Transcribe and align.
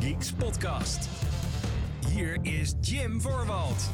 Geeks 0.00 0.32
podcast. 0.32 1.08
Hier 2.08 2.38
is 2.42 2.74
Jim 2.80 3.20
Voorwald. 3.20 3.90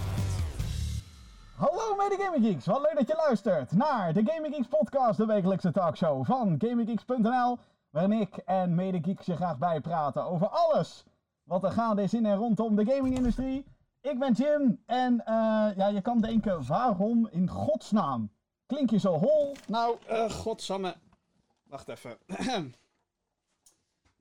Hallo 1.57 1.97
mede 1.97 2.17
Gaming 2.23 2.45
Geeks, 2.45 2.67
wat 2.67 2.83
leuk 2.83 2.95
dat 2.95 3.09
je 3.09 3.15
luistert 3.15 3.73
naar 3.73 4.13
de 4.13 4.23
Gaming 4.25 4.55
Geeks 4.55 4.67
podcast, 4.67 5.19
de 5.19 5.27
wekelijkse 5.27 5.71
talkshow 5.71 6.25
van 6.25 6.55
GamingGeeks.nl, 6.59 7.59
waarin 7.91 8.21
ik 8.21 8.37
en 8.37 8.75
mede 8.75 8.99
Geeks 9.03 9.27
je 9.27 9.37
graag 9.37 9.59
bijpraten 9.59 10.25
over 10.25 10.49
alles 10.49 11.05
wat 11.43 11.65
er 11.65 11.71
gaande 11.71 12.03
is 12.03 12.15
in 12.15 12.27
en 12.27 12.37
rondom 12.37 12.77
de 12.77 12.85
gamingindustrie. 12.85 13.65
Ik 14.01 14.19
ben 14.19 14.33
Jim 14.33 14.83
en 14.87 15.25
eh, 15.25 15.35
ja, 15.77 15.87
je 15.87 16.01
kan 16.01 16.21
denken, 16.21 16.67
waarom 16.67 17.29
in 17.31 17.49
godsnaam 17.49 18.31
klink 18.67 18.91
je 18.91 18.99
zo 18.99 19.19
hol? 19.19 19.57
Nou, 19.67 19.97
eh 20.07 20.31
godsamme, 20.31 20.95
wacht 21.63 21.89
even. 21.89 22.17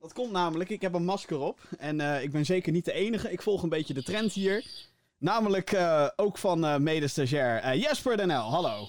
Dat 0.00 0.12
komt 0.12 0.32
namelijk, 0.32 0.70
ik 0.70 0.82
heb 0.82 0.94
een 0.94 1.04
masker 1.04 1.38
op 1.38 1.60
en 1.78 2.00
eh, 2.00 2.22
ik 2.22 2.32
ben 2.32 2.44
zeker 2.44 2.72
niet 2.72 2.84
de 2.84 2.92
enige. 2.92 3.32
Ik 3.32 3.42
volg 3.42 3.62
een 3.62 3.68
beetje 3.68 3.94
de 3.94 4.02
trend 4.02 4.32
hier. 4.32 4.64
Namelijk 5.18 5.72
eh, 5.72 6.08
ook 6.16 6.38
van 6.38 6.64
eh 6.64 6.76
medestagiair 6.76 7.76
Jesper 7.76 8.16
Den 8.16 8.28
L. 8.28 8.50
Hallo. 8.50 8.88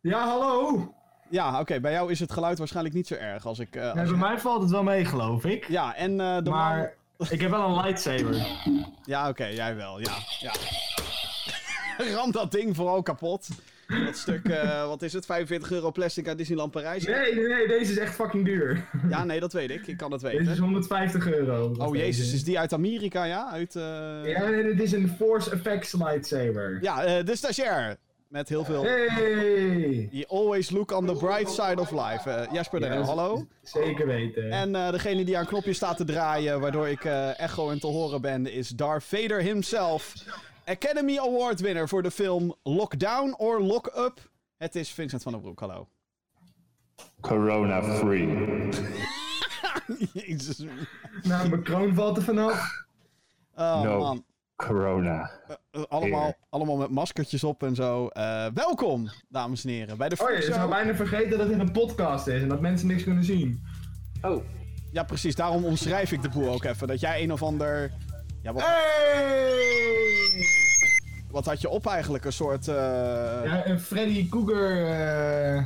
Ja, 0.00 0.26
hallo. 0.26 0.94
Ja, 1.30 1.60
oké, 1.60 1.80
bij 1.80 1.92
jou 1.92 2.10
is 2.10 2.20
het 2.20 2.32
geluid 2.32 2.58
waarschijnlijk 2.58 2.94
niet 2.94 3.06
zo 3.06 3.14
erg 3.14 3.46
als 3.46 3.58
ik... 3.58 3.74
als 3.74 3.84
Ja, 3.92 3.92
bij 3.92 4.06
mij 4.06 4.38
valt 4.38 4.62
het 4.62 4.70
wel 4.70 4.82
mee, 4.82 5.04
geloof 5.04 5.44
ik. 5.44 5.68
Ja, 5.68 5.94
en 5.94 6.16
de 6.16 6.42
man... 6.44 6.52
Maar 6.52 6.94
ik 7.30 7.40
heb 7.40 7.50
wel 7.50 7.68
een 7.68 7.84
lightsaber. 7.84 8.46
Ja, 9.04 9.28
oké, 9.28 9.44
jij 9.44 9.76
wel, 9.76 10.00
ja. 10.00 10.16
ja. 10.38 10.52
Ram 12.14 12.30
dat 12.30 12.52
ding 12.52 12.76
vooral 12.76 13.02
kapot. 13.02 13.48
Dat 14.00 14.16
stuk, 14.16 14.48
eh, 14.48 14.86
wat 14.86 15.02
is 15.02 15.12
het, 15.12 15.26
45 15.26 15.70
euro 15.70 15.90
plastic 15.90 16.28
uit 16.28 16.38
Disneyland 16.38 16.70
Parijs? 16.70 17.04
Nee, 17.06 17.34
nee, 17.34 17.46
nee, 17.46 17.68
deze 17.68 17.92
is 17.92 17.98
echt 17.98 18.14
fucking 18.14 18.44
duur. 18.44 18.84
Ja, 19.08 19.24
nee, 19.24 19.40
dat 19.40 19.52
weet 19.52 19.70
ik. 19.70 19.86
Ik 19.86 19.96
kan 19.96 20.12
het 20.12 20.20
Deze 20.20 20.36
is 20.36 20.46
weten. 20.46 20.62
150 20.62 21.32
euro. 21.32 21.74
Oh 21.78 21.96
jezus, 21.96 22.32
is 22.32 22.44
die 22.44 22.58
uit 22.58 22.72
Amerika, 22.72 23.24
ja? 23.24 23.50
Uit, 23.50 23.76
eh, 23.76 23.82
Ja, 24.24 24.48
nee, 24.48 24.62
dit 24.64 24.80
is 24.80 24.92
een 24.92 25.08
Force 25.08 25.50
Effects 25.50 25.92
lightsaber. 25.92 26.78
Ja, 26.80 27.04
eh, 27.04 27.24
de 27.24 27.36
stagiair. 27.36 27.96
Met 28.28 28.48
heel 28.48 28.64
veel... 28.64 28.82
Hey! 28.84 30.08
You 30.10 30.24
always 30.28 30.70
look 30.70 30.92
on 30.92 31.06
the 31.06 31.14
bright 31.14 31.50
side 31.50 31.80
of 31.80 31.90
life. 31.90 32.30
L, 32.30 32.78
Ja, 32.78 33.02
hallo. 33.02 33.46
Zeker 33.62 34.06
weten. 34.06 34.50
En 34.50 34.72
degene 34.72 35.24
die 35.24 35.38
aan 35.38 35.46
knopje 35.46 35.72
staat 35.72 35.96
te 35.96 36.04
draaien, 36.04 36.60
waardoor 36.60 36.88
ik 36.88 37.04
echo 37.36 37.70
en 37.70 37.80
te 37.80 37.86
horen 37.86 38.20
ben, 38.20 38.52
is 38.52 38.68
Darth 38.68 39.04
Vader 39.04 39.40
himself. 39.42 40.14
Academy 40.72 41.18
Award 41.18 41.60
winner 41.60 41.88
voor 41.88 42.02
de 42.02 42.10
film 42.10 42.54
Lockdown 42.62 43.34
or 43.36 43.62
Lock 43.62 43.86
Up. 43.96 44.30
Het 44.56 44.74
is 44.74 44.90
Vincent 44.90 45.22
van 45.22 45.32
der 45.32 45.40
Broek, 45.40 45.60
hallo. 45.60 45.88
Corona 47.20 47.82
free. 47.82 48.26
Jezus. 50.12 50.58
Nou, 51.22 51.48
mijn 51.48 51.62
kroon 51.62 51.94
valt 51.94 52.16
er 52.16 52.22
vanaf. 52.22 52.84
Oh 53.54 53.82
No. 53.82 53.98
man. 53.98 54.24
Corona. 54.56 55.30
Eh, 55.70 55.82
allemaal, 55.88 56.24
Heer. 56.24 56.36
allemaal 56.50 56.76
met 56.76 56.90
maskertjes 56.90 57.44
op 57.44 57.62
en 57.62 57.74
zo. 57.74 58.06
Eh, 58.08 58.46
welkom, 58.54 59.10
dames 59.28 59.64
en 59.64 59.70
heren, 59.70 59.96
bij 59.98 60.08
de 60.08 60.16
Oh, 60.22 60.30
je 60.30 60.42
zou 60.42 60.68
bijna 60.70 60.94
vergeten 60.94 61.38
dat 61.38 61.48
dit 61.48 61.58
een 61.58 61.72
podcast 61.72 62.26
is 62.26 62.42
en 62.42 62.48
dat 62.48 62.60
mensen 62.60 62.88
niks 62.88 63.02
kunnen 63.04 63.24
zien. 63.24 63.62
Oh. 64.22 64.44
Ja, 64.92 65.02
precies, 65.02 65.34
daarom 65.34 65.64
omschrijf 65.64 66.12
ik 66.12 66.22
de 66.22 66.28
boel 66.28 66.52
ook 66.52 66.64
even. 66.64 66.88
Dat 66.88 67.00
jij 67.00 67.22
een 67.22 67.32
of 67.32 67.42
ander... 67.42 67.92
Ja, 68.42 68.52
wat, 68.52 68.62
Hey! 68.66 70.46
wat 71.30 71.44
had 71.46 71.60
je 71.60 71.68
op 71.68 71.86
eigenlijk? 71.86 72.24
Een 72.24 72.32
soort... 72.32 72.68
eh, 72.68 72.74
Ja, 73.44 73.66
een 73.66 73.80
Freddy 73.80 74.28
Cougar. 74.28 74.86
eh 75.56 75.64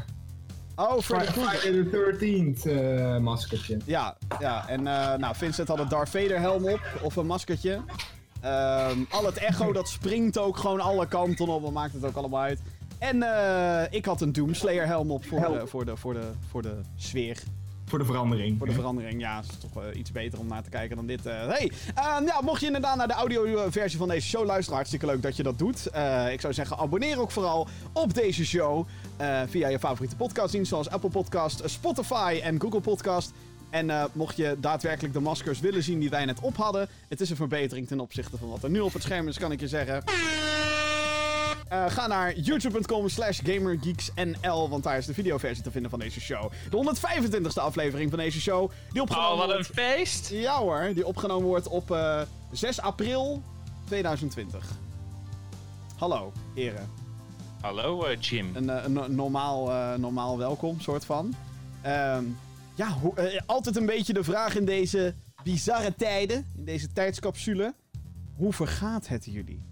Oh, 0.79 0.99
Freddy. 1.01 1.27
Friday 1.33 1.85
the 1.85 1.89
13th 1.91 2.71
eh 2.71 3.17
maskertje. 3.19 3.77
Ja, 3.85 4.17
ja. 4.39 4.69
En 4.69 4.87
eh, 4.87 5.15
nou, 5.15 5.35
Vincent 5.37 5.69
had 5.69 5.79
een 5.79 5.89
Darth 5.89 6.09
Vader 6.09 6.41
helm 6.41 6.65
op. 6.69 6.81
Of 7.03 7.17
een 7.17 7.27
maskertje. 7.27 7.81
Ehm, 8.41 8.99
al 9.11 9.25
het 9.27 9.37
echo, 9.37 9.73
dat 9.73 9.89
springt 9.89 10.39
ook 10.39 10.57
gewoon 10.57 10.81
alle 10.81 11.09
kanten 11.09 11.49
op. 11.49 11.63
Wat 11.63 11.73
maakt 11.73 11.93
het 11.93 12.05
ook 12.05 12.17
allemaal 12.17 12.41
uit. 12.43 12.61
En 12.99 13.17
ik 13.91 14.05
had 14.05 14.21
een 14.21 14.33
Doomslayer 14.33 14.87
helm 14.87 15.11
op 15.11 15.25
voor, 15.25 15.41
de, 15.41 15.67
voor, 15.67 15.85
de, 15.85 15.97
voor, 15.97 16.15
de, 16.15 16.31
voor 16.51 16.63
de 16.63 16.81
sfeer. 16.97 17.43
Voor 17.89 17.99
de 17.99 18.05
verandering. 18.05 18.59
Voor 18.59 18.67
de 18.67 18.73
verandering. 18.73 19.21
Ja, 19.21 19.39
is 19.41 19.47
toch 19.71 19.83
eh, 19.85 19.99
iets 19.99 20.13
beter 20.13 20.39
om 20.39 20.47
naar 20.47 20.63
te 20.63 20.71
kijken 20.71 20.97
dan 20.97 21.07
dit. 21.07 21.27
eh. 21.27 21.47
hey, 21.49 21.71
ja, 21.95 22.41
mocht 22.43 22.61
je 22.61 22.67
inderdaad 22.67 22.97
naar 22.97 23.09
de 23.09 23.15
audio-versie 23.15 23.99
van 23.99 24.09
deze 24.09 24.27
show 24.29 24.45
luisteren, 24.45 24.75
hartstikke 24.75 25.07
leuk 25.07 25.23
dat 25.23 25.37
je 25.37 25.43
dat 25.43 25.59
doet. 25.59 25.87
Eh, 25.87 26.33
ik 26.33 26.41
zou 26.41 26.53
zeggen, 26.53 26.79
abonneer 26.79 27.21
ook 27.21 27.31
vooral 27.31 27.69
op 27.93 28.15
deze 28.15 28.45
show 28.45 28.87
eh, 29.17 29.41
via 29.49 29.69
je 29.69 29.79
favoriete 29.79 30.17
podcastdienst, 30.17 30.69
zoals 30.69 30.89
Apple 30.91 31.11
Podcast, 31.11 31.61
eh, 31.61 31.69
Spotify 31.69 32.41
en 32.43 32.61
Google 32.61 32.81
Podcast. 32.81 33.33
En 33.71 33.91
eh, 33.91 34.05
mocht 34.13 34.37
je 34.37 34.57
daadwerkelijk 34.61 35.15
de 35.15 35.21
maskers 35.21 35.61
willen 35.61 35.83
zien 35.83 35.99
die 36.01 36.11
wij 36.11 36.25
net 36.25 36.41
op 36.41 36.57
hadden, 36.57 36.89
het 37.09 37.21
is 37.21 37.31
een 37.31 37.37
verbetering 37.37 37.87
ten 37.87 38.01
opzichte 38.01 38.37
van 38.37 38.49
wat 38.49 38.63
er 38.63 38.71
nu 38.71 38.81
op 38.81 38.93
het 38.93 39.03
scherm 39.03 39.29
is, 39.29 39.39
kan 39.39 39.53
ik 39.53 39.61
je 39.61 39.69
zeggen. 39.69 40.03
Eh, 41.69 41.85
ga 41.91 42.07
naar 42.07 42.39
youtube.com 42.39 43.09
slash 43.09 43.41
gamergeeksnl, 43.45 44.69
want 44.69 44.83
daar 44.83 44.97
is 44.99 45.07
de 45.07 45.15
videoversie 45.15 45.63
te 45.65 45.71
vinden 45.71 45.91
van 45.91 45.99
deze 45.99 46.21
show. 46.21 46.53
De 46.71 46.77
125ste 46.77 47.61
aflevering 47.63 48.11
van 48.11 48.19
deze 48.19 48.41
show, 48.41 48.71
die 48.93 49.03
opgenomen 49.03 49.31
Oh, 49.33 49.39
wat 49.39 49.49
een 49.49 49.55
wordt... 49.55 49.71
feest! 49.81 50.29
Ja 50.31 50.59
hoor, 50.59 50.91
die 50.95 51.07
opgenomen 51.07 51.47
wordt 51.49 51.69
op 51.69 51.91
eh, 51.91 52.21
6 52.53 52.81
april 52.81 53.43
2020. 53.85 54.71
Hallo, 55.97 56.33
heren. 56.55 56.91
Hallo 57.61 58.05
eh, 58.05 58.21
Jim. 58.21 58.51
Een, 58.57 58.71
eh, 58.71 58.85
een 58.85 58.93
no- 58.93 59.07
normaal, 59.07 59.71
eh, 59.73 59.95
normaal 59.95 60.39
welkom, 60.39 60.81
soort 60.81 61.05
van. 61.05 61.35
Ehm, 61.83 62.25
ja, 62.75 62.89
hoe- 62.93 63.15
eh, 63.15 63.41
altijd 63.47 63.77
een 63.77 63.87
beetje 63.87 64.13
de 64.13 64.25
vraag 64.25 64.57
in 64.57 64.65
deze 64.65 65.15
bizarre 65.43 65.95
tijden, 65.95 66.47
in 66.57 66.65
deze 66.65 66.93
tijdscapsule. 66.93 67.75
Hoe 68.37 68.53
vergaat 68.53 69.09
het 69.09 69.25
jullie? 69.25 69.63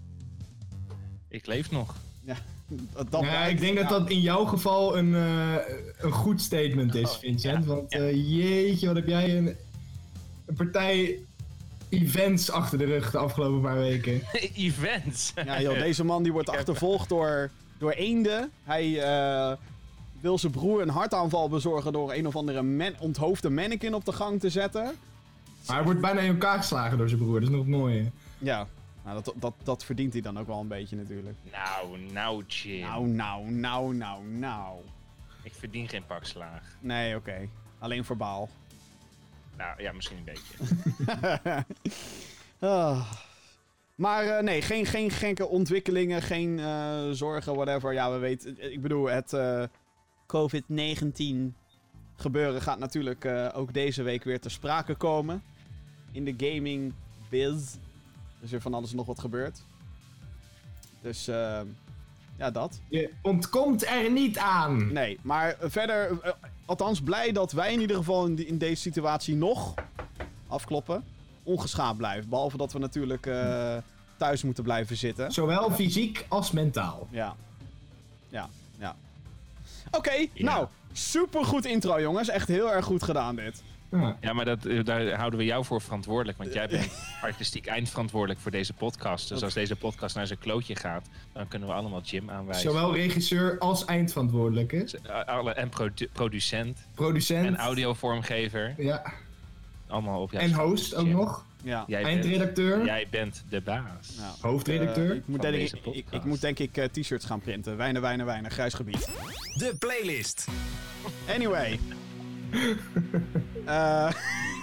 Ik 1.35 1.45
leef 1.45 1.71
nog. 1.71 1.95
Ja, 2.23 2.35
dat, 2.67 3.11
dat 3.11 3.21
Ja, 3.21 3.45
ik 3.45 3.59
denk 3.59 3.75
dat 3.75 3.89
Ja. 3.89 3.99
dat 3.99 4.09
in 4.09 4.21
jouw 4.21 4.45
geval 4.45 4.97
een, 4.97 5.15
eh, 5.15 5.55
een 5.97 6.11
goed 6.11 6.41
statement 6.41 6.95
is, 6.95 7.09
Oh, 7.11 7.19
Vincent. 7.19 7.65
ja, 7.65 7.69
Want 7.73 7.91
ja. 7.91 7.99
eh, 7.99 8.15
jeetje, 8.37 8.87
wat 8.87 8.95
heb 8.95 9.07
jij 9.07 9.37
een, 9.37 9.55
een 10.45 10.55
partij 10.55 11.19
events 11.89 12.51
achter 12.51 12.77
de 12.77 12.85
rug 12.85 13.11
de 13.11 13.17
afgelopen 13.17 13.61
paar 13.61 13.77
weken. 13.77 14.21
Events. 14.55 15.33
Ja, 15.45 15.61
joh, 15.61 15.79
deze 15.79 16.03
man 16.03 16.23
die 16.23 16.31
wordt 16.31 16.49
achtervolgd 16.49 17.09
door, 17.09 17.49
door 17.77 17.91
eenden. 17.91 18.51
Hij 18.63 19.01
eh, 19.03 19.51
wil 20.21 20.37
zijn 20.37 20.51
broer 20.51 20.81
een 20.81 20.89
hartaanval 20.89 21.49
bezorgen 21.49 21.93
door 21.93 22.13
een 22.13 22.27
of 22.27 22.35
andere 22.35 22.61
man, 22.61 22.93
onthoofde 22.99 23.49
mannequin 23.49 23.93
op 23.95 24.05
de 24.05 24.13
gang 24.13 24.39
te 24.39 24.49
zetten. 24.49 24.83
Maar 25.67 25.75
hij 25.75 25.85
wordt 25.85 26.01
bijna 26.01 26.19
in 26.19 26.31
elkaar 26.31 26.57
geslagen 26.57 26.97
door 26.97 27.07
zijn 27.09 27.19
broer, 27.21 27.33
dat 27.39 27.49
is 27.49 27.55
nog 27.55 27.65
het 27.65 27.75
mooie. 27.75 28.05
Ja, 28.37 28.67
nou, 29.05 29.23
dat, 29.23 29.33
dat, 29.35 29.53
dat 29.63 29.85
verdient 29.85 30.13
hij 30.13 30.21
dan 30.21 30.39
ook 30.39 30.47
wel 30.47 30.59
een 30.59 30.67
beetje 30.67 30.95
natuurlijk. 30.95 31.37
Nou, 31.51 31.99
nou 31.99 32.43
Jim. 32.47 32.81
Nou, 32.81 33.07
nou, 33.07 33.51
nou, 33.51 33.95
nou, 33.95 34.25
nou. 34.25 34.79
Ik 35.43 35.53
verdien 35.53 35.89
geen 35.89 36.05
pak 36.05 36.25
slaag. 36.25 36.77
Nee, 36.79 37.15
oké. 37.15 37.49
Alleen 37.79 38.05
verbaal. 38.05 38.49
Nou 39.57 39.81
ja, 39.81 39.91
misschien 39.91 40.17
een 40.17 40.23
beetje. 40.23 41.65
Ah. 42.59 43.11
Maar 43.95 44.27
eh, 44.27 44.43
nee, 44.43 44.61
geen, 44.61 44.85
geen 44.85 45.11
gekke 45.11 45.47
ontwikkelingen, 45.47 46.21
geen 46.21 46.59
eh, 46.59 47.09
zorgen, 47.11 47.55
whatever. 47.55 47.93
Ja, 47.93 48.11
we 48.11 48.17
weten, 48.17 48.71
ik 48.71 48.81
bedoel, 48.81 49.05
het 49.05 49.33
eh, 49.33 49.63
COVID-19 50.27 51.53
gebeuren 52.15 52.61
gaat 52.61 52.79
natuurlijk 52.79 53.25
ook 53.53 53.73
deze 53.73 54.03
week 54.03 54.23
weer 54.23 54.39
ter 54.39 54.51
sprake 54.51 54.95
komen. 54.95 55.43
In 56.11 56.25
de 56.25 56.33
gaming 56.37 56.93
biz. 57.29 57.77
Er 58.45 58.51
is 58.51 58.57
weer 58.57 58.71
van 58.71 58.73
alles 58.79 58.89
en 58.91 58.95
nog 58.97 59.05
wat 59.05 59.19
gebeurd. 59.19 59.61
Dus 61.01 61.27
eh, 61.27 61.59
ja, 62.37 62.51
dat. 62.51 62.79
Je 62.89 63.13
ontkomt 63.21 63.85
er 63.85 64.11
niet 64.11 64.37
aan. 64.37 64.93
Nee, 64.93 65.19
maar 65.21 65.55
verder, 65.61 66.19
eh, 66.21 66.31
althans 66.65 67.01
blij 67.01 67.31
dat 67.31 67.51
wij 67.51 67.73
in 67.73 67.79
ieder 67.81 67.95
geval 67.95 68.25
in, 68.25 68.35
die- 68.35 68.45
in 68.45 68.57
deze 68.57 68.81
situatie 68.81 69.35
nog 69.35 69.73
afkloppen. 70.47 71.03
Ongeschaad 71.43 71.97
blijven. 71.97 72.29
Behalve 72.29 72.57
dat 72.57 72.73
we 72.73 72.79
natuurlijk 72.79 73.25
eh, 73.25 73.77
thuis 74.17 74.43
moeten 74.43 74.63
blijven 74.63 74.97
zitten. 74.97 75.31
Zowel 75.31 75.71
fysiek 75.71 76.25
als 76.29 76.51
mentaal. 76.51 77.07
Ja. 77.11 77.35
Ja, 78.29 78.49
ja. 78.79 78.95
Oké, 79.91 80.25
nou, 80.33 80.67
supergoed 80.91 81.65
intro 81.65 82.01
jongens. 82.01 82.27
Echt 82.27 82.47
heel 82.47 82.71
erg 82.73 82.85
goed 82.85 83.03
gedaan 83.03 83.35
dit. 83.35 83.63
Ja. 83.99 84.17
Ja, 84.21 84.33
maar 84.33 84.45
dat, 84.45 84.65
eh, 84.65 84.83
daar 84.83 85.11
houden 85.13 85.39
we 85.39 85.45
jou 85.45 85.65
voor 85.65 85.81
verantwoordelijk. 85.81 86.37
Want 86.37 86.53
jij 86.53 86.67
bent 86.67 86.91
artistiek 87.21 87.65
eindverantwoordelijk 87.65 88.39
voor 88.39 88.51
deze 88.51 88.73
podcast. 88.73 89.29
Dus 89.29 89.43
als 89.43 89.53
deze 89.53 89.75
podcast 89.75 90.15
naar 90.15 90.27
zijn 90.27 90.39
klootje 90.39 90.75
gaat, 90.75 91.07
dan 91.33 91.47
kunnen 91.47 91.67
we 91.67 91.73
allemaal 91.73 92.01
Jim 92.01 92.29
aanwijzen. 92.29 92.71
Zowel 92.71 92.95
regisseur 92.95 93.57
als 93.59 93.85
eindverantwoordelijke. 93.85 94.87
Alle, 95.25 95.51
en 95.51 95.69
produ- 95.69 96.07
producent 96.13 96.77
Producent. 96.95 97.45
en 97.47 97.57
audiovormgever. 97.57 98.73
Ja. 98.77 99.13
Allemaal 99.87 100.21
op 100.21 100.31
jouw 100.31 100.41
En 100.41 100.53
host 100.53 100.95
ook 100.95 101.07
nog. 101.07 101.45
Ja. 101.63 101.83
Jij 101.87 102.01
bent, 102.03 102.13
Eindredacteur. 102.13 102.85
jij 102.85 103.07
bent 103.09 103.43
de 103.49 103.61
baas. 103.61 104.17
Hoofdredacteur. 104.41 105.09
Eh, 105.09 105.15
ik, 105.15 105.27
moet 105.27 105.41
van 105.41 105.51
denk, 105.51 105.61
deze 105.63 105.77
ik, 105.91 106.05
ik, 106.09 106.23
moet 106.23 106.41
denk 106.41 106.59
ik 106.59 106.77
eh, 106.77 106.85
t-shirts 106.85 107.25
gaan 107.25 107.39
printen. 107.39 107.77
Weinig, 107.77 108.01
weinig, 108.01 108.25
weinig. 108.25 108.53
Grijs 108.53 108.73
gebied. 108.73 109.05
De 109.57 109.75
playlist. 109.79 110.47
Anyway. 111.29 111.79
Eh 113.65 114.11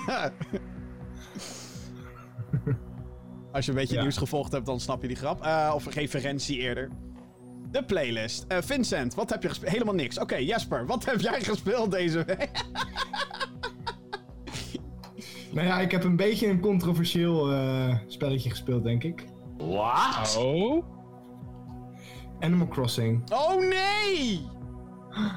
Als 3.53 3.65
je 3.65 3.71
een 3.71 3.77
beetje 3.77 3.95
Ja. 3.95 4.01
nieuws 4.03 4.17
gevolgd 4.17 4.53
hebt, 4.53 4.67
dan 4.67 4.81
snap 4.81 5.03
je 5.03 5.09
die 5.09 5.17
grap. 5.17 5.43
Eh, 5.45 5.73
of 5.75 5.95
referentie 5.95 6.59
eerder. 6.59 6.91
De 7.71 7.85
playlist. 7.85 8.45
Eh, 8.49 8.59
Vincent, 8.61 9.15
wat 9.15 9.31
heb 9.31 9.43
je 9.43 9.49
gespeeld? 9.49 9.73
Helemaal 9.73 9.95
niks. 9.95 10.19
Oké, 10.19 10.37
Jesper, 10.37 10.87
wat 10.87 11.05
heb 11.05 11.21
jij 11.21 11.41
gespeeld 11.43 11.91
deze 11.91 12.25
week? 12.25 12.51
Nou 15.53 15.67
ja, 15.67 15.81
ik 15.81 15.91
heb 15.91 16.05
een 16.05 16.17
beetje 16.17 16.49
een 16.49 16.61
controversieel 16.61 17.53
eh, 17.53 17.97
spelletje 18.07 18.51
gespeeld, 18.51 18.85
denk 18.85 19.03
ik. 19.05 19.25
What? 19.59 20.37
Oh? 20.39 20.85
Animal 22.41 22.69
Crossing. 22.69 23.31
Oh 23.33 23.57
nee! 23.69 24.47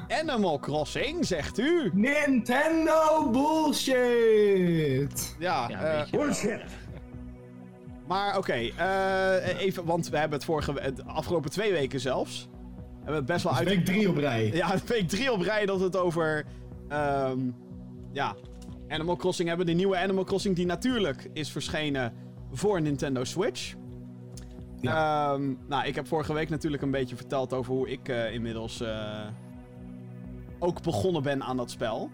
Animal 0.08 0.58
Crossing, 0.58 1.26
zegt 1.26 1.58
u? 1.58 1.90
Nintendo 1.94 3.30
bullshit! 3.30 5.36
Ja, 5.38 5.68
Ja, 5.68 6.04
eh. 6.04 6.10
Bullshit. 6.10 6.60
maar 8.06 8.38
oké. 8.38 8.52
eh, 8.52 9.60
even, 9.60 9.84
want 9.84 10.08
we 10.08 10.18
hebben 10.18 10.36
het 10.38 10.46
vorige, 10.46 10.92
de 10.94 11.04
afgelopen 11.04 11.50
twee 11.50 11.72
weken 11.72 12.00
zelfs. 12.00 12.48
Hebben 12.94 13.04
we 13.26 13.32
het 13.32 13.36
best 13.42 13.44
wel 13.44 13.54
uit. 13.54 13.68
week 13.68 13.84
drie 13.84 14.08
op 14.08 14.16
rij. 14.16 14.50
Ja, 14.52 14.74
week 14.86 15.08
drie 15.08 15.32
op 15.32 15.40
rij 15.40 15.66
dat 15.66 15.78
we 15.78 15.84
het 15.84 15.96
over. 15.96 16.44
ehm, 16.88 17.38
ja, 18.12 18.34
Animal 18.88 19.16
Crossing 19.16 19.48
hebben. 19.48 19.66
De 19.66 19.72
nieuwe 19.72 19.98
Animal 19.98 20.24
Crossing, 20.24 20.56
die 20.56 20.66
natuurlijk 20.66 21.30
is 21.32 21.50
verschenen 21.50 22.12
voor 22.52 22.80
Nintendo 22.80 23.24
Switch. 23.24 23.74
Ehm, 24.80 25.52
nou, 25.68 25.86
ik 25.86 25.94
heb 25.94 26.06
vorige 26.06 26.32
week 26.32 26.48
natuurlijk 26.48 26.82
een 26.82 26.90
beetje 26.90 27.16
verteld 27.16 27.52
over 27.52 27.72
hoe 27.72 27.88
ik 27.90 28.08
eh, 28.08 28.32
inmiddels 28.34 28.80
eh, 28.80 29.20
ook 30.58 30.82
begonnen 30.82 31.22
ben 31.22 31.42
aan 31.42 31.56
dat 31.56 31.70
spel. 31.70 32.10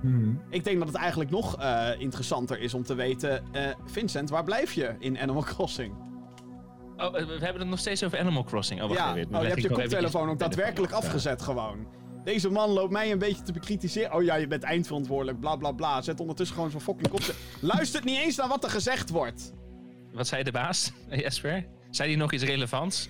Mhm. 0.00 0.34
Ik 0.50 0.64
denk 0.64 0.78
dat 0.78 0.88
het 0.88 0.96
eigenlijk 0.96 1.30
nog 1.30 1.56
eh, 1.56 1.88
interessanter 1.98 2.60
is 2.60 2.74
om 2.74 2.82
te 2.82 2.94
weten, 2.94 3.44
eh, 3.52 3.66
Vincent, 3.84 4.30
waar 4.30 4.44
blijf 4.44 4.72
je 4.72 4.94
in 4.98 5.18
Animal 5.18 5.42
Crossing? 5.42 5.94
Oh, 6.96 7.04
eh, 7.04 7.26
we 7.26 7.32
hebben 7.32 7.60
het 7.60 7.68
nog 7.68 7.78
steeds 7.78 8.04
over 8.04 8.18
Animal 8.18 8.44
Crossing. 8.44 8.82
Oh, 8.82 8.88
wacht 8.88 9.00
ja, 9.00 9.16
even. 9.16 9.34
oh, 9.34 9.42
je 9.42 9.48
hebt 9.48 9.62
je 9.62 9.68
koptelefoon 9.68 10.28
ook 10.28 10.38
daadwerkelijk 10.38 10.92
afgezet 10.92 11.42
gewoon. 11.42 11.86
Deze 12.24 12.50
man 12.50 12.70
loopt 12.70 12.92
mij 12.92 13.12
een 13.12 13.18
beetje 13.18 13.42
te 13.42 13.52
bekritiseren. 13.52 14.14
Oh 14.14 14.22
ja, 14.22 14.34
je 14.34 14.46
bent 14.46 14.62
eindverantwoordelijk, 14.62 15.40
bla 15.40 15.56
bla 15.56 15.72
bla. 15.72 16.02
Zet 16.02 16.20
ondertussen 16.20 16.56
gewoon 16.56 16.70
zo'n 16.70 16.80
fucking 16.80 17.08
kop. 17.08 17.34
Luistert 17.60 18.04
niet 18.04 18.18
eens 18.18 18.36
naar 18.36 18.48
wat 18.48 18.64
er 18.64 18.70
gezegd 18.70 19.10
wordt. 19.10 19.52
Wat 20.12 20.26
zei 20.26 20.42
de 20.42 20.50
baas, 20.50 20.92
Jesper? 21.10 21.66
Zei 21.90 22.08
hij 22.08 22.18
nog 22.18 22.32
iets 22.32 22.44
relevants? 22.44 23.08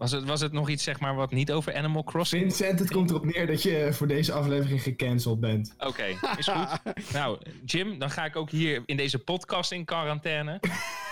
Was 0.00 0.10
het, 0.10 0.24
was 0.24 0.40
het 0.40 0.52
nog 0.52 0.68
iets 0.68 0.84
zeg 0.84 1.00
maar, 1.00 1.14
wat 1.14 1.30
niet 1.30 1.52
over 1.52 1.74
Animal 1.74 2.04
Crossing? 2.04 2.42
Vincent, 2.42 2.78
het 2.78 2.90
komt 2.90 3.10
erop 3.10 3.24
neer 3.24 3.46
dat 3.46 3.62
je 3.62 3.92
voor 3.92 4.06
deze 4.06 4.32
aflevering 4.32 4.82
gecanceld 4.82 5.40
bent. 5.40 5.74
Oké, 5.78 6.04
is 6.36 6.48
goed. 6.48 6.80
nou, 7.12 7.38
Jim, 7.64 7.98
dan 7.98 8.10
ga 8.10 8.24
ik 8.24 8.36
ook 8.36 8.50
hier 8.50 8.82
in 8.86 8.96
deze 8.96 9.18
podcast 9.18 9.72
in 9.72 9.84
quarantaine. 9.84 10.54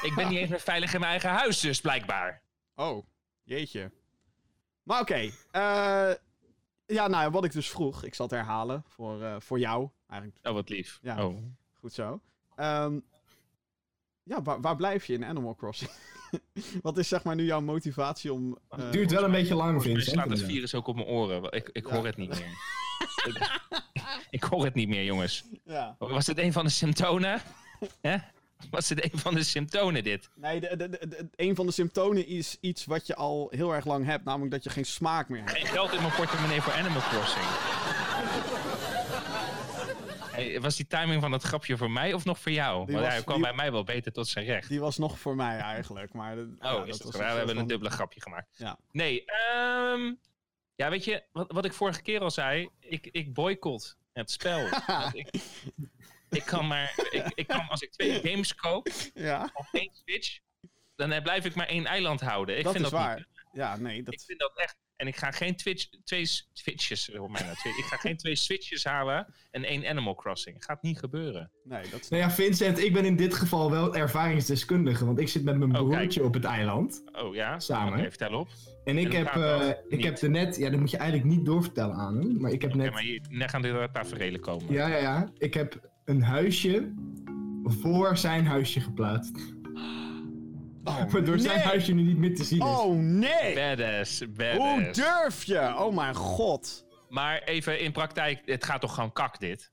ik 0.03 0.13
ben 0.17 0.29
niet 0.29 0.39
eens 0.39 0.51
meer 0.51 0.61
veilig 0.61 0.93
in 0.95 1.01
mijn 1.01 1.11
eigen 1.13 1.31
huis, 1.31 1.61
dus 1.61 1.81
blijkbaar. 1.81 2.43
Oh, 2.75 3.07
jeetje. 3.43 3.93
Maar 4.83 5.01
oké. 5.01 5.31
eh, 5.51 6.11
ja, 6.87 7.07
nou, 7.09 7.23
ja, 7.23 7.31
wat 7.31 7.45
ik 7.45 7.53
dus 7.53 7.71
vroeg. 7.71 8.05
Ik 8.05 8.15
zal 8.15 8.27
het 8.27 8.35
herhalen 8.35 8.85
voor, 8.87 9.23
eh, 9.23 9.37
voor 9.39 9.59
jou. 9.59 9.89
Eigenlijk 10.09 10.47
Oh, 10.47 10.53
wat 10.53 10.69
lief. 10.69 10.99
Ja. 11.03 11.25
Oh. 11.27 11.37
goed 11.81 11.93
zo. 11.93 12.21
Ehm, 12.57 12.99
ja, 14.23 14.43
waar, 14.43 14.61
waar 14.61 14.77
blijf 14.77 15.05
je 15.07 15.13
in 15.13 15.25
Animal 15.25 15.55
Crossing? 15.55 15.91
wat 16.83 16.99
is 16.99 17.09
zeg 17.09 17.23
maar 17.23 17.35
nu 17.35 17.45
jouw 17.45 17.61
motivatie 17.61 18.33
om... 18.33 18.59
eh, 18.69 18.79
Het 18.79 18.93
duurt 18.93 19.11
wel 19.11 19.25
een 19.25 19.31
beetje 19.31 19.55
lang, 19.55 19.73
mij 19.73 19.81
Vincent. 19.83 20.15
slaat 20.15 20.31
het 20.31 20.43
virus 20.43 20.75
ook 20.75 20.87
op 20.87 20.95
mijn 20.95 21.07
oren. 21.09 21.53
Ik, 21.53 21.69
ik 21.73 21.87
Ja. 21.89 21.95
hoor 21.95 22.07
het 22.07 22.17
niet 22.17 22.29
meer. 22.29 22.47
ik, 23.29 23.61
ik 24.31 24.43
hoor 24.43 24.65
het 24.65 24.75
niet 24.75 24.89
meer, 24.89 25.05
jongens. 25.05 25.45
Ja. 25.65 25.97
Was 25.99 26.27
het 26.27 26.39
een 26.39 26.53
van 26.53 26.65
de 26.65 26.71
symptomen? 26.71 27.41
Hè? 28.01 28.17
Was 28.71 28.89
het 28.89 29.05
een 29.13 29.19
van 29.19 29.35
de 29.35 29.43
symptomen, 29.43 30.05
dit? 30.05 30.29
Nee, 30.35 30.61
de, 30.61 30.77
de, 30.77 30.89
de- 30.89 31.09
de- 31.09 31.29
een 31.37 31.55
van 31.55 31.67
de 31.67 31.73
symptomen 31.73 32.27
is 32.27 32.57
iets 32.61 32.85
wat 32.85 33.07
je 33.07 33.15
al 33.17 33.49
heel 33.51 33.75
erg 33.75 33.85
lang 33.85 34.05
hebt. 34.05 34.25
Namelijk 34.25 34.51
dat 34.53 34.65
je 34.65 34.71
geen 34.71 34.87
smaak 34.87 35.29
meer 35.29 35.39
hebt. 35.45 35.51
Geen 35.57 35.67
geld 35.67 35.93
in 35.93 36.01
mijn 36.01 36.15
portemonnee 36.15 36.61
voor 36.61 36.73
Animal 36.73 37.01
Crossing. 37.03 37.45
Was 40.61 40.77
die 40.77 40.87
timing 40.87 41.21
van 41.21 41.31
dat 41.31 41.43
grapje 41.43 41.77
voor 41.77 41.91
mij 41.91 42.13
of 42.13 42.25
nog 42.25 42.39
voor 42.39 42.53
jou? 42.53 42.85
Die 42.87 42.95
Want 42.95 43.07
was- 43.07 43.15
hij 43.15 43.25
kwam 43.25 43.37
die- 43.37 43.47
bij 43.47 43.55
mij 43.57 43.73
wel 43.73 43.85
beter 43.85 44.13
tot 44.13 44.29
zijn 44.29 44.45
recht. 44.45 44.69
Die 44.69 44.81
was 44.81 44.99
nog 44.99 45.19
voor 45.19 45.37
mij 45.37 45.59
eigenlijk. 45.59 46.13
Maar 46.13 46.35
de- 46.35 46.55
ja, 46.61 46.77
Oh, 46.77 46.87
is 46.87 46.99
dat? 46.99 47.17
We 47.17 47.23
hebben 47.23 47.57
een 47.57 47.67
dubbele 47.67 47.91
grapje 47.91 48.21
gemaakt. 48.21 48.49
Ja. 48.59 48.79
Nee, 48.91 49.25
ehm 49.25 50.13
ja, 50.75 50.91
weet 50.91 51.05
je, 51.05 51.23
wat, 51.33 51.53
wat 51.53 51.65
ik 51.65 51.73
vorige 51.73 52.03
keer 52.03 52.21
al 52.21 52.31
zei, 52.31 52.69
ik, 52.81 53.09
ik 53.13 53.35
boycott 53.35 53.97
het 54.13 54.31
spel. 54.31 54.69
Ik, 55.13 55.29
ik 56.31 56.45
kan 56.45 56.67
maar, 56.67 56.93
ik, 57.11 57.33
ik 57.35 57.47
kan 57.47 57.69
als 57.69 57.81
ik 57.81 57.91
twee 57.93 58.21
games 58.21 58.55
koop 58.55 58.89
Ja, 59.15 59.51
op 59.55 59.67
één 59.73 59.91
Switch, 59.93 60.39
dan 60.97 61.23
blijf 61.23 61.45
ik 61.45 61.55
maar 61.55 61.67
één 61.67 61.87
eiland 61.87 62.21
houden. 62.21 62.59
Ik 62.59 62.65
dat 62.65 62.73
vind 62.73 62.85
is 62.85 62.91
dat 62.91 63.01
waar. 63.01 63.17
niet. 63.17 63.27
Ja, 63.53 63.77
nee, 63.77 63.99
Ik 63.99 64.05
dat... 64.05 64.25
vind 64.27 64.39
dat 64.39 64.53
echt. 64.55 64.77
En 64.97 65.07
ik 65.07 65.17
ga 65.17 65.31
geen 65.31 65.57
Twitch, 65.57 65.87
twee 66.05 66.27
s- 66.27 66.51
Twitches, 66.53 67.11
hoor 67.17 67.31
mij 67.31 67.43
nou, 67.43 67.55
twee- 67.57 67.73
ik 67.79 67.85
ga 67.85 67.97
geen 67.97 68.17
twee 68.17 68.37
Switches 68.37 68.85
halen 68.85 69.35
en 69.51 69.65
één 69.65 69.87
Animal 69.87 70.15
Crossing. 70.15 70.65
Gaat 70.65 70.83
niet 70.83 70.99
gebeuren. 70.99 71.51
Nee, 71.65 71.83
dat 71.91 72.01
is... 72.01 72.09
Nou 72.09 72.23
ja, 72.23 72.31
Vincent, 72.31 72.79
ik 72.79 72.93
ben 72.93 73.05
in 73.05 73.17
dit 73.17 73.35
geval 73.35 73.71
wel 73.71 73.95
ervaringsdeskundige, 73.97 75.05
want 75.07 75.21
ik 75.21 75.29
zit 75.29 75.45
met 75.45 75.57
mijn 75.59 75.71
Oh, 75.77 75.77
kijk. 75.89 75.91
broertje 75.99 76.25
op 76.25 76.35
het 76.35 76.45
eiland. 76.45 77.03
Oh 77.13 77.35
ja? 77.35 77.59
Samen. 77.61 77.99
Vertel 78.11 78.39
op. 78.39 78.49
En 78.85 78.99
ik 78.99 79.15
En 79.15 79.25
heb, 79.27 79.35
eh, 79.37 79.69
ik 79.89 80.03
heb 80.05 80.19
er 80.19 80.31
net, 80.31 80.57
ja, 80.57 80.71
dat 80.71 80.81
moet 80.81 80.91
je 80.91 80.97
eigenlijk 80.97 81.31
niet 81.31 81.45
doorvertellen 81.45 81.95
aan 81.97 82.17
hem, 82.19 82.41
maar 82.41 82.51
ik 82.51 82.63
heb 82.63 82.71
Oké, 82.71 82.83
net, 82.83 82.93
maar 82.93 83.03
hier, 83.03 83.21
net 83.31 83.51
gaan 83.51 83.65
er 83.65 83.91
tafereelen 83.91 84.41
komen. 84.41 84.73
ja, 84.73 84.89
ja, 84.89 84.97
ja, 84.97 85.29
ik 85.39 85.55
heb 85.55 85.91
een 86.05 86.23
huisje 86.23 86.93
voor 87.65 88.17
zijn 88.17 88.47
huisje 88.47 88.81
geplaatst. 88.81 89.37
Oh, 90.85 91.11
Waardoor 91.11 91.39
zijn 91.39 91.57
nee! 91.57 91.67
huisje 91.67 91.93
nu 91.93 92.03
niet 92.03 92.17
meer 92.17 92.35
te 92.35 92.45
zien 92.45 92.59
is. 92.59 92.65
Oh, 92.65 92.95
nee! 93.01 93.55
Badass, 93.55 94.19
Hoe 94.21 94.29
badass. 94.29 94.99
durf 94.99 95.45
je? 95.45 95.75
Oh 95.79 95.95
mijn 95.95 96.15
god. 96.15 96.87
Maar 97.09 97.43
even 97.43 97.81
in 97.81 97.93
praktijk, 97.93 98.41
het 98.45 98.65
gaat 98.65 98.81
toch 98.81 98.95
gewoon 98.95 99.13
kak 99.13 99.41
dit? 99.41 99.73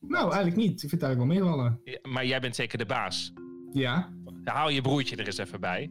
Nou, 0.00 0.22
eigenlijk 0.24 0.56
niet. 0.56 0.82
Ik 0.82 0.88
vind 0.88 0.92
het 0.92 1.02
eigenlijk 1.02 1.32
wel 1.32 1.42
meevallen. 1.42 1.80
Ja, 1.84 1.98
Maar 2.02 2.26
jij 2.26 2.40
bent 2.40 2.56
zeker 2.56 2.78
de 2.78 2.86
baas. 2.86 3.32
Ja. 3.72 4.12
Dan 4.44 4.54
haal 4.54 4.68
je 4.68 4.80
broertje 4.80 5.16
er 5.16 5.26
eens 5.26 5.38
even 5.38 5.60
bij. 5.60 5.90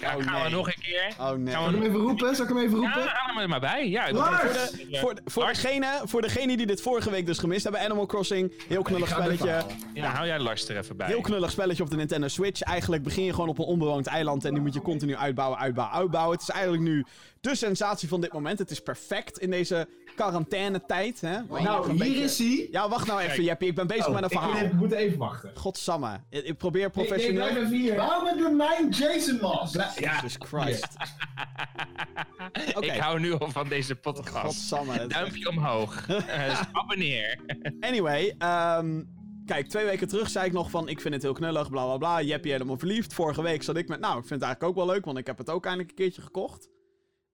Ja, 0.00 0.16
Oh, 0.16 0.22
gaan 0.22 0.34
we 0.34 0.40
nee. 0.48 0.50
nog 0.56 0.66
een 0.66 0.80
keer? 0.80 1.14
Oh 1.20 1.30
nee. 1.30 1.54
Gaan 1.54 1.62
Zal 1.62 1.72
ik 1.72 1.74
hem 1.82 1.84
even 1.90 2.00
roepen? 2.00 2.36
Zal 2.36 2.44
ik 2.44 2.50
hem 2.50 2.58
even 2.60 2.76
roepen? 2.78 3.00
Ja, 3.02 3.06
haal 3.06 3.26
hem 3.34 3.38
er 3.42 3.48
maar 3.48 3.60
bij. 3.60 3.88
Ja, 3.88 4.06
ik- 4.06 4.14
Lars! 4.14 4.40
voor 4.40 4.52
de- 4.52 4.98
Voor, 4.98 5.14
voor, 5.24 5.42
Lars? 5.42 5.60
degene, 5.62 5.86
voor 6.04 6.22
degene 6.22 6.56
die 6.56 6.66
dit 6.66 6.80
vorige 6.82 7.10
week 7.10 7.26
dus 7.26 7.38
gemist 7.38 7.62
hebben, 7.62 7.80
Animal 7.82 8.06
Crossing, 8.06 8.52
heel 8.68 8.82
knullig 8.82 9.08
Ik 9.08 9.14
spelletje. 9.14 9.62
Ja, 9.94 10.06
hou 10.10 10.26
jij 10.26 10.38
Lars 10.38 10.68
er 10.68 10.76
even 10.78 10.96
bij. 10.96 11.06
Heel 11.06 11.20
knullig 11.20 11.50
spelletje 11.50 11.82
op 11.82 11.90
de 11.90 11.96
Nintendo 11.96 12.28
Switch. 12.28 12.60
Eigenlijk 12.62 13.02
begin 13.02 13.24
je 13.24 13.32
gewoon 13.32 13.48
op 13.48 13.58
een 13.58 13.64
onbewoond 13.64 14.06
eiland 14.06 14.44
en 14.44 14.52
die 14.52 14.62
moet 14.62 14.74
je 14.74 14.82
continu 14.82 15.16
uitbouwen, 15.16 15.58
uitbouwen, 15.58 15.96
uitbouwen. 15.98 16.32
Het 16.32 16.42
is 16.48 16.50
eigenlijk 16.54 16.82
nu 16.82 17.04
de 17.40 17.54
sensatie 17.56 18.08
van 18.08 18.20
dit 18.20 18.32
moment. 18.32 18.58
Het 18.58 18.70
is 18.70 18.80
perfect 18.80 19.38
in 19.38 19.50
deze 19.50 19.88
quarantainetijd. 20.36 21.20
Hè? 21.20 21.36
Nou, 21.62 21.88
hier 21.90 21.98
beetje- 21.98 22.22
is 22.22 22.38
hij. 22.38 22.68
Ja, 22.70 22.88
wacht 22.88 23.06
nou 23.06 23.20
even. 23.20 23.44
Jeppie. 23.44 23.68
Ik 23.68 23.74
ben 23.74 23.86
bezig 23.86 24.06
Oh, 24.06 24.12
met 24.14 24.22
een 24.22 24.30
ik 24.30 24.36
verhaal. 24.38 24.52
moet 24.52 24.62
even- 24.62 24.76
moet 24.76 24.92
even 24.92 25.18
wachten. 25.18 25.50
Godsamme. 25.54 26.20
Ik, 26.30 26.44
ik 26.44 26.56
probeer 26.56 26.80
Nee, 26.80 26.90
nee, 26.96 27.06
professioneel... 27.06 27.42
blijf 27.48 27.56
even 27.66 27.76
hier. 27.76 27.96
Waarom 27.96 28.26
heb 28.26 28.36
je 28.38 28.48
mijn 28.48 28.88
Jason 28.88 29.38
mask? 29.40 29.71
Jesus 29.72 30.36
Christ. 30.38 30.96
Ik 32.80 32.90
hou 32.90 33.20
nu 33.20 33.32
al 33.32 33.50
van 33.50 33.68
deze 33.68 33.94
podcast. 33.94 34.70
Duimpje 35.08 35.48
omhoog. 35.48 36.06
Eh, 36.32 36.62
abonneer. 36.72 37.38
Anyway, 37.80 38.34
ehm, 38.38 39.02
kijk, 39.44 39.68
twee 39.68 39.84
weken 39.84 40.08
terug 40.08 40.30
zei 40.30 40.46
ik 40.46 40.52
nog 40.52 40.70
van, 40.70 40.88
ik 40.88 41.00
vind 41.00 41.14
het 41.14 41.22
heel 41.22 41.32
knullig, 41.32 41.70
bla 41.70 41.84
bla 41.84 41.96
bla. 41.96 42.22
Jeppie 42.22 42.52
helemaal 42.52 42.78
verliefd. 42.78 43.14
Vorige 43.14 43.42
week 43.42 43.62
zat 43.62 43.76
ik 43.76 43.88
met, 43.88 44.00
nou, 44.00 44.18
ik 44.18 44.26
vind 44.26 44.40
het 44.40 44.42
eigenlijk 44.42 44.78
ook 44.78 44.84
wel 44.84 44.94
leuk, 44.94 45.04
want 45.04 45.18
ik 45.18 45.26
heb 45.26 45.38
het 45.38 45.50
ook 45.50 45.64
eindelijk 45.64 45.90
een 45.90 45.96
keertje 45.96 46.22
gekocht. 46.22 46.68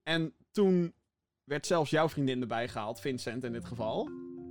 En 0.02 0.34
toen 0.52 0.94
werd 1.44 1.66
zelfs 1.66 1.90
jouw 1.90 2.08
vriendin 2.08 2.40
erbij 2.40 2.68
gehaald, 2.68 3.00
Vincent 3.00 3.44
in 3.44 3.52
dit 3.52 3.64
geval. 3.64 4.08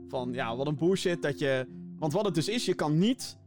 Van, 0.08 0.34
ja, 0.34 0.56
wat 0.56 0.68
een 0.68 0.76
bullshit 0.76 1.22
dat 1.22 1.40
je... 1.40 1.68
Want 2.00 2.14
wat 2.14 2.26
het 2.26 2.36
dus 2.36 2.48
is, 2.48 2.66
je 2.66 2.74
kan 2.74 2.98
niet 2.98 3.38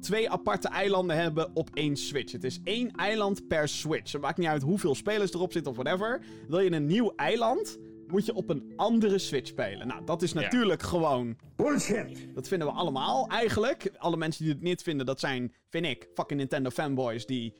twee 0.00 0.30
aparte 0.30 0.68
eilanden 0.68 1.16
hebben 1.16 1.50
op 1.54 1.68
één 1.74 1.96
Switch. 1.96 2.32
Het 2.32 2.44
is 2.44 2.60
één 2.64 2.90
eiland 2.90 3.48
per 3.48 3.68
Switch. 3.68 4.12
Het 4.12 4.20
maakt 4.20 4.38
niet 4.38 4.46
uit 4.48 4.62
hoeveel 4.62 4.94
spelers 4.94 5.32
erop 5.32 5.52
zitten 5.52 5.72
of 5.72 5.78
whatever. 5.78 6.20
Wil 6.48 6.60
je 6.60 6.72
een 6.72 6.86
nieuw 6.86 7.12
eiland, 7.16 7.78
moet 8.06 8.26
je 8.26 8.34
op 8.34 8.48
een 8.50 8.72
andere 8.76 9.18
Switch 9.18 9.48
spelen. 9.48 9.86
Nou, 9.86 10.04
dat 10.04 10.22
is 10.22 10.32
Ja. 10.32 10.40
natuurlijk 10.40 10.82
gewoon 10.82 11.36
Bullshit. 11.56 12.28
dat 12.34 12.48
vinden 12.48 12.68
we 12.68 12.74
allemaal 12.74 13.26
eigenlijk. 13.28 13.92
Alle 13.98 14.16
mensen 14.16 14.44
die 14.44 14.52
het 14.52 14.62
niet 14.62 14.82
vinden, 14.82 15.06
dat 15.06 15.20
zijn, 15.20 15.54
vind 15.68 15.86
ik, 15.86 16.08
fucking 16.14 16.38
Nintendo 16.40 16.70
fanboys 16.70 17.26
die 17.26 17.52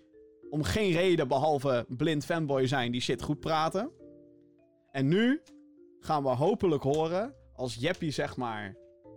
om 0.50 0.62
geen 0.62 0.92
reden 0.92 1.28
behalve 1.28 1.86
blind 1.88 2.24
fanboy 2.24 2.66
zijn, 2.66 2.92
die 2.92 3.00
shit 3.00 3.22
goed 3.22 3.40
praten. 3.40 3.90
En 4.90 5.08
nu 5.08 5.40
gaan 6.00 6.22
we 6.22 6.28
hopelijk 6.28 6.82
horen, 6.82 7.34
als 7.54 7.74
Jeppie 7.74 8.10
zeg 8.10 8.36
maar 8.36 8.76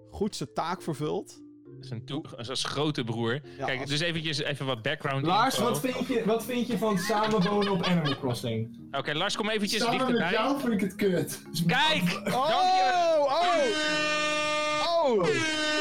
goed 0.10 0.36
zijn 0.36 0.54
taak 0.54 0.82
vervult. 0.82 1.42
Is 2.38 2.47
een 2.47 2.55
grote 2.57 3.03
broer. 3.03 3.39
Ja, 3.57 3.65
Kijk, 3.65 3.79
als- 3.81 3.89
dus 3.89 4.00
eventjes 4.00 4.38
even 4.41 4.65
wat 4.65 4.81
background 4.81 5.25
Lars, 5.25 5.55
info. 5.57 5.69
wat 5.69 5.79
vind, 5.79 6.07
je, 6.07 6.23
wat 6.25 6.45
vind 6.45 6.67
je 6.67 6.77
van 6.77 6.97
samenwonen 6.97 7.71
op 7.71 7.83
Animal 7.83 8.15
Crossing? 8.17 8.77
Oké, 8.91 9.13
Lars, 9.13 9.35
kom 9.35 9.50
eventjes 9.50 9.81
Samen 9.81 9.97
met 9.97 10.07
dichterbij. 10.07 10.31
jou 10.31 10.59
vind 10.59 10.73
ik 10.73 10.79
het 10.81 10.95
kut. 10.95 11.41
Kijk! 11.67 12.21
Oh! 12.25 12.47
Dank 12.47 12.71
je. 12.73 12.91
Oh! 15.03 15.19
Oh! 15.19 15.80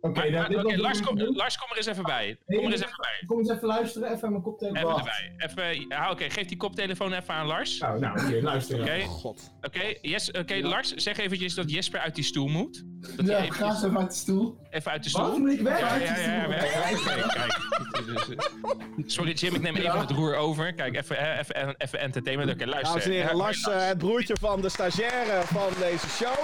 Oké, 0.00 0.30
nou, 0.30 0.76
Lars, 0.76 1.00
kom. 1.02 1.18
Lars, 1.18 1.58
kom 1.58 1.70
er 1.70 1.76
eens 1.76 1.86
even 1.86 2.02
bij. 2.04 2.38
Hey, 2.46 2.56
Kom 2.56 2.66
er 2.66 2.72
eens 2.72 2.80
even 2.80 2.96
bij. 2.96 3.22
Kom 3.26 3.38
eens 3.38 3.50
even 3.50 3.66
luisteren, 3.66 4.12
even 4.12 4.24
aan 4.24 4.30
mijn 4.30 4.42
koptelefoon. 4.42 5.00
Even 5.00 5.10
erbij. 5.46 5.76
Even, 5.76 6.10
Oké, 6.10 6.30
geef 6.30 6.46
die 6.46 6.56
koptelefoon 6.56 7.12
even 7.12 7.34
aan 7.34 7.46
Lars. 7.46 7.78
Nou, 7.78 7.98
nou, 7.98 8.26
hier, 8.26 8.42
luister. 8.42 8.80
Oké, 8.80 8.92
ja. 8.92 9.06
God. 9.06 9.50
oké, 9.62 9.94
yes, 10.00 10.30
oké, 10.30 10.54
Lars, 10.54 10.94
zeg 10.94 11.18
eventjes 11.18 11.54
dat 11.54 11.70
Jesper 11.70 12.00
uit 12.00 12.14
die 12.14 12.24
stoel 12.24 12.48
moet. 12.48 12.84
Dat 13.16 13.26
Ja, 13.26 13.42
ga 13.42 13.76
even 13.76 13.98
uit 13.98 14.10
de 14.10 14.16
stoel. 14.16 14.58
Even 14.70 14.90
uit 14.92 15.02
de 15.02 15.08
stoel. 15.08 15.38
Moet 15.38 15.50
ik 15.52 15.60
weg? 15.60 15.78
Ja, 15.80 15.94
ja, 15.96 16.16
ja, 16.16 17.26
kijk. 17.26 17.58
Dus, 18.06 18.28
eh, 18.28 18.36
Sorry 19.06 19.32
Jim, 19.32 19.54
ik 19.54 19.60
neem 19.60 19.76
even 19.76 19.98
het 20.00 20.10
roer 20.10 20.36
over. 20.36 20.72
Kijk, 20.74 20.96
even, 20.96 21.18
eh, 21.18 21.38
even, 21.38 21.74
even 21.78 22.00
entertainment. 22.00 22.50
Oké, 22.52 22.64
luister. 22.66 22.88
Dames 22.90 23.04
en 23.04 23.10
heren, 23.12 23.30
Eh, 23.30 23.36
Lars, 23.36 23.62
eh, 23.68 23.86
het 23.86 23.98
broertje 23.98 24.36
van 24.40 24.60
de 24.60 24.68
stagiaire 24.68 25.42
van 25.46 25.68
deze 25.78 26.08
show. 26.08 26.36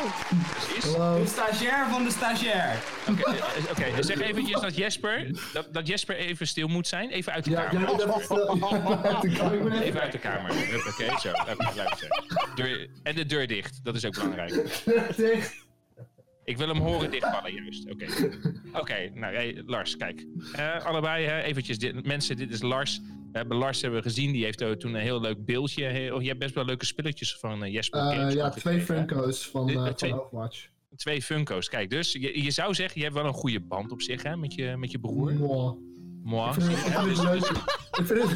precies. 0.51 0.93
Hallo. 0.93 1.21
De 1.23 1.29
stagiair 1.29 1.87
van 1.91 2.05
de 2.05 2.11
stagiair. 2.11 2.77
Oké, 3.71 3.83
eh, 3.83 3.93
zeg 4.01 4.21
eventjes 4.21 4.61
dat 4.61 4.77
Jesper, 4.77 5.31
dat, 5.53 5.67
dat 5.73 5.87
Jesper 5.87 6.17
even 6.17 6.47
stil 6.47 6.69
moet 6.69 6.87
zijn. 6.87 7.11
Even 7.11 7.33
uit 7.33 7.45
de 7.45 7.51
Ja, 7.51 7.63
kamer. 7.63 7.89
even. 7.91 8.15
Uit 8.15 9.23
de 9.23 9.29
kamer. 9.39 9.83
Even 9.83 10.01
uit 10.01 10.13
de 10.13 10.19
kamer. 10.19 10.51
Oké, 10.89 11.19
zo. 11.21 11.31
Luister. 11.77 12.23
Deur, 12.55 12.89
en 13.03 13.15
de 13.15 13.27
deur 13.27 13.47
dicht, 13.47 13.81
dat 13.83 13.95
is 13.95 14.05
ook 14.05 14.15
belangrijk. 14.15 14.53
Dicht. 15.17 15.65
Ik 16.47 16.57
wil 16.57 16.69
hem 16.69 16.79
horen 16.79 17.11
dichtvallen, 17.11 17.53
juist. 17.53 17.91
Oké. 17.91 18.07
Oké, 18.73 19.11
nou, 19.15 19.35
hey, 19.35 19.63
Lars, 19.67 19.97
kijk. 19.97 20.27
Eh, 20.53 20.85
allebei 20.85 21.25
hè, 21.27 21.43
eventjes, 21.43 21.79
dit, 21.79 22.07
mensen, 22.07 22.37
dit 22.37 22.51
is 22.51 22.63
Lars. 22.63 23.01
We 23.33 23.39
hebben 23.39 23.57
Lars 23.57 23.81
hebben 23.81 24.03
we 24.03 24.09
gezien, 24.09 24.33
die 24.33 24.45
heeft 24.45 24.63
ook 24.65 24.79
toen 24.79 24.95
een 24.95 25.01
heel 25.01 25.21
leuk 25.21 25.45
beeldje. 25.45 25.85
Heel, 25.85 26.21
je 26.21 26.27
hebt 26.29 26.39
best 26.39 26.55
wel 26.55 26.65
leuke 26.65 26.85
spulletjes 26.85 27.37
van 27.39 27.65
eh, 27.65 27.73
Jesper 27.73 28.01
Eh, 28.01 28.07
Games 28.09 28.35
ja, 28.35 28.51
twee? 28.51 28.81
Funko's 28.81 29.47
van, 29.47 29.71
eh, 29.71 29.87
twee- 29.93 30.11
van 30.11 30.21
Overwatch. 30.21 30.69
Twee 30.97 31.23
Funko's. 31.23 31.69
Kijk, 31.69 31.91
dus 31.91 32.13
je, 32.13 32.43
je 32.43 32.51
zou 32.51 32.75
zeggen, 32.75 32.99
je 32.99 33.03
hebt 33.07 33.17
wel 33.17 33.27
een 33.27 33.33
goede 33.33 33.61
band 33.61 33.93
op 33.93 34.03
zich, 34.03 34.23
hè, 34.23 34.37
met 34.37 34.55
je, 34.55 34.75
met 34.77 34.91
je 34.91 34.99
broer. 34.99 35.33
Mwah. 35.33 35.73
Moi. 36.23 36.49
Ik 36.49 36.63
vind 36.63 36.95
het, 36.95 37.23
leuk. 37.23 37.51
Ik 37.99 38.07
vind 38.07 38.23
het, 38.23 38.31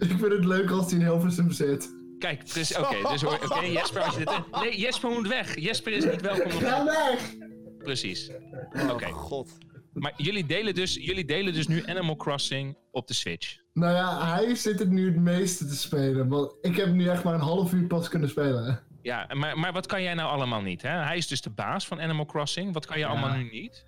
ik 0.10 0.18
vind 0.18 0.32
het 0.32 0.44
leuk 0.44 0.70
als 0.70 0.90
hij 0.90 1.00
in 1.00 1.06
Hilversum 1.06 1.50
zit. 1.50 1.96
Kijk, 2.18 2.54
dus, 2.54 2.76
oké, 2.80 3.08
dus 3.10 3.22
hoor, 3.22 3.32
oké, 3.44 3.60
Jesper, 3.64 4.02
als 4.02 4.16
je 4.16 4.24
dit... 4.24 4.60
Nee, 4.62 4.78
Jesper 4.78 5.10
moet 5.10 5.28
weg. 5.28 5.58
Jesper 5.60 5.92
is 5.92 6.04
niet 6.04 6.20
welkom. 6.20 6.52
op- 6.52 6.62
Ga 6.62 6.84
weg! 6.84 7.34
Precies. 7.78 8.30
Oh, 8.72 8.90
Oké. 8.90 9.06
God. 9.06 9.58
Maar 9.92 10.12
jullie 10.16 10.46
delen, 10.46 10.74
dus, 10.74 10.94
jullie 10.94 11.24
delen 11.24 11.52
dus 11.52 11.66
nu 11.66 11.86
Animal 11.86 12.16
Crossing 12.16 12.76
op 12.90 13.06
de 13.06 13.14
Switch. 13.14 13.56
Nou 13.72 13.94
ja, 13.94 14.34
hij 14.34 14.54
zit 14.54 14.78
het 14.78 14.90
nu 14.90 15.06
het 15.06 15.16
meeste 15.16 15.66
te 15.66 15.76
spelen. 15.76 16.28
Want 16.28 16.54
ik 16.60 16.76
heb 16.76 16.92
nu 16.92 17.08
echt 17.08 17.24
maar 17.24 17.34
een 17.34 17.40
half 17.40 17.72
uur 17.72 17.86
pas 17.86 18.08
kunnen 18.08 18.28
spelen. 18.28 18.80
Ja, 19.02 19.26
maar, 19.34 19.58
maar 19.58 19.72
wat 19.72 19.86
kan 19.86 20.02
jij 20.02 20.14
nou 20.14 20.30
allemaal 20.30 20.60
niet? 20.60 20.82
Hè? 20.82 20.88
Hij 20.90 21.16
is 21.16 21.26
dus 21.28 21.40
de 21.40 21.50
baas 21.50 21.86
van 21.86 22.00
Animal 22.00 22.26
Crossing. 22.26 22.72
Wat 22.72 22.86
kan 22.86 22.98
je 22.98 23.06
allemaal 23.06 23.36
nu 23.36 23.48
niet? 23.50 23.84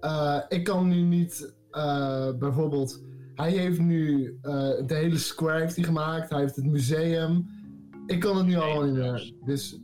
Eh, 0.00 0.38
ik 0.48 0.64
kan 0.64 0.88
nu 0.88 0.96
niet, 1.00 1.54
eh, 1.70 2.28
bijvoorbeeld, 2.38 3.02
hij 3.34 3.50
heeft 3.52 3.78
nu 3.78 4.26
eh, 4.42 4.52
de 4.86 4.94
hele 4.94 5.18
square 5.18 5.60
heeft 5.60 5.76
hij 5.76 5.84
gemaakt, 5.84 6.30
hij 6.30 6.40
heeft 6.40 6.56
het 6.56 6.64
museum. 6.66 7.62
Ik 8.06 8.20
kan 8.20 8.36
het 8.36 8.46
nu 8.46 8.54
allemaal 8.56 8.84
niet 8.84 8.94
meer. 8.94 9.32
Dus 9.44 9.78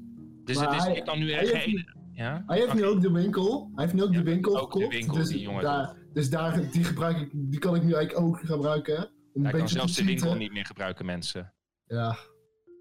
Dus 0.45 0.61
het 0.61 0.73
is, 0.73 0.83
hij- 0.85 0.97
ik 0.97 1.05
kan 1.05 1.19
nu 1.19 1.31
echt 1.33 1.53
heeft 1.53 1.65
geen... 1.65 1.99
Ja? 2.13 2.43
hij 2.47 2.59
heeft 2.59 2.75
nu 2.75 2.85
ook 2.85 3.01
de 3.01 3.11
winkel, 3.13 3.71
hij 3.75 3.85
heeft 3.85 3.95
nu 3.97 4.03
ook 4.03 4.13
de 4.13 4.23
winkel 4.23 4.61
ook 4.61 4.73
de 4.73 4.79
gekocht. 4.79 4.95
winkel, 4.97 5.15
dus, 5.17 5.29
die 5.29 5.41
jongen 5.41 5.63
daar, 5.63 5.97
dus 6.13 6.31
daar, 6.31 6.71
die 6.71 6.85
gebruik 6.85 7.17
ik, 7.21 7.31
die 7.33 7.59
kan 7.59 7.75
ik 7.75 7.83
nu 7.83 7.93
eigenlijk 7.93 8.27
ook 8.27 8.39
gebruiken. 8.39 8.97
Om 9.33 9.45
een 9.45 9.51
Hij 9.51 9.59
kan 9.59 9.69
zelfs 9.69 9.95
de 9.95 10.05
winkel 10.05 10.35
niet 10.35 10.53
meer 10.53 10.67
gebruiken, 10.67 11.07
mensen. 11.07 11.53
Ja, 11.87 12.17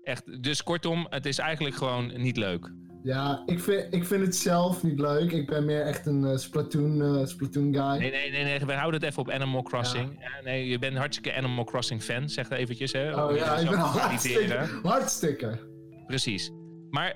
Echt, 0.04 0.44
dus 0.44 0.64
kortom, 0.64 1.08
het 1.10 1.26
is 1.26 1.38
eigenlijk 1.38 1.76
gewoon 1.76 2.22
niet 2.22 2.38
leuk. 2.38 2.74
Ja 3.04 3.44
ik, 3.46 3.60
vind, 3.60 3.94
ik 3.94 4.06
vind 4.06 4.26
het 4.26 4.36
zelf 4.36 4.84
niet 4.84 5.00
leuk. 5.00 5.32
Ik 5.32 5.48
ben 5.48 5.66
meer 5.66 5.82
echt 5.82 6.06
een 6.06 6.26
eh, 6.26 6.38
Splatoon, 6.38 7.02
eh, 7.02 7.26
Splatoon 7.26 7.74
guy. 7.74 8.00
Nee, 8.00 8.12
nee, 8.12 8.32
nee, 8.32 8.44
nee, 8.44 8.60
we 8.60 8.74
houden 8.74 9.00
het 9.00 9.10
even 9.10 9.22
op 9.22 9.30
Animal 9.30 9.62
Crossing. 9.62 10.18
Ja, 10.20 10.44
nee, 10.44 10.68
je 10.68 10.80
bent 10.80 10.94
een 10.94 11.00
hartstikke 11.00 11.38
Animal 11.38 11.64
Crossing 11.64 12.04
fan, 12.04 12.30
zeg 12.30 12.50
het 12.50 12.58
eventjes. 12.58 12.92
Hè, 12.92 13.24
oh 13.24 13.36
ja, 13.36 13.58
ik 13.58 13.70
ben 13.70 13.80
hartstikke, 13.80 14.68
hartstikke. 14.84 15.60
Precies. 16.08 16.52
Maar 16.90 17.16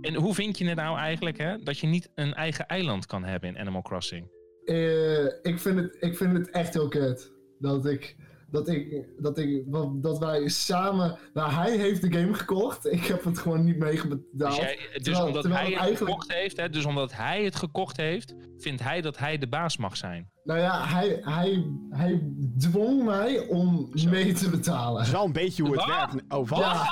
en 0.00 0.14
hoe 0.14 0.34
vind 0.34 0.58
je 0.58 0.66
het 0.66 0.76
nou 0.76 0.98
eigenlijk, 0.98 1.38
hè, 1.38 1.58
dat 1.58 1.78
je 1.78 1.86
niet 1.86 2.10
een 2.14 2.34
eigen 2.34 2.66
eiland 2.66 3.06
kan 3.06 3.24
hebben 3.24 3.48
in 3.48 3.58
Animal 3.58 3.82
Crossing? 3.82 4.28
Eh, 4.64 5.24
ik, 5.24 5.58
vind 5.58 5.78
het, 5.78 5.96
ik 6.00 6.16
vind 6.16 6.32
het 6.32 6.50
echt 6.50 6.74
heel 6.74 6.88
kut. 6.88 7.32
Dat 7.58 7.86
ik. 7.86 8.16
Dat 8.50 8.68
ik. 8.68 9.04
Dat 9.18 9.38
ik. 9.38 9.72
Dat, 9.72 10.02
dat 10.02 10.18
wij 10.18 10.48
samen. 10.48 11.18
Nou, 11.34 11.50
hij 11.52 11.76
heeft 11.76 12.02
de 12.02 12.12
game 12.18 12.34
gekocht. 12.34 12.86
Ik 12.86 13.04
heb 13.06 13.24
het 13.24 13.38
gewoon 13.38 13.64
niet 13.64 13.78
meegebetaald. 13.78 14.56
Dus, 14.56 14.56
jij, 14.56 14.76
dus 14.92 15.02
Terwijl- 15.02 15.26
omdat 15.26 15.42
terwijl 15.42 15.62
hij 15.64 15.72
het 15.72 15.80
eigenlijk- 15.82 16.10
gekocht 16.12 16.32
heeft, 16.32 16.56
hè, 16.56 16.70
dus 16.70 16.84
omdat 16.84 17.12
hij 17.12 17.44
het 17.44 17.56
gekocht 17.56 17.96
heeft, 17.96 18.34
vindt 18.58 18.82
hij 18.82 19.00
dat 19.00 19.18
hij 19.18 19.38
de 19.38 19.48
baas 19.48 19.76
mag 19.76 19.96
zijn. 19.96 20.30
Nou 20.44 20.60
ja, 20.60 20.84
hij, 20.86 21.18
hij, 21.22 21.64
hij 21.90 22.22
dwong 22.58 23.04
mij 23.04 23.46
om 23.46 23.90
Zo. 23.94 24.08
mee 24.10 24.32
te 24.32 24.50
betalen. 24.50 24.96
Dat 24.96 25.06
is 25.06 25.12
wel 25.12 25.24
een 25.24 25.32
beetje 25.32 25.62
hoe 25.62 25.72
het 25.72 25.84
Wat? 25.86 25.96
werkt. 25.96 26.14
Oh, 26.34 26.48
wat? 26.48 26.58
Ja, 26.58 26.86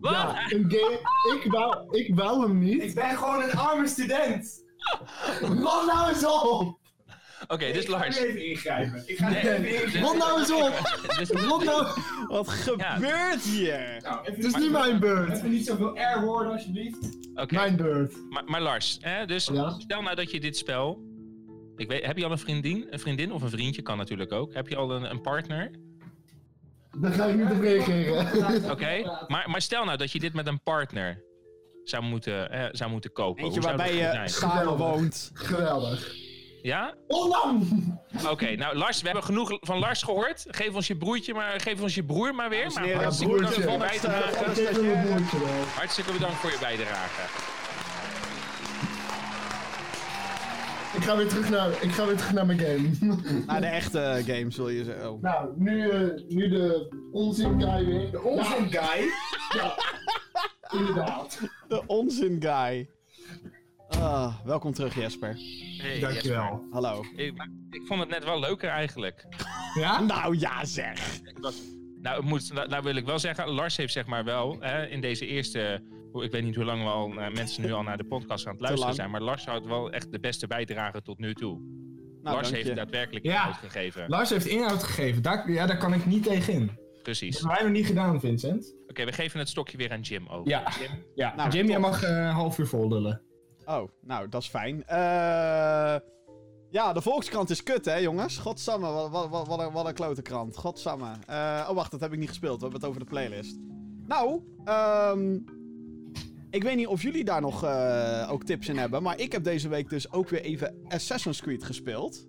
Wat? 0.00 0.12
ja, 0.12 0.40
een 0.52 0.64
game. 0.70 0.98
Ik 1.44 1.50
wou, 1.52 1.96
ik 1.98 2.14
wou 2.14 2.42
hem 2.48 2.62
Ik 2.62 2.82
niet. 2.82 2.94
ben 2.94 3.16
gewoon 3.16 3.42
een 3.42 3.52
arme 3.56 3.88
student. 3.88 4.64
Rot 5.40 5.86
nou 5.86 6.08
eens 6.08 6.26
op! 6.26 6.78
Oké, 7.46 7.72
dus 7.72 7.82
ik 7.84 7.90
ga 7.90 7.98
Lars. 7.98 8.20
nu 8.20 8.26
even 8.26 8.46
ingrijpen. 8.46 9.02
Ik 9.06 9.18
ga 9.18 9.28
nu 9.28 9.34
Nee, 9.34 9.82
even 9.84 10.00
nou 10.18 10.38
eens 10.40 10.52
op! 10.52 10.80
Dus, 11.18 11.30
nou... 11.30 11.86
Wat 12.28 12.48
gebeurt 12.48 13.42
hier? 13.42 13.98
Nou, 14.02 14.20
even, 14.20 14.34
Het 14.34 14.44
is 14.44 14.54
niet 14.54 14.70
mijn 14.70 14.98
beurt. 15.00 15.36
Even 15.36 15.50
niet 15.50 15.66
zoveel 15.66 15.98
R 16.16 16.20
woorden 16.24 16.52
alsjeblieft. 16.52 16.98
oké. 17.34 17.54
Mijn 17.54 17.76
beurt. 17.76 18.14
Maar, 18.30 18.44
maar 18.44 18.60
Lars, 18.60 18.98
hè, 19.00 19.26
dus 19.26 19.46
Ja? 19.52 19.70
stel 19.78 20.02
nou 20.02 20.16
dat 20.16 20.30
je 20.30 20.40
dit 20.40 20.56
spel. 20.56 21.06
Ik 21.76 21.88
weet, 21.88 22.06
heb 22.06 22.16
je 22.18 22.24
al 22.24 22.30
een 22.30 22.38
vriendin, 22.38 22.86
een 22.90 22.98
vriendin 23.00 23.32
of 23.32 23.42
een 23.42 23.50
vriendje? 23.50 23.82
Kan 23.82 23.96
natuurlijk 23.96 24.32
ook. 24.32 24.54
Heb 24.54 24.68
je 24.68 24.76
al 24.76 24.90
een, 24.92 25.10
een 25.10 25.20
partner? 25.20 25.70
Daar 27.00 27.12
ga 27.12 27.24
ik 27.24 27.36
niet 27.36 27.50
op 27.50 27.60
reageren. 27.60 28.70
Oké. 28.70 29.02
Maar, 29.28 29.50
maar 29.50 29.62
stel 29.62 29.84
nou 29.84 29.96
dat 29.98 30.12
je 30.12 30.18
dit 30.18 30.32
met 30.32 30.46
een 30.46 30.62
partner 30.62 31.22
zou 31.84 32.02
moeten, 32.02 32.50
eh, 32.50 32.64
zou 32.72 32.90
moeten 32.90 33.12
kopen. 33.12 33.44
Eentje 33.44 33.60
waarbij 33.60 33.94
je 33.94 34.22
samen 34.24 34.76
woont. 34.76 35.30
Geweldig. 35.34 36.26
Ja? 36.62 36.94
Oké, 38.30 38.54
nou 38.56 38.76
Lars, 38.76 39.00
we 39.00 39.06
hebben 39.06 39.24
genoeg 39.24 39.58
van 39.60 39.78
Lars 39.78 40.02
gehoord. 40.02 40.44
Geef 40.48 40.74
ons 40.74 40.86
je 40.86 40.96
broertje 40.96 41.34
maar, 41.34 41.60
geef 41.60 41.80
ons 41.80 41.94
je 41.94 42.04
broer 42.04 42.34
maar 42.34 42.48
weer. 42.48 42.70
Maar 42.74 42.92
hartstikke 42.92 43.34
bedankt 43.34 43.54
voor 43.54 43.72
je 43.72 43.78
bijdrage. 43.78 44.44
Hartstikke 45.74 46.12
bedankt 46.12 46.36
voor 46.36 46.50
je 46.50 46.58
bijdrage. 46.60 47.22
Ik 50.96 51.04
ga 51.04 51.16
weer 51.16 51.28
terug 51.28 51.50
naar, 51.50 51.70
ik 51.82 51.90
ga 51.90 52.06
weer 52.06 52.16
terug 52.16 52.32
naar 52.32 52.46
mijn 52.46 52.58
game. 52.58 52.90
Naar 53.46 53.60
de 53.60 53.66
echte 53.66 54.22
games, 54.26 54.56
wil 54.56 54.68
je 54.68 54.84
zeggen. 54.84 55.12
Oh. 55.12 55.22
nou, 55.22 55.52
nu, 55.56 55.90
eh, 55.90 56.24
nu 56.28 56.48
de 56.48 56.88
onzin 57.12 57.60
guy 57.60 57.84
weer. 57.84 58.10
De 58.10 58.22
Onzin 58.22 58.70
guy. 58.70 59.10
Ja, 59.56 59.74
inderdaad. 60.78 61.40
De 61.68 61.82
onzin 61.86 62.36
guy. 62.40 62.88
Ah, 63.88 64.34
welkom 64.44 64.72
terug, 64.72 64.94
Jesper. 64.94 65.36
Hey, 65.82 66.00
Dankjewel. 66.00 66.66
Hallo. 66.70 67.04
Ik, 67.16 67.36
maar 67.36 67.48
ik 67.70 67.82
vond 67.86 68.00
het 68.00 68.08
net 68.08 68.24
wel 68.24 68.40
leuker 68.40 68.68
eigenlijk. 68.68 69.24
Ja? 69.74 70.00
Nou 70.06 70.38
ja, 70.38 70.64
zeg. 70.64 71.20
Nou, 72.00 72.16
het 72.16 72.24
moet, 72.24 72.52
nou, 72.52 72.68
nou 72.68 72.82
wil 72.82 72.96
ik 72.96 73.06
wel 73.06 73.18
zeggen, 73.18 73.48
Lars 73.48 73.76
heeft 73.76 73.92
zeg 73.92 74.06
maar 74.06 74.24
wel 74.24 74.56
hè, 74.60 74.86
in 74.86 75.00
deze 75.00 75.26
eerste... 75.26 75.82
hoe- 76.12 76.24
Ik 76.24 76.30
weet 76.30 76.42
niet 76.44 76.54
hoe 76.54 76.64
lang 76.64 76.82
we 76.82 76.88
al, 76.88 77.10
eh, 77.20 77.34
mensen 77.34 77.62
nu 77.62 77.72
al 77.72 77.82
naar 77.82 77.96
de 77.96 78.04
podcast 78.04 78.46
aan 78.46 78.52
het 78.52 78.60
luisteren 78.60 78.94
zijn. 78.94 79.10
Maar 79.10 79.20
Lars 79.22 79.44
houdt 79.44 79.66
wel 79.66 79.90
echt 79.90 80.12
de 80.12 80.20
beste 80.20 80.46
bijdrage 80.46 81.02
tot 81.02 81.18
nu 81.18 81.34
toe. 81.34 81.60
Nou, 82.22 82.36
Lars 82.36 82.50
heeft 82.50 82.66
je. 82.68 82.74
daadwerkelijk 82.74 83.24
Ja. 83.24 83.32
inhoud 83.32 83.54
gegeven. 83.56 84.04
Lars 84.08 84.30
heeft 84.30 84.46
inhoud 84.46 84.82
gegeven. 84.82 85.22
Daar, 85.22 85.50
ja, 85.50 85.66
daar 85.66 85.78
kan 85.78 85.92
ik 85.94 86.06
niet 86.06 86.22
tegenin. 86.22 86.66
Dat 86.66 87.02
Precies. 87.02 87.34
hebben 87.38 87.56
wij 87.56 87.64
nog 87.66 87.72
niet 87.76 87.86
gedaan, 87.86 88.20
Vincent. 88.20 88.74
Oké, 88.88 89.04
we 89.04 89.12
geven 89.12 89.38
het 89.38 89.48
stokje 89.48 89.76
weer 89.76 89.92
aan 89.92 90.00
Jim 90.00 90.26
over. 90.28 90.48
Ja. 90.50 90.62
Jim? 90.80 90.90
Ja, 91.14 91.34
Nou, 91.36 91.50
Jim, 91.50 91.66
jij 91.68 91.78
mag 91.78 92.02
eh, 92.02 92.10
een 92.10 92.24
half 92.32 92.58
uur 92.58 92.66
vol 92.66 92.88
lullen. 92.88 93.22
Oh, 93.68 93.88
nou, 94.00 94.28
dat 94.28 94.42
is 94.42 94.48
fijn. 94.48 94.86
Eh 94.86 95.96
ja, 96.70 96.92
de 96.92 97.02
Volkskrant 97.02 97.50
is 97.50 97.62
kut, 97.62 97.84
hè, 97.84 97.94
jongens? 97.94 98.38
Godsamme, 98.38 98.90
wat, 98.90 99.10
wat, 99.10 99.28
wat, 99.28 99.46
wat, 99.46 99.60
een, 99.60 99.72
wat 99.72 99.86
een 99.86 99.94
klote 99.94 100.22
krant. 100.22 100.56
Godsamme. 100.56 101.12
Eh, 101.26 101.66
oh, 101.68 101.74
wacht, 101.74 101.90
dat 101.90 102.00
heb 102.00 102.12
ik 102.12 102.18
niet 102.18 102.28
gespeeld. 102.28 102.56
We 102.56 102.62
hebben 102.62 102.80
het 102.80 102.88
over 102.88 103.00
de 103.00 103.10
playlist. 103.10 103.56
Nou, 104.06 104.42
ehm 104.64 105.38
ik 106.50 106.62
weet 106.62 106.76
niet 106.76 106.86
of 106.86 107.02
jullie 107.02 107.24
daar 107.24 107.40
nog 107.40 107.64
eh, 107.64 108.28
ook 108.30 108.44
tips 108.44 108.68
in 108.68 108.76
hebben. 108.76 109.02
Maar 109.02 109.18
ik 109.18 109.32
heb 109.32 109.44
deze 109.44 109.68
week 109.68 109.88
dus 109.88 110.12
ook 110.12 110.28
weer 110.28 110.40
even 110.40 110.84
Assassin's 110.88 111.40
Creed 111.40 111.64
gespeeld. 111.64 112.26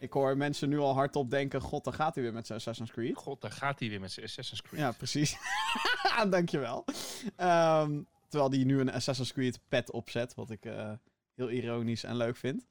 Ik 0.00 0.12
hoor 0.12 0.36
mensen 0.36 0.68
nu 0.68 0.78
al 0.78 0.94
hardop 0.94 1.30
denken: 1.30 1.60
God, 1.60 1.84
daar 1.84 1.94
gaat 1.94 2.14
hij 2.14 2.24
weer 2.24 2.32
met 2.32 2.46
zijn 2.46 2.58
Assassin's 2.58 2.90
Creed. 2.90 3.16
God, 3.16 3.40
daar 3.40 3.50
gaat 3.50 3.78
hij 3.78 3.88
weer 3.88 4.00
met 4.00 4.12
zijn 4.12 4.26
Assassin's 4.26 4.62
Creed. 4.62 4.80
Ja, 4.80 4.92
precies. 4.92 5.36
Dankjewel. 6.30 6.84
Ehm 7.36 8.00
terwijl 8.28 8.50
die 8.50 8.64
nu 8.64 8.80
een 8.80 8.92
Assassin's 8.92 9.32
Creed 9.32 9.60
pet 9.68 9.90
opzet, 9.90 10.34
wat 10.34 10.50
ik 10.50 10.64
eh, 10.64 10.92
heel 11.34 11.50
ironisch 11.50 12.04
en 12.04 12.16
leuk 12.16 12.36
vind. 12.36 12.66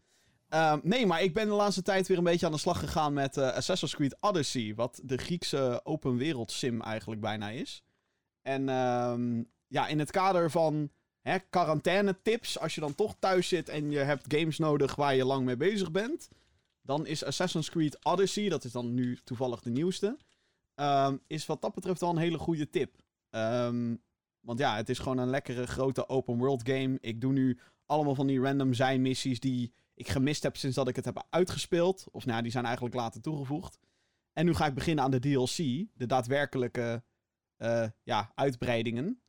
Ehm, 0.50 0.80
nee, 0.84 1.06
maar 1.06 1.24
ik 1.24 1.34
ben 1.34 1.48
de 1.48 1.54
laatste 1.54 1.82
tijd 1.82 2.08
weer 2.08 2.18
een 2.18 2.24
beetje 2.24 2.46
aan 2.46 2.52
de 2.52 2.58
slag 2.58 2.80
gegaan 2.80 3.14
met 3.14 3.38
eh, 3.38 3.52
Assassin's 3.52 3.96
Creed 3.96 4.18
Odyssey, 4.20 4.76
wat 4.76 5.02
de 5.04 5.18
Griekse 5.18 5.82
open 5.84 6.18
wereld 6.18 6.52
sim 6.52 6.82
eigenlijk 6.82 7.22
bijna 7.22 7.50
is. 7.50 7.84
En 8.42 8.70
ehm, 8.70 9.44
ja, 9.68 9.88
in 9.88 10.00
het 10.00 10.12
kader 10.12 10.52
van 10.52 10.90
hè, 11.22 11.40
quarantaine 11.50 12.22
tips. 12.22 12.60
Als 12.60 12.76
je 12.76 12.82
dan 12.82 12.96
toch 12.96 13.16
thuis 13.20 13.48
zit 13.48 13.70
en 13.70 13.92
je 13.92 13.98
hebt 13.98 14.34
games 14.34 14.58
nodig 14.58 14.96
waar 14.96 15.16
je 15.16 15.26
lang 15.26 15.46
mee 15.46 15.58
bezig 15.58 15.92
bent. 15.92 16.30
Dan 16.82 17.06
is 17.06 17.24
Assassin's 17.24 17.70
Creed 17.70 18.06
Odyssey, 18.06 18.50
dat 18.50 18.64
is 18.64 18.72
dan 18.72 18.94
nu 18.94 19.20
toevallig 19.24 19.62
de 19.62 19.70
nieuwste. 19.70 20.18
ehm, 20.76 21.18
is 21.28 21.46
wat 21.46 21.62
dat 21.62 21.74
betreft 21.74 22.02
wel 22.02 22.10
een 22.10 22.18
hele 22.18 22.38
goede 22.38 22.70
tip. 22.70 22.96
Ehm, 23.30 23.96
want 24.46 24.60
ja, 24.60 24.76
het 24.76 24.90
is 24.90 25.00
gewoon 25.00 25.18
een 25.18 25.30
lekkere 25.30 25.68
grote 25.68 26.10
open 26.10 26.38
world 26.38 26.68
game. 26.70 26.98
Ik 27.02 27.22
doe 27.22 27.34
nu 27.34 27.60
allemaal 27.86 28.16
van 28.16 28.28
die 28.28 28.42
random 28.42 28.74
zijn 28.74 29.02
missies 29.02 29.40
die 29.40 29.74
ik 29.94 30.08
gemist 30.08 30.44
heb 30.44 30.58
sinds 30.58 30.76
dat 30.76 30.88
ik 30.88 30.96
het 30.96 31.06
heb 31.06 31.26
uitgespeeld. 31.30 32.06
Of 32.12 32.26
nou, 32.26 32.42
die 32.42 32.52
zijn 32.52 32.66
eigenlijk 32.66 32.96
later 32.96 33.22
toegevoegd. 33.22 33.80
En 34.34 34.46
nu 34.46 34.54
ga 34.54 34.66
ik 34.66 34.74
beginnen 34.74 35.04
aan 35.04 35.12
de 35.12 35.20
DLC, 35.20 35.88
de 35.94 36.06
daadwerkelijke 36.06 37.04
eh, 37.58 37.88
ja, 38.04 38.32
uitbreidingen. 38.36 39.22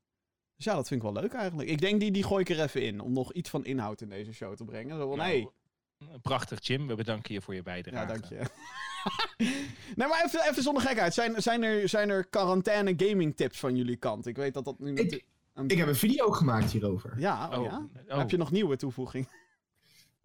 Dus 0.57 0.65
ja, 0.65 0.75
dat 0.75 0.89
vind 0.89 1.03
ik 1.03 1.13
wel 1.13 1.23
leuk 1.23 1.33
eigenlijk. 1.33 1.69
Ik 1.69 1.81
denk 1.81 2.01
die, 2.01 2.11
die 2.11 2.25
gooi 2.25 2.41
ik 2.41 2.49
er 2.49 2.61
even 2.61 2.83
in, 2.83 3.01
om 3.01 3.13
nog 3.13 3.33
iets 3.33 3.51
van 3.51 3.65
inhoud 3.65 4.01
in 4.01 4.09
deze 4.09 4.33
show 4.33 4.57
te 4.57 4.65
brengen. 4.65 4.97
Zo 4.97 5.09
van, 5.09 5.19
Nou, 5.19 5.31
hey, 5.31 5.51
Prachtig, 6.23 6.67
Jim. 6.67 6.87
We 6.87 6.95
bedanken 6.95 7.35
je 7.35 7.43
voor 7.43 7.55
je 7.55 7.63
bijdrage. 7.63 8.07
ja, 8.07 8.13
dank 8.13 8.25
je. 8.25 8.41
nee, 9.97 10.09
maar 10.09 10.23
even, 10.25 10.49
even 10.51 10.63
zonder 10.63 10.83
gekheid. 10.83 11.15
Zijn, 11.15 11.43
zijn, 11.43 11.63
er, 11.63 11.89
zijn 11.89 12.09
er 12.11 12.27
quarantaine 12.29 12.95
gaming 12.97 13.37
tips 13.37 13.59
van 13.59 13.77
jullie 13.77 13.97
kant? 13.97 14.27
Ik 14.27 14.37
weet 14.37 14.55
dat 14.55 14.65
dat 14.65 14.79
nu... 14.79 14.95
Ik- 14.95 15.25
een- 15.55 15.69
Ik 15.69 15.79
heb 15.79 15.89
een 15.89 15.95
video 15.97 16.31
gemaakt 16.31 16.71
hierover. 16.71 17.13
Ja, 17.19 17.49
oh, 17.49 17.59
Oh, 17.59 17.65
ja? 17.65 17.89
oh. 18.09 18.19
Heb 18.19 18.31
je 18.31 18.37
nog 18.37 18.51
nieuwe 18.51 18.77
toevoeging? 18.77 19.29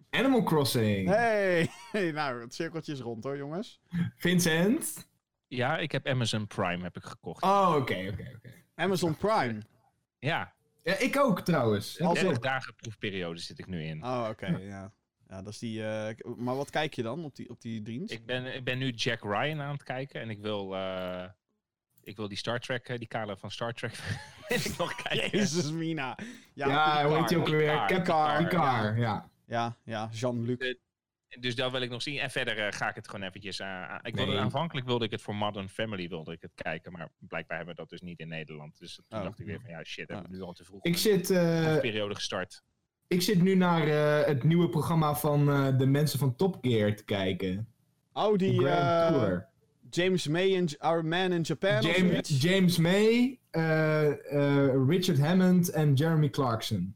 Animal 0.09 0.43
Crossing. 0.43 1.07
Hey, 1.09 1.69
hey, 1.91 2.11
nou, 2.11 2.41
het 2.41 2.53
cirkeltje 2.53 2.91
is 2.91 2.99
rond 2.99 3.23
hoor, 3.23 3.37
jongens. 3.37 3.81
Vincent? 4.15 5.07
Ja, 5.47 5.77
ik 5.77 5.91
heb 5.91 6.07
Amazon 6.07 6.47
Prime 6.47 6.83
heb 6.83 6.95
ik 6.97 7.03
gekocht. 7.03 7.43
Oh, 7.43 7.73
oké, 7.77 8.07
oké, 8.11 8.31
oké. 8.35 8.53
Amazon 8.75 9.17
Prime. 9.17 9.57
Ja, 10.19 10.53
Ja, 10.83 10.97
ik 10.97 11.17
ook 11.19 11.41
trouwens. 11.41 12.01
Als 12.01 12.13
30 12.19 12.35
in- 12.35 12.41
dagen 12.41 12.75
proefperiode 12.75 13.39
zit 13.39 13.59
ik 13.59 13.67
nu 13.67 13.83
in. 13.83 14.03
Oh, 14.03 14.27
oké, 14.29 14.47
ja. 14.47 14.93
Ja, 15.31 15.41
dat 15.41 15.53
is 15.53 15.59
die... 15.59 15.85
eh, 15.87 16.15
maar 16.35 16.55
wat 16.55 16.69
kijk 16.69 16.93
je 16.93 17.01
dan 17.03 17.23
op 17.25 17.35
die, 17.35 17.49
op 17.49 17.61
die 17.61 17.81
dienst? 17.81 18.13
Ik 18.13 18.25
ben, 18.25 18.55
ik 18.55 18.63
ben 18.63 18.77
nu 18.77 18.89
Jack 18.89 19.21
Ryan 19.23 19.61
aan 19.61 19.73
het 19.73 19.83
kijken 19.83 20.21
en 20.21 20.29
ik 20.29 20.39
wil, 20.39 20.75
eh, 20.75 21.25
ik 22.03 22.15
wil 22.17 22.27
die 22.27 22.37
Star 22.37 22.59
Trek, 22.59 22.87
eh, 22.89 22.97
die 22.97 23.07
kale 23.07 23.37
van 23.37 23.51
Star 23.51 23.73
Trek, 23.73 23.93
ik 24.47 24.77
nog 24.77 24.95
kijken. 25.01 25.37
Jezus, 25.39 25.71
Mina. 25.71 26.17
Ja, 26.53 26.67
Ja, 26.67 27.07
hoe 27.07 27.17
heet 27.17 27.27
die 27.27 27.37
ook 27.37 27.47
weer? 27.47 27.85
Picard, 27.85 28.51
ja. 28.97 29.29
ja, 29.45 29.77
ja 29.83 30.09
Jean-Luc. 30.11 30.75
Dus 31.39 31.55
dat 31.55 31.71
wil 31.71 31.81
ik 31.81 31.89
nog 31.89 32.01
zien. 32.01 32.19
En 32.19 32.31
verder 32.31 32.73
ga 32.73 32.89
ik 32.89 32.95
het 32.95 33.09
gewoon 33.09 33.27
eventjes 33.27 33.61
aan. 33.61 33.87
aan- 33.89 33.99
ik 34.03 34.15
wilde, 34.15 34.31
Nee. 34.31 34.39
Aanvankelijk 34.41 34.85
wilde 34.87 35.05
ik 35.05 35.11
het 35.11 35.21
voor 35.21 35.35
Modern 35.35 35.69
Family 35.69 36.07
wilde 36.07 36.31
ik 36.31 36.41
het 36.41 36.51
kijken, 36.55 36.91
maar 36.91 37.09
blijkbaar 37.17 37.57
hebben 37.57 37.75
we 37.75 37.81
dat 37.81 37.89
dus 37.89 38.01
niet 38.01 38.19
in 38.19 38.27
Nederland. 38.27 38.79
Dus 38.79 38.95
toen 38.95 39.19
Oh. 39.19 39.23
dacht 39.23 39.39
ik 39.39 39.45
weer 39.45 39.59
van 39.61 39.69
ja 39.69 39.83
shit, 39.83 40.07
hebben 40.09 40.29
we 40.29 40.35
nu 40.37 40.41
al 40.41 40.53
te 40.53 40.63
vroeg 40.63 40.83
Ik 40.83 40.97
zit, 40.97 41.29
eh, 41.29 41.73
een 41.73 41.79
periode 41.79 42.15
gestart. 42.15 42.63
Ik 43.11 43.21
zit 43.21 43.41
nu 43.41 43.55
naar 43.55 43.87
eh, 43.87 44.27
het 44.27 44.43
nieuwe 44.43 44.69
programma 44.69 45.15
van 45.15 45.49
eh, 45.51 45.77
de 45.77 45.85
mensen 45.85 46.19
van 46.19 46.35
Top 46.35 46.57
Gear 46.61 46.95
te 46.95 47.03
kijken. 47.03 47.67
Oh, 48.13 48.37
die 48.37 48.59
Grand 48.59 49.13
Tour. 49.13 49.47
James 49.89 50.27
May 50.27 50.47
in 50.47 50.63
J- 50.65 50.75
Our 50.79 51.05
Man 51.05 51.31
in 51.31 51.41
Japan 51.41 51.81
James? 51.81 52.41
James 52.41 52.77
May, 52.77 53.39
Richard 54.87 55.19
Hammond 55.19 55.69
en 55.69 55.93
Jeremy 55.93 56.29
Clarkson. 56.29 56.95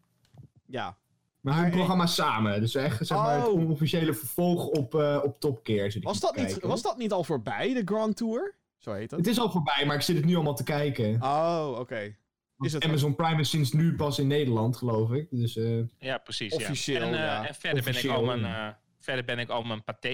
Ja. 0.66 0.98
Maar 1.42 1.62
hun 1.62 1.72
programma 1.72 2.06
samen. 2.06 2.60
Dus 2.62 2.76
echt 2.76 3.08
zeg 3.08 3.18
maar, 3.18 3.38
het 3.38 3.48
Oh. 3.48 3.54
onofficiële 3.54 4.14
vervolg 4.14 4.66
op, 4.68 4.94
op 5.24 5.40
Top 5.40 5.60
Gear. 5.64 5.92
zit 5.92 6.04
Was 6.04 6.20
dat, 6.20 6.36
niet, 6.36 6.46
kijken. 6.46 6.68
was 6.70 6.82
dat 6.82 6.98
niet 6.98 7.12
al 7.12 7.24
voorbij, 7.24 7.74
de 7.74 7.82
Grand 7.86 8.16
Tour? 8.18 8.56
Zo 8.78 8.92
heet 8.94 9.12
het. 9.12 9.20
Het 9.20 9.30
is 9.30 9.40
al 9.40 9.52
voorbij, 9.52 9.84
maar 9.86 9.96
ik 9.96 10.02
zit 10.02 10.16
het 10.16 10.26
nu 10.26 10.36
allemaal 10.36 10.56
te 10.56 10.64
kijken. 10.64 11.22
Oh, 11.22 11.76
oké. 11.80 12.16
Is 12.60 12.74
het 12.74 12.84
Amazon 12.84 13.16
Prime 13.16 13.40
is 13.40 13.50
sinds 13.50 13.72
nu 13.72 13.96
pas 13.96 14.20
in 14.20 14.28
Nederland, 14.28 14.78
geloof 14.78 15.12
ik. 15.12 15.28
Dus 15.32 15.56
eh, 15.58 15.80
Ja, 16.00 16.18
precies. 16.18 16.54
Officieel, 16.54 17.02
ja. 17.02 17.08
En, 17.08 17.14
eh, 17.14 17.20
ja. 17.20 17.48
en 17.48 17.56
verder, 17.56 17.84
ben 17.84 17.96
ik 17.96 18.10
al 18.10 18.24
mijn, 18.24 18.46
eh, 18.46 18.68
verder 19.00 19.26
ben 19.26 19.40
ik 19.40 19.50
al 19.50 19.64
mijn 19.64 19.84
paté, 19.84 20.10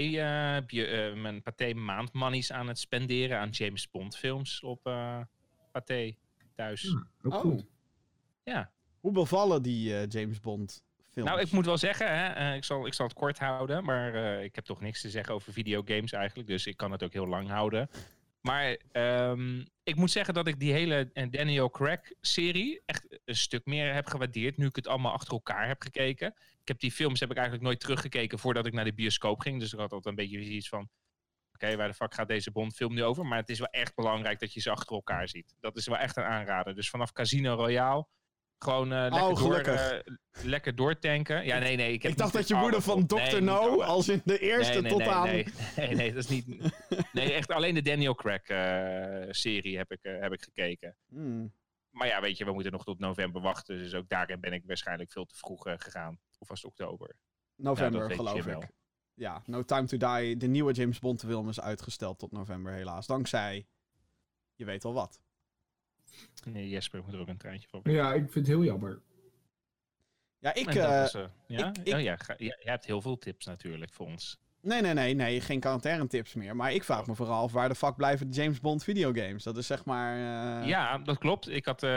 mijn 1.15 1.41
paté 1.41 1.74
maandmonies 1.74 2.51
aan 2.51 2.67
het 2.67 2.79
spenderen 2.79 3.39
aan 3.39 3.50
James 3.50 3.89
Bond 3.89 4.18
films 4.18 4.61
op 4.63 4.85
eh 4.87 5.20
paté 5.72 6.16
thuis. 6.55 6.81
Hmm. 6.81 7.07
ook 7.24 7.33
Oh. 7.33 7.39
goed. 7.39 7.66
Ja. 8.44 8.72
Hoe 9.00 9.11
bevallen 9.11 9.61
die 9.61 9.96
eh, 9.98 10.07
James 10.07 10.39
Bond 10.39 10.83
films? 11.09 11.29
Nou, 11.29 11.42
ik 11.42 11.51
moet 11.51 11.66
wel 11.66 11.77
zeggen, 11.77 12.18
hè, 12.18 12.27
eh, 12.27 12.55
ik, 12.55 12.63
zal, 12.63 12.85
ik 12.87 12.94
zal 12.94 13.05
het 13.05 13.16
kort 13.16 13.39
houden, 13.39 13.83
maar 13.83 14.13
eh, 14.13 14.44
ik 14.44 14.55
heb 14.55 14.66
toch 14.66 14.81
niks 14.81 15.01
te 15.01 15.09
zeggen 15.09 15.33
over 15.33 15.53
videogames 15.53 16.11
eigenlijk, 16.11 16.50
dus 16.50 16.68
ik 16.68 16.77
kan 16.77 16.92
het 16.92 17.03
ook 17.03 17.13
heel 17.13 17.27
lang 17.27 17.50
houden. 17.50 17.89
Maar 18.42 18.77
ehm, 18.92 19.64
ik 19.84 19.96
moet 19.96 20.12
zeggen 20.12 20.34
dat 20.34 20.48
ik 20.48 20.60
die 20.60 20.72
hele 20.72 21.10
eh, 21.14 21.30
Daniel 21.30 21.70
Craig 21.70 22.12
serie 22.22 22.82
echt 22.86 23.20
een 23.25 23.36
stuk 23.36 23.66
meer 23.66 23.94
heb 23.94 24.06
gewaardeerd, 24.06 24.58
nu 24.58 24.66
ik 24.66 24.75
het 24.75 24.88
allemaal 24.88 25.12
achter 25.12 25.34
elkaar 25.34 25.68
heb 25.68 25.82
gekeken. 25.82 26.27
Ik 26.62 26.68
heb 26.68 26.80
die 26.80 26.92
films 26.92 27.20
heb 27.20 27.30
ik 27.30 27.38
eigenlijk 27.38 27.66
nooit 27.66 27.80
teruggekeken 27.80 28.40
voordat 28.40 28.66
ik 28.66 28.74
naar 28.74 28.86
de 28.86 28.94
bioscoop 28.94 29.40
ging, 29.40 29.60
dus 29.60 29.74
ik 29.74 29.80
had 29.80 29.92
altijd 29.92 30.18
een 30.18 30.25
beetje 30.25 30.40
iets 30.40 30.70
van, 30.70 30.90
oké, 31.54 31.75
waar 31.75 31.88
de 31.88 31.94
fuck 31.94 32.14
gaat 32.14 32.27
deze 32.27 32.51
Bond-film 32.51 32.94
nu 32.94 33.04
over? 33.04 33.25
Maar 33.25 33.40
het 33.40 33.50
is 33.50 33.60
wel 33.60 33.68
echt 33.68 33.96
belangrijk 33.96 34.40
dat 34.40 34.54
je 34.54 34.60
ze 34.60 34.72
achter 34.72 34.96
elkaar 34.96 35.27
ziet. 35.27 35.56
Dat 35.60 35.77
is 35.77 35.88
wel 35.88 35.98
echt 35.98 36.18
een 36.18 36.24
aanrader. 36.24 36.75
Dus 36.75 36.90
vanaf 36.90 37.12
Casino 37.12 37.54
Royale 37.54 38.08
gewoon 38.63 38.93
eh, 38.93 39.00
lekker, 39.00 39.19
door, 39.19 39.37
gelukkig. 39.37 39.91
eh, 39.91 40.13
lekker 40.43 40.75
doortanken. 40.75 41.45
Ja, 41.45 41.59
nee, 41.59 41.75
nee. 41.75 41.93
Ik, 41.93 42.01
heb 42.01 42.11
Ik 42.11 42.17
dacht 42.17 42.33
dat 42.33 42.47
je 42.47 42.53
de 42.53 42.59
moeder 42.59 42.81
van 42.81 43.05
Dr. 43.05 43.15
nee, 43.15 43.41
No, 43.41 43.81
als 43.81 44.09
in 44.09 44.21
de 44.25 44.39
eerste 44.39 44.74
nee, 44.74 44.81
nee, 44.81 44.91
tot 44.91 45.00
nee, 45.00 45.09
aan... 45.09 45.25
Nee, 45.25 45.45
nee, 45.75 45.95
nee, 45.95 46.13
dat 46.13 46.24
is 46.24 46.29
niet... 46.29 46.74
Nee, 47.13 47.33
echt 47.33 47.51
alleen 47.51 47.74
de 47.74 47.81
Daniel 47.81 48.15
Craig 48.15 48.41
eh, 48.41 49.27
serie 49.33 49.77
heb 49.77 49.91
ik, 49.91 50.00
heb 50.01 50.33
ik 50.33 50.41
gekeken. 50.41 50.95
Hmm. 51.07 51.53
Maar 51.89 52.07
ja, 52.07 52.21
weet 52.21 52.37
je, 52.37 52.45
we 52.45 52.53
moeten 52.53 52.71
nog 52.71 52.83
tot 52.83 53.00
november 53.00 53.41
wachten. 53.41 53.77
Dus 53.77 53.93
ook 53.93 54.09
daarin 54.09 54.39
ben 54.39 54.53
ik 54.53 54.63
waarschijnlijk 54.65 55.11
veel 55.11 55.25
te 55.25 55.35
vroeg 55.35 55.63
gegaan. 55.77 56.19
Of 56.39 56.47
was 56.47 56.61
het 56.61 56.71
oktober? 56.71 57.15
November, 57.55 58.11
geloof 58.11 58.37
ik. 58.37 58.43
wel. 58.43 58.63
Ja, 59.13 59.41
No 59.45 59.63
Time 59.63 59.85
to 59.87 59.97
Die, 59.97 60.37
de 60.37 60.47
nieuwe 60.47 60.74
James 60.74 61.00
Bond 61.00 61.19
film 61.19 61.50
is 61.50 61.61
uitgesteld 61.61 62.19
tot 62.19 62.31
november 62.31 62.74
helaas. 62.74 63.07
Dankzij, 63.07 63.67
je 64.55 64.65
weet 64.65 64.83
wel 64.83 64.93
wat. 64.93 65.19
Nee, 66.45 66.69
Jesper 66.69 67.01
moet 67.05 67.13
er 67.13 67.19
ook 67.19 67.27
een 67.27 67.37
treintje 67.37 67.67
van. 67.67 67.81
Ja, 67.83 68.13
ik 68.13 68.21
vind 68.21 68.33
het 68.33 68.47
heel 68.47 68.63
jammer. 68.63 69.01
Ja, 70.39 70.53
ik... 70.53 70.75
Eh, 70.75 71.15
eh, 71.15 71.25
ja? 71.47 71.67
ik- 71.67 71.77
ik- 71.77 71.93
Oh, 71.93 72.01
ja, 72.01 72.15
ga- 72.15 72.35
jij 72.37 72.57
hebt 72.59 72.85
heel 72.85 73.01
veel 73.01 73.17
tips 73.17 73.45
natuurlijk 73.45 73.93
voor 73.93 74.05
ons. 74.05 74.39
Nee, 74.61 74.81
nee, 74.81 74.93
nee, 74.93 75.13
nee, 75.13 75.41
geen 75.41 75.59
quarantaine 75.59 76.07
tips 76.07 76.33
meer. 76.33 76.55
Maar 76.55 76.74
ik 76.74 76.83
vraag 76.83 77.05
me 77.07 77.15
vooral 77.15 77.43
af 77.43 77.51
waar 77.51 77.69
de 77.69 77.75
fuck 77.75 77.95
blijven 77.95 78.29
de 78.31 78.35
James 78.41 78.59
Bond 78.59 78.83
videogames? 78.83 79.43
Dat 79.43 79.57
is 79.57 79.67
zeg 79.67 79.85
maar... 79.85 80.15
eh, 80.61 80.67
Ja, 80.67 80.97
dat 80.97 81.17
klopt. 81.17 81.50
Ik 81.50 81.65
had, 81.65 81.83
eh, 81.83 81.89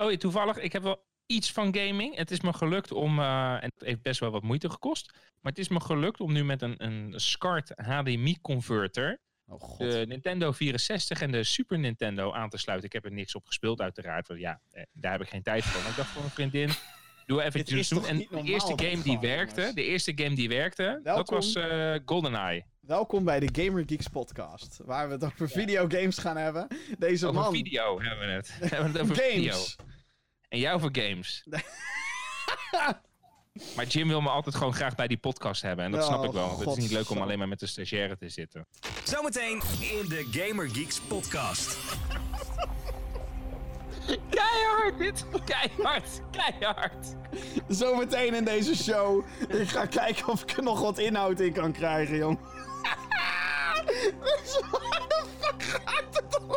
oh, 0.00 0.10
ja, 0.10 0.16
toevallig, 0.16 0.56
ik 0.58 0.72
heb 0.72 0.82
wel 0.82 1.04
iets 1.26 1.52
van 1.52 1.74
gaming. 1.76 2.16
Het 2.16 2.30
is 2.30 2.40
me 2.40 2.52
gelukt 2.52 2.92
om, 2.92 3.18
eh, 3.18 3.52
en 3.52 3.70
het 3.76 3.86
heeft 3.86 4.02
best 4.02 4.20
wel 4.20 4.30
wat 4.30 4.42
moeite 4.42 4.70
gekost, 4.70 5.12
maar 5.40 5.52
het 5.52 5.58
is 5.58 5.68
me 5.68 5.80
gelukt 5.80 6.20
om 6.20 6.32
nu 6.32 6.44
met 6.44 6.62
een, 6.62 6.84
een 6.84 7.12
SCART 7.20 7.72
HDMI 7.76 8.36
converter 8.42 9.18
Oh 9.48 9.60
god. 9.60 9.78
de 9.78 10.04
Nintendo 10.08 10.52
64 10.52 11.20
en 11.20 11.30
de 11.30 11.44
Super 11.44 11.78
Nintendo 11.78 12.32
aan 12.32 12.48
te 12.48 12.58
sluiten. 12.58 12.86
Ik 12.86 12.92
heb 12.92 13.04
er 13.04 13.12
niks 13.12 13.34
op 13.34 13.46
gespeeld 13.46 13.80
uiteraard, 13.80 14.28
want 14.28 14.40
ja, 14.40 14.60
eh, 14.70 14.82
daar 14.92 15.12
heb 15.12 15.20
ik 15.20 15.28
geen 15.28 15.42
tijd 15.42 15.64
voor. 15.64 15.80
Maar 15.80 15.90
ik 15.90 15.96
dacht 15.96 16.10
voor 16.10 16.22
een 16.22 16.30
vriendin, 16.30 16.70
doe 17.26 17.42
even 17.42 17.64
doen. 17.88 18.06
En 18.06 18.18
de 18.18 18.42
eerste 18.42 18.72
game 18.76 19.02
die 19.02 19.18
werkte, 19.18 19.70
de 19.74 19.84
eerste 19.84 20.12
game 20.14 20.34
die 20.34 20.48
werkte, 20.48 21.00
dat 21.02 21.14
Welkom. 21.14 21.34
was 21.34 21.54
eh, 21.54 21.94
GoldenEye. 22.04 22.64
Welkom 22.80 23.24
bij 23.24 23.40
de 23.40 23.62
Gamer 23.62 23.84
Geeks 23.86 24.08
podcast, 24.08 24.80
waar 24.84 25.06
we 25.06 25.12
het 25.12 25.24
over 25.24 25.48
videogames 25.48 26.18
gaan 26.18 26.36
hebben. 26.36 26.66
Deze 26.98 27.26
Over 27.26 27.40
man... 27.40 27.52
video 27.52 28.00
hebben 28.00 28.26
we 28.26 28.32
het. 28.32 28.56
we 28.60 28.66
hebben 28.66 28.92
het 28.92 29.00
over 29.00 29.16
video. 29.16 29.52
Games. 29.52 29.76
En 30.48 30.58
jou 30.58 30.80
voor 30.80 30.90
games. 30.92 31.44
maar 33.76 33.86
Jim 33.86 34.08
wil 34.08 34.20
me 34.20 34.28
altijd 34.28 34.54
gewoon 34.54 34.74
graag 34.74 34.94
bij 34.94 35.06
die 35.06 35.16
podcast 35.18 35.62
hebben. 35.62 35.84
En 35.84 35.90
dat 35.90 36.00
Oh, 36.00 36.06
snap 36.06 36.24
ik 36.24 36.32
wel. 36.32 36.46
Want 36.46 36.58
het 36.58 36.68
is 36.68 36.76
niet 36.76 36.90
leuk 36.92 37.10
om 37.10 37.18
alleen 37.18 37.38
maar 37.38 37.48
met 37.48 37.58
de 37.60 37.66
stagiaire 37.66 38.16
te 38.16 38.28
zitten. 38.28 38.66
Zometeen 39.04 39.62
in 39.80 40.08
de 40.08 40.28
Gamer 40.30 40.68
Geeks 40.70 41.00
podcast. 41.00 41.78
Keihard 44.30 44.98
dit! 44.98 45.24
Keihard! 45.44 46.20
Keihard! 46.30 47.14
Zometeen 47.68 48.34
in 48.34 48.44
deze 48.44 48.76
show. 48.76 49.24
Ik 49.48 49.68
ga 49.68 49.86
kijken 49.86 50.28
of 50.28 50.42
ik 50.42 50.50
er 50.56 50.62
nog 50.62 50.80
wat 50.80 50.98
inhoud 50.98 51.40
in 51.40 51.52
kan 51.52 51.72
krijgen, 51.72 52.16
jong. 52.16 52.38
Dus 54.20 54.60
waar 54.70 55.04
de 55.08 55.24
fuck 55.40 55.62
gaat 55.62 56.04
het 56.10 56.38
om? 56.38 56.56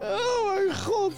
Oh 0.00 0.54
mijn 0.54 0.74
god. 0.76 1.12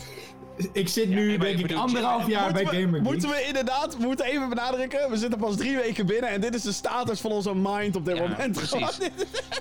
Ik 0.72 0.88
zit 0.88 1.08
nu, 1.08 1.28
maar 1.38 1.46
denk 1.46 1.58
ik 1.58 1.72
anderhalf 1.72 2.26
jaar 2.28 2.52
bij 2.52 2.64
Gamer 2.64 3.02
moeten 3.02 3.28
we 3.28 3.44
inderdaad, 3.46 3.96
we 3.96 4.04
moeten 4.04 4.26
even 4.26 4.48
benadrukken. 4.48 5.10
We 5.10 5.16
zitten 5.16 5.38
pas 5.38 5.56
drie 5.56 5.76
weken 5.76 6.06
binnen 6.06 6.30
en 6.30 6.40
dit 6.40 6.54
is 6.54 6.62
de 6.62 6.72
status 6.72 7.20
van 7.20 7.30
onze 7.30 7.54
mind 7.54 7.96
op 7.96 8.04
dit 8.04 8.16
Ja, 8.16 8.22
moment. 8.22 8.52
precies. 8.52 8.98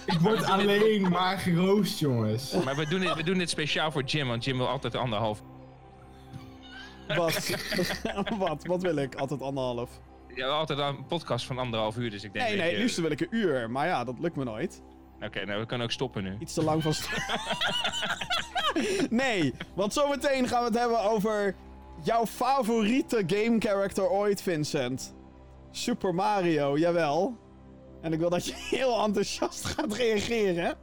Ik 0.06 0.20
word 0.20 0.44
alleen 0.44 1.10
maar 1.10 1.38
geroost, 1.38 2.00
jongens. 2.00 2.52
Maar 2.64 2.76
we 2.76 2.88
doen, 2.88 3.00
dit, 3.00 3.14
we 3.14 3.24
doen 3.24 3.38
dit 3.38 3.50
speciaal 3.50 3.92
voor 3.92 4.04
Jim, 4.04 4.28
want 4.28 4.44
Jim 4.44 4.58
wil 4.58 4.68
altijd 4.68 4.96
anderhalf. 4.96 5.42
Wat? 7.08 7.50
wat? 8.38 8.66
Wat 8.66 8.82
wil 8.82 8.96
ik? 8.98 9.16
Altijd 9.16 9.42
anderhalf. 9.42 9.90
Ja, 10.36 10.48
altijd 10.48 10.80
een 10.80 11.06
podcast 11.06 11.46
van 11.46 11.58
anderhalf 11.58 11.98
uur, 11.98 12.10
dus 12.10 12.24
ik 12.24 12.34
denk. 12.34 12.48
Nee, 12.48 12.58
nee, 12.58 12.66
je, 12.66 12.72
het 12.72 12.82
liefst 12.82 12.98
wil 12.98 13.12
ik 13.12 13.20
een 13.20 13.28
uur. 13.30 13.70
Maar 13.70 13.88
ja, 13.88 14.04
dat 14.04 14.16
lukt 14.20 14.36
me 14.36 14.44
nooit. 14.44 14.82
Oké, 15.22 15.46
nou 15.46 15.60
we 15.60 15.66
kunnen 15.66 15.86
ook 15.86 15.94
stoppen 15.94 16.24
nu. 16.24 16.38
Iets 16.40 16.54
te 16.54 16.64
lang 16.64 16.84
van... 16.84 16.94
nee, 19.24 19.54
want 19.74 19.94
zometeen 19.94 20.48
gaan 20.48 20.60
we 20.60 20.68
het 20.68 20.80
hebben 20.80 21.02
over 21.02 21.56
jouw 22.04 22.26
favoriete 22.26 23.24
game 23.28 23.56
character 23.60 24.10
ooit, 24.10 24.42
Vincent. 24.42 25.16
Super 25.72 26.16
Mario, 26.16 26.78
jawel. 26.78 27.38
En 28.02 28.14
ik 28.14 28.20
wil 28.20 28.30
dat 28.30 28.46
je 28.46 28.54
heel 28.78 29.04
enthousiast 29.04 29.66
gaat 29.66 29.94
reageren. 29.94 30.78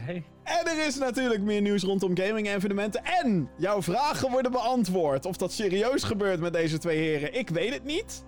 Hey. 0.00 0.24
En 0.42 0.66
er 0.66 0.86
is 0.86 0.98
natuurlijk 0.98 1.40
meer 1.42 1.60
nieuws 1.60 1.82
rondom 1.82 2.16
gaming-evenementen. 2.16 3.04
En 3.04 3.50
jouw 3.56 3.82
vragen 3.82 4.30
worden 4.30 4.52
beantwoord. 4.52 5.26
Of 5.26 5.36
dat 5.36 5.52
serieus 5.52 6.02
gebeurt 6.02 6.40
met 6.40 6.52
deze 6.52 6.78
twee 6.78 6.98
heren, 6.98 7.34
ik 7.34 7.48
weet 7.48 7.72
het 7.72 7.84
niet. 7.84 8.24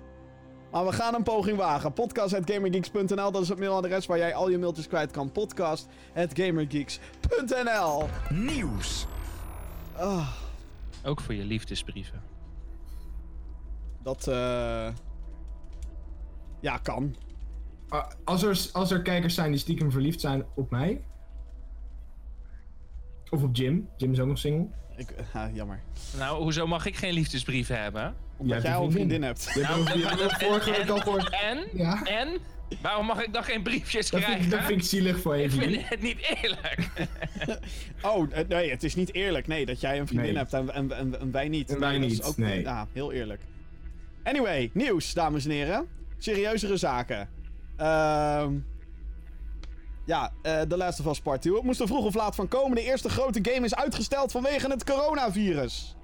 Maar 0.72 0.84
we 0.84 0.92
gaan 0.92 1.14
een 1.14 1.22
poging 1.22 1.56
wagen. 1.56 1.92
Podcast.gamergeeks.nl, 1.92 3.32
dat 3.32 3.42
is 3.42 3.48
het 3.48 3.58
mailadres 3.58 4.06
waar 4.06 4.18
jij 4.18 4.34
al 4.34 4.50
je 4.50 4.58
mailtjes 4.58 4.88
kwijt 4.88 5.10
kan. 5.10 5.32
Podcast.gamergeeks.nl. 5.32 8.08
Nieuws. 8.30 9.06
Ah, 9.96 10.28
Ook 11.04 11.20
voor 11.20 11.34
je 11.34 11.44
liefdesbrieven. 11.44 12.22
dat, 14.02 14.26
eh... 14.26 14.88
Ja, 16.60 16.76
kan. 16.82 17.16
Ah, 17.88 18.10
Als 18.24 18.42
er, 18.42 18.68
als 18.72 18.90
er 18.90 19.02
kijkers 19.02 19.34
zijn 19.34 19.50
die 19.50 19.60
stiekem 19.60 19.90
verliefd 19.90 20.20
zijn 20.20 20.44
op 20.54 20.70
mij. 20.70 21.04
Of 23.30 23.42
op 23.42 23.56
Jim. 23.56 23.88
Jim 23.96 24.12
is 24.12 24.20
ook 24.20 24.26
nog 24.28 24.38
single. 24.38 24.68
Ik, 25.08 25.14
ah, 25.32 25.54
jammer. 25.54 25.80
Nou, 26.18 26.42
hoezo 26.42 26.66
mag 26.66 26.86
ik 26.86 26.96
geen 26.96 27.12
liefdesbrieven 27.12 27.80
hebben? 27.82 28.14
Omdat 28.36 28.62
jij 28.62 28.74
al 28.74 28.84
een 28.84 28.92
vriendin 28.92 29.22
hebt. 29.22 29.52
vorige 29.52 30.70
week 30.70 30.88
al 30.88 30.98
gehoord. 30.98 31.30
En? 31.30 31.64
Ja, 31.72 32.02
En? 32.02 32.38
Waarom 32.82 33.06
mag 33.06 33.22
ik 33.22 33.32
dan 33.32 33.44
geen 33.44 33.62
briefjes 33.62 34.10
dat 34.10 34.20
krijgen? 34.20 34.40
vind, 34.42 34.52
ik, 34.52 34.58
dat 34.58 34.68
vind 34.68 34.80
ik 34.82 34.88
zielig 34.88 35.20
voor 35.20 35.36
je. 35.36 35.42
Ik 35.44 35.50
vind 35.50 35.70
Jim. 35.72 35.82
het 35.84 36.02
niet 36.02 36.36
eerlijk. 36.42 36.88
Oh, 38.02 38.26
eh, 38.32 38.48
nee, 38.48 38.70
het 38.70 38.82
is 38.82 38.94
niet 38.94 39.14
eerlijk. 39.14 39.46
Nee, 39.46 39.66
dat 39.66 39.80
jij 39.80 39.98
een 39.98 40.06
vriendin 40.06 40.28
Nee. 40.32 40.36
hebt 40.38 40.52
en, 40.52 40.74
en, 40.74 40.92
en, 40.96 41.20
en 41.20 41.30
wij 41.30 41.48
niet. 41.48 41.70
En 41.70 41.78
wij 41.80 41.90
Nee, 41.90 42.00
dat 42.00 42.10
is 42.10 42.16
niet, 42.16 42.26
Ook, 42.26 42.36
nee. 42.36 42.60
Ja, 42.62 42.86
heel 42.92 43.12
eerlijk. 43.12 43.40
Anyway, 44.22 44.70
nieuws, 44.72 45.12
dames 45.12 45.44
en 45.44 45.50
heren. 45.50 45.86
Serieuzere 46.18 46.76
zaken. 46.76 47.28
Ehm 47.76 48.52
ja, 50.04 50.32
eh 50.42 50.60
The 50.60 50.76
Last 50.76 51.00
of 51.00 51.06
Us 51.06 51.20
Part 51.20 51.42
2. 51.42 51.54
Het 51.54 51.62
moest 51.62 51.80
er 51.80 51.86
vroeg 51.86 52.04
of 52.04 52.14
laat 52.14 52.34
van 52.34 52.48
komen. 52.48 52.76
De 52.76 52.82
eerste 52.82 53.08
grote 53.08 53.38
game 53.42 53.64
is 53.64 53.74
uitgesteld 53.74 54.32
vanwege 54.32 54.70
het 54.70 54.84
coronavirus. 54.84 55.96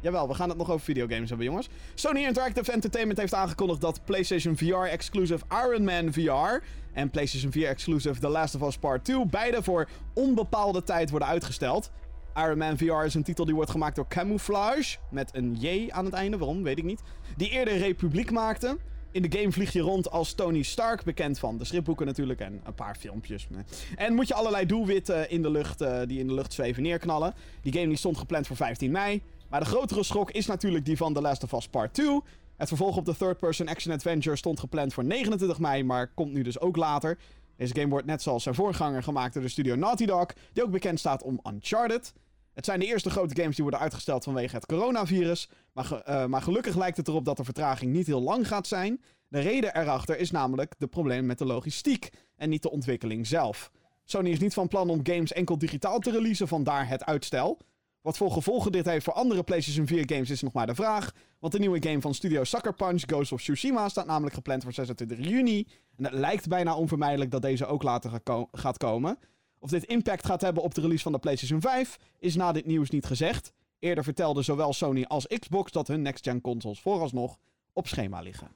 Jawel, 0.00 0.28
we 0.28 0.34
gaan 0.34 0.48
het 0.48 0.58
nog 0.58 0.70
over 0.70 0.84
videogames 0.84 1.28
hebben, 1.28 1.46
jongens. 1.46 1.68
Sony 1.94 2.20
Interactive 2.20 2.72
Entertainment 2.72 3.18
heeft 3.18 3.34
aangekondigd 3.34 3.80
dat 3.80 4.04
PlayStation 4.04 4.56
VR-exclusive 4.56 5.44
Iron 5.48 5.84
Man 5.84 6.12
VR 6.12 6.64
en 6.92 7.10
PlayStation 7.10 7.52
4-exclusive 7.52 8.20
The 8.20 8.28
Last 8.28 8.54
of 8.54 8.62
Us 8.62 8.78
Part 8.78 9.04
2 9.04 9.26
beide 9.26 9.62
voor 9.62 9.88
onbepaalde 10.14 10.82
tijd 10.82 11.10
worden 11.10 11.28
uitgesteld. 11.28 11.90
Iron 12.34 12.58
Man 12.58 12.78
VR 12.78 13.04
is 13.04 13.14
een 13.14 13.22
titel 13.22 13.44
die 13.44 13.54
wordt 13.54 13.70
gemaakt 13.70 13.96
door 13.96 14.08
Camouflage, 14.08 14.96
met 15.10 15.30
een 15.34 15.54
J 15.54 15.90
aan 15.90 16.04
het 16.04 16.14
einde, 16.14 16.38
waarom, 16.38 16.62
weet 16.62 16.78
ik 16.78 16.84
niet. 16.84 17.02
Die 17.36 17.50
eerder 17.50 17.78
Republiek 17.78 18.30
maakte. 18.30 18.78
In 19.10 19.22
de 19.22 19.38
game 19.38 19.52
vlieg 19.52 19.72
je 19.72 19.80
rond 19.80 20.10
als 20.10 20.32
Tony 20.32 20.62
Stark, 20.62 21.04
bekend 21.04 21.38
van 21.38 21.58
de 21.58 21.64
stripboeken 21.64 22.06
natuurlijk 22.06 22.40
en 22.40 22.60
een 22.64 22.74
paar 22.74 22.96
filmpjes. 22.96 23.48
En 23.96 24.14
moet 24.14 24.28
je 24.28 24.34
allerlei 24.34 24.66
doelwitten 24.66 25.30
in 25.30 25.42
de 25.42 25.50
lucht, 25.50 25.80
eh, 25.80 26.00
die 26.06 26.18
in 26.18 26.26
de 26.26 26.34
lucht 26.34 26.52
zweven 26.52 26.82
neerknallen. 26.82 27.34
Die 27.62 27.72
game 27.72 27.86
die 27.86 27.96
stond 27.96 28.18
gepland 28.18 28.46
voor 28.46 28.56
15 28.56 28.90
mei. 28.90 29.22
Maar 29.48 29.60
de 29.60 29.66
grotere 29.66 30.02
schok 30.02 30.30
is 30.30 30.46
natuurlijk 30.46 30.84
die 30.84 30.96
van 30.96 31.14
The 31.14 31.20
Last 31.20 31.42
of 31.42 31.52
Us 31.52 31.68
Part 31.68 31.94
2. 31.94 32.20
Het 32.56 32.68
vervolg 32.68 32.96
op 32.96 33.04
de 33.04 33.16
third-person 33.16 33.68
action 33.68 33.94
adventure 33.94 34.36
stond 34.36 34.60
gepland 34.60 34.94
voor 34.94 35.04
29 35.04 35.58
mei, 35.58 35.84
maar 35.84 36.06
komt 36.14 36.32
nu 36.32 36.42
dus 36.42 36.60
ook 36.60 36.76
later. 36.76 37.18
Deze 37.56 37.74
game 37.74 37.88
wordt 37.88 38.06
net 38.06 38.22
zoals 38.22 38.42
zijn 38.42 38.54
voorganger 38.54 39.02
gemaakt 39.02 39.34
door 39.34 39.42
de 39.42 39.48
studio 39.48 39.74
Naughty 39.74 40.06
Dog, 40.06 40.26
die 40.52 40.62
ook 40.62 40.70
bekend 40.70 40.98
staat 40.98 41.22
om 41.22 41.40
Uncharted. 41.50 42.12
Het 42.58 42.66
zijn 42.66 42.80
de 42.80 42.86
eerste 42.86 43.10
grote 43.10 43.34
games 43.34 43.54
die 43.54 43.64
worden 43.64 43.80
uitgesteld 43.80 44.24
vanwege 44.24 44.54
het 44.54 44.66
coronavirus. 44.66 45.48
Maar, 45.72 45.92
eh, 45.92 46.26
maar 46.26 46.42
gelukkig 46.42 46.76
lijkt 46.76 46.96
het 46.96 47.08
erop 47.08 47.24
dat 47.24 47.36
de 47.36 47.44
vertraging 47.44 47.92
niet 47.92 48.06
heel 48.06 48.22
lang 48.22 48.48
gaat 48.48 48.66
zijn. 48.66 49.02
De 49.28 49.40
reden 49.40 49.76
erachter 49.76 50.18
is 50.18 50.30
namelijk 50.30 50.74
de 50.78 50.86
probleem 50.86 51.26
met 51.26 51.38
de 51.38 51.44
logistiek 51.44 52.10
en 52.36 52.48
niet 52.48 52.62
de 52.62 52.70
ontwikkeling 52.70 53.26
zelf. 53.26 53.70
Sony 54.04 54.30
is 54.30 54.38
niet 54.38 54.54
van 54.54 54.68
plan 54.68 54.90
om 54.90 55.00
games 55.02 55.32
enkel 55.32 55.58
digitaal 55.58 55.98
te 55.98 56.10
releasen, 56.10 56.48
vandaar 56.48 56.88
het 56.88 57.04
uitstel. 57.04 57.58
Wat 58.00 58.16
voor 58.16 58.30
gevolgen 58.30 58.72
dit 58.72 58.86
heeft 58.86 59.04
voor 59.04 59.14
andere 59.14 59.42
PlayStation 59.42 59.86
4 59.86 60.02
games 60.06 60.30
is 60.30 60.42
nog 60.42 60.52
maar 60.52 60.66
de 60.66 60.74
vraag. 60.74 61.12
Want 61.38 61.52
de 61.52 61.58
nieuwe 61.58 61.82
game 61.82 62.00
van 62.00 62.14
studio 62.14 62.44
Sucker 62.44 62.74
Punch, 62.74 63.02
Ghost 63.06 63.32
of 63.32 63.40
Tsushima, 63.40 63.88
staat 63.88 64.06
namelijk 64.06 64.34
gepland 64.34 64.62
voor 64.62 64.72
26 64.72 65.28
juni. 65.28 65.66
En 65.96 66.04
het 66.04 66.14
lijkt 66.14 66.48
bijna 66.48 66.76
onvermijdelijk 66.76 67.30
dat 67.30 67.42
deze 67.42 67.66
ook 67.66 67.82
later 67.82 68.20
gaat 68.52 68.76
komen. 68.76 69.18
Of 69.60 69.70
dit 69.70 69.84
impact 69.84 70.26
gaat 70.26 70.40
hebben 70.40 70.62
op 70.62 70.74
de 70.74 70.80
release 70.80 71.02
van 71.02 71.12
de 71.12 71.18
PlayStation 71.18 71.60
5 71.60 71.98
is 72.18 72.34
na 72.36 72.52
dit 72.52 72.66
nieuws 72.66 72.90
niet 72.90 73.06
gezegd. 73.06 73.52
Eerder 73.78 74.04
vertelde 74.04 74.42
zowel 74.42 74.72
Sony 74.72 75.04
als 75.04 75.26
Xbox 75.26 75.72
dat 75.72 75.88
hun 75.88 76.02
next-gen 76.02 76.40
consoles 76.40 76.80
vooralsnog 76.80 77.38
op 77.72 77.86
schema 77.88 78.20
liggen. 78.20 78.48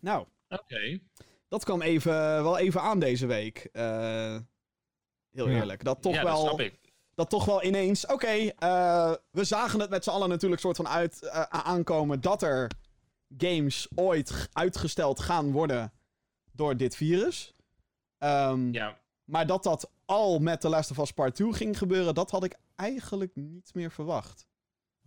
Nou, 0.00 0.26
Oké. 0.48 0.98
dat 1.48 1.64
kwam 1.64 1.82
even, 1.82 2.12
wel 2.42 2.58
even 2.58 2.80
aan 2.82 2.98
deze 2.98 3.26
week. 3.26 3.68
Eh, 3.72 4.36
heel 5.32 5.48
Ja. 5.48 5.58
eerlijk. 5.58 5.84
Dat 5.84 6.02
toch 6.02 6.14
ja, 6.14 6.24
wel 6.24 6.36
dat 6.36 6.46
snap 6.46 6.60
ik. 6.60 6.78
dat 7.14 7.30
toch 7.30 7.44
wel 7.44 7.64
ineens. 7.64 8.06
Oké, 8.06 8.26
eh, 8.58 9.12
we 9.30 9.44
zagen 9.44 9.80
het 9.80 9.90
met 9.90 10.04
z'n 10.04 10.10
allen 10.10 10.28
natuurlijk 10.28 10.60
soort 10.60 10.76
van 10.76 10.88
uit, 10.88 11.22
eh, 11.22 11.40
aankomen 11.42 12.20
dat 12.20 12.42
er 12.42 12.70
games 13.38 13.88
ooit 13.94 14.48
uitgesteld 14.52 15.20
gaan 15.20 15.52
worden 15.52 15.92
door 16.52 16.76
dit 16.76 16.96
virus. 16.96 17.54
Ehm, 18.18 18.72
Ja, 18.72 18.98
Maar 19.24 19.46
dat 19.46 19.62
dat 19.62 19.90
al 20.04 20.38
met 20.38 20.60
The 20.60 20.68
Last 20.68 20.90
of 20.90 20.98
Us 20.98 21.12
Part 21.12 21.34
2 21.34 21.52
ging 21.52 21.78
gebeuren, 21.78 22.14
dat 22.14 22.30
had 22.30 22.44
ik 22.44 22.54
eigenlijk 22.76 23.30
niet 23.34 23.70
meer 23.74 23.90
verwacht. 23.90 24.46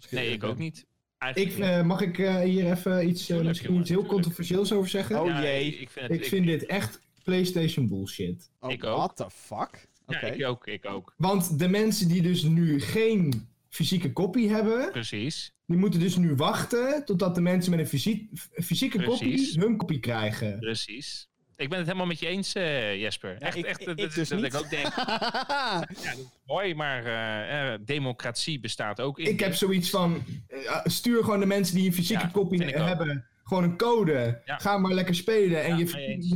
Nee, 0.09 0.31
ik 0.31 0.43
ook 0.43 0.57
niet. 0.57 0.85
Eigenlijk 1.17 1.55
Ik, 1.57 1.63
eh, 1.63 1.81
mag 1.83 2.01
ik 2.01 2.17
eh, 2.19 2.39
hier 2.39 2.71
even 2.71 3.07
iets, 3.07 3.29
eh, 3.29 3.39
misschien 3.41 3.79
iets 3.79 3.89
heel 3.89 4.05
controversieels 4.05 4.71
over 4.73 4.89
zeggen? 4.89 5.21
Oh 5.21 5.27
Ja, 5.27 5.41
jee. 5.41 5.75
Ik 5.77 5.89
vind, 5.89 6.07
het, 6.07 6.19
ik 6.21 6.25
vind 6.25 6.45
dit 6.45 6.65
echt 6.65 6.99
PlayStation 7.23 7.87
bullshit. 7.87 8.51
Oh, 8.59 8.71
ik 8.71 8.83
ook. 8.83 8.97
What 8.97 9.15
the 9.15 9.29
fuck? 9.29 9.87
Oké. 10.05 10.25
Ja, 10.25 10.31
ik 10.33 10.45
ook, 10.45 10.67
ik 10.67 10.85
ook. 10.85 11.13
Want 11.17 11.59
de 11.59 11.67
mensen 11.67 12.07
die 12.07 12.21
dus 12.21 12.43
nu 12.43 12.79
geen 12.81 13.47
fysieke 13.69 14.13
kopie 14.13 14.49
hebben, 14.49 14.91
Precies. 14.91 15.53
die 15.65 15.77
moeten 15.77 15.99
dus 15.99 16.15
nu 16.17 16.35
wachten 16.35 17.05
totdat 17.05 17.35
de 17.35 17.41
mensen 17.41 17.71
met 17.71 17.79
een 17.79 17.87
fysie- 17.87 18.29
fysieke 18.53 19.03
kopie 19.03 19.59
hun 19.59 19.77
kopie 19.77 19.99
krijgen. 19.99 20.59
Precies. 20.59 21.29
Ik 21.61 21.69
ben 21.69 21.77
het 21.77 21.87
helemaal 21.87 22.07
met 22.07 22.19
je 22.19 22.27
eens, 22.27 22.53
eh, 22.53 23.01
Jesper. 23.01 23.35
echt, 23.39 23.57
ik- 23.57 23.65
echt. 23.65 23.79
ik- 23.79 23.85
dat- 23.85 23.99
ik 23.99 24.13
dus 24.13 24.29
dat 24.29 24.39
niet. 24.41 24.53
ik 24.53 24.59
ook 24.59 24.69
denk, 24.69 24.95
ja, 24.95 25.79
dat 25.79 25.89
is 25.89 26.15
mooi, 26.45 26.75
maar 26.75 27.05
eh, 27.05 27.73
eh, 27.73 27.79
democratie 27.85 28.59
bestaat 28.59 29.01
ook 29.01 29.19
in. 29.19 29.25
Ik 29.25 29.39
heb 29.39 29.53
zoiets 29.55 29.89
van, 29.89 30.23
eh, 30.47 30.79
stuur 30.83 31.23
gewoon 31.23 31.39
de 31.39 31.45
mensen 31.45 31.75
die 31.75 31.87
een 31.87 31.93
fysieke 31.93 32.23
Ja, 32.23 32.29
kopie 32.31 32.65
ik 32.65 32.75
hebben, 32.75 33.25
gewoon 33.43 33.63
een 33.63 33.77
code. 33.77 34.41
Ga 34.45 34.77
maar 34.77 34.91
lekker 34.91 35.15
spelen 35.15 35.63
en 35.63 35.77
je, 35.77 35.87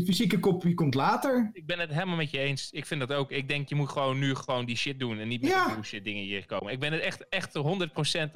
fysieke 0.06 0.40
kopie 0.40 0.74
komt 0.74 0.94
later. 0.94 1.50
Ik 1.54 1.66
ben 1.66 1.80
het 1.80 1.90
helemaal 1.94 2.16
met 2.16 2.32
je 2.32 2.40
eens. 2.40 2.72
Ik 2.72 2.86
vind 2.86 3.00
dat 3.00 3.14
ook. 3.14 3.32
Ik 3.32 3.48
denk, 3.48 3.70
je 3.70 3.76
moet 3.76 3.90
gewoon 3.90 4.20
nu 4.20 4.36
gewoon 4.36 4.66
die 4.66 4.78
shit 4.78 5.00
doen 5.00 5.20
en 5.20 5.28
niet 5.28 5.42
met 5.42 5.50
Ja. 5.50 5.68
de 5.68 5.74
bullshit 5.74 6.04
dingen 6.04 6.24
hier 6.24 6.46
komen. 6.46 6.72
Ik 6.74 6.80
ben 6.80 6.92
het 6.94 7.02
echt, 7.02 7.26
echt 7.30 7.54
100%, 7.54 8.32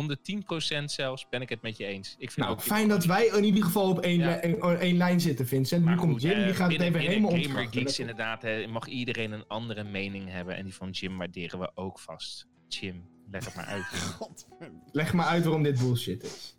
110% 0.00 0.84
zelfs, 0.84 1.28
ben 1.28 1.40
ik 1.40 1.48
het 1.48 1.62
met 1.62 1.76
je 1.76 1.84
eens. 1.84 2.10
Ik 2.18 2.30
vind 2.30 2.46
Nou, 2.46 2.58
ook, 2.58 2.62
fijn 2.64 2.88
dat 2.88 3.04
wij 3.04 3.26
in 3.26 3.44
ieder 3.44 3.64
geval 3.64 3.90
op 3.90 4.00
één, 4.00 4.18
Ja. 4.18 4.40
li- 4.42 4.54
één- 4.78 4.96
lijn 4.96 5.20
zitten, 5.20 5.46
Vincent. 5.46 5.80
Nu 5.80 5.86
Maar 5.88 5.96
komt 5.96 6.12
goed, 6.12 6.22
Jim, 6.22 6.32
eh, 6.38 6.44
die 6.44 6.54
gaat 6.54 6.72
het 6.72 6.80
even 6.80 7.00
helemaal 7.00 7.30
Gamer 7.30 7.46
ontkrachten. 7.46 7.80
Geeks 7.80 7.98
inderdaad, 7.98 8.42
hè, 8.42 8.66
mag 8.66 8.86
iedereen 8.86 9.32
een 9.32 9.46
andere 9.46 9.84
mening 9.84 10.28
hebben. 10.30 10.56
En 10.56 10.64
die 10.64 10.74
van 10.74 10.90
Jim 10.90 11.16
waarderen 11.18 11.58
we 11.58 11.70
ook 11.74 11.98
vast. 11.98 12.46
Jim, 12.68 13.04
leg 13.30 13.44
het 13.44 13.54
maar 13.54 13.64
uit. 13.64 13.84
Godverdomme. 14.18 14.80
Leg 14.92 15.12
maar 15.12 15.26
uit 15.26 15.44
waarom 15.44 15.62
dit 15.62 15.78
bullshit 15.78 16.22
is. 16.22 16.56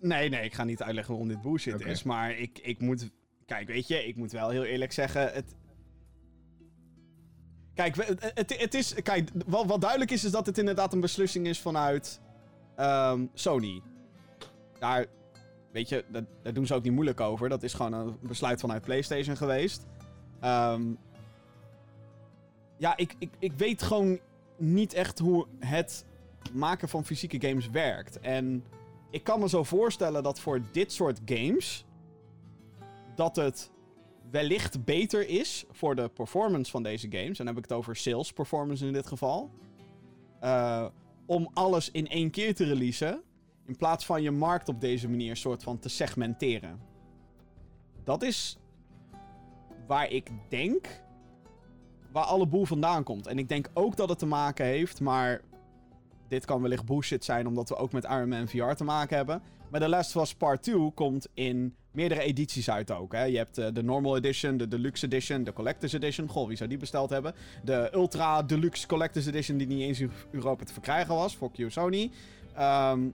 Nee, 0.00 0.28
nee, 0.28 0.44
ik 0.44 0.54
ga 0.54 0.64
niet 0.64 0.82
uitleggen 0.82 1.12
waarom 1.14 1.32
dit 1.32 1.42
bullshit 1.42 1.80
is. 1.86 2.02
Maar 2.02 2.38
ik, 2.38 2.58
ik 2.62 2.80
moet. 2.80 3.10
Kijk, 3.46 3.66
weet 3.66 3.88
je, 3.88 4.06
ik 4.06 4.16
moet 4.16 4.32
wel 4.32 4.48
heel 4.50 4.64
eerlijk 4.64 4.92
zeggen. 4.92 5.32
Het. 5.32 5.54
Kijk, 7.74 7.96
het, 8.34 8.58
het 8.60 8.74
is. 8.74 8.94
Kijk, 9.02 9.30
wat, 9.46 9.66
wat 9.66 9.80
duidelijk 9.80 10.10
is, 10.10 10.24
is 10.24 10.30
dat 10.30 10.46
het 10.46 10.58
inderdaad 10.58 10.92
een 10.92 11.00
beslissing 11.00 11.46
is 11.46 11.60
vanuit 11.60 12.20
ehm, 12.76 13.26
Sony. 13.34 13.82
Daar. 14.78 15.06
Weet 15.72 15.88
je, 15.88 16.04
dat, 16.08 16.24
daar 16.42 16.52
doen 16.52 16.66
ze 16.66 16.74
ook 16.74 16.82
niet 16.82 16.92
moeilijk 16.92 17.20
over. 17.20 17.48
Dat 17.48 17.62
is 17.62 17.74
gewoon 17.74 17.92
een 17.92 18.16
besluit 18.20 18.60
vanuit 18.60 18.82
PlayStation 18.82 19.36
geweest. 19.36 19.86
Ehm, 20.40 20.82
ja, 22.76 22.96
ik, 22.96 23.14
ik, 23.18 23.30
ik 23.38 23.52
weet 23.52 23.82
gewoon 23.82 24.18
niet 24.56 24.92
echt 24.94 25.18
hoe 25.18 25.46
het 25.58 26.04
maken 26.52 26.88
van 26.88 27.04
fysieke 27.04 27.48
games 27.48 27.70
werkt. 27.70 28.20
En 28.20 28.64
ik 29.10 29.24
kan 29.24 29.40
me 29.40 29.48
zo 29.48 29.62
voorstellen 29.64 30.22
dat 30.22 30.40
voor 30.40 30.60
dit 30.72 30.92
soort 30.92 31.20
games. 31.24 31.84
dat 33.14 33.36
het 33.36 33.70
wellicht 34.30 34.84
beter 34.84 35.28
is 35.28 35.64
voor 35.70 35.94
de 35.94 36.08
performance 36.08 36.70
van 36.70 36.82
deze 36.82 37.06
games. 37.10 37.38
En 37.38 37.44
dan 37.44 37.46
heb 37.46 37.56
ik 37.56 37.62
het 37.70 37.72
over 37.78 37.96
sales 37.96 38.32
performance 38.32 38.86
in 38.86 38.92
dit 38.92 39.06
geval. 39.06 39.50
eh, 40.40 40.86
om 41.26 41.50
alles 41.54 41.90
in 41.90 42.08
één 42.08 42.30
keer 42.30 42.54
te 42.54 42.64
releasen. 42.64 43.22
In 43.66 43.76
plaats 43.76 44.06
van 44.06 44.22
je 44.22 44.30
markt 44.30 44.68
op 44.68 44.80
deze 44.80 45.08
manier 45.08 45.36
soort 45.36 45.62
van 45.62 45.78
te 45.78 45.88
segmenteren. 45.88 46.80
Dat 48.04 48.22
is 48.22 48.58
waar 49.86 50.10
ik 50.10 50.30
denk 50.48 51.02
waar 52.12 52.24
alle 52.24 52.46
boel 52.46 52.64
vandaan 52.64 53.02
komt. 53.02 53.26
En 53.26 53.38
ik 53.38 53.48
denk 53.48 53.70
ook 53.74 53.96
dat 53.96 54.08
het 54.08 54.18
te 54.18 54.26
maken 54.26 54.64
heeft, 54.64 55.00
maar 55.00 55.40
dit 56.28 56.44
kan 56.44 56.62
wellicht 56.62 56.84
bullshit 56.84 57.24
zijn 57.24 57.46
omdat 57.46 57.68
we 57.68 57.76
ook 57.76 57.92
met 57.92 58.04
Iron 58.04 58.28
Man 58.28 58.48
VR 58.48 58.72
te 58.72 58.84
maken 58.84 59.16
hebben. 59.16 59.42
Maar 59.70 59.80
The 59.80 59.88
Last 59.88 60.16
of 60.16 60.22
Us 60.22 60.34
Part 60.34 60.62
2 60.62 60.92
komt 60.94 61.28
in 61.34 61.76
meerdere 61.92 62.20
edities 62.20 62.70
uit 62.70 62.90
ook. 62.90 63.12
Hè? 63.12 63.24
Je 63.24 63.36
hebt 63.36 63.58
eh, 63.58 63.66
de 63.72 63.82
Normal 63.82 64.16
Edition, 64.16 64.56
de 64.56 64.68
Deluxe 64.68 65.06
Edition, 65.06 65.44
de 65.44 65.52
Collector's 65.52 65.92
Edition. 65.92 66.28
Goh, 66.28 66.48
wie 66.48 66.56
zou 66.56 66.68
die 66.68 66.78
besteld 66.78 67.10
hebben? 67.10 67.34
De 67.64 67.90
Ultra 67.94 68.42
Deluxe 68.42 68.86
Collector's 68.86 69.26
Edition 69.26 69.56
die 69.56 69.66
niet 69.66 69.80
eens 69.80 70.00
in 70.00 70.10
Europa 70.30 70.64
te 70.64 70.72
verkrijgen 70.72 71.14
was. 71.14 71.34
Fuck 71.34 71.56
you 71.56 71.70
Sony. 71.70 72.10
Ehm, 72.54 73.08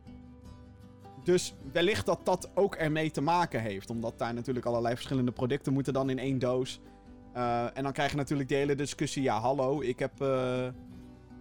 dus 1.24 1.54
wellicht 1.72 2.06
dat 2.06 2.20
dat 2.24 2.50
ook 2.54 2.74
ermee 2.74 3.10
te 3.10 3.20
maken 3.20 3.60
heeft. 3.60 3.90
Omdat 3.90 4.18
daar 4.18 4.34
natuurlijk 4.34 4.66
allerlei 4.66 4.94
verschillende 4.94 5.32
producten 5.32 5.72
moeten 5.72 5.92
dan 5.92 6.10
in 6.10 6.18
één 6.18 6.38
doos. 6.38 6.80
Uh, 7.36 7.76
en 7.76 7.82
dan 7.82 7.92
krijg 7.92 8.10
je 8.10 8.16
natuurlijk 8.16 8.48
de 8.48 8.54
hele 8.54 8.74
discussie. 8.74 9.22
Ja, 9.22 9.40
hallo, 9.40 9.80
ik 9.80 9.98
heb 9.98 10.22
uh, 10.22 10.66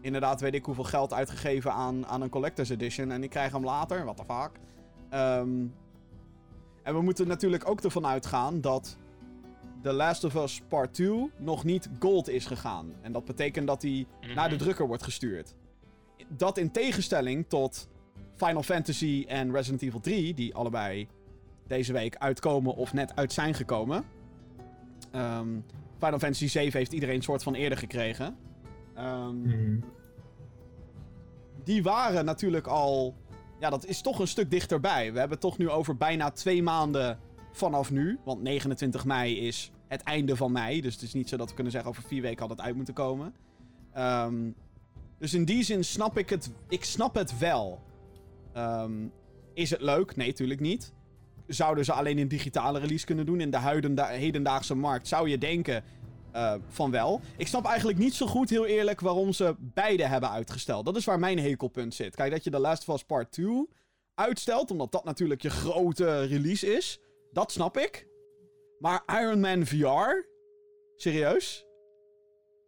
inderdaad 0.02 0.42
weet 0.42 0.54
ik 0.54 0.66
hoeveel 0.66 0.84
geld 0.84 1.14
uitgegeven 1.14 1.72
aan, 1.72 2.06
aan 2.06 2.22
een 2.22 2.30
Collector's 2.30 2.70
Edition. 2.70 3.12
En 3.12 3.24
ik 3.24 3.30
krijg 3.30 3.52
hem 3.52 3.64
later. 3.64 4.04
What 4.04 4.18
the 4.18 4.24
fuck. 4.24 4.52
Um, 5.20 5.74
en 6.88 6.94
we 6.94 7.02
moeten 7.02 7.28
natuurlijk 7.28 7.70
ook 7.70 7.82
ervan 7.82 8.06
uitgaan 8.06 8.62
dat 8.62 8.98
The 9.82 9.94
Last 9.94 10.24
of 10.24 10.36
Us 10.36 10.62
Part 10.68 10.94
2 10.94 11.32
nog 11.38 11.64
niet 11.64 11.90
gold 12.00 12.28
is 12.30 12.46
gegaan. 12.46 12.94
En 13.02 13.12
dat 13.12 13.26
betekent 13.26 13.68
dat 13.68 13.82
hij 13.82 14.06
Mhm. 14.22 14.34
naar 14.36 14.50
de 14.50 14.56
drukker 14.56 14.88
wordt 14.88 15.04
gestuurd. 15.04 15.56
Dat 16.28 16.58
in 16.58 16.72
tegenstelling 16.72 17.46
tot 17.48 17.88
Final 18.36 18.64
Fantasy 18.64 19.26
en 19.28 19.52
Resident 19.52 19.82
Evil 19.82 20.00
3, 20.00 20.34
die 20.34 20.56
allebei 20.56 21.08
deze 21.68 21.94
week 21.94 22.16
uitkomen 22.18 22.76
of 22.76 22.94
net 22.94 23.16
uit 23.16 23.34
zijn 23.34 23.54
gekomen. 23.54 24.04
Um, 25.16 25.66
Final 25.98 26.20
Fantasy 26.20 26.48
7 26.48 26.78
heeft 26.80 26.94
iedereen 26.94 27.16
een 27.16 27.22
soort 27.22 27.44
van 27.44 27.54
eerder 27.56 27.78
gekregen. 27.78 28.36
Um, 28.98 29.42
Mhm. 29.42 29.80
Die 31.64 31.84
waren 31.84 32.26
natuurlijk 32.26 32.68
al. 32.68 33.16
Ja, 33.60 33.70
dat 33.70 33.86
is 33.86 34.02
toch 34.02 34.20
een 34.20 34.28
stuk 34.28 34.52
dichterbij. 34.52 35.12
We 35.12 35.20
hebben 35.20 35.38
het 35.38 35.40
toch 35.40 35.58
nu 35.58 35.70
over 35.70 35.98
bijna 35.98 36.32
twee 36.32 36.64
maanden 36.64 37.20
vanaf 37.52 37.92
nu. 37.92 38.20
Want 38.24 38.42
29 38.42 39.06
mei 39.06 39.38
is 39.48 39.72
het 39.88 40.02
einde 40.02 40.36
van 40.36 40.52
mei. 40.52 40.82
Dus 40.82 40.94
het 40.94 41.04
is 41.04 41.14
niet 41.14 41.30
zo 41.30 41.38
dat 41.38 41.50
we 41.50 41.56
kunnen 41.56 41.74
zeggen 41.74 41.90
over 41.90 42.04
vier 42.04 42.22
weken 42.22 42.40
had 42.40 42.50
het 42.50 42.62
uit 42.62 42.76
moeten 42.76 42.94
komen. 42.94 43.34
Um, 43.98 44.56
dus 45.20 45.34
in 45.34 45.46
die 45.46 45.64
zin 45.64 45.84
snap 45.84 46.18
ik 46.18 46.30
het. 46.30 46.52
Ik 46.70 46.84
snap 46.84 47.16
het 47.16 47.38
wel. 47.38 47.82
Um, 48.58 49.12
is 49.54 49.70
het 49.70 49.82
leuk? 49.82 50.16
Nee, 50.16 50.28
natuurlijk 50.28 50.60
niet. 50.60 50.94
Zouden 51.48 51.86
ze 51.86 51.94
alleen 51.94 52.18
een 52.18 52.28
digitale 52.28 52.80
release 52.80 53.06
kunnen 53.06 53.26
doen? 53.26 53.42
In 53.42 53.52
de 53.52 54.06
hedendaagse 54.06 54.76
markt 54.76 55.08
zou 55.08 55.30
je 55.30 55.38
denken 55.38 55.84
uh, 56.38 56.54
van 56.68 56.92
wel. 56.92 57.22
Ik 57.38 57.48
snap 57.48 57.66
eigenlijk 57.66 57.98
niet 57.98 58.14
zo 58.14 58.26
goed, 58.26 58.50
heel 58.50 58.66
eerlijk, 58.66 59.00
waarom 59.00 59.34
ze 59.34 59.56
beide 59.60 60.06
hebben 60.06 60.30
uitgesteld. 60.30 60.86
Dat 60.86 60.96
is 60.96 61.06
waar 61.06 61.20
mijn 61.20 61.40
hekelpunt 61.40 61.94
zit. 61.94 62.16
Kijk, 62.16 62.32
dat 62.32 62.44
je 62.44 62.50
The 62.50 62.60
Last 62.60 62.90
of 62.90 62.96
Us 62.96 63.04
Part 63.04 63.32
2 63.32 63.70
uitstelt, 64.14 64.72
omdat 64.72 64.92
dat 64.92 65.04
natuurlijk 65.04 65.42
je 65.42 65.50
grote 65.50 66.22
release 66.22 66.76
is. 66.76 67.00
Dat 67.32 67.52
snap 67.52 67.78
ik. 67.78 68.08
Maar 68.80 69.04
Iron 69.22 69.40
Man 69.40 69.66
VR? 69.66 70.26
Serieus? 70.96 71.66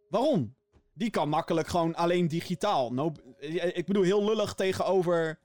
Waarom? 0.08 0.54
Die 0.92 1.10
kan 1.10 1.28
makkelijk 1.28 1.68
gewoon 1.68 1.94
alleen 1.94 2.28
digitaal. 2.28 3.12
Ik 3.72 3.86
bedoel, 3.86 4.02
heel 4.02 4.24
lullig 4.24 4.54
tegenover 4.54 5.38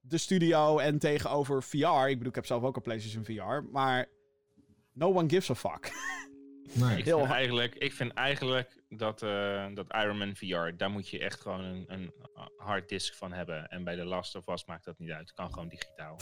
de 0.00 0.18
studio 0.18 0.78
en 0.78 0.98
tegenover 0.98 1.62
VR. 1.62 2.08
Ik 2.08 2.16
bedoel, 2.16 2.28
ik 2.28 2.34
heb 2.34 2.46
zelf 2.46 2.62
ook 2.62 2.76
een 2.76 2.82
PlayStation 2.82 3.24
VR. 3.24 3.70
Maar 3.72 4.06
no 4.92 5.14
one 5.14 5.28
gives 5.28 5.50
a 5.50 5.54
fuck. 5.54 5.92
Nee. 6.72 6.96
Ik 6.96 7.04
vind, 7.04 7.30
eigenlijk, 7.30 7.74
ik 7.74 7.92
vind 7.92 8.12
eigenlijk 8.12 8.82
dat, 8.88 9.22
uh, 9.22 9.66
dat 9.74 9.86
Iron 9.94 10.18
Man 10.18 10.36
VR, 10.36 10.76
daar 10.76 10.90
moet 10.90 11.08
je 11.08 11.18
echt 11.18 11.40
gewoon 11.40 11.60
een, 11.60 11.84
een 11.86 12.12
harddisk 12.56 13.14
van 13.14 13.32
hebben. 13.32 13.68
En 13.68 13.84
bij 13.84 13.96
The 13.96 14.04
Last 14.04 14.34
of 14.34 14.48
Us 14.48 14.64
maakt 14.64 14.84
dat 14.84 14.98
niet 14.98 15.10
uit. 15.10 15.28
Het 15.28 15.36
kan 15.36 15.52
gewoon 15.52 15.68
digitaal. 15.68 16.20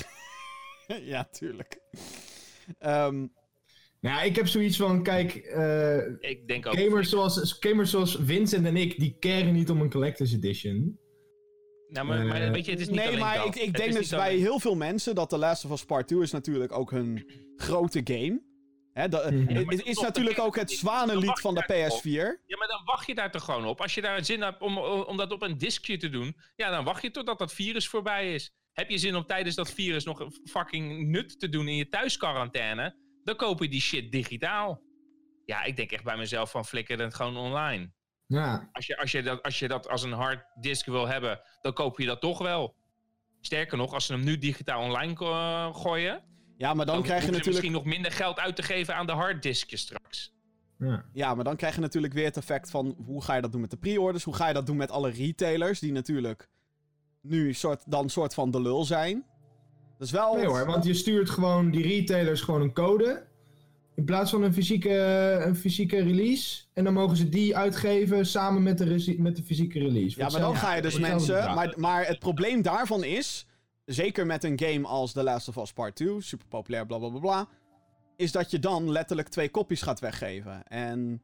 ja, 1.13 1.25
tuurlijk. 1.25 1.81
Um, 2.81 3.33
nou, 4.01 4.27
ik 4.27 4.37
heb 4.37 4.47
zoiets 4.47 4.77
van, 4.77 5.03
kijk, 5.03 5.35
uh, 5.35 5.97
ik 6.31 6.49
denk 6.49 6.67
ook 6.67 6.79
gamers, 6.79 7.09
zoals, 7.09 7.57
gamers 7.61 7.91
zoals 7.91 8.19
Vincent 8.21 8.67
en 8.67 8.77
ik, 8.77 8.99
die 8.99 9.17
caren 9.19 9.53
niet 9.53 9.71
om 9.71 9.81
een 9.81 9.91
Collector's 9.91 10.33
Edition. 10.33 10.99
Nou, 11.89 12.07
maar, 12.07 12.27
maar 12.27 12.53
weet 12.53 12.65
je, 12.65 12.71
het 12.71 12.81
is 12.81 12.89
niet 12.89 12.97
nee, 12.97 13.17
maar 13.17 13.37
dat. 13.37 13.47
ik, 13.47 13.55
ik 13.55 13.77
denk 13.77 13.89
is 13.89 13.97
dus 13.97 14.09
bij 14.09 14.19
alleen- 14.19 14.39
heel 14.39 14.61
veel 14.61 14.77
mensen 14.77 15.15
dat 15.15 15.29
The 15.29 15.39
Last 15.39 15.65
of 15.65 15.71
Us 15.71 15.85
Part 15.85 16.09
2 16.09 16.23
is 16.23 16.31
natuurlijk 16.31 16.73
ook 16.73 16.91
hun 16.91 17.31
grote 17.57 18.01
game. 18.05 18.41
Hè, 18.97 19.09
dat, 19.09 19.31
Mhm. 19.31 19.55
het- 19.57 19.71
het 19.71 19.87
is 19.87 19.95
toch, 19.95 20.05
natuurlijk 20.05 20.39
ook 20.39 20.57
het 20.57 20.71
zwanenlied 20.71 21.41
van 21.41 21.55
de 21.55 21.61
je 21.61 21.67
daar 21.67 21.89
toch 21.89 21.99
PS4. 22.01 22.41
Ja, 22.47 22.57
maar 22.57 22.69
dan 22.69 22.85
wacht 22.85 23.07
je 23.07 23.15
daar 23.15 23.31
toch 23.31 23.45
gewoon 23.45 23.65
op. 23.65 23.81
Als 23.81 23.95
je 23.95 24.01
daar 24.01 24.25
zin 24.25 24.43
hebt 24.43 24.61
om, 24.61 24.79
om 24.79 25.17
dat 25.17 25.33
op 25.33 25.43
een 25.43 25.59
diskje 25.59 25.97
te 25.97 26.09
doen, 26.09 26.37
ja, 26.57 26.71
dan 26.71 26.85
wacht 26.85 27.03
je 27.03 27.11
totdat 27.11 27.39
dat 27.39 27.53
virus 27.53 27.89
voorbij 27.89 28.35
is. 28.35 28.55
Heb 28.73 28.91
je 28.91 28.99
zin 28.99 29.17
om 29.17 29.27
tijdens 29.27 29.55
dat 29.57 29.71
virus 29.73 30.05
nog 30.05 30.21
een 30.21 30.33
fucking 30.45 31.09
nut 31.09 31.41
te 31.41 31.49
doen 31.49 31.69
in 31.69 31.77
je 31.77 31.89
thuisquarantaine, 31.89 32.97
dan 33.25 33.37
koop 33.37 33.61
je 33.63 33.69
die 33.69 33.81
shit 33.81 34.13
digitaal. 34.13 34.81
Ja, 35.45 35.63
ik 35.63 35.77
denk 35.77 35.91
echt 35.93 36.05
bij 36.05 36.17
mezelf 36.17 36.51
van 36.51 36.65
flikker 36.65 37.01
het 37.01 37.15
gewoon 37.15 37.37
online. 37.37 37.91
Ja, 38.27 38.69
Als 38.73 38.87
je, 38.87 38.97
als, 38.99 39.11
je 39.13 39.23
dat, 39.23 39.43
als 39.43 39.59
je 39.59 39.69
dat 39.69 39.89
als 39.89 40.03
een 40.03 40.13
harddisk 40.13 40.87
wil 40.87 41.07
hebben, 41.09 41.41
dan 41.61 41.73
koop 41.73 41.99
je 41.99 42.07
dat 42.07 42.21
toch 42.21 42.39
wel. 42.39 42.75
Sterker 43.41 43.77
nog, 43.77 43.93
als 43.93 44.07
ze 44.07 44.13
hem 44.13 44.25
nu 44.25 44.39
digitaal 44.39 44.83
online 44.83 45.15
uh, 45.21 45.75
gooien, 45.75 46.25
Ja, 46.57 46.75
maar 46.75 46.87
dan, 46.87 46.95
dan 46.95 47.05
krijg 47.05 47.21
je 47.21 47.27
natuurlijk... 47.27 47.55
misschien 47.55 47.73
nog 47.73 47.85
minder 47.85 48.13
geld 48.13 48.39
uit 48.39 48.57
te 48.57 48.63
geven 48.63 48.95
aan 48.95 49.07
de 49.07 49.13
harddiskjes 49.13 49.81
straks. 49.81 50.35
ja. 50.79 51.05
Ja, 51.13 51.35
maar 51.35 51.45
dan 51.45 51.57
krijg 51.57 51.75
je 51.75 51.81
natuurlijk 51.81 52.13
weer 52.13 52.25
het 52.25 52.37
effect 52.37 52.71
van 52.71 52.97
hoe 53.07 53.23
ga 53.23 53.35
je 53.35 53.41
dat 53.41 53.53
doen 53.53 53.61
met 53.61 53.71
de 53.71 53.77
pre-orders? 53.77 54.25
Hoe 54.25 54.35
ga 54.35 54.49
je 54.49 54.55
dat 54.55 54.67
doen 54.67 54.77
met 54.77 54.91
alle 54.91 55.11
retailers 55.11 55.81
die 55.81 55.93
natuurlijk 55.93 56.49
nu 57.21 57.53
soort, 57.53 57.83
dan 57.87 58.09
soort 58.09 58.35
van 58.35 58.51
de 58.51 58.61
lul 58.61 58.85
zijn? 58.85 59.25
Dat 59.99 60.07
is 60.07 60.13
wel... 60.13 60.35
Nee 60.35 60.47
hoor, 60.47 60.67
want 60.67 60.85
je 60.85 60.95
stuurt 60.95 61.31
gewoon 61.31 61.71
die 61.71 61.83
retailers 61.83 62.41
gewoon 62.41 62.61
een 62.61 62.73
code. 62.73 63.27
In 63.95 64.05
plaats 64.05 64.31
van 64.31 64.43
een 64.43 64.53
fysieke, 64.53 64.99
een 65.47 65.57
fysieke 65.57 66.03
release. 66.03 66.63
En 66.73 66.85
dan 66.85 66.93
mogen 66.93 67.17
ze 67.17 67.29
die 67.29 67.57
uitgeven 67.57 68.27
samen 68.27 68.63
met 68.63 68.79
de, 68.79 69.15
met 69.19 69.37
de 69.37 69.43
fysieke 69.43 69.79
release. 69.79 70.19
Ja, 70.19 70.29
maar 70.29 70.41
dan 70.41 70.57
ga 70.57 70.75
je 70.75 70.83
dus 70.83 70.99
mensen... 70.99 71.55
Maar, 71.55 71.75
maar 71.77 72.07
het 72.07 72.19
probleem 72.19 72.63
daarvan 72.63 73.05
is... 73.05 73.47
Zeker 73.87 74.27
met 74.27 74.45
een 74.45 74.61
game 74.61 74.87
als 74.87 75.13
The 75.13 75.23
Last 75.23 75.49
of 75.49 75.57
Us 75.57 75.73
Part 75.73 75.97
2, 75.97 76.21
super 76.21 76.47
populair, 76.47 76.87
bla 76.87 76.99
bla 76.99 77.09
bla 77.09 77.19
bla. 77.19 77.49
Is 78.17 78.33
dat 78.33 78.51
je 78.51 78.59
dan 78.59 78.91
letterlijk 78.91 79.29
twee 79.29 79.49
kopies 79.49 79.83
gaat 79.83 80.01
weggeven. 80.01 80.67
En 80.67 81.23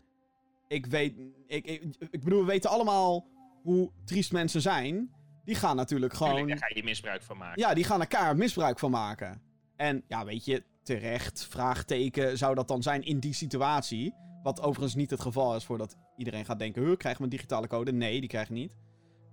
ik 0.69 0.87
weet. 0.87 1.15
Ik, 1.47 1.65
ik, 1.65 1.83
ik 2.11 2.25
bedoel, 2.25 2.41
we 2.41 2.47
weten 2.47 2.71
allemaal 2.71 3.27
hoe 3.63 3.91
triest 4.05 4.33
mensen 4.33 4.61
zijn. 4.61 5.15
Die 5.45 5.55
gaan 5.55 5.77
natuurlijk 5.77 6.15
gewoon. 6.15 6.37
Tuurlijk, 6.37 6.61
daar 6.61 6.69
ga 6.69 6.77
je 6.77 6.85
misbruik 6.85 7.23
van 7.23 7.37
maken. 7.37 7.63
Ja, 7.63 7.75
die 7.75 7.85
gaan 7.85 8.07
kaart 8.07 8.37
misbruik 8.37 8.79
van 8.79 8.91
maken. 8.91 9.43
En 9.77 10.05
ja, 10.09 10.25
weet 10.25 10.45
je, 10.45 10.63
terecht, 10.83 11.47
vraagteken, 11.47 12.39
zou 12.39 12.55
dat 12.55 12.69
dan 12.69 12.83
zijn 12.83 13.03
in 13.03 13.21
die 13.21 13.35
situatie? 13.35 14.15
Wat 14.43 14.61
overigens 14.61 14.95
niet 14.95 15.11
het 15.11 15.21
geval 15.21 15.57
is 15.57 15.65
voordat 15.65 15.97
iedereen 16.17 16.45
gaat 16.45 16.59
denken, 16.59 16.83
huh, 16.83 16.97
krijgen 16.97 17.21
we 17.21 17.25
een 17.25 17.37
digitale 17.37 17.67
code? 17.67 17.93
Nee, 17.93 18.21
die 18.21 18.29
krijg 18.29 18.49
je 18.49 18.55
niet. 18.55 18.73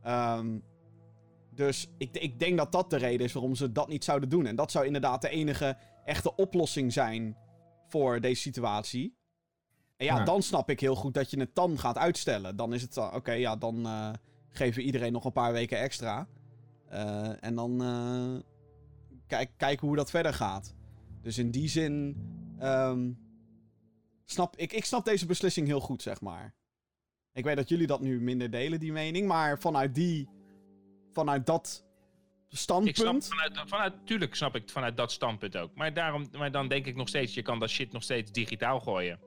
Um, 0.07 0.63
dus 1.60 1.88
ik, 1.98 2.17
ik 2.17 2.39
denk 2.39 2.58
dat 2.58 2.72
dat 2.72 2.89
de 2.89 2.98
reden 2.98 3.26
is 3.26 3.34
waarom 3.34 3.56
ze 3.56 3.72
dat 3.72 3.88
niet 3.88 4.04
zouden 4.04 4.30
doen. 4.30 4.45
En 4.45 4.56
dat 4.56 4.72
zou 4.72 4.86
inderdaad 4.86 5.22
de 5.22 5.30
enige 5.30 5.78
echte 6.06 6.36
oplossing 6.36 6.93
zijn 6.93 7.38
voor 7.88 8.22
deze 8.22 8.41
situatie. 8.41 9.17
En 9.98 10.06
ja, 10.06 10.17
Ja. 10.17 10.24
dan 10.24 10.41
snap 10.41 10.69
ik 10.69 10.80
heel 10.80 10.95
goed 10.95 11.13
dat 11.13 11.32
je 11.32 11.39
het 11.39 11.56
dan 11.56 11.80
gaat 11.80 11.98
uitstellen. 11.98 12.56
Dan 12.56 12.74
is 12.74 12.82
het, 12.82 12.98
uh, 12.98 13.12
oké, 13.15 13.32
ja, 13.32 13.56
dan 13.56 13.80
uh, 13.86 14.10
geven 14.50 14.80
we 14.80 14.86
iedereen 14.86 15.12
nog 15.12 15.26
een 15.26 15.32
paar 15.32 15.52
weken 15.52 15.80
extra. 15.80 16.28
Uh, 16.91 17.43
en 17.43 17.56
dan 17.56 17.82
uh, 17.82 18.39
kijk, 19.28 19.52
kijken 19.58 19.88
hoe 19.88 19.95
dat 19.95 20.10
verder 20.10 20.34
gaat. 20.34 20.74
Dus 21.22 21.38
in 21.38 21.52
die 21.52 21.67
zin. 21.67 22.15
Um, 22.62 23.17
snap, 24.26 24.56
ik, 24.56 24.74
ik 24.74 24.86
snap 24.86 25.06
deze 25.06 25.26
beslissing 25.26 25.67
heel 25.67 25.80
goed, 25.80 26.02
zeg 26.02 26.22
maar. 26.22 26.56
Ik 27.34 27.43
weet 27.43 27.56
dat 27.56 27.69
jullie 27.69 27.88
dat 27.88 28.02
nu 28.02 28.22
minder 28.22 28.52
delen, 28.52 28.80
die 28.80 28.91
mening. 28.91 29.28
Maar 29.28 29.60
vanuit 29.60 29.95
die. 29.95 30.30
Vanuit 31.12 31.45
dat 31.45 31.86
standpunt. 32.50 32.98
Ik 32.98 33.04
snap 33.04 33.24
vanuit, 33.24 33.69
vanuit, 33.69 33.93
tuurlijk 34.06 34.36
snap 34.36 34.56
ik 34.56 34.62
het 34.62 34.72
vanuit 34.72 34.98
dat 34.98 35.12
standpunt 35.12 35.58
ook. 35.58 35.76
Maar, 35.76 35.93
daarom, 35.93 36.28
maar 36.38 36.52
dan 36.52 36.67
denk 36.67 36.86
ik 36.86 36.95
nog 36.95 37.08
steeds, 37.08 37.34
je 37.34 37.41
kan 37.41 37.60
dat 37.60 37.69
shit 37.69 37.91
nog 37.91 38.04
steeds 38.04 38.32
digitaal 38.32 38.80
gooien. 38.80 39.19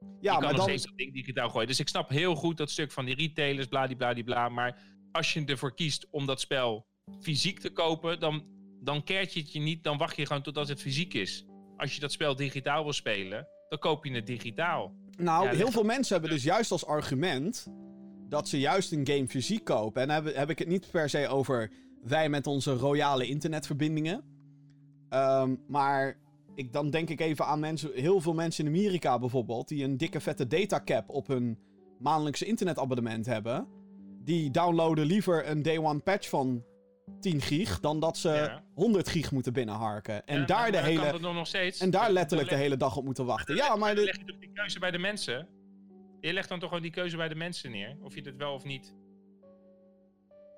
Ja, 0.00 0.06
je 0.20 0.28
kan 0.28 0.40
maar 0.40 0.48
nog 0.48 0.56
dan... 0.56 0.62
steeds 0.62 0.84
dat 0.84 0.96
ding 0.96 1.12
digitaal 1.12 1.50
gooien. 1.50 1.68
Dus 1.68 1.80
ik 1.80 1.88
snap 1.88 2.08
heel 2.08 2.34
goed 2.34 2.56
dat 2.56 2.70
stuk 2.70 2.92
van 2.92 3.04
die 3.04 3.14
retailers, 3.14 3.66
bladibladibla. 3.66 4.48
Maar 4.48 4.78
als 5.12 5.32
je 5.32 5.44
ervoor 5.44 5.74
kiest 5.74 6.06
om 6.10 6.26
dat 6.26 6.40
spel 6.40 6.86
fysiek 7.20 7.58
te 7.58 7.70
kopen, 7.70 8.20
dan, 8.20 8.44
dan 8.80 9.04
keert 9.04 9.32
je 9.32 9.40
het 9.40 9.52
je 9.52 9.60
niet. 9.60 9.84
Dan 9.84 9.98
wacht 9.98 10.16
je 10.16 10.26
gewoon 10.26 10.42
totdat 10.42 10.68
het 10.68 10.80
fysiek 10.80 11.14
is. 11.14 11.46
Als 11.76 11.94
je 11.94 12.00
dat 12.00 12.12
spel 12.12 12.36
digitaal 12.36 12.82
wil 12.82 12.92
spelen, 12.92 13.46
dan 13.68 13.78
koop 13.78 14.04
je 14.04 14.12
het 14.12 14.26
digitaal. 14.26 14.94
Nou, 15.16 15.44
Ja, 15.44 15.54
heel 15.54 15.70
veel 15.70 15.82
mensen 15.82 16.12
hebben 16.12 16.30
dus 16.30 16.42
juist 16.42 16.70
als 16.70 16.86
argument 16.86 17.66
dat 18.30 18.48
ze 18.48 18.58
juist 18.58 18.92
een 18.92 19.06
game 19.06 19.28
fysiek 19.28 19.64
kopen. 19.64 20.02
En 20.02 20.08
dan 20.08 20.24
heb, 20.24 20.34
heb 20.36 20.50
ik 20.50 20.58
het 20.58 20.68
niet 20.68 20.90
per 20.90 21.08
se 21.10 21.28
over 21.28 21.70
wij 22.02 22.28
met 22.28 22.46
onze 22.46 22.72
royale 22.72 23.26
internetverbindingen. 23.26 24.22
Ehm, 25.08 25.54
maar 25.66 26.16
ik, 26.54 26.72
dan 26.72 26.90
denk 26.90 27.08
ik 27.08 27.20
even 27.20 27.46
aan 27.46 27.60
mensen, 27.60 27.90
heel 27.94 28.20
veel 28.20 28.34
mensen 28.34 28.64
in 28.66 28.70
Amerika 28.74 29.18
bijvoorbeeld, 29.18 29.68
die 29.68 29.84
een 29.84 29.96
dikke 29.96 30.20
vette 30.20 30.46
datacap 30.46 31.08
op 31.08 31.26
hun 31.26 31.58
maandelijkse 31.98 32.44
internetabonnement 32.46 33.26
hebben. 33.26 33.66
Die 34.24 34.50
downloaden 34.50 35.04
liever 35.06 35.48
een 35.48 35.62
day 35.62 35.78
one 35.78 35.98
patch 35.98 36.28
van 36.28 36.64
10 37.20 37.40
gig 37.40 37.80
dan 37.80 38.00
dat 38.00 38.16
ze 38.16 38.28
Ja. 38.28 38.62
100 38.74 39.08
gig 39.08 39.32
moeten 39.32 39.52
binnenharken. 39.52 40.26
En 40.26 40.38
Ja, 40.40 40.46
daar, 40.46 40.72
de 40.72 40.78
hele, 40.78 41.18
nog- 41.18 41.52
en 41.78 41.90
daar 41.90 42.10
letterlijk 42.12 42.48
de 42.48 42.54
hele 42.56 42.76
dag 42.76 42.96
op 42.96 43.04
moeten 43.04 43.24
wachten. 43.26 43.54
Ja, 43.54 43.76
maar... 43.76 43.94
Dan 43.94 44.04
De, 44.04 44.10
leg 44.10 44.18
je 44.18 44.24
toch 44.24 44.38
die 44.38 44.50
keuze 44.52 44.78
bij 44.78 44.90
de 44.90 44.98
mensen? 44.98 45.48
Je 46.20 46.32
legt 46.32 46.48
dan 46.48 46.58
toch 46.58 46.68
gewoon 46.68 46.84
die 46.84 46.92
keuze 46.92 47.16
bij 47.16 47.28
de 47.28 47.34
mensen 47.34 47.70
neer? 47.70 47.96
Of 48.02 48.14
je 48.14 48.22
dit 48.22 48.36
wel 48.36 48.54
of 48.54 48.64
niet... 48.64 48.94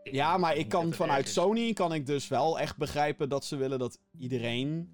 Ja, 0.02 0.36
maar 0.36 0.56
ik 0.56 0.70
Dat 0.70 0.80
kan 0.80 0.92
vanuit. 0.92 1.28
Sony 1.28 1.72
kan 1.72 1.94
ik 1.94 2.06
dus 2.06 2.28
wel 2.28 2.58
echt 2.58 2.76
begrijpen 2.76 3.28
dat 3.28 3.44
ze 3.44 3.56
willen 3.56 3.78
dat 3.78 4.00
iedereen, 4.18 4.88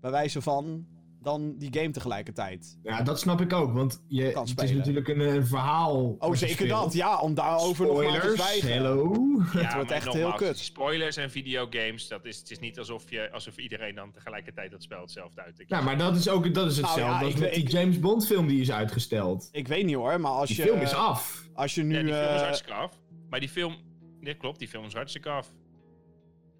bij 0.00 0.10
wijze 0.10 0.42
van, 0.42 0.86
dan 1.22 1.54
die 1.58 1.68
game 1.72 1.90
tegelijkertijd. 1.90 2.78
Ja, 2.82 3.02
dat 3.02 3.20
snap 3.20 3.40
ik 3.40 3.52
ook, 3.52 3.72
want 3.72 4.02
je, 4.08 4.30
Kan 4.32 4.46
het 4.48 4.62
is 4.62 4.70
natuurlijk 4.72 5.08
een, 5.08 5.20
een 5.20 5.46
verhaal. 5.46 6.16
Oh, 6.18 6.34
zeker 6.34 6.68
dat. 6.68 6.92
Ja, 6.92 7.18
om 7.20 7.34
daarover 7.34 7.86
nog 7.86 7.94
maar 7.96 8.04
te 8.04 8.10
Spoilers, 8.18 8.42
zwijgen. 8.42 8.72
hello. 8.72 8.96
Ja, 9.52 9.74
wordt 9.74 9.88
maar 9.88 9.96
echt 9.96 10.04
nogmaals, 10.04 10.14
heel 10.14 10.32
kut. 10.48 10.58
Spoilers 10.58 11.16
en 11.16 11.30
videogames, 11.30 12.08
dat 12.08 12.24
is, 12.24 12.38
het 12.38 12.50
is 12.50 12.58
niet 12.58 12.78
alsof, 12.78 13.10
je, 13.10 13.32
alsof 13.32 13.56
iedereen 13.56 13.94
dan 13.94 14.10
tegelijkertijd 14.12 14.70
dat 14.70 14.82
spel 14.82 15.00
hetzelfde 15.00 15.42
uittikt. 15.42 15.70
Ja, 15.70 15.80
maar 15.80 15.98
dat 15.98 16.16
is 16.16 16.28
ook 16.28 16.54
dat 16.54 16.70
is 16.70 16.80
Nou 16.80 16.86
hetzelfde 16.86 17.18
ja, 17.18 17.24
als 17.24 17.34
ik 17.34 17.40
met 17.40 17.48
weet- 17.48 17.54
die 17.54 17.64
ik- 17.64 17.70
James 17.70 17.98
Bond 18.00 18.26
film 18.26 18.46
die 18.46 18.60
is 18.60 18.70
uitgesteld. 18.72 19.48
Ik 19.52 19.68
weet 19.68 19.84
niet 19.84 19.94
hoor, 19.94 20.20
maar 20.20 20.30
als 20.30 20.48
Die 20.48 20.56
je... 20.56 20.62
film 20.62 20.80
is 20.80 20.94
af. 20.94 21.48
Als 21.54 21.74
je 21.74 21.82
nu... 21.82 21.94
ja, 21.96 22.02
die 22.02 22.12
film 22.12 22.24
is 22.28 22.36
eh, 22.36 22.42
hartstikke 22.42 22.74
af. 22.74 22.98
Maar 23.30 23.40
die 23.40 23.48
film, 23.48 23.76
ja, 24.20 24.34
klopt, 24.34 24.58
die 24.58 24.68
film 24.68 24.84
is 24.84 24.92
hartstikke 24.94 25.28
af. 25.28 25.52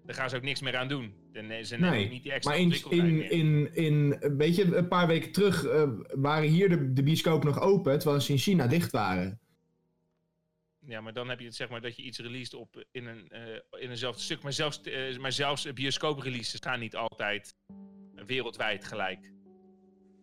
Daar 0.09 0.17
gaan 0.17 0.29
ze 0.29 0.35
ook 0.35 0.43
niks 0.43 0.61
meer 0.61 0.77
aan 0.77 0.87
doen. 0.87 1.13
Dan, 1.31 1.65
ze 1.65 1.75
nemen 1.75 1.91
Nee, 1.91 2.09
niet 2.09 2.23
die 2.23 2.31
extra 2.31 2.51
Maar 2.51 2.61
in, 2.61 2.71
in, 2.89 3.31
in, 3.31 3.73
in, 3.73 4.19
weet 4.37 4.55
je, 4.55 4.75
een 4.75 4.87
paar 4.87 5.07
weken 5.07 5.31
terug 5.31 5.65
eh, 5.65 5.89
waren 6.15 6.49
hier 6.49 6.69
de, 6.69 6.93
de 6.93 7.03
bioscopen 7.03 7.47
nog 7.47 7.59
open, 7.59 7.99
terwijl 7.99 8.21
ze 8.21 8.31
in 8.31 8.37
China 8.37 8.67
dicht 8.67 8.91
waren. 8.91 9.39
Ja, 10.85 11.01
maar 11.01 11.13
dan 11.13 11.29
heb 11.29 11.39
je 11.39 11.45
het 11.45 11.55
zeg 11.55 11.69
maar 11.69 11.81
dat 11.81 11.95
je 11.95 12.01
iets 12.01 12.19
released 12.19 12.53
op 12.53 12.85
in 12.91 13.05
een 13.05 13.29
eh, 13.29 13.81
in 13.81 13.89
eenzelfde 13.89 14.21
stuk. 14.21 14.41
Maar 14.41 14.53
zelfs, 14.53 14.81
eh, 14.81 15.17
maar 15.17 15.31
zelfs 15.31 15.73
bioscoop-releases 15.73 16.59
gaan 16.63 16.79
niet 16.79 16.95
altijd 16.95 17.55
wereldwijd 18.25 18.85
gelijk. 18.85 19.33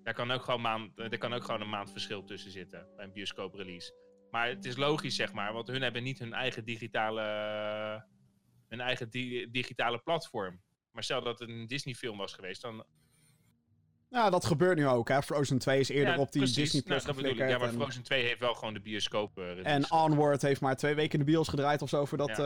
Daar 0.03 0.15
kan, 0.15 0.31
ook 0.31 0.43
gewoon 0.43 0.61
maand, 0.61 0.99
eh, 0.99 1.09
daar 1.09 1.19
kan 1.19 1.33
ook 1.33 1.45
gewoon 1.45 1.61
een 1.61 1.69
maand 1.69 1.91
verschil 1.91 2.25
tussen 2.25 2.51
zitten 2.51 2.87
bij 2.97 3.05
een 3.05 3.13
bioscoop-release. 3.13 3.95
Maar 4.31 4.49
het 4.49 4.65
is 4.65 4.77
logisch, 4.77 5.17
zeg 5.17 5.33
maar, 5.33 5.53
want 5.53 5.69
hun 5.69 5.83
hebben 5.83 6.03
niet 6.03 6.19
hun 6.19 6.33
eigen 6.33 6.65
digitale, 6.65 7.23
hun 8.69 8.81
eigen 8.81 9.11
di- 9.11 9.51
digitale 9.51 9.99
platform. 9.99 10.61
Maar 10.91 11.05
stel 11.05 11.23
dat 11.23 11.39
het 11.39 11.49
een 11.49 11.67
Disney-film 11.67 12.17
was 12.19 12.33
geweest, 12.33 12.63
dan 12.63 12.85
Ja, 14.11 14.31
dat 14.31 14.45
gebeurt 14.45 14.79
nu 14.79 14.87
ook. 14.87 15.09
Hè. 15.09 15.23
Frozen 15.23 15.59
2 15.59 15.81
is 15.81 15.89
eerder 15.89 16.15
Ja, 16.15 16.21
op 16.21 16.33
die 16.33 16.41
precies. 16.43 16.57
Disney 16.63 16.83
Plus 16.83 17.05
Nou, 17.05 17.07
dat 17.07 17.17
bedoel 17.17 17.31
ik. 17.31 17.37
geflikkerd. 17.37 17.61
Ja, 17.61 17.67
maar 17.67 17.75
en- 17.75 17.81
Frozen 17.83 18.03
2 18.03 18.23
heeft 18.25 18.41
wel 18.41 18.55
gewoon 18.55 18.75
de 18.75 18.81
bioscoop. 18.81 19.39
eh. 19.39 19.67
En 19.75 19.91
Onward 19.93 20.43
heeft 20.43 20.61
maar 20.61 20.77
twee 20.77 20.95
weken 20.95 21.13
in 21.19 21.25
de 21.27 21.33
bios 21.33 21.49
gedraaid 21.49 21.83
of 21.83 21.89
zo 21.89 22.05
voordat 22.05 22.29
eh, 22.31 22.37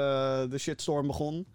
de 0.51 0.59
shitstorm 0.59 1.07
begon. 1.07 1.47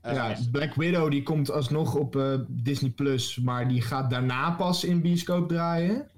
Eh, 0.00 0.14
ja, 0.14 0.36
Black 0.52 0.74
Widow 0.74 1.10
die 1.10 1.22
komt 1.22 1.50
alsnog 1.50 1.94
op 1.94 2.16
eh, 2.16 2.38
Disney 2.48 2.90
Plus, 2.90 3.36
maar 3.38 3.68
die 3.68 3.82
gaat 3.82 4.10
daarna 4.10 4.50
pas 4.50 4.84
in 4.84 5.00
bioscoop 5.02 5.48
draaien. 5.48 6.08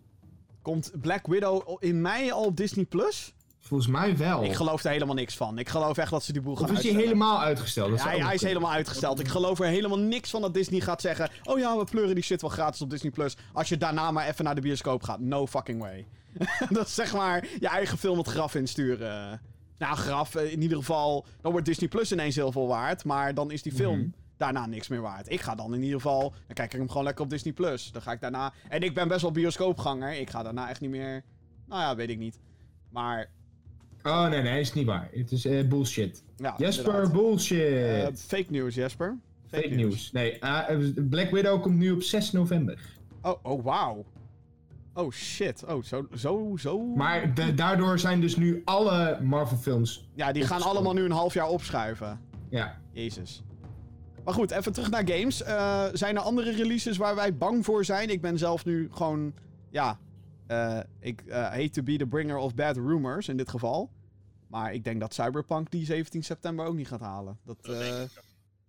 Komt 0.63 0.93
Black 1.01 1.27
Widow 1.27 1.77
in 1.83 2.01
mei 2.01 2.31
al 2.31 2.45
op 2.45 2.57
Disney 2.57 2.85
Plus? 2.85 3.35
Volgens 3.67 3.89
mij 3.91 4.17
wel. 4.17 4.45
Ik 4.45 4.53
geloof 4.55 4.85
er 4.85 4.91
helemaal 4.91 5.15
niks 5.15 5.37
van. 5.37 5.59
Ik 5.59 5.69
geloof 5.69 5.97
echt 5.99 6.11
dat 6.11 6.25
ze 6.25 6.33
die 6.33 6.43
boel 6.43 6.55
gaan 6.55 6.65
of 6.65 6.71
is 6.71 6.77
uitstellen. 6.77 7.01
helemaal 7.03 7.41
uitgesteld? 7.41 7.91
Dat 7.91 7.99
Ja, 7.99 8.05
hij, 8.09 8.19
hij 8.19 8.35
is 8.35 8.43
helemaal 8.43 8.71
uitgesteld. 8.73 9.21
Ik 9.21 9.29
geloof 9.29 9.61
er 9.61 9.67
helemaal 9.67 9.99
niks 9.99 10.31
van 10.31 10.41
dat 10.41 10.55
Disney 10.55 10.81
gaat 10.81 11.01
zeggen... 11.01 11.31
Oh 11.45 11.59
ja, 11.59 11.77
we 11.79 11.85
pleuren 11.85 12.15
die 12.15 12.25
shit 12.25 12.41
wel 12.41 12.51
gratis 12.51 12.81
op 12.83 12.91
Disney+. 12.91 13.11
Plus. 13.11 13.37
Als 13.53 13.69
je 13.69 13.77
daarna 13.77 14.11
maar 14.11 14.27
even 14.29 14.45
naar 14.45 14.55
de 14.55 14.61
bioscoop 14.61 15.03
gaat. 15.03 15.21
No 15.21 15.47
fucking 15.47 15.81
way. 15.81 16.07
dat 16.71 16.87
is 16.87 16.95
zeg 16.95 17.13
maar 17.15 17.47
je 17.61 17.69
eigen 17.69 17.99
film 17.99 18.19
het 18.19 18.27
graf 18.27 18.55
insturen. 18.55 19.41
Nou, 19.79 19.97
graf, 19.97 20.35
eh, 20.35 20.53
in 20.53 20.63
ieder 20.63 20.79
geval... 20.79 21.27
Dan 21.41 21.53
wordt 21.53 21.67
Disney 21.67 21.89
Plus 21.89 22.13
ineens 22.13 22.35
heel 22.37 22.53
veel 22.53 22.67
waard. 22.67 23.05
Maar 23.05 23.35
dan 23.35 23.51
is 23.51 23.63
die 23.63 23.73
film 23.73 23.99
Mhm. 23.99 24.09
daarna 24.37 24.67
niks 24.67 24.89
meer 24.89 25.01
waard. 25.01 25.31
Ik 25.31 25.41
ga 25.41 25.55
dan 25.55 25.75
in 25.75 25.83
ieder 25.83 26.01
geval... 26.01 26.21
Dan 26.47 26.55
kijk 26.55 26.73
ik 26.73 26.79
hem 26.79 26.89
gewoon 26.89 27.05
lekker 27.05 27.25
op 27.25 27.31
Disney 27.31 27.53
Plus. 27.53 27.91
Dan 27.93 28.03
ga 28.03 28.13
ik 28.13 28.21
daarna... 28.21 28.53
En 28.69 28.81
ik 28.83 28.95
ben 28.95 29.09
best 29.09 29.23
wel 29.23 29.31
bioscoopganger. 29.31 30.13
Ik 30.13 30.31
ga 30.31 30.43
daarna 30.43 30.69
echt 30.69 30.81
niet 30.81 30.91
meer... 30.91 31.25
Nou 31.67 31.81
ja, 31.83 31.97
weet 31.97 32.11
ik 32.11 32.19
niet. 32.19 32.39
Maar... 32.91 33.31
Oh 34.07 34.29
nee, 34.29 34.43
nee, 34.43 34.61
is 34.61 34.73
niet 34.73 34.87
waar. 34.87 35.09
Het 35.13 35.33
is 35.33 35.45
eh, 35.45 35.67
bullshit. 35.69 36.23
Ja, 36.37 36.55
Jesper, 36.59 36.87
inderdaad. 36.87 37.13
bullshit. 37.13 37.61
Eh, 37.61 38.07
fake 38.15 38.47
news, 38.49 38.75
Jesper. 38.75 39.17
Fake 39.47 39.69
news. 39.69 40.13
Nee, 40.13 40.39
eh, 40.39 40.77
Black 41.11 41.31
Widow 41.31 41.63
komt 41.63 41.77
nu 41.77 41.91
op 41.91 42.03
6 42.03 42.33
november. 42.33 42.79
Oh, 43.23 43.35
oh 43.43 43.65
wauw. 43.65 44.05
Oh 44.95 45.11
shit. 45.13 45.65
Oh, 45.69 45.83
zo, 45.83 46.07
zo, 46.15 46.57
zo. 46.59 46.79
Maar 46.95 47.35
de- 47.35 47.55
daardoor 47.55 47.99
zijn 47.99 48.21
dus 48.21 48.37
nu 48.37 48.63
alle 48.65 49.19
Marvel 49.23 49.57
films. 49.57 50.09
Ja, 50.15 50.33
die 50.33 50.43
gaan 50.45 50.63
allemaal 50.63 50.93
nu 50.93 51.05
een 51.05 51.11
half 51.11 51.35
jaar 51.35 51.49
opschuiven. 51.49 52.21
Ja. 52.49 52.79
Jezus. 52.93 53.43
Maar 54.25 54.35
goed, 54.35 54.51
even 54.51 54.73
terug 54.73 54.91
naar 54.91 55.09
games. 55.09 55.37
Zijn 55.99 56.17
er 56.17 56.23
andere 56.23 56.51
releases 56.51 56.97
waar 56.97 57.15
wij 57.15 57.37
bang 57.37 57.65
voor 57.65 57.85
zijn? 57.85 58.11
Ik 58.11 58.21
ben 58.21 58.39
zelf 58.39 58.65
nu 58.65 58.89
gewoon, 58.93 59.33
ja, 59.71 59.99
ik 61.01 61.21
eh, 61.27 61.43
hate 61.43 61.71
to 61.71 61.83
be 61.83 61.97
the 61.97 62.07
bringer 62.07 62.37
of 62.37 62.55
bad 62.55 62.77
rumors 62.77 63.29
in 63.29 63.37
dit 63.37 63.49
geval. 63.51 63.91
Maar 64.57 64.75
ik 64.75 64.85
denk 64.85 65.01
dat 65.01 65.15
Cyberpunk 65.15 65.71
die 65.71 65.85
17 65.85 66.23
september 66.25 66.67
ook 66.67 66.75
niet 66.75 66.89
gaat 66.89 67.01
halen. 67.01 67.39
Dat, 67.45 67.57
Dat 67.65 67.75
eh. 67.77 68.03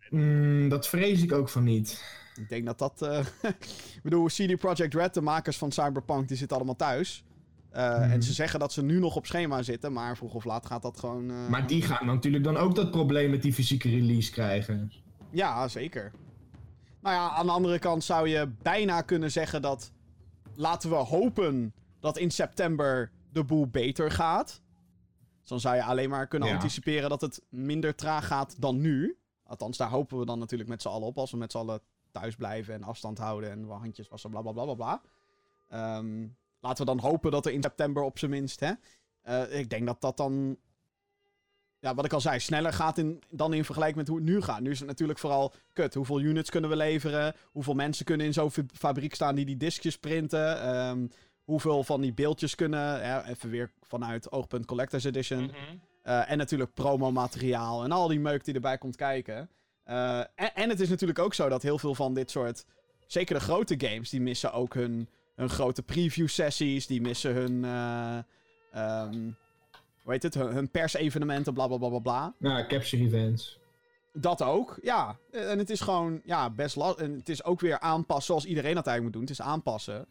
Mm, 0.09 0.69
dat 0.69 0.87
vrees 0.87 1.21
ik 1.23 1.31
ook 1.31 1.49
van 1.49 1.63
niet. 1.63 2.03
ik 2.35 2.49
denk 2.49 2.65
dat 2.65 2.77
dat... 2.79 3.01
eh, 3.01 3.19
ik 3.95 3.99
bedoel, 4.03 4.25
CD 4.27 4.57
Projekt 4.57 4.93
Red, 4.93 5.13
de 5.13 5.21
makers 5.21 5.57
van 5.57 5.71
Cyberpunk, 5.71 6.27
die 6.27 6.37
zitten 6.37 6.57
allemaal 6.57 6.75
thuis. 6.75 7.23
Eh, 7.69 7.99
Mhm. 7.99 8.11
En 8.11 8.23
ze 8.23 8.33
zeggen 8.33 8.59
dat 8.59 8.73
ze 8.73 8.83
nu 8.83 8.99
nog 8.99 9.15
op 9.15 9.25
schema 9.25 9.61
zitten, 9.63 9.93
maar 9.93 10.17
vroeg 10.17 10.33
of 10.33 10.45
laat 10.45 10.65
gaat 10.65 10.81
dat 10.81 10.99
gewoon... 10.99 11.29
eh, 11.31 11.47
Maar 11.47 11.67
die 11.67 11.81
gaan 11.81 12.05
natuurlijk 12.05 12.43
dan 12.43 12.57
ook 12.57 12.75
dat 12.75 12.91
probleem 12.91 13.29
met 13.29 13.41
die 13.41 13.53
fysieke 13.53 13.89
release 13.89 14.31
krijgen. 14.31 14.91
Ja, 15.29 15.67
zeker. 15.67 16.11
Nou 17.01 17.15
ja, 17.15 17.29
aan 17.29 17.45
de 17.45 17.51
andere 17.51 17.79
kant 17.79 18.03
zou 18.03 18.27
je 18.27 18.49
bijna 18.61 19.01
kunnen 19.01 19.31
zeggen 19.31 19.61
dat. 19.61 19.91
Laten 20.55 20.89
we 20.89 20.95
hopen 20.95 21.73
dat 21.99 22.17
in 22.17 22.31
september 22.31 23.11
de 23.31 23.43
boel 23.43 23.67
beter 23.67 24.11
gaat. 24.11 24.61
Dus 25.47 25.61
dan 25.61 25.71
zou 25.71 25.75
je 25.83 25.89
alleen 25.91 26.09
maar 26.09 26.27
kunnen 26.27 26.47
Ja. 26.47 26.53
anticiperen 26.53 27.09
dat 27.09 27.21
het 27.21 27.41
minder 27.49 27.95
traag 27.95 28.27
gaat 28.27 28.61
dan 28.61 28.81
nu. 28.81 29.17
Althans, 29.43 29.77
daar 29.77 29.89
hopen 29.89 30.19
we 30.19 30.25
dan 30.25 30.39
natuurlijk 30.39 30.69
met 30.69 30.81
z'n 30.81 30.87
allen 30.87 31.07
op. 31.07 31.17
Als 31.17 31.31
we 31.31 31.37
met 31.37 31.51
z'n 31.51 31.57
allen 31.57 31.79
thuis 32.11 32.35
blijven 32.35 32.73
en 32.73 32.83
afstand 32.83 33.17
houden 33.17 33.51
en 33.51 33.63
handjes 33.69 34.07
wassen, 34.07 34.29
bla 34.29 34.41
bla 34.41 34.51
bla 34.51 34.63
bla 34.63 34.73
bla. 34.73 35.01
Ehm, 35.67 36.27
laten 36.59 36.85
we 36.85 36.91
dan 36.95 36.99
hopen 37.09 37.31
dat 37.31 37.45
er 37.45 37.51
in 37.51 37.61
september 37.63 38.03
op 38.03 38.19
zijn 38.19 38.31
minst. 38.31 38.59
Hè, 38.59 38.71
eh, 39.21 39.59
ik 39.59 39.69
denk 39.69 39.85
dat 39.85 40.01
dat 40.01 40.17
dan 40.17 40.57
ja, 41.79 41.95
wat 41.95 42.05
ik 42.05 42.13
al 42.13 42.21
zei, 42.21 42.39
sneller 42.39 42.73
gaat 42.73 42.97
in, 42.97 43.23
dan 43.29 43.53
in 43.53 43.65
vergelijking 43.65 43.99
met 43.99 44.07
hoe 44.07 44.17
het 44.17 44.25
nu 44.27 44.41
gaat. 44.41 44.59
Nu 44.61 44.71
is 44.71 44.79
het 44.79 44.87
natuurlijk 44.87 45.19
vooral, 45.19 45.53
kut, 45.73 45.93
hoeveel 45.93 46.19
units 46.21 46.49
kunnen 46.49 46.69
we 46.69 46.75
leveren? 46.75 47.35
Hoeveel 47.51 47.73
mensen 47.73 48.05
kunnen 48.05 48.25
in 48.25 48.33
zo'n 48.33 48.51
fa- 48.51 48.63
fabriek 48.73 49.15
staan 49.15 49.35
die 49.35 49.45
die 49.45 49.57
diskjes 49.57 49.97
printen? 49.97 50.61
Ehm, 50.61 51.07
hoeveel 51.47 51.83
van 51.83 52.01
die 52.01 52.13
beeldjes 52.13 52.55
kunnen, 52.55 53.01
hè, 53.01 53.23
even 53.23 53.49
weer 53.49 53.71
vanuit 53.81 54.31
oogpunt 54.31 54.65
Collector's 54.65 55.03
Edition. 55.03 55.43
Mhm. 55.43 55.55
Eh, 56.01 56.31
en 56.31 56.37
natuurlijk 56.37 56.73
promomateriaal 56.73 57.83
en 57.83 57.91
al 57.91 58.07
die 58.07 58.19
meuk 58.19 58.45
die 58.45 58.53
erbij 58.53 58.77
komt 58.77 58.95
kijken. 58.95 59.49
Eh, 59.83 60.19
en, 60.19 60.55
en 60.55 60.69
het 60.69 60.79
is 60.79 60.89
natuurlijk 60.89 61.19
ook 61.19 61.33
zo 61.33 61.49
dat 61.49 61.61
heel 61.61 61.77
veel 61.77 61.95
van 61.95 62.13
dit 62.13 62.31
soort, 62.31 62.65
zeker 63.05 63.35
de 63.35 63.41
grote 63.41 63.75
games, 63.77 64.09
die 64.09 64.21
missen 64.21 64.53
ook 64.53 64.73
hun, 64.73 65.09
hun 65.35 65.49
grote 65.49 65.83
preview 65.83 66.27
sessies. 66.27 66.87
Die 66.87 67.01
missen 67.01 67.33
hun, 67.33 67.63
eh, 67.63 68.17
ehm, 68.71 69.31
hoe 70.03 70.11
heet 70.11 70.23
het, 70.23 70.33
hun, 70.33 70.53
hun 70.53 70.71
persevenementen, 70.71 71.53
bla 71.53 71.67
bla 71.67 71.77
bla 71.77 71.89
bla 71.89 71.99
bla. 71.99 72.33
Ja, 72.39 72.65
capture 72.65 73.03
events. 73.03 73.59
Dat 74.13 74.41
ook, 74.41 74.79
ja. 74.81 75.17
En 75.31 75.57
het 75.57 75.69
is 75.69 75.81
gewoon, 75.81 76.21
ja, 76.23 76.49
best 76.49 76.75
lastig. 76.75 77.05
En 77.05 77.13
het 77.13 77.29
is 77.29 77.43
ook 77.43 77.59
weer 77.59 77.79
aanpassen 77.79 78.25
zoals 78.25 78.45
iedereen 78.45 78.75
dat 78.75 78.87
eigenlijk 78.87 79.03
moet 79.03 79.27
doen. 79.27 79.35
Het 79.35 79.45
is 79.45 79.51
aanpassen. 79.53 80.07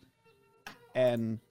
En 0.96 1.42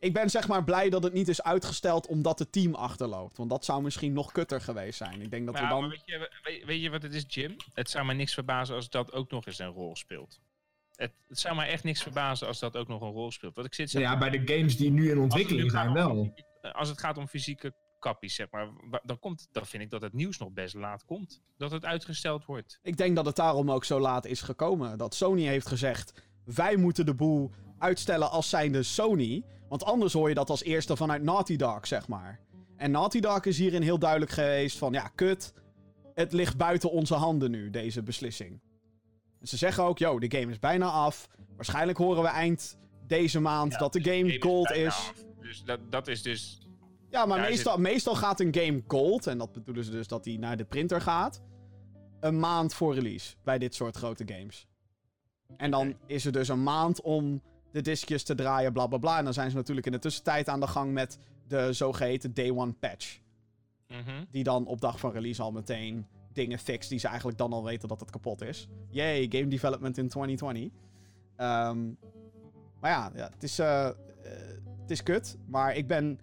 ik 0.00 0.12
ben 0.12 0.30
zeg 0.30 0.48
maar 0.48 0.64
blij 0.64 0.90
dat 0.90 1.02
het 1.02 1.12
niet 1.12 1.28
is 1.28 1.42
uitgesteld 1.42 2.06
omdat 2.06 2.38
het 2.38 2.52
team 2.52 2.74
achterloopt. 2.74 3.36
Want 3.36 3.50
dat 3.50 3.64
zou 3.64 3.82
misschien 3.82 4.12
nog 4.12 4.32
kutter 4.32 4.60
geweest 4.60 4.96
zijn. 4.98 5.20
Ik 5.22 5.30
denk 5.30 5.46
dat 5.46 5.54
we 5.54 5.60
ja, 5.60 5.68
dan... 5.68 5.88
weet, 5.88 6.02
je, 6.04 6.30
weet, 6.42 6.64
weet 6.64 6.82
je 6.82 6.90
wat 6.90 7.02
het 7.02 7.14
is, 7.14 7.24
Jim? 7.28 7.56
Het 7.74 7.90
zou 7.90 8.06
me 8.06 8.14
niks 8.14 8.34
verbazen 8.34 8.74
als 8.74 8.90
dat 8.90 9.12
ook 9.12 9.30
nog 9.30 9.46
eens 9.46 9.58
een 9.58 9.68
rol 9.72 9.96
speelt. 9.96 10.40
Het, 10.96 11.12
het 11.28 11.38
zou 11.38 11.56
me 11.56 11.64
echt 11.64 11.84
niks 11.84 12.02
verbazen 12.02 12.46
als 12.46 12.58
dat 12.58 12.76
ook 12.76 12.88
nog 12.88 13.00
een 13.02 13.10
rol 13.10 13.30
speelt. 13.30 13.54
Want 13.54 13.66
ik 13.66 13.74
zit 13.74 13.90
zeg 13.90 14.02
Ja, 14.02 14.18
bij 14.18 14.30
de 14.30 14.54
games 14.54 14.76
die 14.76 14.90
nu 14.90 15.00
in 15.02 15.06
Als 15.08 15.14
het 15.14 15.22
ontwikkeling 15.22 15.62
nu 15.64 15.70
zijn 15.70 15.88
om 15.88 15.94
wel. 15.94 16.14
fysieke- 16.14 16.72
Als 16.72 16.88
het 16.88 17.00
gaat 17.00 17.18
om 17.18 17.28
fysieke 17.28 17.74
kappies, 17.98 18.34
zeg 18.34 18.50
maar, 18.50 18.68
dan, 19.02 19.18
komt, 19.18 19.48
dan 19.52 19.66
vind 19.66 19.82
ik 19.82 19.90
dat 19.90 20.02
het 20.02 20.12
nieuws 20.12 20.38
nog 20.38 20.50
best 20.50 20.74
laat 20.74 21.04
komt. 21.04 21.40
Dat 21.58 21.70
het 21.70 21.84
uitgesteld 21.84 22.44
wordt. 22.44 22.78
Ik 22.82 22.96
denk 22.96 23.16
dat 23.16 23.26
het 23.26 23.36
daarom 23.36 23.70
ook 23.70 23.84
zo 23.84 24.00
laat 24.00 24.24
is 24.26 24.40
gekomen. 24.40 24.98
Dat 24.98 25.14
Sony 25.14 25.42
heeft 25.46 25.66
gezegd: 25.66 26.22
wij 26.44 26.76
moeten 26.76 27.06
de 27.06 27.14
boel 27.14 27.50
uitstellen 27.80 28.30
als 28.30 28.48
zijnde 28.48 28.82
Sony. 28.82 29.44
Want 29.68 29.84
anders 29.84 30.12
hoor 30.12 30.28
je 30.28 30.34
dat 30.34 30.50
als 30.50 30.62
eerste 30.62 30.96
vanuit 30.96 31.22
Naughty 31.22 31.56
Dog, 31.56 31.86
zeg 31.86 32.08
maar. 32.08 32.40
En 32.76 32.90
Naughty 32.90 33.20
Dog 33.20 33.44
is 33.44 33.58
hierin 33.58 33.82
heel 33.82 33.98
duidelijk 33.98 34.30
geweest 34.30 34.78
van, 34.78 34.92
ja, 34.92 35.10
kut. 35.14 35.52
Het 36.14 36.32
ligt 36.32 36.56
buiten 36.56 36.90
onze 36.90 37.14
handen 37.14 37.50
nu, 37.50 37.70
deze 37.70 38.02
beslissing. 38.02 38.60
En 39.40 39.48
ze 39.48 39.56
zeggen 39.56 39.84
ook, 39.84 39.98
yo, 39.98 40.18
de 40.18 40.38
game 40.38 40.52
is 40.52 40.58
bijna 40.58 40.90
af. 40.90 41.28
Waarschijnlijk 41.56 41.98
horen 41.98 42.22
we 42.22 42.28
eind 42.28 42.78
deze 43.06 43.40
maand 43.40 43.72
Ja, 43.72 43.78
dat 43.78 43.92
de 43.92 44.00
dus 44.00 44.16
game 44.16 44.36
gold 44.40 44.70
is. 44.70 45.12
Dus 45.40 45.62
dat, 45.64 45.80
dat 45.90 46.08
is 46.08 46.22
dus... 46.22 46.68
Ja, 47.10 47.26
maar 47.26 47.40
meestal, 47.40 47.78
meestal 47.78 48.14
gaat 48.14 48.40
een 48.40 48.54
game 48.54 48.82
gold, 48.86 49.26
en 49.26 49.38
dat 49.38 49.52
bedoelen 49.52 49.84
ze 49.84 49.90
dus 49.90 50.08
dat 50.08 50.24
hij 50.24 50.36
naar 50.36 50.56
de 50.56 50.64
printer 50.64 51.00
gaat, 51.00 51.42
een 52.20 52.38
maand 52.38 52.74
voor 52.74 52.94
release 52.94 53.36
bij 53.44 53.58
dit 53.58 53.74
soort 53.74 53.96
grote 53.96 54.24
games. 54.26 54.68
En 55.56 55.70
dan 55.70 55.96
is 56.06 56.24
er 56.24 56.32
dus 56.32 56.48
een 56.48 56.62
maand 56.62 57.00
om 57.00 57.42
de 57.72 57.80
diskjes 57.80 58.24
te 58.24 58.34
draaien, 58.34 58.72
bla 58.72 58.86
bla 58.86 58.98
bla. 58.98 59.18
En 59.18 59.24
dan 59.24 59.32
zijn 59.32 59.50
ze 59.50 59.56
natuurlijk 59.56 59.86
in 59.86 59.92
de 59.92 59.98
tussentijd 59.98 60.48
aan 60.48 60.60
de 60.60 60.66
gang 60.66 60.92
met 60.92 61.18
de 61.46 61.72
zogeheten 61.72 62.34
Day 62.34 62.50
One 62.50 62.72
Patch. 62.72 63.18
Mhm. 63.88 64.24
Die 64.30 64.44
dan 64.44 64.66
op 64.66 64.80
dag 64.80 65.00
van 65.00 65.12
release 65.12 65.42
al 65.42 65.52
meteen 65.52 66.06
dingen 66.32 66.58
fixt 66.58 66.88
die 66.88 66.98
ze 66.98 67.06
eigenlijk 67.06 67.38
dan 67.38 67.52
al 67.52 67.64
weten 67.64 67.88
dat 67.88 68.00
het 68.00 68.10
kapot 68.10 68.42
is. 68.42 68.68
Yay, 68.88 69.26
game 69.28 69.48
development 69.48 69.98
in 69.98 70.08
2020. 70.08 70.78
Ehm, 71.36 71.84
maar 72.80 72.90
ja, 72.90 73.10
ja 73.14 73.30
het, 73.32 73.42
is, 73.42 73.58
eh, 73.58 73.86
eh, 73.86 73.94
het 74.80 74.90
is 74.90 75.02
kut. 75.02 75.36
Maar 75.46 75.76
ik 75.76 75.86
ben... 75.86 76.18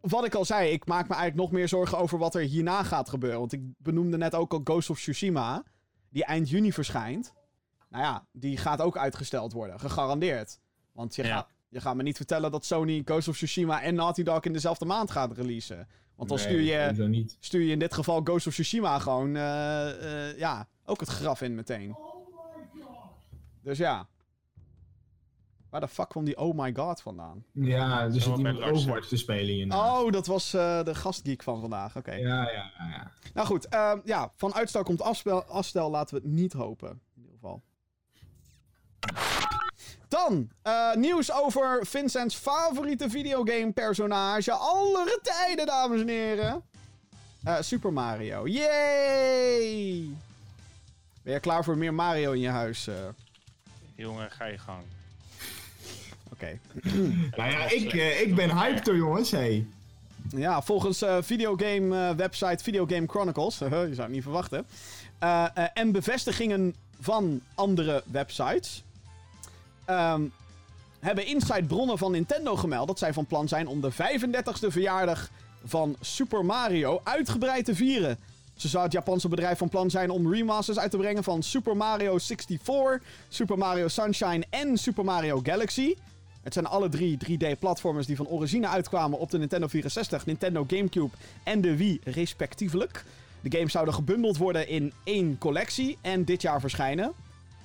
Wat 0.00 0.24
ik 0.24 0.34
al 0.34 0.44
zei, 0.44 0.70
ik 0.70 0.86
maak 0.86 1.08
me 1.08 1.14
eigenlijk 1.14 1.42
nog 1.42 1.52
meer 1.58 1.68
zorgen 1.68 1.98
over 1.98 2.18
wat 2.18 2.34
er 2.34 2.40
hierna 2.40 2.82
gaat 2.82 3.08
gebeuren. 3.08 3.38
Want 3.38 3.52
ik 3.52 3.62
benoemde 3.78 4.16
net 4.16 4.34
ook 4.34 4.52
al 4.52 4.60
Ghost 4.64 4.90
of 4.90 4.98
Tsushima. 4.98 5.64
Die 6.10 6.24
eind 6.24 6.48
juni 6.48 6.72
verschijnt. 6.72 7.34
Nou 7.88 8.04
ja, 8.04 8.26
die 8.32 8.56
gaat 8.56 8.80
ook 8.80 8.96
uitgesteld 8.96 9.52
worden. 9.52 9.80
Gegarandeerd. 9.80 10.60
Want 11.00 11.14
je, 11.14 11.22
Ja. 11.22 11.34
gaat, 11.34 11.48
je 11.68 11.80
gaat 11.80 11.96
me 11.96 12.02
niet 12.02 12.16
vertellen 12.16 12.50
dat 12.50 12.64
Sony 12.64 13.02
Ghost 13.04 13.28
of 13.28 13.36
Tsushima 13.36 13.82
en 13.82 13.94
Naughty 13.94 14.22
Dog 14.22 14.40
in 14.44 14.52
dezelfde 14.52 14.84
maand 14.84 15.10
gaat 15.10 15.32
releasen. 15.32 15.88
Want 16.16 16.28
dan 16.28 16.38
stuur 16.38 16.60
je 16.60 17.24
stuur 17.40 17.60
je 17.62 17.72
in 17.72 17.78
dit 17.78 17.94
geval 17.94 18.20
Ghost 18.24 18.46
of 18.46 18.52
Tsushima 18.52 18.98
gewoon, 18.98 19.36
eh, 19.36 20.28
eh, 20.30 20.38
ja, 20.38 20.68
ook 20.84 21.00
het 21.00 21.08
graf 21.08 21.40
in 21.42 21.54
meteen. 21.54 21.96
Dus 23.62 23.78
ja. 23.78 24.08
Waar 25.70 25.80
de 25.80 25.88
fuck 25.88 26.08
kwam 26.08 26.24
die 26.24 26.38
Oh 26.38 26.58
My 26.58 26.74
God 26.74 27.00
vandaan? 27.00 27.44
Ja, 27.52 28.10
zit 28.10 28.22
Zo 28.22 28.36
bij 28.36 28.52
iemand 28.52 28.72
Overwatch 28.72 29.08
te 29.08 29.16
spelen 29.16 29.54
hierna. 29.54 30.00
Oh, 30.00 30.12
dat 30.12 30.26
was 30.26 30.54
eh, 30.54 30.84
de 30.84 30.94
gastgeek 30.94 31.42
van 31.42 31.60
vandaag. 31.60 31.96
Oké. 31.96 32.12
Ja, 32.14 32.42
ja, 32.42 32.72
ja. 32.78 32.88
ja. 32.90 33.12
Nou 33.34 33.46
goed, 33.46 33.68
ehm, 33.68 34.00
ja, 34.04 34.32
van 34.36 34.54
uitstel 34.54 34.82
komt 34.82 35.02
afspel, 35.02 35.44
afstel, 35.44 35.90
laten 35.90 36.14
we 36.16 36.22
het 36.24 36.32
niet 36.32 36.52
hopen. 36.52 36.88
In 37.16 37.22
ieder 37.22 37.32
geval. 37.34 37.62
Dan, 40.10 40.50
eh, 40.62 40.94
nieuws 40.94 41.32
over 41.32 41.86
Vincent's 41.86 42.34
favoriete 42.34 43.10
videogame 43.10 43.72
personage 43.72 44.52
aller 44.52 45.18
tijden, 45.22 45.66
dames 45.66 46.00
en 46.00 46.08
heren. 46.08 46.62
Eh, 47.44 47.56
Super 47.60 47.92
Mario. 47.92 48.46
Yay! 48.48 50.08
Ben 51.22 51.32
je 51.34 51.40
klaar 51.40 51.64
voor 51.64 51.76
meer 51.78 51.94
Mario 51.94 52.32
in 52.32 52.40
je 52.40 52.48
huis? 52.48 52.86
eh? 52.86 52.94
Jongen, 53.94 54.30
ga 54.30 54.44
je 54.44 54.58
gang. 54.58 54.82
Oké. 56.32 56.58
Nou 57.36 57.50
ja, 57.50 57.70
ik, 57.70 57.92
eh, 57.92 58.20
ik 58.20 58.34
ben 58.34 58.58
hyped 58.58 58.86
hoor, 58.86 58.96
jongens. 58.96 59.30
Hey. 59.30 59.66
Ja, 60.30 60.62
volgens 60.62 61.02
eh, 61.02 61.16
videogame 61.20 62.08
eh, 62.08 62.14
website 62.16 62.64
Videogame 62.64 63.06
Chronicles, 63.06 63.58
je 63.58 63.68
zou 63.68 63.90
het 64.00 64.08
niet 64.08 64.22
verwachten, 64.22 64.66
eh, 65.18 65.44
eh, 65.54 65.64
en 65.74 65.92
bevestigingen 65.92 66.74
van 67.00 67.40
andere 67.54 68.02
websites, 68.06 68.82
ehm, 69.90 70.22
hebben 71.00 71.26
inside 71.26 71.64
bronnen 71.64 71.98
van 71.98 72.12
Nintendo 72.12 72.56
gemeld 72.56 72.86
dat 72.86 72.98
zij 72.98 73.12
van 73.12 73.26
plan 73.26 73.48
zijn 73.48 73.66
om 73.66 73.80
de 73.80 73.92
35e 73.92 74.66
verjaardag 74.68 75.30
van 75.64 75.96
Super 76.00 76.44
Mario 76.44 77.00
uitgebreid 77.04 77.64
te 77.64 77.74
vieren. 77.74 78.18
Zo 78.56 78.68
zou 78.68 78.84
het 78.84 78.92
Japanse 78.92 79.28
bedrijf 79.28 79.58
van 79.58 79.68
plan 79.68 79.90
zijn 79.90 80.10
om 80.10 80.32
remasters 80.32 80.78
uit 80.78 80.90
te 80.90 80.96
brengen 80.96 81.24
van 81.24 81.42
Super 81.42 81.76
Mario 81.76 82.18
64, 82.18 83.00
Super 83.28 83.58
Mario 83.58 83.88
Sunshine 83.88 84.44
en 84.50 84.78
Super 84.78 85.04
Mario 85.04 85.40
Galaxy. 85.42 85.94
Het 86.42 86.52
zijn 86.52 86.66
alle 86.66 86.88
drie 86.88 87.18
3D-platformers 87.24 88.06
die 88.06 88.16
van 88.16 88.28
origine 88.28 88.68
uitkwamen 88.68 89.18
op 89.18 89.30
de 89.30 89.38
Nintendo 89.38 89.66
64, 89.66 90.26
Nintendo 90.26 90.64
GameCube 90.66 91.10
en 91.42 91.60
de 91.60 91.76
Wii 91.76 92.00
respectievelijk. 92.04 93.04
De 93.40 93.56
games 93.56 93.72
zouden 93.72 93.94
gebundeld 93.94 94.36
worden 94.36 94.68
in 94.68 94.92
één 95.04 95.38
collectie 95.38 95.98
en 96.00 96.24
dit 96.24 96.42
jaar 96.42 96.60
verschijnen. 96.60 97.12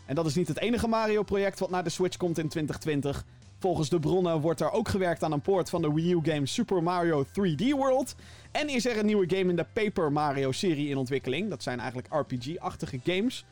En 0.06 0.16
dat 0.16 0.26
is 0.26 0.36
niet 0.36 0.48
het 0.48 0.60
enige 0.60 0.88
Mario-project 0.88 1.60
wat 1.60 1.70
naar 1.70 1.84
de 1.84 1.90
Switch 1.90 2.18
komt 2.18 2.38
in 2.38 2.48
2020. 2.48 3.26
Volgens 3.60 3.90
de 3.90 4.00
bronnen 4.00 4.42
wordt 4.42 4.62
er 4.62 4.72
ook 4.72 4.88
gewerkt 4.88 5.24
aan 5.24 5.32
een 5.32 5.42
port 5.42 5.70
van 5.70 5.82
de 5.82 5.94
Wii 5.94 6.14
U-game 6.14 6.46
Super 6.46 6.84
Mario 6.84 7.26
3D 7.26 7.70
World. 7.70 8.16
En 8.52 8.70
is 8.70 8.86
er 8.86 8.98
een 8.98 9.06
nieuwe 9.06 9.30
game 9.30 9.50
in 9.50 9.56
de 9.56 9.66
Paper 9.74 10.12
Mario-serie 10.12 10.90
in 10.90 10.98
ontwikkeling. 10.98 11.50
Dat 11.50 11.64
zijn 11.64 11.80
eigenlijk 11.80 12.14
RPG-achtige 12.14 13.00
games. 13.04 13.46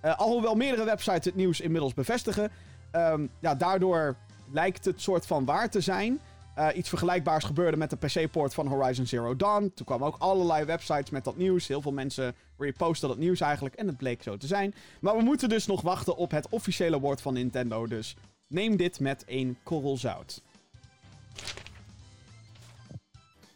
Eh, 0.00 0.18
alhoewel 0.18 0.54
meerdere 0.54 0.84
websites 0.84 1.24
het 1.24 1.34
nieuws 1.34 1.60
inmiddels 1.60 1.94
bevestigen. 1.94 2.50
Ehm, 2.90 3.26
ja, 3.38 3.54
daardoor 3.54 4.16
lijkt 4.52 4.84
het 4.84 5.00
soort 5.00 5.26
van 5.26 5.44
waar 5.44 5.70
te 5.70 5.80
zijn. 5.80 6.20
Eh, 6.54 6.68
iets 6.74 6.88
vergelijkbaars 6.88 7.44
gebeurde 7.44 7.76
met 7.76 7.90
de 7.90 7.96
PC-port 7.96 8.54
van 8.54 8.66
Horizon 8.66 9.06
Zero 9.06 9.36
Dawn. 9.36 9.72
Toen 9.74 9.86
kwamen 9.86 10.06
ook 10.06 10.16
allerlei 10.18 10.64
websites 10.64 11.10
met 11.10 11.24
dat 11.24 11.36
nieuws. 11.36 11.66
Heel 11.66 11.82
veel 11.82 11.92
mensen 11.92 12.34
reposten 12.58 13.08
dat 13.08 13.18
nieuws 13.18 13.40
eigenlijk. 13.40 13.74
En 13.74 13.86
het 13.86 13.96
bleek 13.96 14.22
zo 14.22 14.36
te 14.36 14.46
zijn. 14.46 14.74
Maar 15.00 15.16
we 15.16 15.22
moeten 15.22 15.48
dus 15.48 15.66
nog 15.66 15.80
wachten 15.80 16.16
op 16.16 16.30
het 16.30 16.48
officiële 16.48 17.00
woord 17.00 17.20
van 17.20 17.34
Nintendo. 17.34 17.86
Dus 17.86 18.16
neem 18.46 18.76
dit 18.76 19.00
met 19.00 19.24
een 19.26 19.58
korrel 19.62 19.96
zout. 19.96 20.42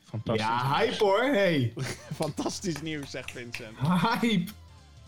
Fantastisch. 0.05 0.47
Ja, 0.47 0.77
hype 0.77 1.05
hoor. 1.05 1.23
Hey. 1.23 1.73
Fantastisch 2.15 2.83
nieuws, 2.83 3.11
zegt 3.11 3.31
Vincent. 3.31 3.79
Hype. 3.79 4.53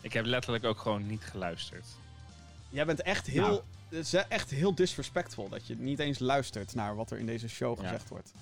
Ik 0.00 0.12
heb 0.12 0.24
letterlijk 0.24 0.64
ook 0.64 0.78
gewoon 0.78 1.06
niet 1.06 1.22
geluisterd. 1.22 1.86
Jij 2.68 2.86
bent 2.86 3.02
echt 3.02 3.26
heel, 3.26 3.46
Nou. 3.46 3.60
Het 3.88 3.98
is 4.04 4.14
echt 4.14 4.50
heel 4.50 4.74
disrespectful 4.74 5.48
dat 5.48 5.66
je 5.66 5.76
niet 5.78 5.98
eens 5.98 6.18
luistert 6.18 6.74
naar 6.74 6.96
wat 6.96 7.10
er 7.10 7.18
in 7.18 7.26
deze 7.26 7.48
show 7.48 7.76
Ja. 7.76 7.82
gezegd 7.82 8.08
wordt. 8.08 8.32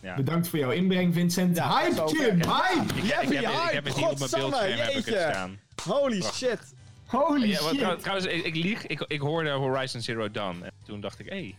Ja. 0.00 0.14
Bedankt 0.16 0.48
voor 0.48 0.58
jouw 0.58 0.70
inbreng, 0.70 1.14
Vincent. 1.14 1.56
Ja, 1.56 1.78
hype, 1.78 1.94
Jim. 2.12 2.36
Hype. 2.42 2.94
Ik, 2.94 3.10
heb, 3.10 3.22
ik 3.22 3.28
hype, 3.38 3.74
heb 3.74 3.84
het 3.84 3.94
hier 3.96 4.08
op 4.08 4.18
mijn 4.18 4.30
beeldscherm 4.30 4.78
heb 4.78 4.88
ik 4.88 5.04
het 5.04 5.18
staan. 5.30 5.58
Holy 5.84 6.22
shit. 6.22 6.58
Holy 7.06 7.48
Ja, 7.48 7.60
wat, 7.62 7.70
shit. 7.70 7.78
trouw- 7.78 7.96
trouwens, 7.96 8.26
ik, 8.26 8.44
ik 8.44 8.54
lieg. 8.54 8.86
Ik, 8.86 9.00
ik 9.00 9.20
hoorde 9.20 9.50
Horizon 9.50 10.00
Zero 10.00 10.30
Dawn. 10.30 10.62
En 10.62 10.70
toen 10.84 11.00
dacht 11.00 11.18
ik, 11.18 11.26
hé. 11.28 11.34
Hey, 11.34 11.54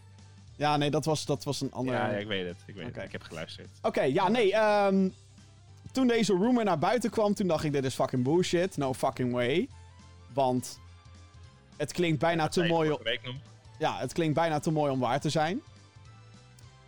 Ja, 0.55 0.77
nee, 0.77 0.89
dat 0.91 1.05
was, 1.05 1.25
dat 1.25 1.43
was 1.43 1.61
een 1.61 1.71
andere... 1.71 1.97
ja, 1.97 2.09
ja, 2.11 2.17
ik 2.17 2.27
weet 2.27 2.47
het. 2.47 2.57
Ik 2.65 2.75
weet 2.75 2.87
Oké. 2.87 2.95
het. 2.97 3.05
Ik 3.05 3.11
heb 3.11 3.21
geluisterd. 3.23 3.67
Oké, 3.81 4.01
ja, 4.01 4.27
nee. 4.27 4.53
ehm, 4.53 5.09
toen 5.91 6.07
deze 6.07 6.33
rumor 6.37 6.63
naar 6.63 6.79
buiten 6.79 7.09
kwam, 7.09 7.33
toen 7.33 7.47
dacht 7.47 7.63
ik, 7.63 7.71
dit 7.71 7.83
is 7.85 7.93
fucking 7.93 8.23
bullshit. 8.23 8.77
No 8.77 8.93
fucking 8.93 9.31
way. 9.33 9.67
Want 10.33 10.79
het 11.81 11.91
klinkt 11.91 12.19
bijna 12.19 12.47
te 12.47 12.63
mooi... 12.63 12.97
Ja, 13.79 13.97
het 13.97 14.13
klinkt 14.13 14.33
bijna 14.33 14.59
te 14.59 14.71
mooi 14.71 14.91
om 14.91 14.99
waar 14.99 15.19
te 15.19 15.29
zijn. 15.29 15.61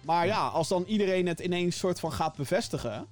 Maar 0.01 0.25
ja, 0.25 0.47
als 0.47 0.67
dan 0.67 0.83
iedereen 0.87 1.27
het 1.27 1.39
ineens 1.39 1.77
soort 1.77 1.99
van 1.99 2.11
gaat 2.11 2.35
bevestigen... 2.35 3.07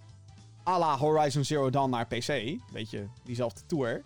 à 0.67 0.79
la 0.79 0.97
Horizon 0.97 1.43
Zero 1.43 1.69
Dawn 1.69 1.89
naar 1.89 2.05
PC. 2.05 2.27
Weet 2.71 2.89
je, 2.89 3.05
diezelfde 3.23 3.61
tour. 3.65 4.03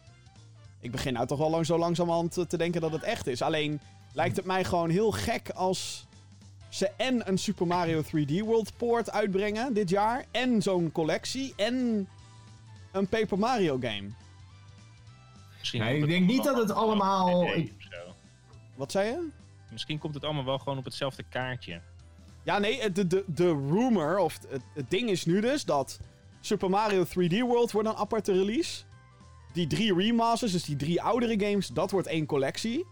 Ik 0.79 0.91
begin 0.91 1.13
nou 1.13 1.27
toch 1.27 1.37
wel 1.37 1.49
lang, 1.49 1.65
zo 1.65 1.77
langzamerhand 1.77 2.49
te 2.49 2.57
denken 2.57 2.81
dat 2.81 2.91
het 2.91 3.03
echt 3.03 3.27
is. 3.27 3.41
Alleen 3.41 3.79
lijkt 4.13 4.35
het 4.35 4.45
mij 4.45 4.63
gewoon 4.63 4.89
heel 4.89 5.11
gek 5.11 5.49
als 5.49 6.05
ze 6.69 6.91
en 6.97 7.29
een 7.29 7.37
Super 7.37 7.67
Mario 7.67 8.03
3D 8.03 8.45
World 8.45 8.77
port 8.77 9.11
uitbrengen 9.11 9.73
dit 9.73 9.89
jaar... 9.89 10.25
en 10.31 10.61
zo'n 10.61 10.91
collectie 10.91 11.53
en 11.55 12.07
een 12.91 13.07
Paper 13.07 13.39
Mario 13.39 13.77
game. 13.81 14.09
Misschien 15.71 15.99
komt 15.99 16.03
ik 16.03 16.09
denk 16.09 16.25
niet 16.25 16.43
dat 16.43 16.57
het 16.57 16.71
allemaal- 16.71 17.41
Nee, 17.41 17.55
ik-. 17.55 17.73
Wat 18.75 18.91
zei 18.91 19.07
je? 19.07 19.27
Misschien 19.71 19.99
komt 19.99 20.13
het 20.13 20.23
allemaal 20.23 20.45
wel 20.45 20.57
gewoon 20.59 20.77
op 20.77 20.85
hetzelfde 20.85 21.23
kaartje. 21.29 21.81
Ja, 22.43 22.59
nee, 22.59 22.91
de, 22.91 23.07
de, 23.07 23.23
de 23.27 23.47
rumor, 23.47 24.17
of 24.17 24.39
het, 24.49 24.61
het 24.73 24.89
ding 24.89 25.09
is 25.09 25.25
nu 25.25 25.41
dus 25.41 25.65
dat 25.65 25.99
Super 26.39 26.69
Mario 26.69 27.05
3D 27.05 27.37
World 27.39 27.71
wordt 27.71 27.87
een 27.89 27.95
aparte 27.95 28.31
release. 28.31 28.83
Die 29.53 29.67
drie 29.67 29.93
remasters, 29.95 30.51
dus 30.51 30.63
die 30.63 30.75
drie 30.75 31.01
oudere 31.01 31.45
games, 31.45 31.67
dat 31.67 31.91
wordt 31.91 32.07
één 32.07 32.25
collectie. 32.25 32.85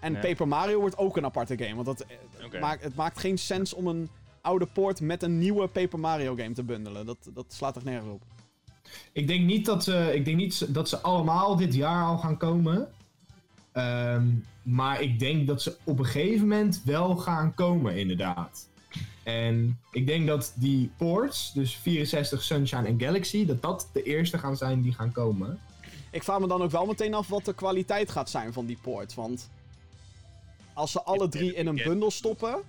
En 0.00 0.12
Ja. 0.12 0.20
Paper 0.20 0.48
Mario 0.48 0.80
wordt 0.80 0.96
ook 0.98 1.16
een 1.16 1.24
aparte 1.24 1.58
game. 1.58 1.74
Want 1.74 1.86
dat, 1.86 2.00
eh, 2.00 2.60
maakt, 2.60 2.82
het 2.82 2.94
maakt 2.94 3.18
geen 3.18 3.38
sens 3.38 3.74
om 3.74 3.86
een 3.86 4.08
oude 4.40 4.66
port 4.66 5.00
met 5.00 5.22
een 5.22 5.38
nieuwe 5.38 5.66
Paper 5.68 5.98
Mario 5.98 6.34
game 6.36 6.52
te 6.52 6.62
bundelen. 6.62 7.06
Dat, 7.06 7.16
dat 7.34 7.44
slaat 7.48 7.74
toch 7.74 7.84
nergens 7.84 8.10
op. 8.12 8.22
Ik 9.12 9.26
denk 9.26 9.44
niet 9.44 9.66
dat 9.66 9.84
ze, 9.84 10.10
ik 10.14 10.24
denk 10.24 10.36
niet 10.36 10.74
dat 10.74 10.88
ze 10.88 11.00
allemaal 11.00 11.56
dit 11.56 11.74
jaar 11.74 12.04
al 12.04 12.18
gaan 12.18 12.36
komen. 12.36 12.88
Ehm, 13.72 14.26
maar 14.62 15.00
ik 15.00 15.18
denk 15.18 15.46
dat 15.46 15.62
ze 15.62 15.76
op 15.84 15.98
een 15.98 16.04
gegeven 16.04 16.48
moment 16.48 16.80
wel 16.84 17.16
gaan 17.16 17.54
komen, 17.54 17.96
inderdaad. 17.96 18.68
En 19.22 19.78
ik 19.90 20.06
denk 20.06 20.26
dat 20.26 20.52
die 20.56 20.90
ports, 20.96 21.52
dus 21.52 21.76
64, 21.76 22.42
Sunshine 22.42 22.86
en 22.86 23.00
Galaxy, 23.00 23.46
dat 23.46 23.62
dat 23.62 23.88
de 23.92 24.02
eerste 24.02 24.38
gaan 24.38 24.56
zijn 24.56 24.82
die 24.82 24.92
gaan 24.92 25.12
komen. 25.12 25.58
Ik 26.10 26.22
vraag 26.22 26.38
me 26.38 26.46
dan 26.46 26.62
ook 26.62 26.70
wel 26.70 26.86
meteen 26.86 27.14
af 27.14 27.28
wat 27.28 27.44
de 27.44 27.54
kwaliteit 27.54 28.10
gaat 28.10 28.30
zijn 28.30 28.52
van 28.52 28.66
die 28.66 28.78
port. 28.82 29.14
Want 29.14 29.50
als 30.72 30.92
ze 30.92 31.02
alle 31.02 31.28
drie 31.28 31.54
in 31.54 31.66
een 31.66 31.80
bundel 31.84 32.10
stoppen. 32.10 32.62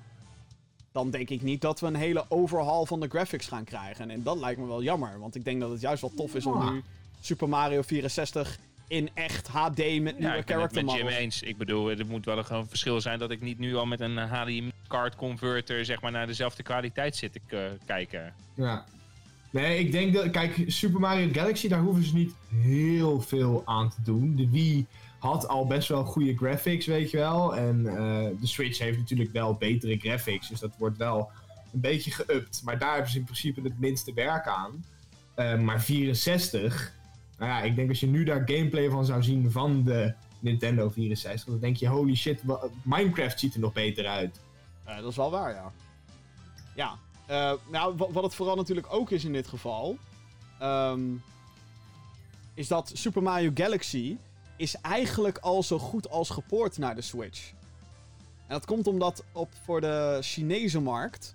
Dan 0.95 1.09
denk 1.11 1.29
ik 1.29 1.41
niet 1.41 1.61
dat 1.61 1.79
we 1.79 1.87
een 1.87 1.95
hele 1.95 2.25
overhaul 2.29 2.85
van 2.85 2.99
de 2.99 3.07
graphics 3.07 3.47
gaan 3.47 3.63
krijgen. 3.63 4.09
En 4.09 4.23
dat 4.23 4.37
lijkt 4.39 4.59
me 4.59 4.65
wel 4.67 4.83
jammer, 4.83 5.19
want 5.19 5.35
ik 5.35 5.43
denk 5.43 5.59
dat 5.59 5.69
het 5.69 5.81
juist 5.81 6.01
wel 6.01 6.11
tof 6.15 6.35
is 6.35 6.45
om 6.45 6.61
Ja. 6.61 6.69
nu 6.71 6.83
Super 7.21 7.49
Mario 7.49 7.81
64 7.81 8.57
in 8.87 9.09
echt 9.13 9.47
HD 9.47 9.77
met 9.77 9.77
Ja, 9.77 9.91
nieuwe 9.99 10.13
ik 10.15 10.21
ben 10.21 10.35
het 10.37 10.45
character 10.45 10.85
met 10.85 10.93
Jim 10.93 11.03
models. 11.03 11.19
eens. 11.21 11.41
Ik 11.41 11.57
bedoel, 11.57 11.89
er 11.89 12.05
moet 12.05 12.25
wel 12.25 12.43
gewoon 12.43 12.61
een 12.61 12.67
verschil 12.67 13.01
zijn 13.01 13.19
dat 13.19 13.31
ik 13.31 13.41
niet 13.41 13.59
nu 13.59 13.75
al 13.75 13.85
met 13.85 13.99
een 13.99 14.17
HDMI-card 14.17 15.15
converter 15.15 15.85
zeg 15.85 16.01
maar, 16.01 16.11
naar 16.11 16.27
dezelfde 16.27 16.63
kwaliteit 16.63 17.15
zit 17.15 17.31
te 17.33 17.39
k- 17.47 17.85
kijken. 17.85 18.33
Ja. 18.53 18.85
Nee, 19.49 19.79
ik 19.79 19.91
denk 19.91 20.13
dat... 20.13 20.29
Kijk, 20.31 20.63
Super 20.67 20.99
Mario 20.99 21.29
Galaxy, 21.31 21.67
daar 21.67 21.79
hoeven 21.81 22.03
ze 22.03 22.13
niet 22.15 22.33
heel 22.61 23.21
veel 23.21 23.61
aan 23.65 23.89
te 23.89 24.01
doen. 24.03 24.35
De 24.35 24.49
Wii 24.49 24.85
had 25.25 25.47
al 25.47 25.67
best 25.67 25.87
wel 25.87 26.03
goede 26.03 26.35
graphics, 26.37 26.85
weet 26.85 27.11
je 27.11 27.17
wel. 27.17 27.55
En 27.55 27.87
eh, 27.87 27.95
de 28.39 28.47
Switch 28.47 28.79
heeft 28.79 28.97
natuurlijk 28.97 29.31
wel 29.31 29.53
betere 29.53 29.97
graphics. 29.97 30.47
Dus 30.49 30.59
dat 30.59 30.71
wordt 30.77 30.97
wel 30.97 31.29
een 31.73 31.79
beetje 31.79 32.11
geüpt. 32.11 32.63
Maar 32.63 32.79
daar 32.79 32.93
hebben 32.93 33.11
ze 33.11 33.17
in 33.17 33.23
principe 33.23 33.61
het 33.61 33.79
minste 33.79 34.13
werk 34.13 34.47
aan. 34.47 34.85
Eh, 35.35 35.57
maar 35.59 35.81
64... 35.81 36.93
Nou 37.37 37.51
ja, 37.51 37.61
ik 37.61 37.75
denk 37.75 37.89
als 37.89 37.99
je 37.99 38.07
nu 38.07 38.23
daar 38.23 38.41
gameplay 38.45 38.89
van 38.89 39.05
zou 39.05 39.23
zien 39.23 39.51
van 39.51 39.83
de 39.83 40.13
Nintendo 40.39 40.89
64... 40.89 41.45
Dan 41.49 41.59
denk 41.59 41.75
je, 41.77 41.87
holy 41.87 42.15
shit, 42.15 42.41
Minecraft 42.83 43.39
ziet 43.39 43.53
er 43.53 43.59
nog 43.59 43.73
beter 43.73 44.05
uit. 44.07 44.39
Dat 44.85 45.05
is 45.11 45.15
wel 45.15 45.31
waar, 45.31 45.53
ja. 45.53 45.71
Ja. 46.75 46.97
eh, 47.25 47.53
nou, 47.71 47.95
wa- 47.97 48.11
wat 48.11 48.23
het 48.23 48.35
vooral 48.35 48.55
natuurlijk 48.55 48.87
ook 48.89 49.11
is 49.11 49.25
in 49.25 49.33
dit 49.33 49.47
geval... 49.47 49.97
ehm, 50.59 51.01
is 52.53 52.67
dat 52.67 52.91
Super 52.93 53.23
Mario 53.23 53.51
Galaxy 53.53 54.15
is 54.55 54.75
eigenlijk 54.75 55.37
al 55.37 55.63
zo 55.63 55.79
goed 55.79 56.09
als 56.09 56.29
gepoord 56.29 56.77
naar 56.77 56.95
de 56.95 57.01
Switch. 57.01 57.51
En 58.47 58.53
dat 58.53 58.65
komt 58.65 58.87
omdat 58.87 59.23
op, 59.31 59.49
voor 59.63 59.81
de 59.81 60.17
Chinese 60.21 60.79
markt... 60.79 61.33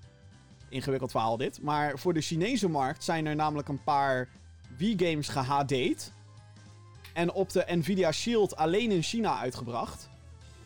Ingewikkeld 0.68 1.11
verhaal 1.11 1.37
dit. 1.37 1.62
Maar 1.62 1.99
voor 1.99 2.14
de 2.14 2.21
Chinese 2.21 2.68
markt 2.68 3.05
zijn 3.05 3.27
er 3.27 3.35
namelijk 3.35 3.68
een 3.68 3.83
paar 3.83 4.29
Wii-games 4.77 5.29
gehD'd. 5.29 6.12
En 7.12 7.33
op 7.33 7.51
de 7.51 7.64
Nvidia 7.68 8.12
Shield 8.12 8.57
alleen 8.57 8.91
in 8.91 9.03
China 9.03 9.39
uitgebracht. 9.39 10.09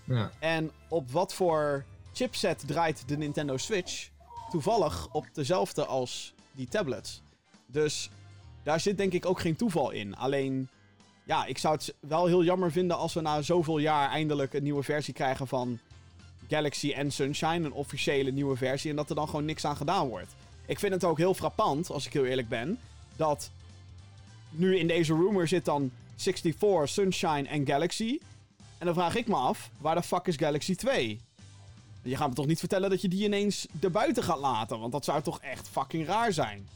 Ja. 0.04 0.30
En 0.38 0.70
op 0.88 1.10
wat 1.10 1.34
voor 1.34 1.84
chipset 2.12 2.66
draait 2.66 3.08
de 3.08 3.16
Nintendo 3.16 3.56
Switch? 3.56 4.08
Toevallig 4.50 5.08
op 5.12 5.26
dezelfde 5.32 5.84
als 5.84 6.34
die 6.52 6.68
tablets. 6.68 7.22
Dus 7.66 8.10
daar 8.62 8.80
zit 8.80 8.96
denk 8.96 9.12
ik 9.12 9.26
ook 9.26 9.40
geen 9.40 9.56
toeval 9.56 9.90
in. 9.90 10.16
Alleen, 10.16 10.68
ja, 11.24 11.44
ik 11.44 11.58
zou 11.58 11.74
het 11.74 11.94
wel 12.00 12.26
heel 12.26 12.44
jammer 12.44 12.72
vinden 12.72 12.96
als 12.96 13.14
we 13.14 13.20
na 13.20 13.42
zoveel 13.42 13.78
jaar 13.78 14.10
eindelijk 14.10 14.54
een 14.54 14.62
nieuwe 14.62 14.82
versie 14.82 15.14
krijgen 15.14 15.46
van 15.48 15.78
Galaxy 16.48 16.92
en 16.92 17.12
Sunshine. 17.12 17.64
Een 17.64 17.72
officiële 17.72 18.30
nieuwe 18.30 18.56
versie. 18.56 18.90
En 18.90 18.96
dat 18.96 19.08
er 19.08 19.14
dan 19.14 19.26
gewoon 19.26 19.44
niks 19.44 19.64
aan 19.64 19.76
gedaan 19.76 20.08
wordt. 20.08 20.34
Ik 20.66 20.78
vind 20.78 20.92
het 20.92 21.04
ook 21.04 21.18
heel 21.18 21.34
frappant, 21.34 21.90
als 21.90 22.06
ik 22.06 22.12
heel 22.12 22.24
eerlijk 22.24 22.48
ben, 22.48 22.78
dat 23.16 23.50
nu 24.50 24.78
in 24.78 24.86
deze 24.86 25.14
rumor 25.14 25.48
zit 25.48 25.64
dan 25.64 25.90
64, 26.16 26.88
Sunshine 26.88 27.48
en 27.48 27.66
Galaxy. 27.66 28.18
En 28.78 28.86
dan 28.86 28.94
vraag 28.94 29.14
ik 29.14 29.26
me 29.26 29.34
af, 29.34 29.70
waar 29.78 29.94
de 29.94 30.02
fuck 30.02 30.26
is 30.26 30.36
Galaxy 30.36 30.74
2? 30.74 31.20
Je 32.02 32.16
gaat 32.16 32.28
me 32.28 32.34
toch 32.34 32.46
niet 32.46 32.58
vertellen 32.58 32.90
dat 32.90 33.00
je 33.00 33.08
die 33.08 33.24
ineens 33.24 33.66
erbuiten 33.80 34.22
gaat 34.22 34.38
laten? 34.38 34.80
Want 34.80 34.92
dat 34.92 35.04
zou 35.04 35.22
toch 35.22 35.40
echt 35.40 35.68
fucking 35.68 36.06
raar 36.06 36.32
zijn? 36.32 36.68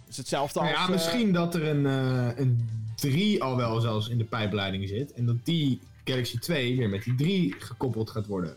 Het 0.00 0.08
is 0.08 0.16
hetzelfde 0.16 0.60
als... 0.60 0.68
Nou 0.68 0.80
ja, 0.80 0.86
eh, 0.86 0.92
misschien 0.92 1.32
dat 1.32 1.54
er 1.54 1.68
een, 1.68 1.86
eh, 1.86 2.38
een 2.38 2.68
3 3.00 3.42
al 3.42 3.56
wel 3.56 3.80
zelfs 3.80 4.08
in 4.08 4.18
de 4.18 4.24
pijpleiding 4.24 4.88
zit. 4.88 5.12
En 5.12 5.26
dat 5.26 5.36
die 5.44 5.80
Galaxy 6.04 6.38
2 6.38 6.76
weer 6.76 6.88
met 6.88 7.02
die 7.02 7.14
3 7.14 7.54
gekoppeld 7.58 8.10
gaat 8.10 8.26
worden. 8.26 8.56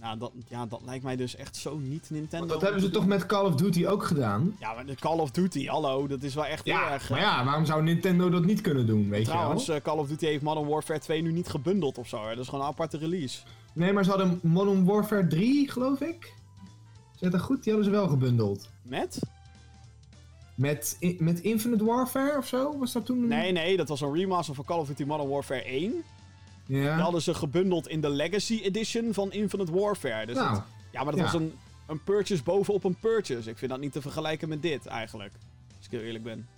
nou, 0.00 0.18
dat, 0.18 0.32
ja, 0.48 0.66
dat 0.66 0.80
lijkt 0.84 1.04
mij 1.04 1.16
dus 1.16 1.36
echt 1.36 1.56
zo 1.56 1.76
niet 1.78 2.10
Nintendo. 2.10 2.38
Want 2.38 2.50
dat 2.50 2.60
hebben 2.62 2.80
ze 2.80 2.90
toch 2.90 3.06
met 3.06 3.26
Call 3.26 3.44
of 3.44 3.54
Duty 3.54 3.86
ook 3.86 4.04
gedaan? 4.04 4.56
Ja, 4.60 4.72
maar 4.74 4.86
de 4.86 4.94
Call 4.94 5.18
of 5.18 5.30
Duty, 5.30 5.66
hallo, 5.66 6.06
dat 6.06 6.22
is 6.22 6.34
wel 6.34 6.46
echt 6.46 6.64
heel 6.64 6.74
Ja, 6.74 6.92
erg... 6.92 7.10
maar 7.10 7.20
ja, 7.20 7.44
waarom 7.44 7.64
zou 7.66 7.82
Nintendo 7.82 8.30
dat 8.30 8.44
niet 8.44 8.60
kunnen 8.60 8.86
doen, 8.86 9.08
weet 9.08 9.24
Trouwens, 9.24 9.62
je 9.66 9.68
wel? 9.72 9.76
eh, 9.80 9.82
Call 9.84 9.98
of 9.98 10.08
Duty 10.08 10.26
heeft 10.26 10.42
Modern 10.42 10.66
Warfare 10.68 10.98
2 11.00 11.22
nu 11.22 11.32
niet 11.32 11.48
gebundeld 11.48 11.98
of 11.98 12.08
zo. 12.08 12.22
Hè? 12.22 12.28
Dat 12.34 12.38
is 12.38 12.48
gewoon 12.48 12.64
een 12.64 12.70
aparte 12.70 12.98
release. 12.98 13.38
Nee, 13.72 13.92
maar 13.92 14.04
ze 14.04 14.10
hadden 14.10 14.38
Modern 14.42 14.84
Warfare 14.84 15.26
3, 15.26 15.70
geloof 15.70 16.00
ik. 16.00 16.32
Zit 17.16 17.32
dat 17.32 17.40
goed? 17.40 17.62
Die 17.64 17.72
hadden 17.72 17.92
ze 17.92 17.96
wel 17.98 18.08
gebundeld. 18.08 18.68
Met? 18.82 19.18
Met, 20.60 20.96
met 21.18 21.40
Infinite 21.40 21.84
Warfare 21.84 22.38
of 22.38 22.46
zo? 22.46 22.78
Was 22.78 22.92
dat 22.92 23.06
toen? 23.06 23.26
Nee, 23.28 23.52
nee, 23.52 23.76
dat 23.76 23.88
was 23.88 24.00
een 24.00 24.14
remaster 24.14 24.54
van 24.54 24.64
Call 24.64 24.78
of 24.78 24.86
Duty 24.86 25.04
Modern 25.04 25.28
Warfare 25.28 25.62
1. 25.62 25.94
Ja. 26.66 26.94
Die 26.94 27.02
hadden 27.02 27.22
ze 27.22 27.34
gebundeld 27.34 27.88
in 27.88 28.00
de 28.00 28.08
Legacy 28.08 28.60
Edition 28.62 29.14
van 29.14 29.32
Infinite 29.32 29.72
Warfare. 29.72 30.26
Dus 30.26 30.36
nou, 30.36 30.54
dat- 30.54 30.64
ja, 30.92 31.02
maar 31.02 31.12
dat 31.16 31.20
ja. 31.20 31.22
was 31.32 31.34
een, 31.34 31.52
een 31.86 32.02
purchase 32.04 32.42
bovenop 32.42 32.84
een 32.84 32.96
purchase. 33.00 33.50
Ik 33.50 33.58
vind 33.58 33.70
dat 33.70 33.80
niet 33.80 33.92
te 33.92 34.00
vergelijken 34.00 34.48
met 34.48 34.62
dit, 34.62 34.86
eigenlijk. 34.86 35.32
Als 35.76 35.86
ik 35.86 35.90
heel 35.90 36.00
eerlijk 36.00 36.24
ben. 36.24 36.48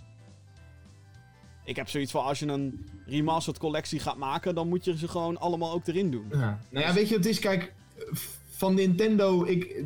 Ik 1.65 1.77
heb 1.77 1.89
zoiets 1.89 2.11
van, 2.11 2.25
als 2.25 2.39
je 2.39 2.47
een 2.47 2.87
remastered 3.07 3.59
collectie 3.61 3.99
gaat 4.01 4.17
maken, 4.17 4.55
dan 4.55 4.69
moet 4.69 4.85
je 4.85 4.99
ze 4.99 5.09
gewoon 5.09 5.39
allemaal 5.41 5.73
ook 5.73 5.87
erin 5.87 6.11
doen. 6.11 6.27
Ja. 6.31 6.59
Nou 6.71 6.87
ja, 6.87 6.93
weet 6.93 7.09
je 7.09 7.15
wat 7.15 7.25
het 7.25 7.33
is? 7.33 7.39
Kijk, 7.39 7.73
van 8.51 8.75
Nintendo, 8.75 9.45
ik, 9.45 9.85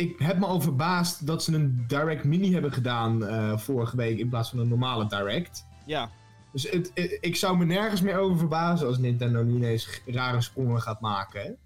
ik 0.00 0.18
heb 0.18 0.38
me 0.38 0.46
al 0.46 0.60
verbaasd 0.60 1.26
dat 1.26 1.42
ze 1.44 1.54
een 1.54 1.84
Direct 1.88 2.24
Mini 2.24 2.52
hebben 2.52 2.72
gedaan 2.72 3.26
eh, 3.26 3.58
vorige 3.58 3.96
week 3.96 4.18
in 4.18 4.28
plaats 4.28 4.50
van 4.50 4.58
een 4.58 4.68
normale 4.68 5.06
Direct. 5.06 5.64
Ja, 5.86 6.10
Dus 6.52 6.70
het, 6.70 6.90
het- 6.94 7.18
ik 7.20 7.36
zou 7.36 7.56
me 7.58 7.64
nergens 7.64 8.00
meer 8.00 8.18
over 8.18 8.38
verbazen 8.38 8.86
als 8.86 8.98
Nintendo 8.98 9.42
nu 9.42 9.54
ineens 9.54 10.00
rare 10.06 10.40
sprongen 10.40 10.80
gaat 10.82 11.00
maken. 11.00 11.56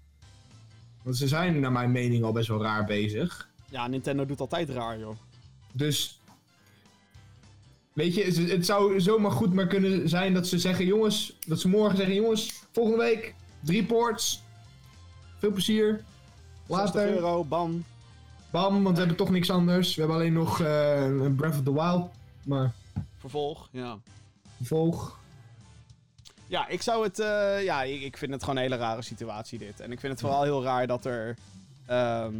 Want 1.03 1.17
ze 1.17 1.27
zijn 1.27 1.59
naar 1.59 1.71
mijn 1.71 1.91
mening 1.91 2.23
al 2.23 2.31
best 2.31 2.47
wel 2.47 2.61
raar 2.61 2.85
bezig. 2.85 3.49
ja, 3.69 3.87
Nintendo 3.87 4.25
doet 4.25 4.39
altijd 4.39 4.69
raar, 4.69 4.99
joh. 4.99 5.15
Dus. 5.71 6.19
Weet 7.93 8.15
je, 8.15 8.23
het, 8.23 8.65
zou 8.65 9.01
zomaar 9.01 9.31
goed 9.31 9.53
maar 9.53 9.67
kunnen 9.67 10.09
zijn 10.09 10.33
dat 10.33 10.47
ze 10.47 10.59
zeggen: 10.59 10.85
jongens, 10.85 11.37
dat 11.47 11.59
ze 11.59 11.67
morgen 11.67 11.97
zeggen: 11.97 12.15
jongens, 12.15 12.63
volgende 12.71 13.03
week 13.03 13.35
drie 13.59 13.83
ports. 13.85 14.43
Veel 15.37 15.51
plezier. 15.51 16.03
60 16.67 16.77
Later. 16.95 17.07
euro, 17.15 17.43
bam. 17.43 17.83
Bam, 18.49 18.83
want 18.83 18.93
we 18.95 18.99
hebben 18.99 19.17
toch 19.17 19.29
niks 19.29 19.49
anders. 19.49 19.95
We 19.95 20.01
hebben 20.01 20.19
alleen 20.19 20.33
nog 20.33 20.61
eh, 20.61 21.03
een 21.05 21.35
Breath 21.35 21.53
of 21.53 21.63
the 21.63 21.73
Wild. 21.73 22.09
Maar 22.43 22.71
Vervolg, 23.17 23.67
ja. 23.71 23.97
volg. 24.63 25.19
Ja, 26.47 26.67
ik 26.67 26.81
zou 26.81 27.03
het. 27.03 27.19
eh, 27.19 27.63
ja, 27.63 27.83
ik, 27.83 28.01
ik 28.01 28.17
vind 28.17 28.31
het 28.31 28.41
gewoon 28.41 28.55
een 28.55 28.61
hele 28.61 28.75
rare 28.77 29.01
situatie, 29.01 29.59
dit. 29.59 29.79
En 29.79 29.91
ik 29.91 29.99
vind 29.99 30.11
het 30.11 30.21
vooral 30.21 30.43
heel 30.43 30.63
raar 30.63 30.87
dat 30.87 31.05
er. 31.05 31.35
ehm, 31.85 32.33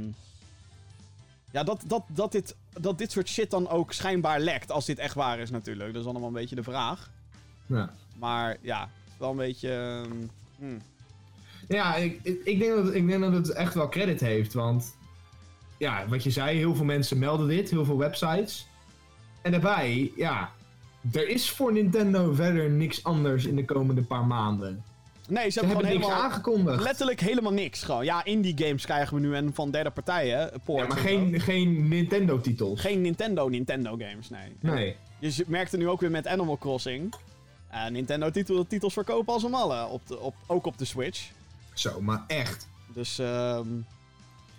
ja, 1.51 1.63
dat, 1.63 1.83
dat, 1.87 2.03
dat, 2.07 2.31
dit, 2.31 2.55
dat 2.79 2.97
dit 2.97 3.11
soort 3.11 3.27
shit 3.29 3.51
dan 3.51 3.69
ook 3.69 3.93
schijnbaar 3.93 4.39
lekt. 4.39 4.71
Als 4.71 4.85
dit 4.85 4.99
echt 4.99 5.13
waar 5.15 5.39
is, 5.39 5.49
natuurlijk. 5.49 5.93
Dat 5.93 6.01
is 6.01 6.07
allemaal 6.07 6.27
een 6.27 6.33
beetje 6.33 6.55
de 6.55 6.63
vraag. 6.63 7.09
Ja. 7.65 7.93
Maar 8.17 8.57
ja, 8.61 8.89
wel 9.17 9.29
een 9.31 9.37
beetje. 9.37 9.69
ehm, 9.69 10.11
hmm. 10.57 10.81
Ja, 11.67 11.95
ik, 11.95 12.19
ik 12.43 12.59
denk 12.59 12.75
dat, 12.75 12.93
ik 12.93 13.07
denk 13.07 13.21
dat 13.21 13.33
het 13.33 13.49
echt 13.49 13.73
wel 13.73 13.89
credit 13.89 14.19
heeft. 14.19 14.53
Want 14.53 14.95
ja, 15.77 16.07
wat 16.07 16.23
je 16.23 16.29
zei, 16.31 16.57
heel 16.57 16.75
veel 16.75 16.85
mensen 16.85 17.19
melden 17.19 17.47
dit, 17.47 17.69
heel 17.69 17.85
veel 17.85 17.97
websites. 17.97 18.67
En 19.41 19.51
daarbij, 19.51 20.11
ja, 20.15 20.51
er 21.13 21.27
is 21.29 21.49
voor 21.49 21.73
Nintendo 21.73 22.33
verder 22.33 22.69
niks 22.69 23.03
anders 23.03 23.45
in 23.45 23.55
de 23.55 23.65
komende 23.65 24.01
paar 24.03 24.25
maanden. 24.25 24.83
Nee, 25.27 25.43
ze 25.43 25.51
Ze 25.51 25.59
hebben 25.59 25.77
gewoon 25.77 25.91
niks 25.93 26.05
helemaal. 26.05 26.23
aangekondigd. 26.31 26.83
Letterlijk 26.83 27.19
helemaal 27.19 27.53
niks. 27.53 27.83
Gewoon. 27.83 28.05
Ja, 28.05 28.23
indie 28.25 28.53
games 28.65 28.85
krijgen 28.85 29.15
we 29.15 29.21
nu 29.21 29.35
en 29.35 29.51
van 29.53 29.71
derde 29.71 29.89
partijen. 29.89 30.51
ports 30.63 30.81
Ja, 30.81 30.87
maar 30.87 30.97
geen, 30.97 31.39
geen 31.41 31.87
Nintendo-titels. 31.87 32.81
Geen 32.81 33.01
Nintendo 33.01 33.47
Nintendo 33.49 33.89
games, 33.97 34.29
nee. 34.29 34.55
Nee. 34.59 34.95
Je 35.19 35.31
z- 35.31 35.41
merkte 35.47 35.77
nu 35.77 35.87
ook 35.89 36.01
weer 36.01 36.11
met 36.11 36.27
Animal 36.27 36.57
Crossing. 36.57 37.13
eh, 37.69 37.87
Nintendo 37.87 38.29
titel, 38.31 38.67
titels 38.67 38.93
verkopen 38.93 39.33
als 39.33 39.43
een 39.43 39.51
malle. 39.51 39.85
Op 39.87 40.07
de, 40.07 40.19
op, 40.19 40.35
ook 40.47 40.65
op 40.65 40.77
de 40.77 40.85
Switch. 40.85 41.29
Zo, 41.73 42.01
maar 42.01 42.23
echt. 42.27 42.67
Dus 42.93 43.19
ehm 43.19 43.67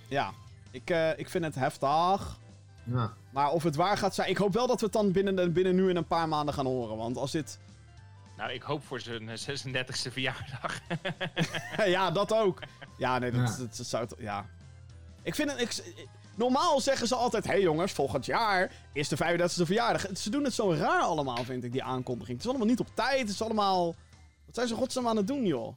ja, 0.08 0.30
ik, 0.76 0.90
eh, 0.90 1.18
ik 1.18 1.28
vind 1.28 1.44
het 1.44 1.54
heftig. 1.54 2.38
Ja. 2.84 3.12
Maar 3.30 3.50
of 3.50 3.62
het 3.62 3.76
waar 3.76 3.96
gaat 3.98 4.14
zijn, 4.14 4.28
ik 4.28 4.36
hoop 4.36 4.52
wel 4.52 4.66
dat 4.66 4.78
we 4.80 4.84
het 4.84 4.94
dan 4.94 5.12
binnen, 5.12 5.52
binnen 5.52 5.74
nu 5.74 5.90
en 5.90 5.96
een 5.96 6.06
paar 6.06 6.28
maanden 6.28 6.54
gaan 6.54 6.66
horen. 6.66 6.96
Want 6.96 7.16
als 7.16 7.30
dit. 7.30 7.58
Nou, 8.36 8.52
ik 8.52 8.62
hoop 8.62 8.84
voor 8.84 9.00
zijn 9.00 9.28
eh, 9.28 9.36
36e 9.36 10.12
verjaardag. 10.12 10.80
ja, 11.96 12.10
dat 12.10 12.32
ook. 12.34 12.62
Ja, 12.98 13.18
nee, 13.18 13.30
dat, 13.30 13.40
Ja. 13.40 13.56
dat, 13.56 13.76
dat 13.76 13.86
zou. 13.86 14.08
Ja. 14.18 14.46
Ik 15.22 15.34
vind 15.34 15.50
het. 15.50 15.60
Ik, 15.60 15.94
normaal 16.34 16.80
zeggen 16.80 17.06
ze 17.06 17.14
altijd: 17.14 17.44
hé 17.44 17.50
hey 17.50 17.60
jongens, 17.60 17.92
volgend 17.92 18.26
jaar 18.26 18.72
is 18.92 19.08
de 19.08 19.16
35e 19.16 19.62
verjaardag. 19.64 20.06
Ze 20.16 20.30
doen 20.30 20.44
het 20.44 20.54
zo 20.54 20.72
raar 20.72 21.02
allemaal, 21.02 21.44
vind 21.44 21.64
ik, 21.64 21.72
die 21.72 21.82
aankondiging. 21.82 22.36
Het 22.36 22.44
is 22.44 22.50
allemaal 22.50 22.68
niet 22.68 22.80
op 22.80 22.88
tijd. 22.94 23.20
Het 23.20 23.28
is 23.28 23.42
allemaal. 23.42 23.94
Wat 24.46 24.54
zijn 24.54 24.68
ze 24.68 24.74
godsnaam 24.74 25.08
aan 25.08 25.16
het 25.16 25.26
doen, 25.26 25.44
joh? 25.46 25.76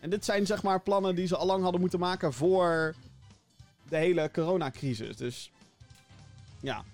En 0.00 0.10
dit 0.10 0.24
zijn 0.24 0.46
zeg 0.46 0.62
maar 0.62 0.80
plannen 0.80 1.14
die 1.14 1.26
ze 1.26 1.36
al 1.36 1.46
lang 1.46 1.62
hadden 1.62 1.80
moeten 1.80 1.98
maken 1.98 2.32
voor 2.32 2.94
de 3.88 3.96
hele 3.96 4.30
coronacrisis. 4.32 5.16
Dus. 5.16 5.50
Ja. 6.60 6.84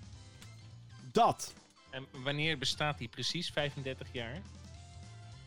Dat. 1.11 1.53
en 1.89 2.05
wanneer 2.23 2.57
bestaat 2.57 2.97
die 2.97 3.07
precies? 3.07 3.49
35 3.49 4.07
jaar? 4.11 4.41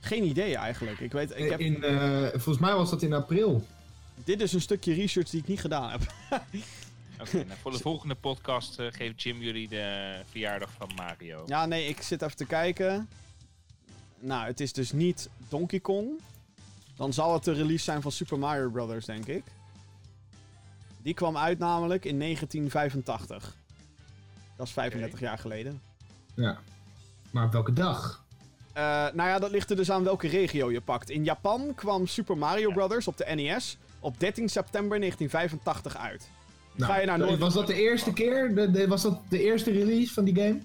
Geen 0.00 0.24
idee 0.24 0.56
eigenlijk. 0.56 1.00
Ik 1.00 1.12
weet, 1.12 1.30
ik 1.36 1.50
heb, 1.50 1.60
In, 1.60 1.84
eh, 1.84 2.28
volgens 2.30 2.58
mij 2.58 2.74
was 2.74 2.90
dat 2.90 3.02
in 3.02 3.12
april. 3.12 3.66
dit 4.24 4.40
is 4.40 4.52
een 4.52 4.60
stukje 4.60 4.94
research 4.94 5.30
die 5.30 5.40
ik 5.40 5.46
niet 5.46 5.60
gedaan 5.60 5.90
heb. 5.90 6.00
Oké, 7.20 7.44
nou, 7.44 7.58
voor 7.60 7.72
de 7.72 7.78
volgende 7.78 8.14
podcast 8.14 8.78
eh, 8.78 8.86
geeft 8.90 9.22
Jim 9.22 9.40
jullie 9.40 9.68
de 9.68 10.18
verjaardag 10.30 10.70
van 10.78 10.90
Mario. 10.96 11.44
Ja, 11.46 11.66
nee, 11.66 11.88
ik 11.88 12.02
zit 12.02 12.22
even 12.22 12.36
te 12.36 12.46
kijken. 12.46 13.08
Nou, 14.18 14.46
het 14.46 14.60
is 14.60 14.72
dus 14.72 14.92
niet 14.92 15.28
Donkey 15.48 15.80
Kong. 15.80 16.20
Dan 16.96 17.12
zal 17.12 17.34
het 17.34 17.44
de 17.44 17.52
release 17.52 17.84
zijn 17.84 18.02
van 18.02 18.12
Super 18.12 18.38
Mario 18.38 18.70
Bros., 18.70 19.04
denk 19.04 19.26
ik. 19.26 19.42
Die 21.08 21.16
kwam 21.16 21.36
uit 21.36 21.58
namelijk 21.58 22.04
in 22.04 22.18
1985. 22.18 23.54
Dat 24.56 24.66
is 24.66 24.72
35 24.72 25.20
jaar 25.20 25.38
geleden. 25.38 25.80
Ja. 26.34 26.58
Maar 27.30 27.44
op 27.44 27.52
welke 27.52 27.72
dag? 27.72 28.24
Eh, 28.72 28.82
nou 29.12 29.28
ja, 29.28 29.38
dat 29.38 29.50
ligt 29.50 29.70
er 29.70 29.76
dus 29.76 29.90
aan 29.90 30.04
welke 30.04 30.28
regio 30.28 30.70
je 30.70 30.80
pakt. 30.80 31.10
In 31.10 31.24
Japan 31.24 31.72
kwam 31.74 32.06
Super 32.06 32.38
Mario 32.38 32.68
Ja. 32.68 32.74
Bros. 32.86 33.06
op 33.08 33.16
de 33.16 33.24
NES 33.34 33.76
op 34.00 34.20
13 34.20 34.48
september 34.48 34.98
1985 34.98 35.96
uit. 35.96 36.28
Nou, 36.74 36.92
Ga 36.92 36.98
je 37.00 37.06
naar 37.06 37.18
Noord- 37.18 37.38
Was 37.38 37.54
dat 37.54 37.66
de 37.66 37.74
eerste 37.74 38.12
keer? 38.12 38.54
De, 38.54 38.70
de- 38.70 38.88
was 38.88 39.02
dat 39.02 39.20
de 39.28 39.42
eerste 39.42 39.70
release 39.70 40.12
van 40.14 40.24
die 40.24 40.34
game? 40.34 40.58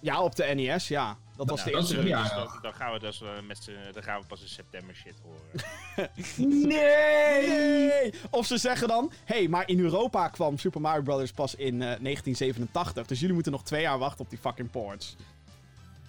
Ja, 0.00 0.22
op 0.22 0.36
de 0.36 0.44
NES, 0.54 0.88
ja. 0.88 1.16
Dat 1.38 1.48
was 1.50 1.58
Ja, 1.58 1.64
de 1.64 1.76
eerste 1.76 1.94
release. 1.94 2.08
jaar. 2.10 2.22
Dus 2.44 2.52
dan, 2.52 2.58
dan 2.62 2.74
gaan 2.74 2.92
we 2.92 2.98
dus 2.98 3.22
eh, 3.22 3.28
met 3.46 3.70
dan 3.92 4.02
gaan 4.02 4.20
we 4.20 4.26
pas 4.26 4.40
in 4.40 4.48
september 4.48 4.94
shit 4.94 5.14
horen. 5.22 6.10
Nee! 6.68 7.48
Nee! 7.88 8.12
Of 8.30 8.46
ze 8.46 8.56
zeggen 8.58 8.88
dan, 8.88 9.12
hé, 9.24 9.34
hey, 9.36 9.48
maar 9.48 9.68
in 9.68 9.80
Europa 9.80 10.28
kwam 10.28 10.58
Super 10.58 10.80
Mario 10.80 11.02
Bros. 11.02 11.32
pas 11.32 11.54
in 11.54 11.74
eh, 11.74 11.78
1987. 11.78 13.06
Dus 13.06 13.18
jullie 13.20 13.34
moeten 13.34 13.52
nog 13.52 13.64
twee 13.64 13.80
jaar 13.82 13.98
wachten 13.98 14.20
op 14.24 14.30
die 14.30 14.38
fucking 14.38 14.70
ports. 14.70 15.16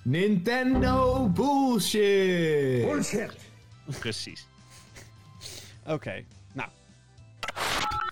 Nintendo 0.02 1.28
bullshit! 1.28 2.86
Bullshit. 2.86 3.36
Precies. 4.00 4.48
Oké, 5.86 6.24
nou. 6.54 6.70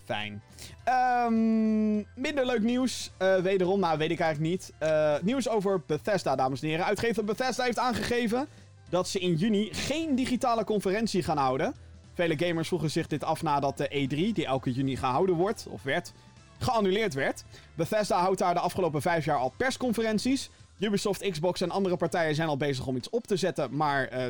Fijn. 0.05 0.41
Ehm, 0.87 1.95
minder 1.95 2.45
leuk 2.45 2.61
nieuws. 2.61 3.11
eh, 3.17 3.35
wederom, 3.35 3.79
nou 3.79 3.97
weet 3.97 4.11
ik 4.11 4.19
eigenlijk 4.19 4.51
niet. 4.51 4.73
Eh, 4.77 5.15
nieuws 5.21 5.49
over 5.49 5.81
Bethesda, 5.87 6.35
dames 6.35 6.61
en 6.61 6.67
heren. 6.67 6.85
Uitgever 6.85 7.23
Bethesda 7.23 7.63
heeft 7.63 7.79
aangegeven 7.79 8.47
dat 8.89 9.07
ze 9.07 9.19
in 9.19 9.35
juni 9.35 9.69
geen 9.73 10.15
digitale 10.15 10.63
conferentie 10.63 11.23
gaan 11.23 11.37
houden. 11.37 11.75
Vele 12.13 12.45
gamers 12.45 12.67
vroegen 12.67 12.91
zich 12.91 13.07
dit 13.07 13.23
af 13.23 13.41
nadat 13.41 13.77
de 13.77 13.89
E3, 13.89 14.33
die 14.33 14.45
elke 14.45 14.71
juni 14.71 14.97
gehouden 14.97 15.35
wordt, 15.35 15.65
of 15.69 15.83
werd, 15.83 16.13
geannuleerd 16.59 17.13
werd. 17.13 17.43
Bethesda 17.75 18.19
houdt 18.19 18.39
daar 18.39 18.53
de 18.53 18.59
afgelopen 18.59 19.01
vijf 19.01 19.25
jaar 19.25 19.37
al 19.37 19.53
persconferenties. 19.57 20.49
Ubisoft, 20.79 21.29
Xbox 21.29 21.61
en 21.61 21.71
andere 21.71 21.97
partijen 21.97 22.35
zijn 22.35 22.47
al 22.47 22.57
bezig 22.57 22.87
om 22.87 22.95
iets 22.95 23.09
op 23.09 23.27
te 23.27 23.35
zetten, 23.35 23.75
maar 23.75 24.07
eh, 24.07 24.25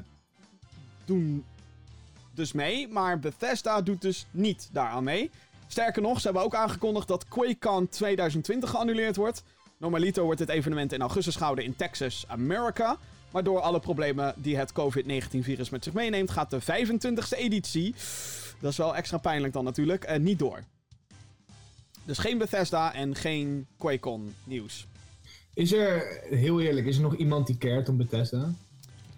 doen 1.05 1.45
dus 2.34 2.51
mee. 2.51 2.88
Maar 2.88 3.20
Bethesda 3.20 3.82
doet 3.82 4.01
dus 4.01 4.26
niet 4.32 4.70
daaraan 4.72 5.03
mee. 5.03 5.32
Sterker 5.68 6.01
nog, 6.01 6.20
ze 6.20 6.26
hebben 6.26 6.43
ook 6.43 6.55
aangekondigd 6.55 7.07
dat 7.07 7.28
QuakeCon 7.28 7.89
2020 7.89 8.70
geannuleerd 8.70 9.15
wordt. 9.15 9.43
Normalito 9.78 10.24
wordt 10.24 10.39
dit 10.39 10.49
evenement 10.49 10.93
in 10.93 11.01
augustus 11.01 11.36
gehouden 11.36 11.65
in 11.65 11.76
Texas, 11.76 12.26
Amerika. 12.28 12.97
Maar 13.32 13.43
door 13.43 13.59
alle 13.59 13.80
problemen 13.80 14.34
die 14.38 14.57
het 14.57 14.72
COVID-19-virus 14.72 15.70
met 15.70 15.84
zich 15.84 15.93
meeneemt, 15.93 16.32
gaat 16.32 16.49
de 16.49 16.61
25e 16.61 17.38
editie, 17.38 17.95
dat 18.59 18.72
is 18.72 18.78
wel 18.78 18.95
extra 18.95 19.18
pijnlijk 19.18 19.53
dan 19.53 19.63
natuurlijk, 19.63 20.03
eh, 20.03 20.20
niet 20.20 20.39
door. 20.39 20.63
Dus 22.03 22.18
geen 22.18 22.38
Bethesda 22.38 22.93
en 22.93 23.15
geen 23.15 23.68
QuakeCon 23.78 24.36
nieuws. 24.43 24.88
Is 25.53 25.72
er, 25.72 26.22
heel 26.30 26.61
eerlijk, 26.61 26.86
is 26.86 26.95
er 26.95 27.01
nog 27.01 27.15
iemand 27.15 27.47
die 27.47 27.57
cared 27.57 27.89
om 27.89 27.97
Bethesda? 27.97 28.53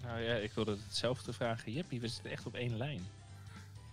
Nou 0.04 0.22
ja, 0.22 0.36
ik 0.36 0.52
wilde 0.54 0.78
hetzelfde 0.88 1.34
vragen. 1.34 1.72
Jeppie, 1.72 2.00
we 2.00 2.08
zitten 2.08 2.32
echt 2.32 2.46
op 2.46 2.56
één 2.56 2.78
lijn. 2.78 3.02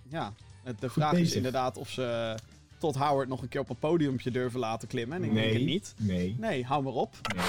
Ja, 0.09 0.33
de 0.81 0.91
vraag 0.91 1.13
is 1.13 1.19
bezig. 1.19 1.37
inderdaad 1.37 1.77
of 1.77 1.91
ze 1.91 2.35
tot 2.79 2.95
Howard 2.97 3.29
nog 3.29 3.43
een 3.43 3.49
keer 3.49 3.61
op 3.61 3.69
een 3.71 3.79
podiumpje 3.79 4.31
durven 4.31 4.61
laten 4.61 4.89
klimmen. 4.89 5.17
En 5.23 5.25
ik 5.29 5.35
denk 5.35 5.53
het 5.53 5.63
niet. 5.63 5.95
Nee. 5.99 6.37
Nee, 6.39 6.65
hou 6.65 6.83
maar 6.83 6.93
op. 6.93 7.15
nee. 7.37 7.45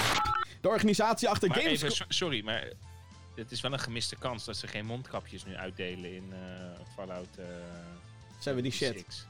De 0.60 0.68
organisatie 0.68 1.28
achter 1.28 1.48
Maar 1.48 1.58
Games... 1.58 1.72
even, 1.82 1.92
so- 1.96 2.04
sorry, 2.08 2.44
maar 2.44 2.72
het 3.34 3.50
is 3.50 3.60
wel 3.60 3.72
een 3.72 3.78
gemiste 3.78 4.16
kans 4.16 4.44
dat 4.44 4.56
ze 4.56 4.66
geen 4.66 4.86
mondkapjes 4.86 5.44
nu 5.44 5.54
uitdelen 5.56 6.14
in 6.14 6.32
eh, 6.32 6.38
Fallout 6.94 7.28
eh 7.36 7.44
Ze 8.38 8.44
hebben 8.44 8.62
die 8.62 8.72
shit. 8.72 9.04
6. 9.06 9.26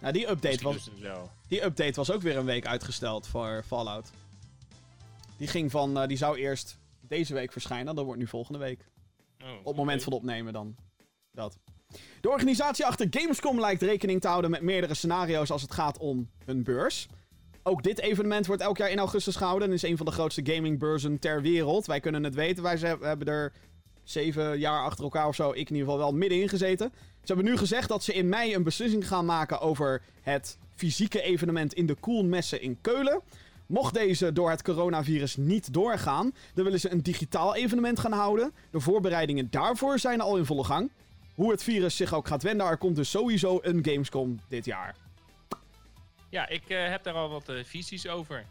Nou, 0.00 0.12
die 0.12 0.28
update, 0.28 0.64
was, 0.64 0.90
die 1.48 1.64
update 1.64 1.92
was 1.94 2.10
ook 2.10 2.22
weer 2.22 2.36
een 2.36 2.44
week 2.44 2.66
uitgesteld 2.66 3.26
voor 3.26 3.62
Fallout. 3.66 4.10
Die 5.36 5.48
ging 5.48 5.70
van... 5.70 5.98
eh, 6.00 6.08
die 6.08 6.16
zou 6.16 6.38
eerst 6.38 6.78
deze 7.00 7.34
week 7.34 7.52
verschijnen. 7.52 7.94
Dat 7.94 8.04
wordt 8.04 8.20
nu 8.20 8.26
volgende 8.26 8.58
week. 8.58 8.84
Oh, 9.42 9.50
Op 9.58 9.64
het 9.66 9.76
moment 9.76 10.02
van 10.02 10.12
opnemen 10.12 10.52
dan. 10.52 10.76
Dat. 11.32 11.58
De 12.20 12.30
organisatie 12.30 12.86
achter 12.86 13.06
Gamescom 13.10 13.60
lijkt 13.60 13.82
rekening 13.82 14.20
te 14.20 14.28
houden 14.28 14.50
met 14.50 14.62
meerdere 14.62 14.94
scenario's 14.94 15.50
als 15.50 15.62
het 15.62 15.72
gaat 15.72 15.98
om 15.98 16.28
een 16.46 16.62
beurs. 16.62 17.08
Ook 17.62 17.82
dit 17.82 18.00
evenement 18.00 18.46
wordt 18.46 18.62
elk 18.62 18.76
jaar 18.76 18.90
in 18.90 18.98
augustus 18.98 19.36
gehouden 19.36 19.68
en 19.68 19.74
is 19.74 19.82
een 19.82 19.96
van 19.96 20.06
de 20.06 20.12
grootste 20.12 20.40
gamingbeurzen 20.44 21.18
ter 21.18 21.42
wereld. 21.42 21.86
Wij 21.86 22.00
kunnen 22.00 22.24
het 22.24 22.34
weten, 22.34 22.62
wij 22.62 22.78
hebben 23.00 23.26
er 23.26 23.52
zeven 24.02 24.58
jaar 24.58 24.84
achter 24.84 25.04
elkaar 25.04 25.28
of 25.28 25.34
zo, 25.34 25.50
ik 25.50 25.56
in 25.56 25.76
ieder 25.76 25.78
geval 25.78 25.98
wel 25.98 26.12
middenin 26.12 26.48
gezeten. 26.48 26.92
Ze 26.94 27.32
hebben 27.32 27.44
nu 27.44 27.56
gezegd 27.56 27.88
dat 27.88 28.04
ze 28.04 28.12
in 28.12 28.28
mei 28.28 28.54
een 28.54 28.62
beslissing 28.62 29.08
gaan 29.08 29.24
maken 29.24 29.60
over 29.60 30.02
het 30.20 30.58
fysieke 30.74 31.22
evenement 31.22 31.74
in 31.74 31.86
de 31.86 31.94
Koelmessen 31.94 32.62
in 32.62 32.78
Keulen. 32.80 33.20
Mocht 33.66 33.94
deze 33.94 34.32
door 34.32 34.50
het 34.50 34.62
coronavirus 34.62 35.36
niet 35.36 35.72
doorgaan, 35.72 36.34
dan 36.54 36.64
willen 36.64 36.80
ze 36.80 36.90
een 36.90 37.02
digitaal 37.02 37.54
evenement 37.54 37.98
gaan 37.98 38.12
houden. 38.12 38.52
De 38.70 38.80
voorbereidingen 38.80 39.50
daarvoor 39.50 39.98
zijn 39.98 40.20
al 40.20 40.36
in 40.36 40.44
volle 40.44 40.64
gang. 40.64 40.90
Hoe 41.34 41.50
het 41.50 41.62
virus 41.62 41.96
zich 41.96 42.14
ook 42.14 42.26
gaat 42.26 42.42
wenden, 42.42 42.66
er 42.66 42.76
komt 42.76 42.96
dus 42.96 43.10
sowieso 43.10 43.58
een 43.62 43.84
Gamescom 43.84 44.40
dit 44.48 44.64
jaar. 44.64 44.94
Ja, 46.34 46.48
ik 46.48 46.68
eh, 46.68 46.88
heb 46.88 47.02
daar 47.02 47.14
al 47.14 47.28
wat 47.28 47.48
eh, 47.48 47.64
visies 47.64 48.08
over. 48.08 48.44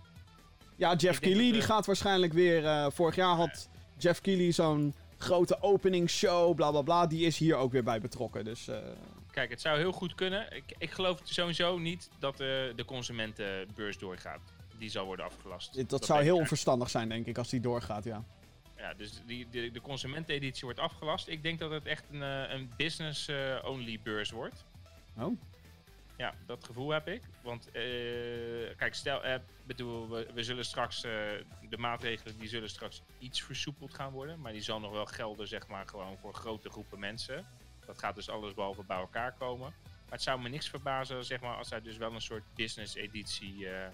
Ja, 0.75 0.95
Jeff 0.95 1.15
Ik 1.15 1.21
Keighley 1.21 1.45
dat, 1.45 1.53
die 1.53 1.61
eh, 1.61 1.67
gaat 1.67 1.85
waarschijnlijk 1.85 2.33
weer... 2.33 2.91
vorig 2.91 3.15
jaar 3.15 3.35
had 3.35 3.69
Jeff 3.97 4.21
Keighley 4.21 4.51
zo'n 4.51 4.93
grote 5.17 5.61
openingsshow, 5.61 6.55
bla 6.55 6.71
bla 6.71 6.81
bla. 6.81 7.07
Die 7.07 7.25
is 7.25 7.37
hier 7.37 7.55
ook 7.55 7.71
weer 7.71 7.83
bij 7.83 7.99
betrokken, 7.99 8.45
dus... 8.45 8.69
Kijk, 9.31 9.49
het 9.49 9.61
zou 9.61 9.77
heel 9.77 9.91
goed 9.91 10.15
kunnen. 10.15 10.55
Ik, 10.55 10.75
ik 10.77 10.91
geloof 10.91 11.19
sowieso 11.23 11.77
niet 11.77 12.09
dat 12.19 12.37
de 12.37 12.83
consumentenbeurs 12.85 13.97
doorgaat. 13.97 14.41
Die 14.77 14.89
zal 14.89 15.05
worden 15.05 15.25
afgelast. 15.25 15.75
dat, 15.75 15.87
ben 15.89 16.03
zou 16.03 16.23
heel 16.23 16.37
onverstandig 16.37 16.89
zijn, 16.89 17.09
denk 17.09 17.25
ik, 17.25 17.37
als 17.37 17.49
die 17.49 17.59
doorgaat, 17.59 18.03
ja. 18.03 18.23
Ja, 18.83 18.93
dus 18.93 19.21
die, 19.25 19.49
de, 19.49 19.71
de 19.71 19.81
consumenteneditie 19.81 20.63
wordt 20.63 20.79
afgelast. 20.79 21.27
Ik 21.27 21.43
denk 21.43 21.59
dat 21.59 21.71
het 21.71 21.85
echt 21.85 22.05
een, 22.11 22.23
eh, 22.23 22.53
een 22.53 22.71
business-only 22.77 23.99
beurs 24.03 24.31
wordt. 24.31 24.65
Oh. 25.17 25.39
Ja, 26.17 26.33
dat 26.45 26.63
gevoel 26.63 26.89
heb 26.89 27.07
ik. 27.07 27.21
Want, 27.41 27.71
eh, 27.71 27.73
kijk, 28.77 28.93
stel, 28.93 29.23
eh, 29.23 29.39
bedoel, 29.65 30.09
we, 30.09 30.27
we 30.33 30.43
zullen 30.43 30.65
straks, 30.65 31.03
eh, 31.03 31.11
de 31.69 31.77
maatregelen 31.77 32.37
die 32.37 32.47
zullen 32.47 32.69
straks 32.69 33.01
iets 33.19 33.41
versoepeld 33.43 33.93
gaan 33.93 34.11
worden. 34.11 34.41
Maar 34.41 34.51
die 34.51 34.61
zal 34.61 34.79
nog 34.79 34.91
wel 34.91 35.05
gelden, 35.05 35.47
zeg 35.47 35.67
maar, 35.67 35.87
gewoon 35.87 36.17
voor 36.17 36.33
grote 36.33 36.69
groepen 36.69 36.99
mensen. 36.99 37.45
Dat 37.85 37.99
gaat 37.99 38.15
dus 38.15 38.29
alles 38.29 38.53
behalve 38.53 38.83
bij 38.83 38.97
elkaar 38.97 39.33
komen. 39.33 39.73
Maar 39.79 40.11
het 40.11 40.21
zou 40.21 40.41
me 40.41 40.49
niks 40.49 40.69
verbazen, 40.69 41.25
zeg 41.25 41.41
maar, 41.41 41.57
als 41.57 41.71
er 41.71 41.83
dus 41.83 41.97
wel 41.97 42.13
een 42.13 42.21
soort 42.21 42.43
business-editie 42.55 43.69
eh, 43.69 43.87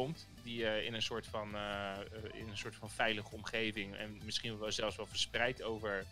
komt. 0.00 0.26
Die 0.42 0.66
eh, 0.66 0.86
in, 0.86 0.94
een 0.94 1.02
soort 1.02 1.26
van, 1.26 1.54
eh, 1.54 2.40
in 2.40 2.48
een 2.48 2.56
soort 2.56 2.74
van 2.74 2.90
veilige 2.90 3.34
omgeving 3.34 3.94
en 3.94 4.20
misschien 4.24 4.58
wel 4.58 4.72
zelfs 4.72 4.96
wel 4.96 5.06
verspreid 5.06 5.62
over 5.62 6.04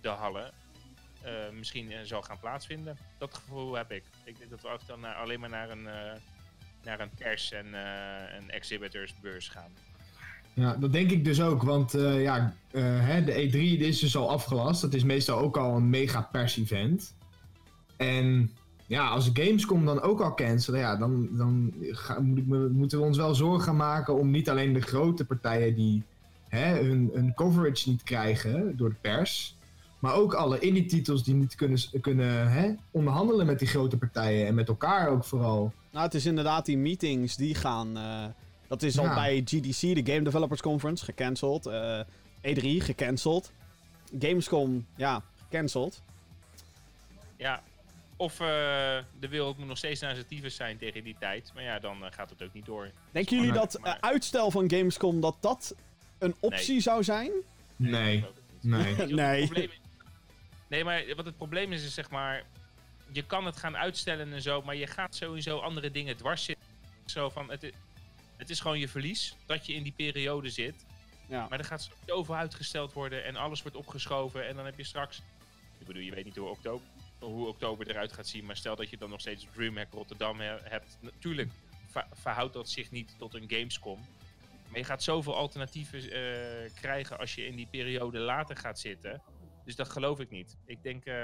de 0.00 0.08
hallen. 0.08 0.52
eh, 1.22 1.32
misschien 1.58 1.92
zal 2.02 2.22
gaan 2.22 2.38
plaatsvinden. 2.38 2.96
Dat 3.18 3.34
gevoel 3.34 3.74
heb 3.74 3.90
ik. 3.92 4.02
Ik 4.24 4.38
denk 4.38 4.50
dat 4.50 4.60
we 4.60 4.68
ook 4.68 4.86
dan 4.86 5.04
alleen 5.04 5.40
maar 5.40 5.48
naar 5.48 5.70
een, 5.70 5.88
naar 6.84 7.00
een 7.00 7.10
pers- 7.18 7.52
en 7.52 7.74
een 8.36 8.50
exhibitorsbeurs 8.50 9.48
gaan. 9.48 9.72
Ja, 10.54 10.76
dat 10.76 10.92
denk 10.92 11.10
ik 11.10 11.24
dus 11.24 11.40
ook, 11.40 11.62
want 11.62 11.92
ja, 11.92 12.54
hè, 12.72 13.24
de 13.24 13.32
E3 13.32 13.50
die 13.50 13.78
is 13.78 13.98
dus 13.98 14.16
al 14.16 14.30
afgelast. 14.30 14.80
Dat 14.80 14.94
is 14.94 15.04
meestal 15.04 15.38
ook 15.38 15.56
al 15.56 15.76
een 15.76 15.90
mega 15.90 16.22
pers-event. 16.22 17.14
En 17.96 18.50
ja, 18.94 19.08
als 19.08 19.30
Gamescom 19.32 19.84
dan 19.84 20.00
ook 20.00 20.20
al 20.20 20.34
cancelen, 20.34 20.80
ja, 20.80 20.96
dan, 20.96 21.28
dan 21.32 21.72
ga- 21.80 22.20
moet 22.20 22.38
ik 22.38 22.46
me, 22.46 22.68
moeten 22.68 22.98
we 22.98 23.04
ons 23.04 23.16
wel 23.16 23.34
zorgen 23.34 23.62
gaan 23.62 23.76
maken 23.76 24.18
om 24.18 24.30
niet 24.30 24.50
alleen 24.50 24.72
de 24.72 24.80
grote 24.80 25.24
partijen 25.24 25.74
die 25.74 26.02
hè, 26.48 26.82
hun, 26.82 27.10
hun 27.14 27.34
coverage 27.34 27.88
niet 27.88 28.02
krijgen 28.02 28.76
door 28.76 28.88
de 28.88 28.94
pers, 29.00 29.56
maar 29.98 30.14
ook 30.14 30.34
alle 30.34 30.58
indie-titels 30.58 31.24
die 31.24 31.34
niet 31.34 31.54
kunnen, 31.54 31.78
kunnen 32.00 32.50
hè, 32.52 32.74
onderhandelen 32.90 33.46
met 33.46 33.58
die 33.58 33.68
grote 33.68 33.96
partijen 33.96 34.46
en 34.46 34.54
met 34.54 34.68
elkaar 34.68 35.08
ook 35.08 35.24
vooral. 35.24 35.72
Nou, 35.92 36.04
het 36.04 36.14
is 36.14 36.26
inderdaad 36.26 36.66
die 36.66 36.78
meetings 36.78 37.36
die 37.36 37.54
gaan. 37.54 37.96
eh, 37.96 38.24
dat 38.68 38.82
is 38.82 38.98
al 38.98 39.04
Ja. 39.04 39.14
bij 39.14 39.42
GDC, 39.44 39.80
de 39.80 40.12
Game 40.12 40.22
Developers 40.22 40.60
Conference, 40.60 41.04
gecanceld. 41.04 41.66
eh, 41.66 42.00
E3 42.40 42.80
gecanceld. 42.84 43.52
Gamescom, 44.18 44.86
ja, 44.96 45.22
gecanceld. 45.48 46.02
Ja, 47.36 47.62
of 48.16 48.32
eh, 48.32 48.46
de 49.20 49.28
wereld 49.28 49.58
moet 49.58 49.66
nog 49.66 49.78
steeds 49.78 50.00
naar 50.00 50.14
zijn 50.14 50.26
tyfus 50.26 50.54
zijn 50.56 50.78
tegen 50.78 51.04
die 51.04 51.16
tijd. 51.18 51.50
Maar 51.54 51.62
ja, 51.62 51.78
dan 51.78 52.04
eh, 52.04 52.12
gaat 52.12 52.30
het 52.30 52.42
ook 52.42 52.52
niet 52.52 52.64
door. 52.66 52.90
Denken 53.10 53.36
jullie 53.36 53.52
dat 53.52 53.74
eh, 53.74 53.94
uitstel 54.00 54.50
van 54.50 54.70
Gamescom 54.70 55.20
dat 55.20 55.36
dat 55.40 55.74
een 56.18 56.34
optie 56.40 56.72
Nee. 56.72 56.80
zou 56.80 57.04
zijn? 57.04 57.30
Nee, 57.76 58.24
nee. 58.60 58.94
Nee. 59.06 59.44
probleem 59.44 59.70
is? 59.70 59.80
Nee, 60.68 60.84
maar 60.84 61.04
wat 61.16 61.24
het 61.24 61.36
probleem 61.36 61.72
is, 61.72 61.84
is 61.84 61.94
zeg 61.94 62.10
maar... 62.10 62.42
Je 63.12 63.22
kan 63.24 63.44
het 63.46 63.56
gaan 63.56 63.76
uitstellen 63.76 64.32
en 64.32 64.42
zo, 64.42 64.62
maar 64.62 64.76
je 64.76 64.86
gaat 64.86 65.14
sowieso 65.14 65.58
andere 65.58 65.90
dingen 65.90 66.16
dwars 66.16 66.44
zitten. 66.44 66.66
zo 67.04 67.28
van, 67.28 67.50
het 67.50 67.62
is, 67.62 67.70
het 68.36 68.50
is 68.50 68.60
gewoon 68.60 68.78
je 68.78 68.88
verlies 68.88 69.34
dat 69.46 69.66
je 69.66 69.72
in 69.74 69.82
die 69.82 69.92
periode 69.96 70.50
zit. 70.50 70.74
Ja. 71.28 71.46
Maar 71.50 71.58
er 71.58 71.64
gaat 71.64 71.90
zoveel 72.06 72.34
uitgesteld 72.36 72.92
worden 72.92 73.24
en 73.24 73.36
alles 73.36 73.62
wordt 73.62 73.76
opgeschoven. 73.76 74.46
En 74.48 74.56
dan 74.56 74.64
heb 74.64 74.78
je 74.78 74.84
straks, 74.84 75.22
ik 75.78 75.86
bedoel, 75.86 76.02
je 76.02 76.14
weet 76.14 76.24
niet 76.24 76.36
hoe 76.36 76.48
oktober, 76.48 76.86
hoe 77.24 77.46
oktober 77.48 77.88
eruit 77.88 78.12
gaat 78.12 78.26
zien. 78.26 78.44
Maar 78.44 78.56
stel 78.56 78.76
dat 78.76 78.90
je 78.90 78.96
dan 78.96 79.10
nog 79.10 79.20
steeds 79.20 79.46
DreamHack 79.52 79.92
Rotterdam 79.92 80.40
he- 80.40 80.58
hebt. 80.62 80.98
Natuurlijk 81.00 81.50
ver- 81.86 82.06
verhoudt 82.12 82.52
dat 82.52 82.68
zich 82.68 82.90
niet 82.90 83.14
tot 83.18 83.34
een 83.34 83.44
Gamescom. 83.50 84.06
Maar 84.68 84.78
je 84.78 84.84
gaat 84.84 85.02
zoveel 85.02 85.36
alternatieven 85.36 85.98
eh, 86.00 86.70
krijgen 86.74 87.18
als 87.18 87.34
je 87.34 87.46
in 87.46 87.56
die 87.56 87.66
periode 87.70 88.18
later 88.18 88.56
gaat 88.56 88.78
zitten. 88.78 89.22
Dus 89.64 89.76
dat 89.76 89.88
geloof 89.88 90.20
ik 90.20 90.30
niet. 90.30 90.56
Ik 90.66 90.82
denk, 90.82 91.04
eh, 91.04 91.14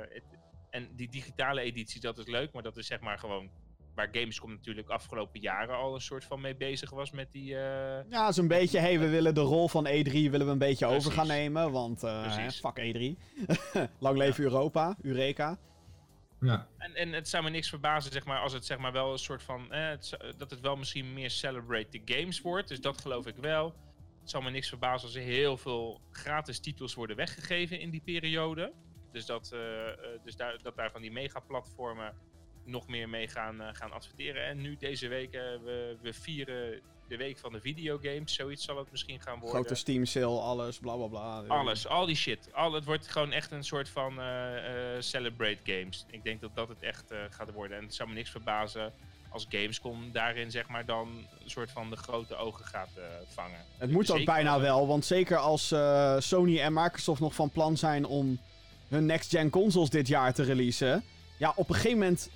het, 0.00 0.22
en 0.70 0.88
die 0.96 1.08
digitale 1.08 1.60
editie, 1.60 2.00
dat 2.00 2.18
is 2.18 2.26
leuk, 2.26 2.52
maar 2.52 2.62
dat 2.62 2.76
is 2.76 2.86
zeg 2.86 3.00
maar 3.00 3.18
gewoon 3.18 3.50
waar 3.94 4.08
Gamescom 4.12 4.50
natuurlijk 4.50 4.88
afgelopen 4.88 5.40
jaren 5.40 5.76
al 5.76 5.94
een 5.94 6.00
soort 6.00 6.24
van 6.24 6.40
mee 6.40 6.56
bezig 6.56 6.90
was 6.90 7.10
met 7.10 7.32
die... 7.32 7.56
eh, 7.56 8.10
Ja, 8.10 8.32
zo'n 8.32 8.48
beetje, 8.48 8.78
hey, 8.78 8.98
we 8.98 9.08
willen 9.08 9.34
de 9.34 9.40
rol 9.40 9.68
van 9.68 9.86
E3 9.86 10.12
willen 10.12 10.46
we 10.46 10.52
een 10.52 10.58
beetje 10.58 10.86
over 10.86 11.12
gaan 11.12 11.26
nemen, 11.26 11.72
want 11.72 12.02
eh, 12.02 12.48
fuck 12.48 12.78
E3. 12.78 13.18
Lang 13.98 14.16
leven 14.16 14.44
Europa, 14.44 14.96
Eureka. 15.02 15.58
Ja. 16.40 16.66
En, 16.78 16.94
en 16.94 17.12
het 17.12 17.28
zou 17.28 17.44
me 17.44 17.50
niks 17.50 17.68
verbazen, 17.68 18.12
zeg 18.12 18.24
maar, 18.24 18.38
als 18.38 18.52
het 18.52 18.64
zeg 18.64 18.78
maar 18.78 18.92
wel 18.92 19.12
een 19.12 19.18
soort 19.18 19.42
van. 19.42 19.72
Eh, 19.72 19.88
het 19.88 20.16
dat 20.36 20.50
het 20.50 20.60
wel 20.60 20.76
misschien 20.76 21.12
meer 21.12 21.30
celebrate 21.30 21.88
the 21.88 22.14
games 22.14 22.40
wordt. 22.40 22.68
Dus 22.68 22.80
dat 22.80 23.00
geloof 23.00 23.26
ik 23.26 23.36
wel. 23.36 23.74
Het 24.20 24.30
zou 24.30 24.44
me 24.44 24.50
niks 24.50 24.68
verbazen 24.68 25.06
als 25.06 25.16
er 25.16 25.22
heel 25.22 25.56
veel 25.56 26.00
gratis 26.10 26.58
titels 26.58 26.94
worden 26.94 27.16
weggegeven 27.16 27.80
in 27.80 27.90
die 27.90 28.02
periode. 28.04 28.72
Dus 29.12 29.26
dat, 29.26 29.50
eh, 29.52 29.88
eh, 29.88 29.94
dus 30.24 30.36
daar, 30.36 30.58
dat 30.62 30.76
daar 30.76 30.90
van 30.90 31.00
die 31.00 31.12
mega-platformen 31.12 32.14
nog 32.66 32.86
meer 32.86 33.08
mee 33.08 33.28
gaan, 33.28 33.60
eh, 33.60 33.68
gaan 33.72 33.92
adverteren. 33.92 34.44
En 34.44 34.60
nu 34.60 34.76
deze 34.76 35.08
week, 35.08 35.32
eh, 35.32 35.40
we, 35.40 35.96
we 36.00 36.12
vieren 36.12 36.80
de 37.08 37.16
week 37.16 37.38
van 37.38 37.52
de 37.52 37.60
videogames. 37.60 38.34
Zoiets 38.34 38.64
zal 38.64 38.78
het 38.78 38.90
misschien 38.90 39.20
gaan 39.20 39.38
worden. 39.38 39.50
Grote 39.50 39.74
Steam 39.74 40.04
sale, 40.04 40.40
alles, 40.40 40.78
bla 40.78 40.96
bla 40.96 41.06
bla. 41.06 41.44
Alles, 41.48 41.86
al 41.86 42.06
die 42.06 42.16
shit. 42.16 42.48
Al, 42.52 42.72
het 42.72 42.84
wordt 42.84 43.08
gewoon 43.08 43.32
echt 43.32 43.50
een 43.50 43.64
soort 43.64 43.88
van 43.88 44.20
eh, 44.20 44.26
celebrate 44.98 45.58
games. 45.62 46.04
Ik 46.10 46.24
denk 46.24 46.40
dat 46.40 46.54
dat 46.54 46.68
het 46.68 46.80
echt 46.80 47.14
gaat 47.30 47.52
worden. 47.52 47.76
En 47.76 47.84
het 47.84 47.94
zou 47.94 48.08
me 48.08 48.14
niks 48.14 48.30
verbazen 48.30 48.92
als 49.28 49.46
Gamescom 49.48 50.12
daarin 50.12 50.50
zeg 50.50 50.68
maar 50.68 50.84
dan 50.84 51.08
een 51.44 51.50
soort 51.50 51.70
van 51.70 51.90
de 51.90 51.96
grote 51.96 52.36
ogen 52.36 52.64
gaat 52.64 52.90
vangen. 53.28 53.58
Het 53.78 53.90
moet 53.90 54.10
ook 54.10 54.24
bijna 54.24 54.60
wel. 54.60 54.86
want 54.86 55.04
zeker 55.04 55.36
als 55.36 55.74
Sony 56.18 56.60
en 56.60 56.72
Microsoft 56.72 57.20
nog 57.20 57.34
van 57.34 57.50
plan 57.50 57.76
zijn 57.76 58.04
om 58.04 58.38
hun 58.88 59.06
next-gen 59.06 59.50
consoles 59.50 59.90
dit 59.90 60.08
jaar 60.08 60.34
te 60.34 60.42
releasen. 60.42 61.04
Ja, 61.38 61.52
op 61.56 61.68
een 61.68 61.74
gegeven 61.74 61.98
moment, 61.98 62.30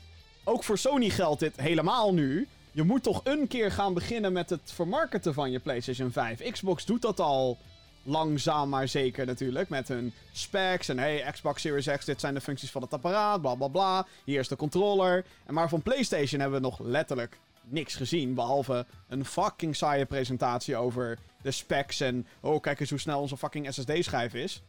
ook 0.49 0.65
voor 0.65 0.79
Sony 0.79 1.09
geldt 1.09 1.41
dit 1.41 1.57
helemaal 1.57 2.15
nu. 2.15 2.49
Je 2.73 2.83
moet 2.83 3.03
toch 3.03 3.21
een 3.25 3.49
keer 3.49 3.73
gaan 3.73 3.95
beginnen 3.95 4.33
met 4.33 4.51
het 4.51 4.61
vermarkten 4.65 5.35
van 5.35 5.51
je 5.51 5.59
PlayStation 5.59 6.13
5. 6.13 6.51
Xbox 6.51 6.85
doet 6.85 7.03
dat 7.03 7.21
al 7.21 7.59
langzaam 8.03 8.69
maar 8.69 8.89
zeker 8.89 9.27
natuurlijk. 9.27 9.69
Met 9.69 9.89
hun 9.89 10.13
specs 10.33 10.89
en 10.89 10.99
hey, 10.99 11.31
Xbox 11.33 11.61
Series 11.61 11.87
X, 11.97 12.05
dit 12.05 12.21
zijn 12.21 12.35
de 12.35 12.41
functies 12.41 12.71
van 12.71 12.83
het 12.83 12.93
apparaat, 12.93 13.41
bla 13.41 13.55
bla 13.55 13.69
bla. 13.69 14.07
Hier 14.25 14.39
is 14.39 14.49
de 14.49 14.57
controller. 14.57 15.25
En 15.47 15.55
maar 15.55 15.69
van 15.69 15.83
PlayStation 15.83 16.41
hebben 16.41 16.61
we 16.61 16.67
nog 16.67 16.79
letterlijk 16.79 17.39
niks 17.63 17.95
gezien. 17.95 18.35
Behalve 18.35 18.87
een 19.09 19.25
fucking 19.25 19.77
saaie 19.77 20.07
presentatie 20.07 20.77
over 20.77 21.19
de 21.43 21.51
specs 21.51 22.01
en... 22.01 22.27
Oh, 22.41 22.61
kijk 22.61 22.81
eens 22.81 22.91
hoe 22.91 22.99
snel 22.99 23.21
onze 23.21 23.37
fucking 23.37 23.75
SSD-schijf 23.75 24.35
is. 24.35 24.63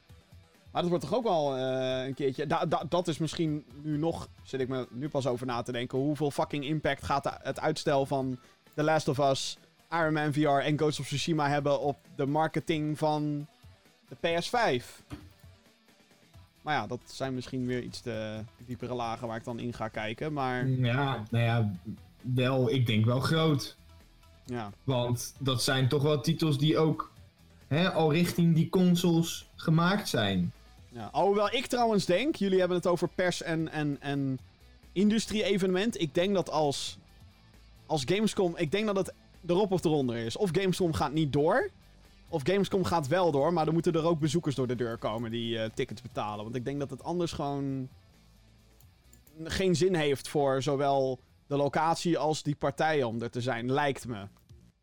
Maar 0.72 0.82
dat 0.82 0.90
wordt 0.92 1.06
toch 1.06 1.16
ook 1.16 1.24
wel 1.24 1.58
eh, 1.58 2.06
een 2.08 2.14
keertje... 2.14 2.48
Da 2.48 2.66
da- 2.66 2.84
dat 2.90 3.08
is 3.08 3.18
misschien 3.18 3.66
nu 3.82 3.98
nog... 3.98 4.28
Zit 4.44 4.60
ik 4.60 4.68
me 4.68 4.88
nu 4.92 5.10
pas 5.10 5.28
over 5.28 5.46
na 5.46 5.62
te 5.62 5.72
denken. 5.72 5.98
Hoeveel 5.98 6.32
fucking 6.32 6.64
impact 6.66 7.04
gaat 7.04 7.24
de- 7.24 7.38
het 7.42 7.60
uitstel 7.60 8.06
van 8.06 8.40
The 8.74 8.84
Last 8.84 9.08
of 9.08 9.18
Us, 9.18 9.58
Iron 9.92 10.14
Man 10.14 10.34
VR 10.34 10.48
en 10.48 10.78
Ghost 10.78 11.00
of 11.00 11.06
Tsushima 11.06 11.50
hebben 11.50 11.80
op 11.82 11.98
de 12.16 12.26
marketing 12.26 12.98
van 12.98 13.48
de 14.10 14.16
PS5? 14.16 14.86
Maar 16.62 16.74
ja, 16.76 16.88
dat 16.88 17.00
zijn 17.06 17.34
misschien 17.34 17.66
weer 17.66 17.82
iets 17.84 18.02
te 18.02 18.40
diepere 18.66 18.94
lagen 18.94 19.28
waar 19.28 19.38
ik 19.38 19.44
dan 19.44 19.60
in 19.60 19.74
ga 19.74 19.88
kijken. 19.88 20.34
Maar 20.34 20.68
Ja, 20.68 21.24
nou 21.30 21.44
ja, 21.44 21.72
wel, 22.22 22.70
ik 22.72 22.86
denk 22.86 23.06
wel 23.06 23.20
groot. 23.20 23.76
ja, 24.46 24.70
Want 24.84 25.34
dat 25.40 25.64
zijn 25.64 25.88
toch 25.88 26.02
wel 26.04 26.22
titels 26.22 26.58
die 26.58 26.78
ook 26.78 27.12
hè, 27.68 27.92
al 27.92 28.14
richting 28.14 28.56
die 28.56 28.70
consoles 28.70 29.50
gemaakt 29.56 30.10
zijn. 30.10 30.52
Ja, 30.92 31.10
alhoewel 31.12 31.54
ik 31.54 31.66
trouwens 31.66 32.06
denk, 32.06 32.36
jullie 32.36 32.60
hebben 32.60 32.78
het 32.78 32.88
over 32.88 33.10
pers- 33.16 33.42
en, 33.42 33.72
en, 33.72 33.98
en 34.00 34.40
industrie-evenement. 34.92 36.02
Ik 36.02 36.14
denk 36.14 36.34
dat 36.34 36.50
als, 36.50 36.98
als 37.86 38.04
Gamescom, 38.06 38.58
ik 38.58 38.72
denk 38.72 38.86
dat 38.86 38.96
het 38.96 39.14
erop 39.46 39.72
of 39.72 39.84
eronder 39.84 40.16
is. 40.16 40.38
Of 40.38 40.50
Gamescom 40.54 40.94
gaat 40.94 41.14
niet 41.14 41.34
door, 41.34 41.70
of 42.30 42.42
Gamescom 42.44 42.84
gaat 42.84 43.08
wel 43.08 43.32
door, 43.32 43.54
maar 43.54 43.66
dan 43.66 43.74
moeten 43.74 43.94
er 43.94 44.06
ook 44.06 44.20
bezoekers 44.20 44.56
door 44.56 44.68
de 44.68 44.76
deur 44.76 44.98
komen 44.98 45.32
die 45.32 45.60
eh, 45.60 45.70
tickets 45.74 46.02
betalen. 46.02 46.44
Want 46.44 46.56
ik 46.56 46.66
denk 46.66 46.80
dat 46.80 46.90
het 46.90 47.04
anders 47.04 47.32
gewoon 47.32 47.90
geen 49.44 49.76
zin 49.76 49.96
heeft 49.96 50.28
voor 50.28 50.62
zowel 50.62 51.20
de 51.48 51.56
locatie 51.56 52.18
als 52.18 52.44
die 52.44 52.56
partijen 52.56 53.08
om 53.08 53.22
er 53.22 53.30
te 53.32 53.42
zijn, 53.42 53.72
lijkt 53.72 54.08
me. 54.08 54.28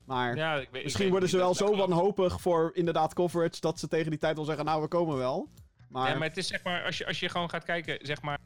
Maar 0.04 0.36
Ja, 0.36 0.54
ik 0.54 0.68
weet, 0.70 0.78
ik 0.78 0.84
misschien 0.84 1.11
worden 1.11 1.28
ze 1.28 1.36
wel 1.36 1.54
zo 1.54 1.76
wanhopig 1.76 2.40
voor 2.40 2.70
inderdaad 2.74 3.14
coverage 3.14 3.61
dat 3.61 3.78
ze 3.78 3.88
tegen 3.88 4.11
die 4.11 4.20
tijd 4.20 4.36
wel 4.36 4.44
zeggen, 4.44 4.64
nou 4.64 4.82
we 4.82 4.88
komen 4.88 5.16
wel. 5.16 5.48
Maar, 5.97 6.11
Ja, 6.11 6.18
maar 6.18 6.28
het 6.28 6.36
is 6.36 6.47
zeg 6.47 6.62
maar, 6.62 6.84
als 6.84 6.99
je, 6.99 7.07
als 7.07 7.20
je 7.20 7.28
gewoon 7.28 7.51
gaat 7.51 7.64
kijken, 7.64 7.99
zeg 8.03 8.22
maar, 8.22 8.38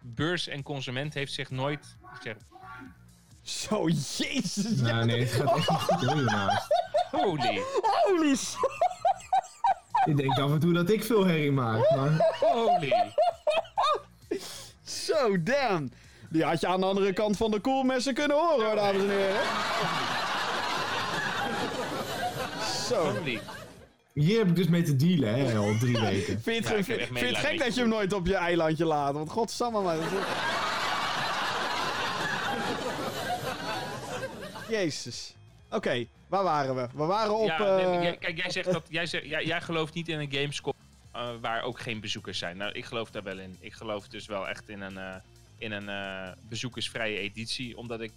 beurs 0.00 0.48
en 0.48 0.62
consument 0.62 1.14
heeft 1.14 1.32
zich 1.32 1.50
nooit, 1.50 1.96
zeg, 2.22 2.36
Zo, 3.42 3.88
jezus. 3.88 4.80
Nou 4.80 5.04
nee, 5.04 5.20
het 5.20 5.32
gaat 5.32 5.56
echt 5.56 5.70
niet 5.70 5.78
goed 5.80 6.12
hiernaast. 6.12 6.66
holy, 7.10 7.62
Holy. 7.82 8.36
Ik 10.04 10.16
denk 10.16 10.38
af 10.38 10.50
en 10.50 10.58
toe 10.58 10.72
dat 10.72 10.90
ik 10.90 11.04
veel 11.04 11.26
herrie 11.26 11.52
maak, 11.52 11.90
maar... 11.96 12.36
holy. 12.40 13.12
Zo, 14.82 15.42
damn. 15.42 15.92
Die 16.30 16.44
had 16.44 16.60
je 16.60 16.66
aan 16.66 16.80
de 16.80 16.86
andere 16.86 17.12
kant 17.12 17.36
van 17.36 17.50
de 17.50 17.60
koelmessen 17.60 18.14
kunnen 18.14 18.36
horen, 18.36 18.66
hoor, 18.66 18.76
dames 18.76 19.02
en 19.02 19.10
heren. 19.10 19.42
Zo. 22.88 23.12
Holy. 23.12 23.40
Hier 24.18 24.38
heb 24.38 24.48
ik 24.48 24.56
dus 24.56 24.66
mee 24.68 24.82
te 24.82 24.96
dealen, 24.96 25.34
hè, 25.34 25.56
al 25.56 25.78
drie 25.78 26.00
weken. 26.10 26.40
Vind 26.40 26.68
je 26.68 26.74
het, 26.74 26.86
Ja, 26.86 26.94
vind, 26.96 27.18
vind 27.18 27.36
het 27.36 27.46
gek 27.46 27.58
dat 27.58 27.74
je 27.74 27.80
hem 27.80 27.88
nooit 27.88 28.12
op 28.12 28.26
je 28.26 28.34
eilandje 28.34 28.84
laat? 28.84 29.14
Want 29.14 29.30
godsamme 29.30 29.82
maar. 29.82 29.96
Jezus. 34.68 35.34
Oké, 35.70 36.06
waar 36.28 36.42
waren 36.44 36.74
we? 36.74 36.88
We 36.94 37.04
waren 37.04 37.36
op... 37.38 37.46
ja, 37.48 37.76
nee, 37.76 37.84
eh, 37.84 38.02
jij- 38.02 38.16
kijk, 38.16 38.36
jij 38.36 38.50
zegt 38.50 38.72
dat, 38.72 38.86
jij, 38.88 39.06
zegt, 39.06 39.24
jij, 39.26 39.44
jij 39.44 39.60
gelooft 39.60 39.94
niet 39.94 40.08
in 40.08 40.18
een 40.18 40.32
Gamescom 40.32 40.72
eh, 41.12 41.28
waar 41.40 41.62
ook 41.62 41.80
geen 41.80 42.00
bezoekers 42.00 42.38
zijn. 42.38 42.56
Nou, 42.56 42.72
ik 42.72 42.84
geloof 42.84 43.10
daar 43.10 43.22
wel 43.22 43.38
in. 43.38 43.56
Ik 43.60 43.72
geloof 43.72 44.08
dus 44.08 44.26
wel 44.26 44.48
echt 44.48 44.68
in 44.68 44.80
een, 44.80 44.98
eh, 44.98 45.14
in 45.58 45.72
een 45.72 45.88
eh, 45.88 46.32
bezoekersvrije 46.48 47.18
editie, 47.18 47.76
omdat 47.76 48.00
ik 48.00 48.12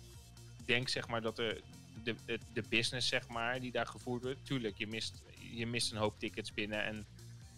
denk, 0.65 0.89
zeg 0.89 1.07
maar, 1.07 1.21
dat 1.21 1.39
er 1.39 1.61
de, 2.03 2.15
de, 2.25 2.39
de 2.53 2.63
business, 2.69 3.07
zeg 3.07 3.27
maar, 3.27 3.59
die 3.59 3.71
daar 3.71 3.87
gevoerd 3.87 4.23
wordt, 4.23 4.45
tuurlijk, 4.45 4.77
je 4.77 4.87
mist, 4.87 5.21
je 5.51 5.67
mist 5.67 5.91
een 5.91 5.97
hoop 5.97 6.19
tickets 6.19 6.53
binnen 6.53 6.83
en 6.83 7.05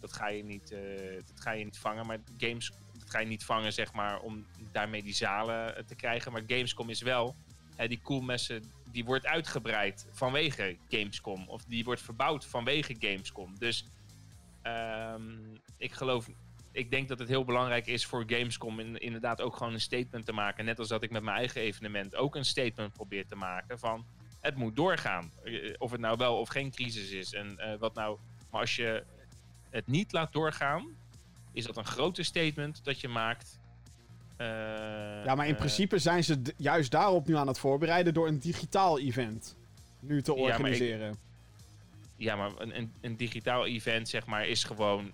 dat 0.00 0.12
ga 0.12 0.28
je 0.28 0.44
niet, 0.44 0.70
eh, 0.70 1.14
dat 1.26 1.40
ga 1.40 1.52
je 1.52 1.64
niet 1.64 1.78
vangen, 1.78 2.06
maar 2.06 2.18
games, 2.38 2.72
dat 2.98 3.10
ga 3.10 3.18
je 3.18 3.26
niet 3.26 3.44
vangen, 3.44 3.72
zeg 3.72 3.92
maar, 3.92 4.20
om 4.20 4.46
daarmee 4.72 5.02
die 5.02 5.14
zalen 5.14 5.76
eh, 5.76 5.84
te 5.84 5.94
krijgen, 5.94 6.32
maar 6.32 6.42
Gamescom 6.46 6.90
is 6.90 7.02
wel, 7.02 7.36
hè, 7.76 7.88
die 7.88 8.00
coolmessen, 8.02 8.72
die 8.90 9.04
wordt 9.04 9.26
uitgebreid 9.26 10.06
vanwege 10.10 10.76
Gamescom, 10.88 11.48
of 11.48 11.64
die 11.64 11.84
wordt 11.84 12.02
verbouwd 12.02 12.44
vanwege 12.44 12.96
Gamescom, 12.98 13.58
dus 13.58 13.86
ehm, 14.62 15.54
ik 15.76 15.92
geloof 15.92 16.28
ik 16.74 16.90
denk 16.90 17.08
dat 17.08 17.18
het 17.18 17.28
heel 17.28 17.44
belangrijk 17.44 17.86
is 17.86 18.06
voor 18.06 18.24
Gamescom 18.26 18.80
in, 18.80 18.98
inderdaad 18.98 19.40
ook 19.40 19.56
gewoon 19.56 19.72
een 19.72 19.80
statement 19.80 20.24
te 20.24 20.32
maken. 20.32 20.64
Net 20.64 20.78
als 20.78 20.88
dat 20.88 21.02
ik 21.02 21.10
met 21.10 21.22
mijn 21.22 21.36
eigen 21.36 21.60
evenement 21.60 22.16
ook 22.16 22.34
een 22.34 22.44
statement 22.44 22.92
probeer 22.92 23.26
te 23.26 23.36
maken 23.36 23.78
van 23.78 24.06
het 24.44 24.56
moet 24.56 24.76
doorgaan. 24.76 25.30
Eh, 25.44 25.74
Of 25.78 25.90
het 25.90 26.00
nou 26.00 26.16
wel 26.16 26.38
of 26.38 26.48
geen 26.48 26.70
crisis 26.70 27.10
is. 27.10 27.32
En 27.32 27.58
eh, 27.58 27.78
wat 27.78 27.94
nou. 27.94 28.18
Maar 28.50 28.60
als 28.60 28.76
je 28.76 29.04
het 29.70 29.86
niet 29.86 30.12
laat 30.12 30.32
doorgaan, 30.32 30.86
is 31.52 31.64
dat 31.64 31.76
een 31.76 31.84
grote 31.86 32.22
statement 32.22 32.84
dat 32.84 33.00
je 33.00 33.08
maakt. 33.08 33.58
Eh, 34.36 34.46
ja, 35.24 35.34
maar 35.34 35.46
in 35.46 35.54
principe 35.56 35.98
zijn 35.98 36.24
ze 36.24 36.42
juist 36.56 36.90
daarop 36.90 37.26
nu 37.26 37.36
aan 37.36 37.46
het 37.46 37.58
voorbereiden 37.58 38.14
door 38.14 38.26
een 38.28 38.38
digitaal 38.38 38.98
event 38.98 39.56
nu 40.00 40.22
te 40.22 40.32
Ja, 40.32 40.38
maar 40.40 40.48
ik- 40.48 40.54
organiseren. 40.58 41.16
Ja, 42.16 42.36
maar 42.36 42.50
een, 42.58 42.76
een, 42.78 42.92
een 43.00 43.16
digitaal 43.16 43.66
event, 43.66 44.08
zeg 44.08 44.26
maar, 44.26 44.46
is 44.46 44.64
gewoon 44.64 45.12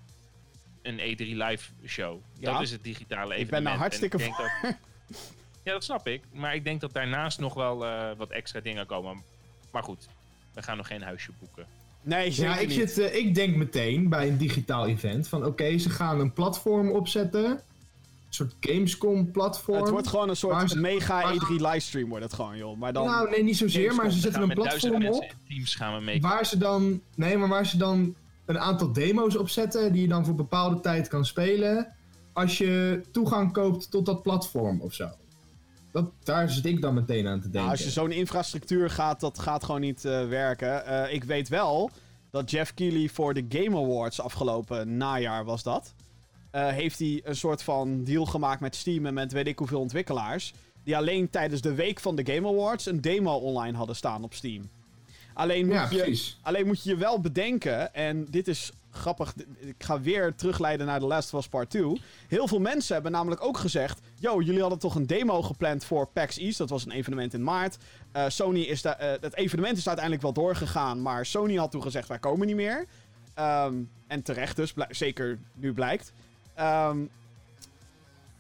een 0.83 0.99
E3 0.99 1.19
live 1.37 1.71
show. 1.87 2.21
Ja. 2.39 2.53
Dat 2.53 2.63
is 2.63 2.71
het 2.71 2.83
digitale 2.85 3.35
evenement. 3.35 3.41
Ik 3.45 3.51
ben 3.51 3.63
daar 3.63 3.73
En 3.73 3.79
hartstikke 3.79 4.17
denk 4.17 4.37
dat- 4.37 4.77
Ja, 5.71 5.77
dat 5.77 5.85
snap 5.85 6.07
ik. 6.07 6.23
Maar 6.33 6.55
ik 6.55 6.65
denk 6.65 6.81
dat 6.81 6.93
daarnaast 6.93 7.39
nog 7.41 7.55
wel 7.55 7.85
eh, 7.87 8.11
wat 8.17 8.31
extra 8.31 8.61
dingen 8.61 8.87
komen. 8.87 9.23
Maar 9.73 9.83
goed, 9.83 10.09
we 10.55 10.63
gaan 10.63 10.77
nog 10.77 10.87
geen 10.87 11.03
huisje 11.03 11.31
boeken. 11.39 11.67
Nee, 12.03 12.31
zeker 12.33 12.53
Ja, 12.53 12.59
ik, 12.59 12.69
niet. 12.69 12.77
zit, 12.77 12.99
eh, 12.99 13.15
ik 13.17 13.35
denk 13.35 13.57
meteen 13.57 14.09
bij 14.09 14.29
een 14.29 14.37
digitaal 14.37 14.87
event 14.87 15.29
van 15.29 15.45
oké, 15.45 15.79
ze 15.79 15.91
gaan 15.91 16.21
een 16.21 16.33
platform 16.33 16.91
opzetten 16.91 17.61
soort 18.29 18.55
Gamescom-platform. 18.61 19.81
Het 19.81 19.91
wordt 19.91 20.09
gewoon 20.09 20.29
een 20.29 20.37
soort 20.37 20.71
ze- 20.71 20.79
mega 20.81 21.23
waar- 21.23 21.35
E3 21.35 21.55
livestream 21.61 22.09
wordt 22.09 22.25
het 22.25 22.33
gewoon, 22.33 22.57
joh. 22.57 22.79
Maar 22.79 22.93
dan... 22.93 23.07
Nou, 23.07 23.31
nee, 23.31 23.43
niet 23.43 23.57
zozeer, 23.57 23.95
maar 23.95 24.11
ze 24.11 24.19
zetten 24.19 24.43
een 24.43 24.49
platform 24.55 25.07
op. 25.07 25.35
teams 25.49 25.75
gaan 25.75 25.95
we 25.97 26.05
mee. 26.05 26.21
Waar 26.21 26.47
ze 26.47 26.59
dan. 26.59 27.01
Nee, 27.17 27.37
maar 27.37 27.49
waar 27.49 27.67
ze 27.67 27.77
dan 27.77 28.15
een 28.47 28.59
aantal 28.59 28.93
demo's 28.93 29.37
op 29.37 29.49
zetten. 29.49 29.93
die 29.93 30.03
je 30.03 30.09
dan 30.09 30.25
voor 30.25 30.35
bepaalde 30.35 30.81
tijd 30.81 31.09
kan 31.09 31.25
spelen. 31.25 31.95
als 32.33 32.59
je 32.59 33.03
toegang 33.13 33.53
koopt 33.53 33.91
tot 33.91 34.07
dat 34.07 34.23
platform 34.23 34.81
of 34.81 34.95
zo. 34.95 35.09
Dat, 35.93 36.11
daar 36.23 36.51
zit 36.51 36.67
ik 36.67 36.81
dan 36.81 36.95
meteen 36.95 37.27
aan 37.27 37.37
te 37.41 37.43
denken. 37.43 37.61
Nou, 37.61 37.71
als 37.71 37.83
je 37.85 37.91
zo'n 37.91 38.13
infrastructuur 38.13 38.91
gaat, 38.91 39.21
dat 39.21 39.39
gaat 39.39 39.65
gewoon 39.65 39.81
niet 39.81 40.05
eh, 40.05 40.29
werken. 40.29 40.87
Eh, 40.87 41.15
ik 41.15 41.25
weet 41.25 41.49
wel 41.49 41.91
dat 42.31 42.51
Jeff 42.51 42.75
Keighley 42.75 43.09
voor 43.09 43.35
de 43.35 43.45
Game 43.49 43.77
Awards 43.77 44.21
afgelopen 44.21 44.97
najaar 44.97 45.45
was 45.45 45.63
dat. 45.63 45.95
eh, 46.51 46.69
heeft 46.69 46.99
hij 46.99 47.21
een 47.25 47.37
soort 47.37 47.63
van 47.63 48.05
deal 48.05 48.25
gemaakt 48.27 48.61
met 48.61 48.77
Steam 48.77 49.07
en 49.07 49.15
met 49.15 49.33
weet 49.33 49.47
ik 49.47 49.59
hoeveel 49.59 49.81
ontwikkelaars. 49.81 50.53
Die 50.85 50.97
alleen 50.97 51.31
tijdens 51.31 51.61
de 51.61 51.75
week 51.75 52.01
van 52.01 52.17
de 52.17 52.33
Game 52.35 52.49
Awards 52.49 52.87
een 52.87 53.01
demo 53.01 53.35
online 53.35 53.77
hadden 53.77 53.97
staan 53.97 54.25
op 54.25 54.35
Steam. 54.35 54.71
Alleen 55.35 55.67
moet, 55.67 55.75
ja, 55.75 55.89
je, 55.91 55.97
precies. 55.97 56.39
alleen 56.43 56.67
moet 56.67 56.83
je 56.83 56.91
je 56.91 56.97
wel 56.97 57.21
bedenken, 57.21 57.95
en 57.95 58.27
dit 58.31 58.49
is 58.49 58.73
grappig, 58.91 59.35
ik 59.59 59.85
ga 59.85 60.01
weer 60.01 60.35
terugleiden 60.35 60.87
naar 60.87 61.01
The 61.01 61.07
Last 61.07 61.35
of 61.35 61.41
Us 61.41 61.49
Part 61.49 61.71
2. 61.71 62.01
Heel 62.29 62.49
veel 62.49 62.61
mensen 62.61 62.95
hebben 62.95 63.13
namelijk 63.13 63.45
ook 63.45 63.59
gezegd: 63.59 64.01
Yo, 64.19 64.41
jullie 64.41 64.61
hadden 64.61 64.79
toch 64.79 64.95
een 64.95 65.07
demo 65.07 65.43
gepland 65.43 65.85
voor 65.85 66.09
PAX 66.09 66.39
East? 66.39 66.59
Dat 66.59 66.71
was 66.71 66.85
een 66.85 66.93
evenement 66.93 67.35
in 67.35 67.43
maart. 67.43 67.77
Eh, 68.13 68.25
Sony 68.29 68.61
is 68.61 68.83
daar, 68.83 68.97
eh, 68.97 69.11
het 69.21 69.37
evenement 69.37 69.77
is 69.77 69.87
uiteindelijk 69.87 70.25
wel 70.25 70.33
doorgegaan, 70.33 71.03
maar 71.03 71.27
Sony 71.27 71.55
had 71.55 71.71
toen 71.71 71.83
gezegd: 71.83 72.09
Wij 72.09 72.19
komen 72.19 72.47
niet 72.47 72.57
meer. 72.57 72.87
Ehm, 73.35 73.75
en 74.07 74.23
terecht 74.23 74.57
dus, 74.57 74.75
zeker 74.89 75.39
nu 75.55 75.73
blijkt. 75.73 76.13
Ehm, 76.55 76.99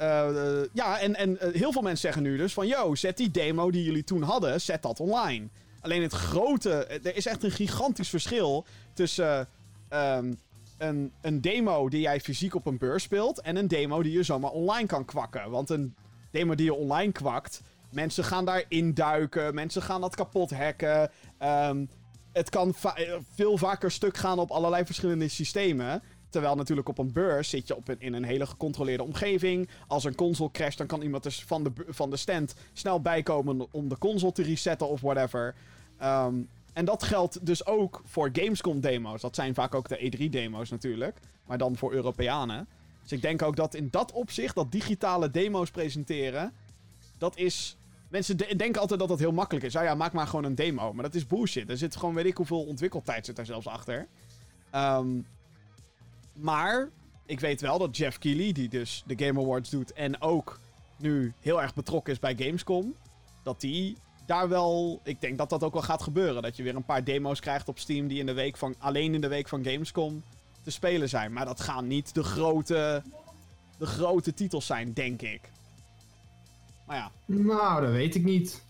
eh, 0.00 0.62
ja, 0.72 0.98
en, 1.00 1.16
en 1.16 1.38
heel 1.52 1.72
veel 1.72 1.82
mensen 1.82 2.00
zeggen 2.00 2.22
nu 2.22 2.36
dus 2.36 2.52
van... 2.52 2.66
Yo, 2.66 2.94
zet 2.94 3.16
die 3.16 3.30
demo 3.30 3.70
die 3.70 3.84
jullie 3.84 4.04
toen 4.04 4.22
hadden, 4.22 4.60
zet 4.60 4.82
dat 4.82 5.00
online. 5.00 5.48
Alleen 5.80 6.02
het 6.02 6.12
grote... 6.12 6.84
Er 6.84 7.16
is 7.16 7.26
echt 7.26 7.44
een 7.44 7.50
gigantisch 7.50 8.08
verschil 8.08 8.64
tussen... 8.92 9.48
ehm, 9.90 10.32
een, 10.78 11.12
een 11.20 11.40
demo 11.40 11.88
die 11.88 12.00
jij 12.00 12.20
fysiek 12.20 12.54
op 12.54 12.66
een 12.66 12.78
beurs 12.78 13.02
speelt... 13.02 13.40
en 13.40 13.56
een 13.56 13.68
demo 13.68 14.02
die 14.02 14.12
je 14.12 14.22
zomaar 14.22 14.50
online 14.50 14.86
kan 14.86 15.04
kwakken. 15.04 15.50
Want 15.50 15.70
een 15.70 15.94
demo 16.30 16.54
die 16.54 16.64
je 16.64 16.74
online 16.74 17.12
kwakt... 17.12 17.62
Mensen 17.90 18.24
gaan 18.24 18.44
daar 18.44 18.64
induiken, 18.68 19.54
mensen 19.54 19.82
gaan 19.82 20.00
dat 20.00 20.14
kapot 20.14 20.50
hacken. 20.50 21.10
ehm, 21.38 21.84
het 22.32 22.50
kan 22.50 22.74
eh, 22.94 23.14
veel 23.34 23.58
vaker 23.58 23.90
stuk 23.90 24.16
gaan 24.16 24.38
op 24.38 24.50
allerlei 24.50 24.84
verschillende 24.84 25.28
systemen. 25.28 26.02
Terwijl 26.28 26.54
natuurlijk 26.54 26.88
op 26.88 26.98
een 26.98 27.12
beurs 27.12 27.48
zit 27.48 27.66
je 27.66 27.76
op 27.76 27.88
een, 27.88 28.00
in 28.00 28.12
een 28.12 28.24
hele 28.24 28.46
gecontroleerde 28.46 29.02
omgeving. 29.02 29.68
Als 29.86 30.04
een 30.04 30.14
console 30.14 30.50
crasht, 30.50 30.78
dan 30.78 30.86
kan 30.86 31.02
iemand 31.02 31.22
dus 31.22 31.44
van 31.44 31.62
de, 31.62 31.72
van 31.88 32.10
de 32.10 32.16
stand 32.16 32.54
snel 32.72 33.00
bijkomen 33.00 33.66
om 33.70 33.88
de 33.88 33.98
console 33.98 34.32
te 34.32 34.42
resetten 34.42 34.88
of 34.88 35.00
whatever. 35.00 35.54
Ehm, 35.98 36.34
en 36.72 36.84
dat 36.84 37.02
geldt 37.02 37.46
dus 37.46 37.66
ook 37.66 38.02
voor 38.04 38.28
Gamescom 38.32 38.80
demo's. 38.80 39.20
Dat 39.20 39.34
zijn 39.34 39.54
vaak 39.54 39.74
ook 39.74 39.88
de 39.88 40.12
E3 40.12 40.30
demo's 40.30 40.70
natuurlijk. 40.70 41.18
Maar 41.46 41.58
dan 41.58 41.76
voor 41.76 41.92
Europeanen. 41.92 42.68
Dus 43.02 43.12
ik 43.12 43.22
denk 43.22 43.42
ook 43.42 43.56
dat 43.56 43.74
in 43.74 43.88
dat 43.90 44.12
opzicht, 44.12 44.54
dat 44.54 44.72
digitale 44.72 45.30
demo's 45.30 45.70
presenteren, 45.70 46.52
dat 47.18 47.36
is... 47.36 47.76
Mensen 48.08 48.36
de- 48.36 48.56
denken 48.56 48.80
altijd 48.80 49.00
dat 49.00 49.08
dat 49.08 49.18
heel 49.18 49.32
makkelijk 49.32 49.64
is. 49.64 49.72
Ja, 49.72 49.82
ja, 49.82 49.94
maak 49.94 50.12
maar 50.12 50.26
gewoon 50.26 50.44
een 50.44 50.54
demo. 50.54 50.92
Maar 50.92 51.04
dat 51.04 51.14
is 51.14 51.26
bullshit. 51.26 51.70
Er 51.70 51.76
zit 51.76 51.96
gewoon, 51.96 52.14
weet 52.14 52.24
ik 52.24 52.36
hoeveel 52.36 52.64
ontwikkeltijd 52.64 53.26
zit 53.26 53.36
daar 53.36 53.46
zelfs 53.46 53.66
achter. 53.66 54.08
Ehm, 54.70 55.20
maar 56.32 56.88
ik 57.26 57.40
weet 57.40 57.60
wel 57.60 57.78
dat 57.78 57.96
Jeff 57.96 58.18
Keighley, 58.18 58.52
die 58.52 58.68
dus 58.68 59.02
de 59.06 59.24
Game 59.24 59.40
Awards 59.40 59.70
doet 59.70 59.92
en 59.92 60.20
ook 60.20 60.60
nu 60.98 61.32
heel 61.40 61.62
erg 61.62 61.74
betrokken 61.74 62.12
is 62.12 62.18
bij 62.18 62.36
Gamescom, 62.38 62.94
dat 63.42 63.60
die 63.60 63.96
daar 64.30 64.48
wel, 64.48 65.00
ik 65.04 65.20
denk 65.20 65.38
dat 65.38 65.50
dat 65.50 65.64
ook 65.64 65.72
wel 65.72 65.82
gaat 65.82 66.02
gebeuren. 66.02 66.42
Dat 66.42 66.56
je 66.56 66.62
weer 66.62 66.76
een 66.76 66.84
paar 66.84 67.04
demo's 67.04 67.40
krijgt 67.40 67.68
op 67.68 67.78
Steam 67.78 68.06
die 68.08 68.18
in 68.18 68.26
de 68.26 68.32
week 68.32 68.56
van, 68.56 68.74
alleen 68.78 69.14
in 69.14 69.20
de 69.20 69.28
week 69.28 69.48
van 69.48 69.64
Gamescom 69.64 70.22
te 70.62 70.70
spelen 70.70 71.08
zijn. 71.08 71.32
Maar 71.32 71.44
dat 71.44 71.60
gaan 71.60 71.86
niet 71.86 72.14
de 72.14 72.22
grote, 72.22 73.02
de 73.78 73.86
grote 73.86 74.34
titels 74.34 74.66
zijn, 74.66 74.92
denk 74.92 75.22
ik. 75.22 75.40
Maar 76.86 76.96
ja, 76.96 77.10
Nou, 77.24 77.80
dat 77.82 77.90
weet 77.90 78.14
ik 78.14 78.24
niet. 78.24 78.64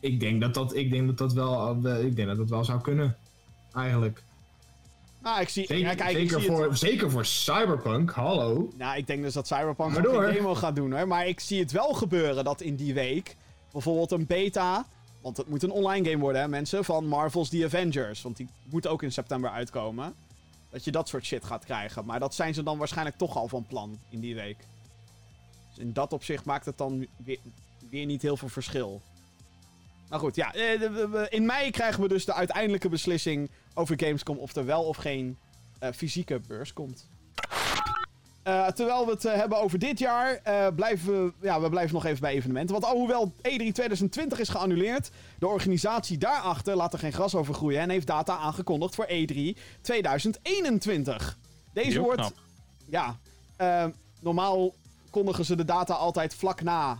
Ik 0.00 0.20
denk 0.20 0.40
dat 0.40 0.54
dat, 0.54 0.74
ik 0.74 0.90
denk 0.90 1.06
dat, 1.06 1.18
dat, 1.18 1.32
wel, 1.32 1.76
eh, 1.84 2.04
ik 2.04 2.16
denk 2.16 2.28
dat 2.28 2.36
dat 2.36 2.48
wel 2.48 2.64
zou 2.64 2.80
kunnen. 2.80 3.16
Eigenlijk. 3.74 4.22
nou, 5.22 5.40
ik 5.40 5.48
zie, 5.48 5.66
Zeker, 5.66 5.86
ja, 5.86 5.94
kijk, 5.94 6.16
ik 6.16 6.28
zie 6.28 6.38
het- 6.38 6.46
voor, 6.46 6.76
zeker 6.76 7.10
voor 7.10 7.24
Cyberpunk, 7.24 8.10
hallo. 8.10 8.72
Nou, 8.76 8.96
ik 8.96 9.06
denk 9.06 9.22
dus 9.22 9.34
dat 9.34 9.46
Cyberpunk 9.46 9.96
een 9.96 10.32
demo 10.32 10.54
gaat 10.54 10.76
doen 10.76 10.92
hoor. 10.92 11.08
Maar 11.08 11.26
ik 11.26 11.40
zie 11.40 11.60
het 11.60 11.72
wel 11.72 11.92
gebeuren 11.94 12.44
dat 12.44 12.60
in 12.60 12.76
die 12.76 12.94
week 12.94 13.36
bijvoorbeeld 13.82 14.10
een 14.10 14.26
beta. 14.26 14.86
Want 15.20 15.36
het 15.36 15.48
moet 15.48 15.62
een 15.62 15.70
online 15.70 16.10
game 16.10 16.22
worden, 16.22 16.40
hè, 16.42 16.48
mensen. 16.48 16.84
Van 16.84 17.06
Marvel's 17.06 17.48
The 17.48 17.64
Avengers. 17.64 18.22
Want 18.22 18.36
die 18.36 18.48
moet 18.64 18.86
ook 18.86 19.02
in 19.02 19.12
september 19.12 19.50
uitkomen. 19.50 20.14
Dat 20.70 20.84
je 20.84 20.90
dat 20.90 21.08
soort 21.08 21.24
shit 21.24 21.44
gaat 21.44 21.64
krijgen. 21.64 22.04
Maar 22.04 22.20
dat 22.20 22.34
zijn 22.34 22.54
ze 22.54 22.62
dan 22.62 22.78
waarschijnlijk 22.78 23.16
toch 23.16 23.36
al 23.36 23.48
van 23.48 23.66
plan 23.66 23.98
in 24.08 24.20
die 24.20 24.34
week. 24.34 24.56
Dus 25.68 25.78
in 25.78 25.92
dat 25.92 26.12
opzicht 26.12 26.44
maakt 26.44 26.66
het 26.66 26.78
dan 26.78 27.06
weer, 27.16 27.38
weer 27.90 28.06
niet 28.06 28.22
heel 28.22 28.36
veel 28.36 28.48
verschil. 28.48 29.00
Maar 30.08 30.18
goed, 30.18 30.36
ja. 30.36 30.54
eh, 30.54 31.22
In 31.28 31.46
mei 31.46 31.70
krijgen 31.70 32.02
we 32.02 32.08
dus 32.08 32.24
de 32.24 32.34
uiteindelijke 32.34 32.88
beslissing 32.88 33.50
over 33.74 33.98
Gamescom 34.00 34.38
of 34.38 34.56
er 34.56 34.64
wel 34.64 34.82
of 34.84 34.96
geen 34.96 35.38
eh, 35.78 35.92
fysieke 35.92 36.40
beurs 36.46 36.72
komt. 36.72 37.08
Eh, 38.48 38.66
terwijl 38.66 39.04
we 39.04 39.10
het 39.10 39.24
eh, 39.24 39.34
hebben 39.34 39.58
over 39.58 39.78
dit 39.78 39.98
jaar, 39.98 40.40
eh, 40.42 40.66
blijven 40.74 41.24
we, 41.24 41.32
ja, 41.40 41.60
we 41.60 41.68
blijven 41.68 41.94
nog 41.94 42.04
even 42.04 42.20
bij 42.20 42.32
evenementen. 42.32 42.80
Want 42.80 42.92
alhoewel 42.92 43.32
E3 43.36 43.72
2020 43.72 44.38
is 44.38 44.48
geannuleerd, 44.48 45.10
de 45.38 45.46
organisatie 45.46 46.18
daarachter 46.18 46.76
laat 46.76 46.92
er 46.92 46.98
geen 46.98 47.12
gras 47.12 47.34
over 47.34 47.54
groeien 47.54 47.80
en 47.80 47.90
heeft 47.90 48.06
data 48.06 48.36
aangekondigd 48.36 48.94
voor 48.94 49.04
E 49.08 49.26
E3 49.26 49.58
2021. 49.80 51.38
Deze 51.72 51.90
Heel 51.90 52.02
wordt, 52.02 52.20
knap. 52.20 52.32
ja, 52.88 53.18
normaal 54.20 54.74
kondigen 55.10 55.44
ze 55.44 55.56
de 55.56 55.64
data 55.64 55.94
altijd 55.94 56.34
vlak 56.34 56.62
na 56.62 56.98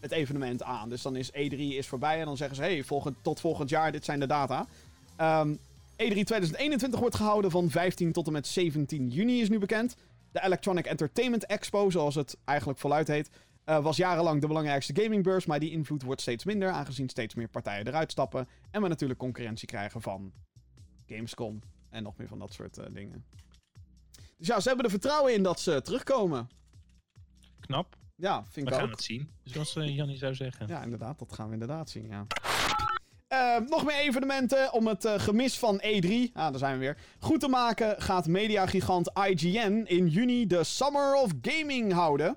het 0.00 0.10
evenement 0.10 0.62
aan. 0.62 0.88
Dus 0.88 1.02
dan 1.02 1.16
is 1.16 1.30
E3 1.30 1.56
is 1.56 1.86
voorbij 1.86 2.18
en 2.18 2.24
dan 2.24 2.36
zeggen 2.36 2.56
ze, 2.56 2.62
hey, 2.62 2.84
volgend, 2.84 3.16
tot 3.22 3.40
volgend 3.40 3.68
jaar, 3.68 3.92
dit 3.92 4.04
zijn 4.04 4.20
de 4.20 4.26
data. 4.26 4.66
Ehm, 5.16 5.54
E3 5.96 6.24
2021 6.24 7.00
wordt 7.00 7.16
gehouden 7.16 7.50
van 7.50 7.70
15 7.70 8.12
tot 8.12 8.26
en 8.26 8.32
met 8.32 8.46
17 8.46 9.08
juni 9.08 9.40
is 9.40 9.48
nu 9.48 9.58
bekend. 9.58 9.96
De 10.36 10.42
Electronic 10.42 10.86
Entertainment 10.86 11.46
Expo, 11.46 11.90
zoals 11.90 12.14
het 12.14 12.36
eigenlijk 12.44 12.78
voluit 12.78 13.08
heet, 13.08 13.30
eh, 13.64 13.82
was 13.82 13.96
jarenlang 13.96 14.40
de 14.40 14.46
belangrijkste 14.46 15.02
gamingbeurs, 15.02 15.46
maar 15.46 15.60
die 15.60 15.70
invloed 15.70 16.02
wordt 16.02 16.20
steeds 16.20 16.44
minder, 16.44 16.70
aangezien 16.70 17.08
steeds 17.08 17.34
meer 17.34 17.48
partijen 17.48 17.86
eruit 17.86 18.10
stappen. 18.10 18.46
En 18.70 18.82
we 18.82 18.88
natuurlijk 18.88 19.18
concurrentie 19.18 19.68
krijgen 19.68 20.00
van 20.02 20.32
Gamescom 21.06 21.60
en 21.90 22.02
nog 22.02 22.16
meer 22.16 22.28
van 22.28 22.38
dat 22.38 22.52
soort 22.52 22.78
eh, 22.78 22.86
dingen. 22.92 23.24
Dus 24.36 24.46
ja, 24.46 24.60
ze 24.60 24.68
hebben 24.68 24.84
er 24.84 24.90
vertrouwen 24.90 25.34
in 25.34 25.42
dat 25.42 25.60
ze 25.60 25.82
terugkomen. 25.82 26.48
Knap. 27.60 27.96
Ja, 28.14 28.44
vind 28.44 28.68
We 28.68 28.72
ik 28.72 28.78
gaan 28.78 28.88
ook. 28.88 28.94
het 28.94 29.04
zien. 29.04 29.30
Zoals 29.44 29.76
eh, 29.76 29.96
Jannie 29.96 30.16
zou 30.16 30.34
zeggen. 30.34 30.66
Ja, 30.66 30.82
inderdaad, 30.82 31.18
dat 31.18 31.32
gaan 31.32 31.46
we 31.46 31.52
inderdaad 31.52 31.90
zien, 31.90 32.08
ja. 32.08 32.26
Eh, 33.28 33.56
nog 33.68 33.84
meer 33.84 33.96
evenementen 33.96 34.72
om 34.72 34.86
het 34.86 35.04
eh, 35.04 35.18
gemis 35.18 35.58
van 35.58 35.82
E3, 35.84 36.32
ah, 36.32 36.50
daar 36.50 36.58
zijn 36.58 36.72
we 36.72 36.78
weer, 36.78 36.96
goed 37.18 37.40
te 37.40 37.48
maken 37.48 38.02
gaat 38.02 38.26
mediagigant 38.26 39.10
IGN 39.28 39.84
in 39.86 40.08
juni 40.08 40.46
de 40.46 40.64
Summer 40.64 41.14
of 41.14 41.30
Gaming 41.42 41.92
houden. 41.92 42.36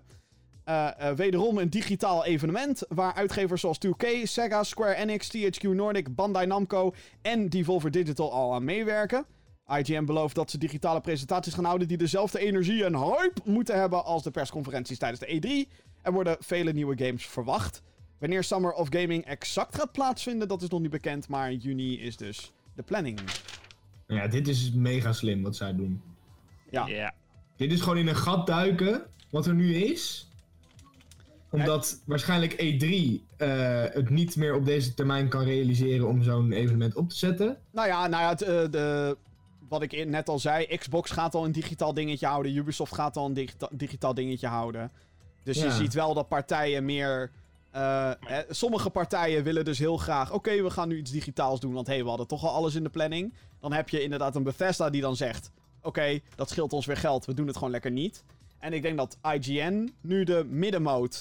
Eh, 0.64 1.10
eh, 1.10 1.16
wederom 1.16 1.58
een 1.58 1.70
digitaal 1.70 2.26
evenement 2.26 2.84
waar 2.88 3.14
uitgevers 3.14 3.62
zoals 3.62 3.78
2K, 3.78 4.06
Sega, 4.24 4.64
Square 4.64 4.96
Enix, 4.96 5.28
THQ 5.28 5.64
Nordic, 5.64 6.16
Bandai 6.16 6.46
Namco 6.46 6.94
en 7.22 7.50
Devolver 7.50 7.92
Digital 7.92 8.34
al 8.34 8.54
aan 8.54 8.64
meewerken. 8.64 9.26
IGN 9.68 10.06
belooft 10.06 10.36
dat 10.36 10.52
ze 10.52 10.58
digitale 10.58 11.02
presentaties 11.02 11.54
gaan 11.54 11.66
houden 11.66 11.88
die 11.88 11.98
dezelfde 11.98 12.40
energie 12.40 12.84
en 12.84 12.96
hype 12.96 13.42
moeten 13.44 13.80
hebben 13.80 14.04
als 14.04 14.24
de 14.24 14.32
persconferenties 14.32 14.98
tijdens 14.98 15.22
de 15.22 15.68
E3. 15.68 15.72
Er 16.02 16.12
worden 16.12 16.38
vele 16.40 16.74
nieuwe 16.74 17.06
games 17.06 17.26
verwacht. 17.26 17.82
Wanneer 18.20 18.43
Summer 18.43 18.72
of 18.74 18.88
Gaming 18.89 19.26
exact 19.26 19.76
gaat 19.76 19.91
plaatsvinden, 19.91 20.47
dat 20.47 20.61
is 20.61 20.70
nog 20.70 20.82
niet 20.82 20.89
bekend, 20.89 21.28
maar 21.28 21.53
juni 21.53 21.99
is 22.01 22.17
dus 22.17 22.51
de 22.74 22.84
planning. 22.84 23.20
Ja, 24.07 24.28
dit 24.28 24.47
is 24.47 24.72
mega 24.72 25.13
slim 25.13 25.41
wat 25.41 25.55
zij 25.55 25.76
doen. 25.76 26.01
Ja. 26.70 26.88
Ja. 26.88 27.13
Dit 27.55 27.72
is 27.72 27.82
gewoon 27.82 27.97
in 27.97 28.07
een 28.07 28.15
gat 28.15 28.47
duiken, 28.47 29.01
wat 29.30 29.45
er 29.45 29.53
nu 29.53 29.76
is. 29.76 30.30
Omdat 31.51 32.01
waarschijnlijk 32.05 32.53
E3 32.53 32.88
eh, 33.38 33.84
het 33.84 34.09
niet 34.09 34.36
meer 34.36 34.55
op 34.55 34.65
deze 34.65 34.93
termijn 34.93 35.28
kan 35.30 35.43
realiseren 35.43 36.07
om 36.07 36.24
zo'n 36.24 36.51
evenement 36.51 36.95
op 36.95 37.09
te 37.09 37.15
zetten. 37.15 37.57
Nou 37.72 37.88
ja, 37.88 38.07
nou 38.07 38.24
ja 38.24 38.30
het, 38.30 38.41
eh, 38.41 38.72
de, 38.72 39.17
wat 39.70 39.82
ik 39.82 40.05
net 40.05 40.30
al 40.30 40.39
zei, 40.39 40.78
Xbox 40.78 41.11
gaat 41.11 41.36
al 41.36 41.45
een 41.45 41.51
digitaal 41.51 41.93
dingetje 41.93 42.28
houden, 42.28 42.55
Ubisoft 42.55 42.93
gaat 42.93 43.17
al 43.17 43.26
een 43.26 43.34
digita- 43.34 43.70
digitaal 43.72 44.13
dingetje 44.13 44.47
houden. 44.47 44.91
Dus 45.43 45.61
je 45.61 45.72
ziet 45.72 45.93
wel 45.93 46.13
dat 46.13 46.28
partijen 46.28 46.86
meer... 46.86 47.32
eh, 47.72 48.11
sommige 48.49 48.89
partijen 48.89 49.43
willen 49.43 49.65
dus 49.65 49.80
heel 49.80 49.97
graag, 49.97 50.32
oké, 50.32 50.61
we 50.63 50.70
gaan 50.70 50.88
nu 50.88 50.97
iets 50.97 51.11
digitaals 51.11 51.59
doen, 51.59 51.74
want 51.74 51.88
hé, 51.88 51.93
hey, 51.93 52.03
we 52.03 52.09
hadden 52.09 52.28
toch 52.28 52.43
al 52.43 52.53
alles 52.53 52.76
in 52.76 52.84
de 52.84 52.89
planning. 52.89 53.34
Dan 53.59 53.74
heb 53.74 53.89
je 53.89 54.03
inderdaad 54.03 54.36
een 54.36 54.43
Bethesda 54.43 54.89
die 54.89 55.01
dan 55.01 55.15
zegt, 55.15 55.51
oké, 55.82 56.20
dat 56.36 56.49
scheelt 56.49 56.74
ons 56.74 56.86
weer 56.86 56.97
geld, 56.97 57.26
we 57.26 57.34
doen 57.34 57.47
het 57.47 57.55
gewoon 57.55 57.72
lekker 57.72 57.91
niet. 57.91 58.24
En 58.59 58.74
ik 58.74 58.82
denk 58.82 58.97
dat 58.97 59.17
IGN 59.34 59.93
nu 60.01 60.24
de 60.24 60.45
middenmode 60.49 61.15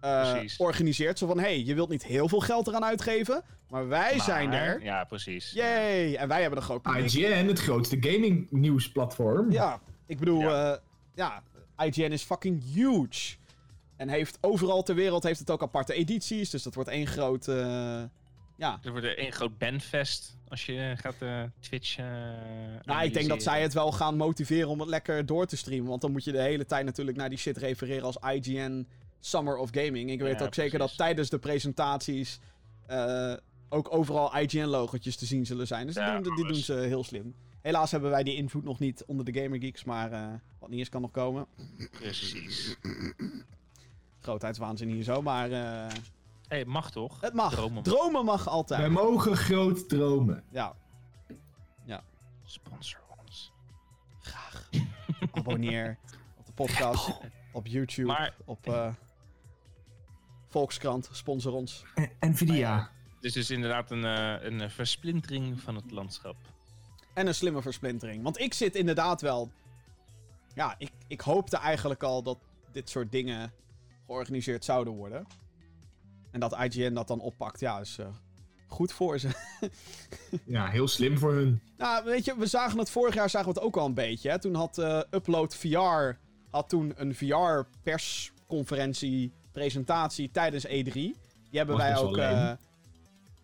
eh, 0.00 0.34
organiseert. 0.58 1.18
Zo 1.18 1.26
van, 1.26 1.38
hey, 1.38 1.62
je 1.64 1.74
wilt 1.74 1.88
niet 1.88 2.04
heel 2.04 2.28
veel 2.28 2.40
geld 2.40 2.66
eraan 2.66 2.84
uitgeven, 2.84 3.42
maar 3.70 3.88
wij 3.88 4.20
zijn 4.20 4.52
er. 4.52 4.82
Ja, 4.82 5.04
precies. 5.04 5.50
Yay! 5.52 6.14
En 6.14 6.28
wij 6.28 6.40
hebben 6.40 6.58
een 6.58 6.64
groot 6.64 6.82
publiek. 6.82 7.04
IGN, 7.12 7.46
het 7.46 7.58
grootste 7.60 7.96
gaming 8.00 8.50
nieuwsplatform. 8.50 9.50
Ja, 9.52 9.80
ik 10.06 10.18
bedoel, 10.18 10.40
Ja. 10.40 10.80
ja, 11.14 11.42
IGN 11.78 12.12
is 12.12 12.22
fucking 12.22 12.62
huge. 12.74 13.36
En 13.96 14.08
heeft 14.08 14.38
overal 14.40 14.82
ter 14.82 14.94
wereld 14.94 15.22
heeft 15.22 15.38
het 15.38 15.50
ook 15.50 15.62
aparte 15.62 15.94
edities. 15.94 16.50
Dus 16.50 16.62
dat 16.62 16.74
wordt 16.74 16.90
één 16.90 17.06
groot. 17.06 17.48
eh, 17.48 18.02
ja. 18.56 18.78
Er 18.82 18.90
wordt 18.90 19.14
één 19.14 19.32
groot 19.32 19.58
bandfest 19.58 20.36
als 20.48 20.66
je 20.66 20.94
gaat 20.96 21.14
eh, 21.18 21.42
Twitch. 21.60 21.98
eh 21.98 22.04
Nou, 22.84 23.04
ik 23.04 23.12
denk 23.14 23.28
dat 23.28 23.42
zij 23.42 23.62
het 23.62 23.72
wel 23.72 23.92
gaan 23.92 24.16
motiveren 24.16 24.68
om 24.68 24.80
het 24.80 24.88
lekker 24.88 25.26
door 25.26 25.46
te 25.46 25.56
streamen. 25.56 25.88
Want 25.88 26.00
dan 26.00 26.12
moet 26.12 26.24
je 26.24 26.32
de 26.32 26.40
hele 26.42 26.66
tijd 26.66 26.84
natuurlijk 26.84 27.16
naar 27.16 27.28
die 27.28 27.38
shit 27.38 27.56
refereren 27.56 28.04
als 28.04 28.16
IGN 28.32 28.86
Summer 29.20 29.56
of 29.56 29.70
Gaming. 29.72 30.10
Ik 30.10 30.20
weet 30.20 30.38
Ja, 30.38 30.44
ook 30.46 30.54
zeker 30.54 30.78
dat 30.78 30.96
tijdens 30.96 31.28
de 31.30 31.38
presentaties 31.38 32.38
eh, 32.86 33.34
ook 33.68 33.94
overal 33.94 34.36
IGN-logotjes 34.36 35.16
te 35.16 35.26
zien 35.26 35.46
zullen 35.46 35.66
zijn. 35.66 35.86
Dus 35.86 35.94
Ja, 35.94 36.14
die, 36.14 36.22
doen, 36.22 36.34
die 36.36 36.44
doen 36.46 36.54
ze 36.54 36.72
heel 36.72 37.04
slim. 37.04 37.34
Helaas 37.62 37.90
hebben 37.90 38.10
wij 38.10 38.22
die 38.22 38.34
invloed 38.36 38.64
nog 38.64 38.78
niet 38.78 39.04
onder 39.06 39.24
de 39.32 39.40
Gamer 39.40 39.58
Geeks, 39.60 39.84
maar 39.84 40.12
eh, 40.12 40.26
wat 40.58 40.68
niet 40.68 40.78
eens 40.78 40.88
kan 40.88 41.00
nog 41.00 41.10
komen. 41.10 41.46
Precies. 41.90 42.76
Grootheidswaanzin 44.26 44.88
hier 44.88 45.02
zo, 45.02 45.22
maar 45.22 45.50
eh, 45.50 45.92
hey, 46.48 46.64
mag 46.64 46.90
toch? 46.90 47.20
het 47.20 47.32
mag. 47.34 47.52
Dromen 47.52 47.82
Dromen, 47.82 48.24
mag. 48.24 48.48
altijd. 48.48 48.80
Wij 48.80 48.90
mogen 48.90 49.36
groot 49.36 49.88
dromen. 49.88 50.44
Ja, 50.50 50.74
Sponsor 52.44 53.00
ons. 53.24 53.52
graag. 54.20 54.68
Abonneer 55.32 55.98
op 56.36 56.46
de 56.46 56.52
podcast, 56.52 57.10
op 57.52 57.66
YouTube, 57.66 58.08
Maar- 58.08 58.34
op 58.44 58.66
eh, 58.66 58.88
Volkskrant, 60.46 61.08
sponsor 61.12 61.52
ons. 61.52 61.84
Nvidia. 62.20 62.90
Het 63.14 63.24
is 63.24 63.32
dus 63.32 63.50
inderdaad 63.50 63.90
een, 63.90 64.04
eh, 64.04 64.42
een 64.42 64.70
versplintering 64.70 65.60
van 65.60 65.74
het 65.74 65.90
landschap. 65.90 66.36
En 67.14 67.26
een 67.26 67.34
slimme 67.34 67.62
versplintering. 67.62 68.22
Want 68.22 68.38
ik 68.38 68.54
zit 68.54 68.74
inderdaad 68.74 69.20
wel. 69.20 69.50
Ja, 70.54 70.74
ik, 70.78 70.90
ik 71.06 71.20
hoopte 71.20 71.56
eigenlijk 71.56 72.02
al 72.02 72.22
dat 72.22 72.38
dit 72.72 72.90
soort 72.90 73.12
dingen 73.12 73.52
georganiseerd 74.06 74.64
zouden 74.64 74.92
worden. 74.92 75.26
En 76.30 76.40
dat 76.40 76.56
IGN 76.58 76.94
dat 76.94 77.08
dan 77.08 77.20
oppakt, 77.20 77.60
ja, 77.60 77.80
is 77.80 77.98
eh, 77.98 78.06
goed 78.66 78.92
voor 78.92 79.18
ze. 79.18 79.28
Ja, 80.44 80.66
heel 80.66 80.88
slim 80.88 81.18
voor 81.18 81.32
hun. 81.32 81.60
nou, 81.76 82.04
weet 82.04 82.24
je, 82.24 82.36
we 82.38 82.46
zagen 82.46 82.78
het 82.78 82.90
vorig 82.90 83.14
jaar 83.14 83.30
zagen 83.30 83.48
we 83.48 83.54
het 83.54 83.62
ook 83.66 83.76
al 83.76 83.86
een 83.86 83.94
beetje. 83.94 84.30
Hè? 84.30 84.38
Toen 84.38 84.54
had 84.54 84.78
eh, 84.78 85.00
Upload 85.10 85.56
VR 85.56 86.16
had 86.50 86.68
toen 86.68 86.92
een 86.96 87.14
VR-persconferentie, 87.14 89.32
presentatie 89.52 90.30
tijdens 90.30 90.66
E3. 90.66 90.70
Die 90.92 91.14
hebben 91.50 91.76
Was 91.76 91.84
wij 91.84 91.96
ook. 91.96 92.16
eh, 92.16 92.52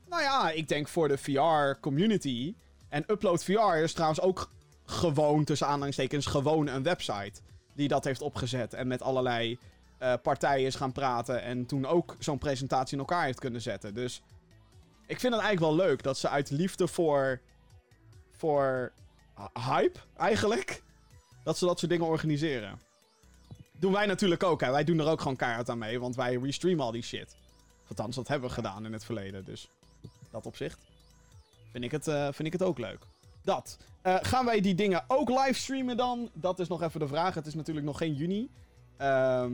nou 0.08 0.22
ja, 0.22 0.50
ik 0.50 0.68
denk 0.68 0.88
voor 0.88 1.08
de 1.08 1.18
VR-community. 1.18 2.54
En 2.88 3.04
Upload 3.06 3.44
VR 3.44 3.74
is 3.82 3.92
trouwens 3.92 4.20
ook 4.20 4.50
gewoon, 4.84 5.44
tussen 5.44 5.66
aanhalingstekens, 5.66 6.26
gewoon 6.26 6.66
een 6.66 6.82
website. 6.82 7.40
Die 7.74 7.88
dat 7.88 8.04
heeft 8.04 8.20
opgezet 8.22 8.74
en 8.74 8.86
met 8.86 9.02
allerlei 9.02 9.58
eh, 10.02 10.14
partijen 10.22 10.66
is 10.66 10.74
gaan 10.74 10.92
praten. 10.92 11.42
En 11.42 11.66
toen 11.66 11.86
ook 11.86 12.16
zo'n 12.18 12.38
presentatie 12.38 12.92
in 12.92 12.98
elkaar 12.98 13.24
heeft 13.24 13.40
kunnen 13.40 13.60
zetten. 13.60 13.94
Dus 13.94 14.22
ik 15.06 15.20
vind 15.20 15.34
het 15.34 15.42
eigenlijk 15.42 15.76
wel 15.76 15.86
leuk 15.86 16.02
dat 16.02 16.18
ze 16.18 16.28
uit 16.28 16.50
liefde 16.50 16.88
voor. 16.88 17.40
voor 18.30 18.92
hype, 19.52 19.98
eigenlijk. 20.16 20.82
dat 21.44 21.58
ze 21.58 21.64
dat 21.64 21.78
soort 21.78 21.90
dingen 21.90 22.06
organiseren. 22.06 22.80
Doen 23.72 23.92
wij 23.92 24.06
natuurlijk 24.06 24.42
ook, 24.42 24.60
hè. 24.60 24.70
Wij 24.70 24.84
doen 24.84 24.98
er 24.98 25.06
ook 25.06 25.20
gewoon 25.20 25.36
keihard 25.36 25.68
aan 25.68 25.78
mee, 25.78 26.00
want 26.00 26.16
wij 26.16 26.36
restreamen 26.36 26.84
al 26.84 26.92
die 26.92 27.02
shit. 27.02 27.36
Althans, 27.88 28.16
dat 28.16 28.28
hebben 28.28 28.48
we 28.48 28.54
gedaan 28.54 28.86
in 28.86 28.92
het 28.92 29.04
verleden, 29.04 29.44
dus 29.44 29.68
dat 30.30 30.46
opzicht 30.46 30.78
vind 31.72 31.84
ik 31.84 31.90
het, 31.90 32.08
eh, 32.08 32.22
vind 32.22 32.46
ik 32.46 32.52
het 32.52 32.62
ook 32.62 32.78
leuk. 32.78 32.98
Dat. 33.42 33.78
Eh, 34.02 34.16
gaan 34.20 34.44
wij 34.44 34.60
die 34.60 34.74
dingen 34.74 35.04
ook 35.06 35.28
livestreamen 35.28 35.96
dan? 35.96 36.30
Dat 36.32 36.58
is 36.58 36.68
nog 36.68 36.82
even 36.82 37.00
de 37.00 37.08
vraag. 37.08 37.34
Het 37.34 37.46
is 37.46 37.54
natuurlijk 37.54 37.86
nog 37.86 37.98
geen 37.98 38.14
juni. 38.14 38.48
Ehm, 38.96 39.52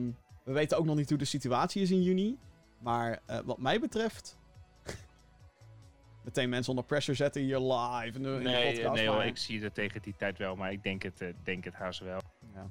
we 0.49 0.55
weten 0.55 0.79
ook 0.79 0.85
nog 0.85 0.97
niet 0.97 1.09
hoe 1.09 1.19
de 1.19 1.25
situatie 1.25 1.83
is 1.83 1.91
in 1.91 2.03
juni. 2.03 2.39
Maar 2.79 3.19
eh, 3.27 3.39
wat 3.45 3.59
mij 3.59 3.81
betreft... 3.81 4.39
meteen 6.25 6.49
mensen 6.49 6.71
onder 6.71 6.85
pressure 6.85 7.17
zetten 7.17 7.43
hier 7.43 7.59
live 7.59 8.17
in 8.17 8.23
de, 8.23 8.29
in 8.29 8.39
de 8.43 8.49
Nee, 8.49 8.73
podcast. 8.75 8.95
nee 8.95 9.09
hoor, 9.09 9.25
ik 9.25 9.37
zie 9.37 9.63
het 9.63 9.75
tegen 9.75 10.03
die 10.03 10.15
tijd 10.17 10.39
wel, 10.39 10.57
maar 10.57 10.73
ik 10.73 10.83
denk 10.83 11.03
het, 11.03 11.21
eh, 11.21 11.35
denk 11.43 11.65
het 11.65 11.75
haast 11.75 12.01
wel. 12.01 12.21
Ja. 12.55 12.67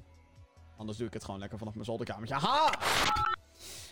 Anders 0.76 0.98
doe 0.98 1.06
ik 1.06 1.12
het 1.12 1.24
gewoon 1.24 1.40
lekker 1.40 1.58
vanaf 1.58 1.72
mijn 1.74 1.84
zolderkamertje. 1.84 2.34
Ha! 2.34 2.70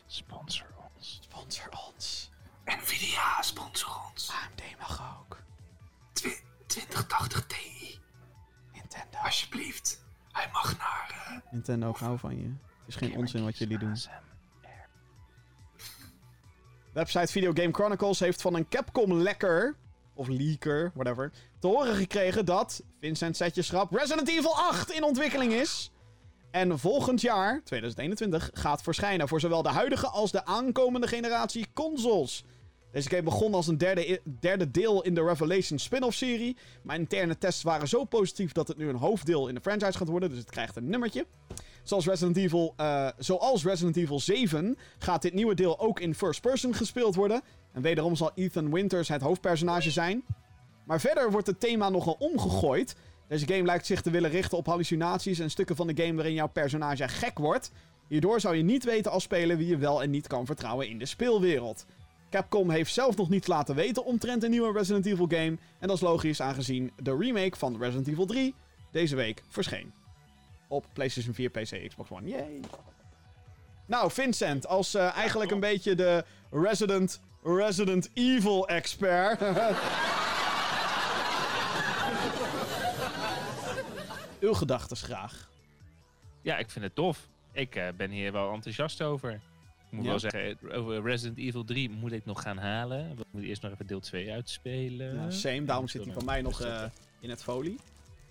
Sponsor 0.07 0.67
ons. 0.95 1.19
Sponsor 1.23 1.69
ons. 1.93 2.31
Nvidia, 2.65 3.43
sponsor 3.43 3.91
ons. 4.11 4.31
AMD 4.31 4.79
mag 4.79 5.19
ook. 5.21 5.43
2080 6.67 7.47
Ti. 7.47 7.99
Nintendo. 8.73 9.19
Alsjeblieft. 9.19 10.05
Hij 10.33 10.49
mag 10.53 10.79
naar... 10.79 11.25
eh, 11.45 11.53
Nintendo, 11.53 11.91
ik 11.91 11.97
hou 11.97 12.19
van 12.19 12.37
je. 12.37 12.53
Het 12.87 12.95
is 12.95 13.09
geen 13.09 13.17
onzin 13.17 13.45
wat 13.45 13.59
jullie 13.59 13.79
doen. 13.79 13.97
Website 16.93 17.33
Video 17.33 17.53
Game 17.55 17.73
Chronicles 17.73 18.19
heeft 18.19 18.43
van 18.43 18.55
een 18.55 18.69
Capcom 18.69 19.13
lekker, 19.13 19.77
of 20.15 20.29
leaker, 20.29 20.91
whatever, 20.95 21.33
te 21.59 21.67
horen 21.67 21.95
gekregen 21.95 22.45
dat, 22.45 22.83
Vincent 23.01 23.37
zet 23.37 23.55
je 23.55 23.63
schrap, 23.63 23.93
Resident 23.93 24.29
Evil 24.29 24.57
8 24.57 24.91
in 24.91 25.05
ontwikkeling 25.05 25.53
is. 25.53 25.91
En 26.51 26.79
volgend 26.79 27.21
jaar, 27.21 27.61
2021, 27.65 28.51
gaat 28.53 28.83
verschijnen 28.83 29.29
voor 29.29 29.41
zowel 29.41 29.63
de 29.63 29.69
huidige 29.69 30.07
als 30.07 30.31
de 30.31 30.45
aankomende 30.45 31.07
generatie 31.07 31.67
consoles. 31.73 32.45
Deze 32.93 33.09
game 33.09 33.23
begon 33.23 33.55
als 33.55 33.67
een 33.67 33.79
derde, 33.79 34.21
derde 34.41 34.71
deel 34.71 35.03
in 35.03 35.15
de 35.15 35.25
Revelation 35.25 35.79
spin-off 35.79 36.17
serie. 36.17 36.57
Maar 36.83 36.97
interne 36.97 37.39
tests 37.39 37.63
waren 37.63 37.89
zo 37.89 38.05
positief 38.05 38.53
dat 38.53 38.69
het 38.69 38.77
nu 38.77 38.89
een 38.89 38.97
hoofddeel 38.97 39.49
in 39.49 39.55
de 39.55 39.61
franchise 39.61 39.99
gaat 39.99 40.09
worden. 40.09 40.29
Dus 40.29 40.39
het 40.39 40.51
krijgt 40.51 40.77
een 40.77 40.89
nummertje. 40.89 41.27
Zoals 41.89 42.07
Resident 42.07 42.37
Evil, 42.37 42.75
eh, 42.77 43.09
zoals 43.19 43.65
Resident 43.65 43.97
Evil 43.97 44.21
7 44.21 44.79
gaat 44.99 45.23
dit 45.23 45.35
nieuwe 45.35 45.55
deel 45.55 45.81
ook 45.81 46.01
in 46.01 46.15
first 46.15 46.41
person 46.41 46.75
gespeeld 46.75 47.15
worden. 47.15 47.43
En 47.73 47.83
wederom 47.83 48.17
zal 48.17 48.31
Ethan 48.35 48.73
Winters 48.73 49.09
het 49.09 49.21
hoofdpersonage 49.21 49.91
zijn. 49.91 50.25
Maar 50.85 51.01
verder 51.01 51.31
wordt 51.31 51.47
het 51.47 51.61
thema 51.61 51.89
nogal 51.89 52.17
omgegooid. 52.19 52.97
Deze 53.29 53.47
game 53.47 53.63
lijkt 53.63 53.87
zich 53.87 54.03
te 54.03 54.11
willen 54.11 54.31
richten 54.31 54.59
op 54.59 54.67
hallucinaties 54.67 55.39
en 55.39 55.51
stukken 55.51 55.77
van 55.77 55.87
de 55.87 56.03
game 56.03 56.15
waarin 56.15 56.35
jouw 56.35 56.49
personage 56.49 57.09
gek 57.09 57.39
wordt. 57.39 57.71
Hierdoor 58.09 58.41
zou 58.41 58.57
je 58.57 58.63
niet 58.63 58.85
weten 58.85 59.13
als 59.13 59.23
speler 59.23 59.57
wie 59.57 59.67
je 59.67 59.77
wel 59.77 60.03
en 60.03 60.11
niet 60.11 60.27
kan 60.27 60.47
vertrouwen 60.47 60.89
in 60.89 60.99
de 60.99 61.07
speelwereld. 61.07 61.87
Capcom 62.31 62.71
heeft 62.71 62.93
zelf 62.93 63.17
nog 63.17 63.29
niets 63.29 63.47
laten 63.47 63.75
weten 63.75 64.05
omtrent 64.05 64.43
een 64.43 64.51
nieuwe 64.51 64.73
Resident 64.73 65.07
Evil 65.07 65.27
game. 65.29 65.57
En 65.79 65.89
dat 65.89 65.97
is 65.97 66.03
logisch 66.03 66.41
aangezien 66.41 66.93
de 67.03 67.17
remake 67.17 67.57
van 67.57 67.77
Resident 67.79 68.09
Evil 68.09 68.27
3 68.27 68.55
deze 68.91 69.17
week 69.17 69.43
verscheen. 69.49 70.06
Op 70.69 70.87
PlayStation 70.93 71.35
4, 71.35 71.51
PC, 71.51 71.89
Xbox 71.89 72.11
One. 72.11 72.29
Yay! 72.29 72.61
Nou, 73.87 74.11
Vincent, 74.11 74.67
als 74.67 74.95
eh, 74.95 75.17
eigenlijk 75.17 75.51
een 75.51 75.61
beetje 75.61 75.95
de 75.95 76.25
Resident, 76.51 77.21
Resident 77.43 78.11
Evil 78.15 78.69
expert. 78.69 79.41
Uw 84.41 84.53
gedachten 84.55 84.97
graag. 84.97 85.51
Ja, 86.43 86.59
ik 86.59 86.71
vind 86.71 86.85
het 86.85 86.95
tof. 86.95 87.29
Ik 87.53 87.75
eh, 87.75 87.89
ben 87.97 88.11
hier 88.11 88.33
wel 88.33 88.53
enthousiast 88.53 89.03
over. 89.03 89.31
Ik 89.31 89.41
moet 89.91 90.05
Ja? 90.05 90.11
wel 90.11 90.19
zeggen, 90.19 90.59
over 90.73 91.03
Resident 91.03 91.39
Evil 91.39 91.65
3 91.65 91.91
moet 91.91 92.13
ik 92.13 92.25
nog 92.25 92.43
gaan 92.43 92.59
halen. 92.59 93.09
We 93.17 93.25
moeten 93.31 93.49
eerst 93.51 93.63
nog 93.63 93.73
even 93.73 93.87
deel 93.87 94.01
2 94.01 94.33
uitspelen. 94.33 95.15
Ja, 95.15 95.31
same, 95.31 95.65
daarom 95.65 95.89
zit 95.89 96.05
hij 96.05 96.13
van 96.13 96.25
mij 96.25 96.43
nog 96.43 96.61
eh, 96.61 96.83
in 97.21 97.31
het 97.31 97.43
folie. 97.43 97.77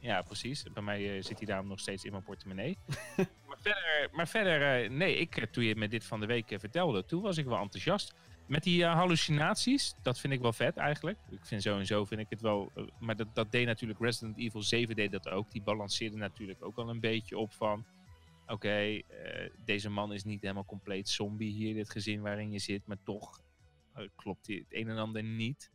Ja, 0.06 0.22
precies. 0.22 0.64
Bij 0.74 0.84
mij 0.84 1.16
eh, 1.16 1.24
zit 1.24 1.38
hij 1.38 1.48
daarom 1.48 1.68
nog 1.68 1.80
steeds 1.80 2.04
in 2.04 2.12
mijn 2.12 2.24
portemonnee. 2.24 2.78
maar 3.48 3.58
verder, 3.60 4.10
maar 4.12 4.28
verder 4.28 4.84
eh, 4.84 4.90
nee, 4.90 5.18
ik, 5.18 5.38
eh, 5.38 5.44
toen 5.44 5.64
je 5.64 5.76
me 5.76 5.88
dit 5.88 6.06
van 6.06 6.20
de 6.20 6.26
week 6.26 6.56
vertelde, 6.60 7.06
toen 7.06 7.22
was 7.22 7.38
ik 7.38 7.46
wel 7.46 7.60
enthousiast. 7.60 8.14
Met 8.48 8.64
die 8.64 8.86
hallucinaties, 8.86 9.96
dat 10.02 10.20
vind 10.20 10.34
ik 10.34 10.42
wel 10.42 10.54
vet 10.54 10.78
eigenlijk. 10.78 11.18
Ik 11.30 11.46
vind 11.46 11.62
sowieso, 11.62 12.06
vind 12.06 12.22
ik 12.22 12.30
het 12.30 12.42
wel... 12.42 12.72
maar 13.00 13.16
dat, 13.16 13.36
dat 13.36 13.52
deed 13.52 13.66
natuurlijk 13.66 14.00
Resident 14.00 14.38
Evil 14.38 14.62
7 14.62 14.96
deed 14.96 15.12
dat 15.12 15.30
ook. 15.30 15.52
Die 15.52 15.62
balanceerde 15.62 16.18
natuurlijk 16.18 16.64
ook 16.64 16.78
al 16.78 16.90
een 16.90 17.00
beetje 17.00 17.38
op 17.38 17.54
van... 17.54 17.86
Oké, 18.48 19.02
deze 19.66 19.90
man 19.90 20.14
is 20.14 20.24
niet 20.24 20.42
helemaal 20.42 20.66
compleet 20.66 21.10
zombie 21.10 21.52
hier, 21.52 21.74
dit 21.74 21.90
gezin 21.90 22.22
waarin 22.22 22.52
je 22.52 22.60
zit. 22.60 22.88
Maar 22.88 23.04
toch 23.04 23.42
klopt 24.16 24.48
het 24.48 24.66
een 24.70 24.90
en 24.90 24.98
ander 24.98 25.24
niet. 25.24 25.72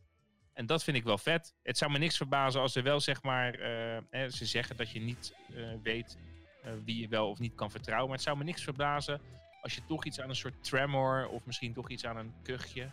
En 0.61 0.67
dat 0.67 0.83
vind 0.83 0.97
ik 0.97 1.03
wel 1.03 1.17
vet. 1.17 1.53
Het 1.63 1.77
zou 1.77 1.91
me 1.91 1.97
niks 1.97 2.17
verbazen 2.17 2.61
als 2.61 2.75
er 2.75 2.83
wel 2.83 2.99
zeg 2.99 3.23
maar. 3.23 3.53
eh, 3.53 4.01
hè, 4.09 4.29
ze 4.29 4.45
zeggen 4.45 4.77
dat 4.77 4.89
je 4.89 4.99
niet 4.99 5.33
eh, 5.55 5.63
weet 5.83 6.17
eh, 6.63 6.71
wie 6.85 7.01
je 7.01 7.07
wel 7.07 7.29
of 7.29 7.39
niet 7.39 7.55
kan 7.55 7.71
vertrouwen. 7.71 8.07
Maar 8.07 8.17
het 8.17 8.25
zou 8.25 8.37
me 8.37 8.43
niks 8.43 8.63
verbazen 8.63 9.21
als 9.61 9.75
je 9.75 9.81
toch 9.87 10.05
iets 10.05 10.19
aan 10.19 10.29
een 10.29 10.35
soort 10.35 10.63
tremor. 10.63 11.27
of 11.27 11.45
misschien 11.45 11.73
toch 11.73 11.89
iets 11.89 12.05
aan 12.05 12.17
een 12.17 12.33
kuchje. 12.43 12.87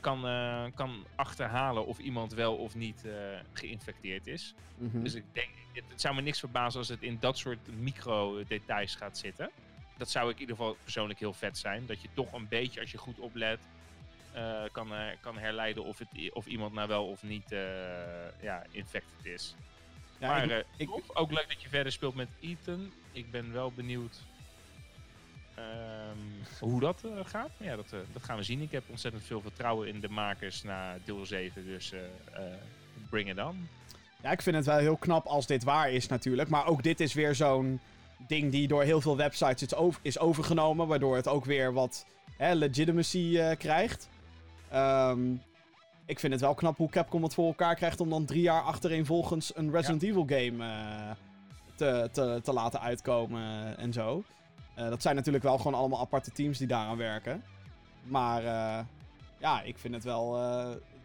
kan, 0.00 0.20
kan 0.74 1.06
achterhalen 1.14 1.86
of 1.86 1.98
iemand 1.98 2.32
wel 2.32 2.56
of 2.56 2.74
niet 2.74 3.04
geïnfecteerd 3.52 4.26
is. 4.26 4.54
Mhm. 4.76 5.02
Dus 5.02 5.14
ik 5.14 5.24
denk, 5.32 5.50
het, 5.72 5.84
het 5.88 6.00
zou 6.00 6.14
me 6.14 6.20
niks 6.20 6.38
verbazen 6.38 6.78
als 6.78 6.88
het 6.88 7.02
in 7.02 7.16
dat 7.20 7.38
soort 7.38 7.76
micro-details 7.78 8.94
gaat 8.94 9.18
zitten. 9.18 9.50
Dat 9.96 10.10
zou 10.10 10.28
ik 10.28 10.34
in 10.34 10.40
ieder 10.40 10.56
geval 10.56 10.76
persoonlijk 10.82 11.18
heel 11.18 11.32
vet 11.32 11.58
zijn. 11.58 11.86
Dat 11.86 12.02
je 12.02 12.08
toch 12.14 12.32
een 12.32 12.48
beetje, 12.48 12.80
als 12.80 12.90
je 12.90 12.98
goed 12.98 13.18
oplet, 13.18 13.60
eh, 14.34 14.62
kan, 14.72 14.94
eh, 14.94 15.00
kan 15.20 15.38
herleiden 15.38 15.84
of, 15.84 15.98
het, 15.98 16.08
of 16.32 16.46
iemand 16.46 16.72
nou 16.74 16.88
wel 16.88 17.06
of 17.06 17.22
niet 17.22 17.52
eh, 17.52 17.60
ja, 18.42 18.62
infected 18.70 19.24
is. 19.32 19.54
Ja, 20.18 20.28
maar 20.28 20.50
ik- 20.50 20.64
ik- 20.76 20.88
ook 21.12 21.30
leuk 21.32 21.48
dat 21.48 21.62
je 21.62 21.68
verder 21.68 21.92
speelt 21.92 22.14
met 22.14 22.28
Ethan. 22.40 22.92
Ik 23.12 23.30
ben 23.30 23.52
wel 23.52 23.72
benieuwd 23.72 24.22
ehm, 25.54 26.18
hoe 26.60 26.80
dat 26.80 27.04
gaat. 27.24 27.50
Ja, 27.56 27.76
dat, 27.76 27.88
dat 28.12 28.22
gaan 28.22 28.36
we 28.36 28.42
zien. 28.42 28.60
Ik 28.60 28.70
heb 28.72 28.84
ontzettend 28.88 29.24
veel 29.24 29.40
vertrouwen 29.40 29.88
in 29.88 30.00
de 30.00 30.08
makers 30.08 30.62
na 30.62 30.96
deel 31.04 31.26
7. 31.26 31.64
Dus 31.66 31.92
eh, 31.92 32.42
bring 33.10 33.30
it 33.30 33.38
on. 33.44 33.68
Ja, 34.22 34.30
ik 34.30 34.42
vind 34.42 34.56
het 34.56 34.66
wel 34.66 34.78
heel 34.78 34.96
knap 34.96 35.26
als 35.26 35.46
dit 35.46 35.64
waar 35.64 35.90
is 35.90 36.06
natuurlijk. 36.06 36.48
Maar 36.48 36.66
ook 36.66 36.82
dit 36.82 37.00
is 37.00 37.14
weer 37.14 37.34
zo'n 37.34 37.80
ding 38.28 38.50
die 38.52 38.68
door 38.68 38.82
heel 38.82 39.00
veel 39.00 39.16
websites 39.16 39.62
is, 39.62 39.74
over, 39.74 40.00
is 40.02 40.18
overgenomen. 40.18 40.86
Waardoor 40.86 41.16
het 41.16 41.28
ook 41.28 41.44
weer 41.44 41.72
wat 41.72 42.06
hè, 42.36 42.54
legitimacy 42.54 43.54
krijgt. 43.56 44.08
Ehm, 44.70 45.32
ik 46.06 46.18
vind 46.18 46.32
het 46.32 46.42
wel 46.42 46.54
knap 46.54 46.76
hoe 46.76 46.88
Capcom 46.90 47.22
het 47.22 47.34
voor 47.34 47.46
elkaar 47.46 47.74
krijgt 47.74 48.00
om 48.00 48.10
dan 48.10 48.24
drie 48.24 48.42
jaar 48.42 48.62
achtereenvolgens 48.62 49.56
een 49.56 49.70
Resident 49.70 50.02
Evil 50.02 50.26
game 50.28 50.64
eh, 50.64 51.10
te, 51.74 52.08
te, 52.12 52.40
te 52.42 52.52
laten 52.52 52.80
uitkomen 52.80 53.76
en 53.78 53.92
zo. 53.92 54.24
Eh, 54.74 54.88
dat 54.88 55.02
zijn 55.02 55.16
natuurlijk 55.16 55.44
wel 55.44 55.56
gewoon 55.56 55.74
allemaal 55.74 56.00
aparte 56.00 56.30
teams 56.32 56.58
die 56.58 56.66
daaraan 56.66 56.96
werken. 56.96 57.42
Maar 58.04 58.44
eh, 58.44 58.84
ja, 59.38 59.62
ik 59.62 59.78
vind 59.78 59.94
het 59.94 60.04
wel. 60.04 60.38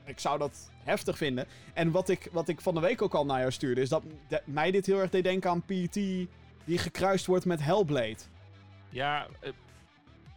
ik 0.06 0.20
zou 0.20 0.38
dat 0.40 0.70
heftig 0.84 1.18
vinden. 1.18 1.46
En 1.74 1.92
wat 1.92 2.10
ik, 2.10 2.30
wat 2.32 2.48
ik 2.48 2.62
van 2.62 2.74
de 2.74 2.80
week 2.80 3.02
ook 3.02 3.14
al 3.14 3.26
naar 3.26 3.40
jou 3.40 3.52
stuurde, 3.52 3.82
is 3.82 3.90
dat 3.90 4.04
de- 4.28 4.42
mij 4.46 4.72
dit 4.72 4.86
heel 4.86 5.00
erg 5.00 5.10
deed 5.10 5.24
denken 5.24 5.50
aan 5.50 5.62
PT 5.62 5.94
die 6.64 6.78
gekruist 6.78 7.26
wordt 7.26 7.46
met 7.46 7.64
Hellblade. 7.64 8.18
Ja, 8.90 9.26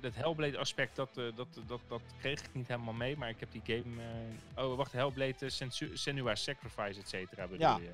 eh, 0.05 0.13
dat 0.13 0.15
Hellblade 0.15 0.59
aspect, 0.59 0.97
dat, 0.97 1.09
eh, 1.17 1.25
dat, 1.35 1.47
dat, 1.67 1.81
dat 1.89 2.01
kreeg 2.21 2.41
ik 2.41 2.49
niet 2.53 2.69
helemaal 2.69 2.95
mee. 2.95 3.17
Maar 3.17 3.29
ik 3.29 3.41
heb 3.41 3.49
die 3.53 3.63
game... 3.65 4.03
eh, 4.55 4.65
oh, 4.65 4.77
wacht, 4.77 4.93
Hellblade, 4.93 5.35
uh, 5.41 5.51
Sensu- 5.51 5.97
Sacrifice, 6.35 7.01
et 7.01 7.09
cetera. 7.09 7.47
Ja. 7.59 7.77
je? 7.77 7.91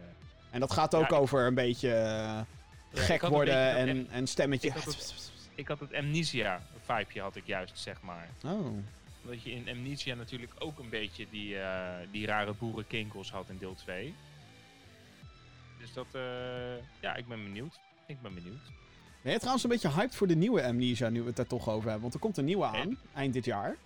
En 0.51 0.61
dat 0.61 0.73
gaat 0.73 0.95
ook 0.95 1.11
Ja, 1.11 1.17
over 1.17 1.47
een 1.47 1.55
beetje 1.55 1.93
eh, 1.95 2.41
gek 2.93 3.23
een 3.23 3.29
worden 3.31 3.55
beetje 3.75 3.79
en, 3.91 4.11
en 4.11 4.27
stemmetje. 4.27 4.69
ik 4.69 4.75
had 4.75 4.85
het- 4.85 5.31
Ik 5.55 5.69
had 5.69 5.81
het 5.81 5.95
Amnesia-vibeje, 5.95 7.21
had 7.21 7.37
ik 7.37 7.47
juist, 7.47 7.79
zeg 7.79 8.01
maar. 8.03 8.29
Oh. 8.45 8.77
Dat 9.23 9.43
je 9.43 9.51
in 9.51 9.69
Amnesia 9.69 10.15
natuurlijk 10.15 10.53
ook 10.59 10.79
een 10.79 10.89
beetje 10.89 11.27
die, 11.31 11.59
eh, 11.59 11.95
die 12.11 12.27
rare 12.27 12.53
boerenkinkels 12.53 13.31
had 13.31 13.49
in 13.49 13.59
deel 13.59 13.75
2. 13.75 14.15
Dus 15.79 15.93
dat, 15.93 16.07
eh, 16.13 16.21
ja, 17.01 17.15
ik 17.17 17.27
ben 17.29 17.43
benieuwd. 17.45 17.79
Ik 18.07 18.23
ben 18.23 18.35
benieuwd. 18.35 18.61
Ben 19.23 19.33
je 19.33 19.39
trouwens 19.39 19.65
een 19.65 19.71
beetje 19.71 19.91
hyped 19.91 20.15
voor 20.15 20.27
de 20.27 20.37
nieuwe 20.37 20.63
Amnesia, 20.63 21.09
nu 21.09 21.23
we 21.23 21.29
het 21.29 21.39
er 21.39 21.47
toch 21.47 21.69
over 21.69 21.83
hebben? 21.83 22.01
Want 22.01 22.15
er 22.15 22.21
komt 22.21 22.37
een 22.37 22.45
nieuwe 22.45 22.65
aan, 22.65 22.99
eind 23.15 23.33
dit 23.33 23.45
jaar. 23.45 23.77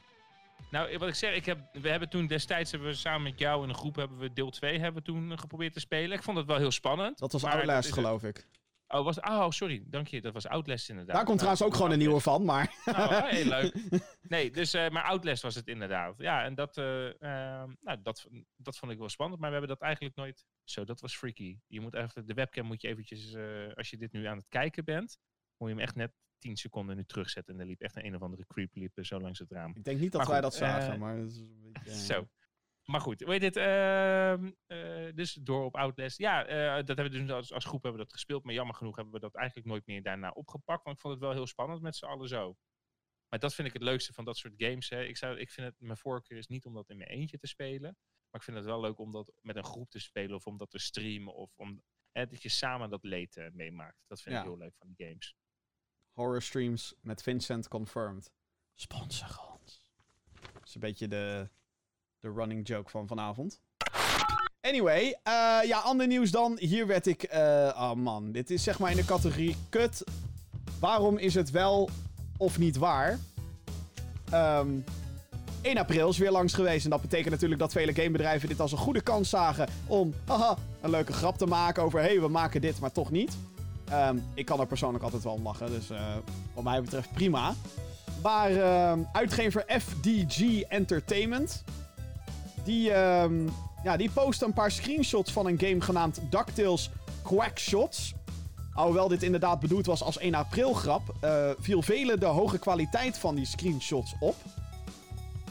Nou, 0.71 0.99
wat 0.99 1.09
ik 1.09 1.15
zeg, 1.15 1.35
ik 1.35 1.47
heb, 1.47 1.59
we 1.73 1.89
hebben 1.89 2.09
toen 2.09 2.27
destijds 2.27 2.71
hebben 2.71 2.89
we 2.89 2.95
samen 2.95 3.23
met 3.23 3.39
jou 3.39 3.63
in 3.63 3.69
een 3.69 3.75
groep 3.75 3.97
hebben 3.97 4.19
we 4.19 4.33
deel 4.33 4.51
2 4.51 4.79
hebben 4.79 5.03
we 5.03 5.13
toen 5.13 5.39
geprobeerd 5.39 5.73
te 5.73 5.81
spelen. 5.81 6.17
Ik 6.17 6.23
vond 6.23 6.37
het 6.37 6.47
wel 6.47 6.57
heel 6.57 6.71
spannend. 6.71 7.19
Dat 7.19 7.33
was 7.33 7.45
Outlast, 7.45 7.93
geloof 7.93 8.23
ik. 8.23 8.47
Oh, 8.93 9.05
was, 9.05 9.21
oh, 9.21 9.51
sorry, 9.51 9.83
dank 9.87 10.09
je. 10.09 10.21
Dat 10.21 10.33
was 10.33 10.47
Outlast 10.47 10.89
inderdaad. 10.89 11.15
Daar 11.15 11.25
komt 11.25 11.41
Nou, 11.41 11.49
trouwens 11.49 11.63
ook 11.63 11.75
gewoon 11.75 11.91
een 11.93 11.99
nieuwe 11.99 12.21
van, 12.21 12.45
maar... 12.45 12.75
Oh, 12.85 13.25
heel 13.25 13.45
leuk. 13.61 13.75
Nee, 14.23 14.51
dus, 14.51 14.75
eh, 14.75 14.89
maar 14.91 15.03
Outlast 15.03 15.43
was 15.43 15.55
het 15.55 15.67
inderdaad. 15.67 16.15
Ja, 16.19 16.45
en 16.45 16.55
dat, 16.55 16.77
eh, 16.77 17.09
eh, 17.09 17.69
nou, 17.81 18.03
dat, 18.03 18.29
dat 18.57 18.77
vond 18.79 18.93
ik 18.93 18.99
wel 18.99 19.09
spannend. 19.09 19.41
Maar 19.41 19.51
we 19.51 19.57
hebben 19.57 19.77
dat 19.77 19.87
eigenlijk 19.87 20.17
nooit... 20.17 20.47
Zo, 20.65 20.85
dat 20.85 21.01
was 21.01 21.17
freaky. 21.17 21.59
Je 21.67 21.81
moet 21.81 21.95
even, 21.95 22.27
de 22.27 22.35
webcam 22.35 22.67
moet 22.67 22.83
je 22.83 22.89
eventjes... 22.89 23.35
eh, 23.35 23.73
als 23.75 23.91
je 23.91 23.97
dit 23.97 24.13
nu 24.13 24.27
aan 24.27 24.37
het 24.37 24.49
kijken 24.49 24.85
bent... 24.85 25.19
moet 25.57 25.69
je 25.69 25.75
hem 25.75 25.85
echt 25.85 25.95
net 25.95 26.13
10 26.39 26.57
seconden 26.57 26.97
nu 26.97 27.05
terugzetten. 27.05 27.55
En 27.55 27.61
er 27.61 27.67
liep 27.67 27.81
echt 27.81 27.97
een, 27.97 28.07
een 28.07 28.15
of 28.15 28.23
andere 28.23 28.47
creep 28.47 28.75
liep 28.75 28.99
zo 29.01 29.21
langs 29.21 29.39
het 29.39 29.51
raam. 29.51 29.73
Ik 29.77 29.85
denk 29.85 30.01
niet 30.01 30.13
dat 30.13 30.21
Maar 30.21 30.31
wij 30.31 30.43
goed, 30.43 30.51
dat 30.51 30.69
zagen, 30.69 30.99
maar... 30.99 31.17
Dat 31.17 31.31
is 31.31 31.37
een 31.37 31.73
beetje, 31.73 31.95
Zo. 32.15 32.29
Maar 32.85 33.01
goed, 33.01 33.21
weet 33.21 33.41
dit? 33.41 33.57
ehm, 33.57 34.51
eh, 34.67 35.15
dus 35.15 35.33
door 35.33 35.65
op 35.65 35.77
Outlast. 35.77 36.19
Ja, 36.19 36.47
eh, 36.47 36.75
dat 36.85 36.97
hebben 36.97 37.11
we 37.11 37.19
dus 37.19 37.31
als, 37.31 37.53
als 37.53 37.65
groep 37.65 37.83
hebben 37.83 38.01
we 38.01 38.07
dat 38.07 38.15
gespeeld. 38.15 38.45
Maar 38.45 38.55
jammer 38.55 38.75
genoeg 38.75 38.97
hebben 38.97 39.15
we 39.15 39.21
dat 39.21 39.35
eigenlijk 39.35 39.69
nooit 39.69 39.87
meer 39.87 40.03
daarna 40.03 40.31
opgepakt. 40.31 40.85
Want 40.85 40.97
ik 40.97 41.03
vond 41.03 41.15
het 41.15 41.23
wel 41.23 41.33
heel 41.33 41.47
spannend 41.47 41.83
met 41.83 41.97
z'n 41.97 42.05
allen 42.05 42.29
zo. 42.29 42.57
Maar 43.29 43.39
dat 43.39 43.55
vind 43.55 43.69
ik 43.69 43.75
het 43.75 43.83
leukste 43.83 44.13
van 44.13 44.25
dat 44.25 44.37
soort 44.37 44.55
games. 44.57 44.89
Hè. 44.89 45.05
Ik, 45.05 45.17
zou, 45.17 45.39
ik 45.39 45.51
vind 45.51 45.67
het, 45.67 45.81
mijn 45.81 45.99
voorkeur 45.99 46.39
is 46.39 46.47
niet 46.47 46.65
om 46.65 46.75
dat 46.75 46.91
in 46.91 46.97
mijn 46.97 47.11
eentje 47.11 47.39
te 47.39 47.47
spelen. 47.47 47.97
Maar 48.31 48.41
ik 48.41 48.43
vind 48.43 48.57
het 48.57 48.67
wel 48.67 48.81
leuk 48.81 48.99
om 48.99 49.13
dat 49.13 49.33
met 49.41 49.57
een 49.57 49.65
groep 49.65 49.91
te 49.91 49.99
spelen. 49.99 50.37
Of 50.37 50.47
om 50.47 50.57
dat 50.57 50.71
te 50.71 50.79
streamen. 50.79 51.35
Of 51.35 51.53
om, 51.57 51.83
hè, 52.13 52.27
dat 52.27 52.43
je 52.43 52.49
samen 52.49 52.91
dat 52.91 53.05
leed 53.05 53.37
eh, 53.37 53.51
meemaakt. 53.51 54.05
Dat 54.07 54.21
vind 54.21 54.37
ik 54.37 54.43
heel 54.43 54.57
leuk 54.57 54.77
van 54.77 54.89
die 54.95 55.07
games. 55.07 55.35
Horror 56.11 56.43
streams 56.43 56.95
met 57.01 57.23
Vincent 57.23 57.69
confirmed. 57.69 58.33
Sponsor 58.75 59.51
ons. 59.53 59.91
Dat 60.53 60.67
is 60.67 60.75
een 60.75 60.81
beetje 60.81 61.09
de, 61.09 61.51
de 62.23 62.33
running 62.37 62.69
joke 62.69 62.91
van 62.91 63.07
vanavond. 63.07 63.61
Anyway, 64.61 65.19
eh, 65.23 65.59
ja, 65.65 65.79
ander 65.79 66.07
nieuws 66.07 66.31
dan. 66.31 66.57
Hier 66.59 66.87
werd 66.87 67.07
ik... 67.07 67.23
eh 67.23 67.41
oh 67.77 67.93
man, 67.93 68.33
dit 68.33 68.51
is 68.51 68.63
zeg 68.63 68.79
maar 68.79 68.91
in 68.91 68.97
de 68.97 69.05
categorie 69.05 69.57
kut. 69.69 70.05
Waarom 70.81 71.19
is 71.19 71.35
het 71.35 71.51
wel 71.51 71.91
of 72.37 72.59
niet 72.59 72.77
waar? 72.77 73.19
Ehm 74.31 74.69
1 75.63 75.79
april 75.79 76.09
is 76.09 76.19
weer 76.19 76.31
langs 76.31 76.55
geweest. 76.55 76.85
En 76.85 76.91
dat 76.91 77.01
betekent 77.01 77.31
natuurlijk 77.31 77.61
dat 77.61 77.73
vele 77.73 77.95
gamebedrijven 77.95 78.49
dit 78.49 78.61
als 78.61 78.73
een 78.73 78.79
goede 78.79 79.01
kans 79.03 79.29
zagen 79.29 79.69
om 79.87 80.15
haha, 80.27 80.57
een 80.81 80.91
leuke 80.91 81.13
grap 81.13 81.39
te 81.39 81.47
maken 81.47 81.83
over... 81.83 82.01
hé, 82.01 82.07
hey, 82.07 82.21
we 82.21 82.29
maken 82.29 82.61
dit, 82.61 82.81
maar 82.81 82.93
toch 82.93 83.11
niet. 83.11 83.37
Ehm, 83.89 84.19
ik 84.35 84.45
kan 84.45 84.61
er 84.61 84.67
persoonlijk 84.67 85.05
altijd 85.05 85.23
wel 85.23 85.33
om 85.33 85.43
lachen, 85.43 85.71
dus 85.71 85.91
eh, 85.91 86.17
wat 86.55 86.65
mij 86.65 86.83
betreft 86.83 87.13
prima. 87.13 87.55
Maar 88.23 88.51
ehm, 88.51 89.01
uitgever 89.13 89.65
FDG 89.81 90.61
Entertainment, 90.61 91.65
die, 92.65 92.93
ehm, 92.93 93.49
ja, 93.85 93.97
die 93.97 94.11
post 94.11 94.43
een 94.43 94.53
paar 94.53 94.71
screenshots 94.71 95.33
van 95.33 95.47
een 95.47 95.59
game 95.59 95.81
genaamd 95.81 96.21
DuckTales 96.31 96.91
Quackshots. 97.23 98.15
Alhoewel 98.75 99.09
dit 99.09 99.23
inderdaad 99.23 99.61
bedoeld 99.61 99.87
was 99.87 100.03
als 100.03 100.21
1 100.21 100.35
april 100.35 100.73
grap, 100.73 101.03
eh, 101.21 101.51
viel 101.59 101.83
velen 101.83 102.21
de 102.21 102.27
hoge 102.27 102.59
kwaliteit 102.59 103.19
van 103.19 103.35
die 103.35 103.47
screenshots 103.47 104.15
op. 104.21 104.37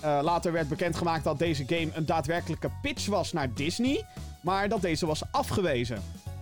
Eh, 0.02 0.20
later 0.22 0.52
werd 0.52 0.70
bekendgemaakt 0.70 1.24
dat 1.24 1.40
deze 1.40 1.64
game 1.68 1.90
een 1.94 2.06
daadwerkelijke 2.06 2.72
pitch 2.82 3.08
was 3.08 3.32
naar 3.34 3.54
Disney, 3.54 4.06
maar 4.42 4.70
dat 4.70 4.82
deze 4.82 5.06
was 5.06 5.22
afgewezen. 5.32 6.02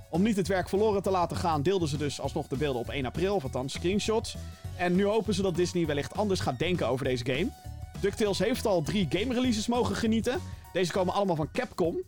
Om 0.10 0.22
niet 0.22 0.36
het 0.36 0.48
werk 0.48 0.70
verloren 0.70 1.02
te 1.02 1.10
laten 1.10 1.38
gaan, 1.38 1.62
deelden 1.62 1.88
ze 1.88 1.98
dus 1.98 2.22
alsnog 2.22 2.48
de 2.48 2.56
beelden 2.56 2.82
op 2.82 2.90
1 2.90 3.06
april, 3.06 3.36
of 3.36 3.44
althans 3.44 3.74
screenshots. 3.74 4.36
En 4.78 4.96
nu 4.96 5.06
hopen 5.06 5.34
ze 5.34 5.42
dat 5.42 5.56
Disney 5.56 5.86
wellicht 5.86 6.16
anders 6.16 6.40
gaat 6.40 6.60
denken 6.60 6.88
over 6.88 7.06
deze 7.06 7.26
game. 7.26 7.50
DuckTales 8.00 8.40
heeft 8.40 8.66
al 8.66 8.82
drie 8.82 9.08
game 9.10 9.34
releases 9.34 9.68
mogen 9.68 9.96
genieten. 9.96 10.42
Deze 10.74 10.92
komen 10.92 11.14
allemaal 11.14 11.36
van 11.36 11.52
Capcom. 11.54 12.02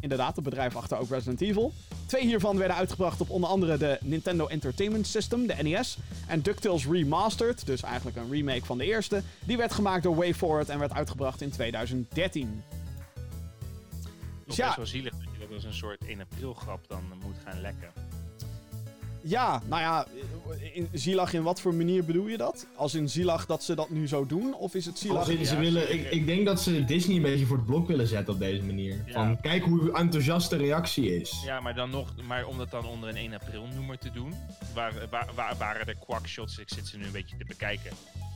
Inderdaad, 0.00 0.34
het 0.34 0.44
bedrijf 0.44 0.76
achter 0.76 0.98
ook 0.98 1.08
Resident 1.08 1.40
Evil. 1.40 1.72
Twee 2.06 2.26
hiervan 2.26 2.58
werden 2.58 2.76
uitgebracht 2.76 3.20
op 3.20 3.30
onder 3.30 3.50
andere 3.50 3.76
de 3.76 3.98
Nintendo 4.00 4.46
Entertainment 4.46 5.06
System, 5.06 5.46
de 5.46 5.54
NES. 5.62 5.98
En 6.26 6.42
DuckTales 6.42 6.86
Remastered, 6.86 7.66
dus 7.66 7.82
eigenlijk 7.82 8.16
een 8.16 8.30
remake 8.30 8.64
van 8.64 8.78
de 8.78 8.84
eerste. 8.84 9.22
Die 9.44 9.56
werd 9.56 9.72
gemaakt 9.72 10.02
door 10.02 10.16
WayForward 10.16 10.68
en 10.68 10.78
werd 10.78 10.92
uitgebracht 10.92 11.40
in 11.40 11.50
2013. 11.50 12.62
Toch 14.46 14.56
ja. 14.56 14.64
best 14.64 14.76
wel 14.76 14.86
zielig 14.86 15.12
dat 15.12 15.28
je 15.32 15.38
dat 15.38 15.52
als 15.54 15.64
een 15.64 15.74
soort 15.74 16.04
1 16.06 16.20
april 16.20 16.54
grap 16.54 16.88
dan 16.88 17.02
moet 17.22 17.36
gaan 17.44 17.60
lekken. 17.60 18.05
Ja, 19.28 19.62
nou 19.66 19.82
ja, 19.82 20.06
in, 20.72 20.88
in 21.32 21.42
wat 21.42 21.60
voor 21.60 21.74
manier 21.74 22.04
bedoel 22.04 22.26
je 22.26 22.36
dat? 22.36 22.66
Als 22.76 22.94
in 22.94 23.08
zielig 23.08 23.46
dat 23.46 23.62
ze 23.62 23.74
dat 23.74 23.90
nu 23.90 24.08
zo 24.08 24.26
doen? 24.26 24.54
Of 24.54 24.74
is 24.74 24.86
het 24.86 24.98
zielig... 24.98 25.18
Als 25.18 25.28
in, 25.28 25.46
ze 25.46 25.54
Ja, 25.54 25.60
willen, 25.60 25.92
ik, 25.92 26.10
ik 26.10 26.26
denk 26.26 26.46
dat 26.46 26.60
ze 26.60 26.84
Disney 26.84 27.16
een 27.16 27.22
beetje 27.22 27.46
voor 27.46 27.56
het 27.56 27.66
blok 27.66 27.88
willen 27.88 28.06
zetten 28.06 28.34
op 28.34 28.40
deze 28.40 28.62
manier. 28.62 29.02
Ja. 29.06 29.12
Van, 29.12 29.40
kijk 29.40 29.64
hoe 29.64 29.92
enthousiast 29.92 30.50
de 30.50 30.56
reactie 30.56 31.20
is. 31.20 31.42
Ja, 31.44 31.60
maar 31.60 31.74
dan 31.74 31.90
nog, 31.90 32.22
maar 32.26 32.46
om 32.46 32.58
dat 32.58 32.70
dan 32.70 32.86
onder 32.86 33.08
een 33.08 33.16
1 33.16 33.34
april 33.34 33.66
noemer 33.74 33.98
te 33.98 34.10
doen, 34.10 34.34
waar, 34.74 35.08
waar, 35.10 35.30
waar 35.34 35.56
waren 35.56 35.86
de 35.86 35.96
quackshots, 35.98 36.58
ik 36.58 36.68
zit 36.68 36.86
ze 36.86 36.96
nu 36.96 37.04
een 37.04 37.12
beetje 37.12 37.36
te 37.36 37.44
bekijken, 37.44 37.92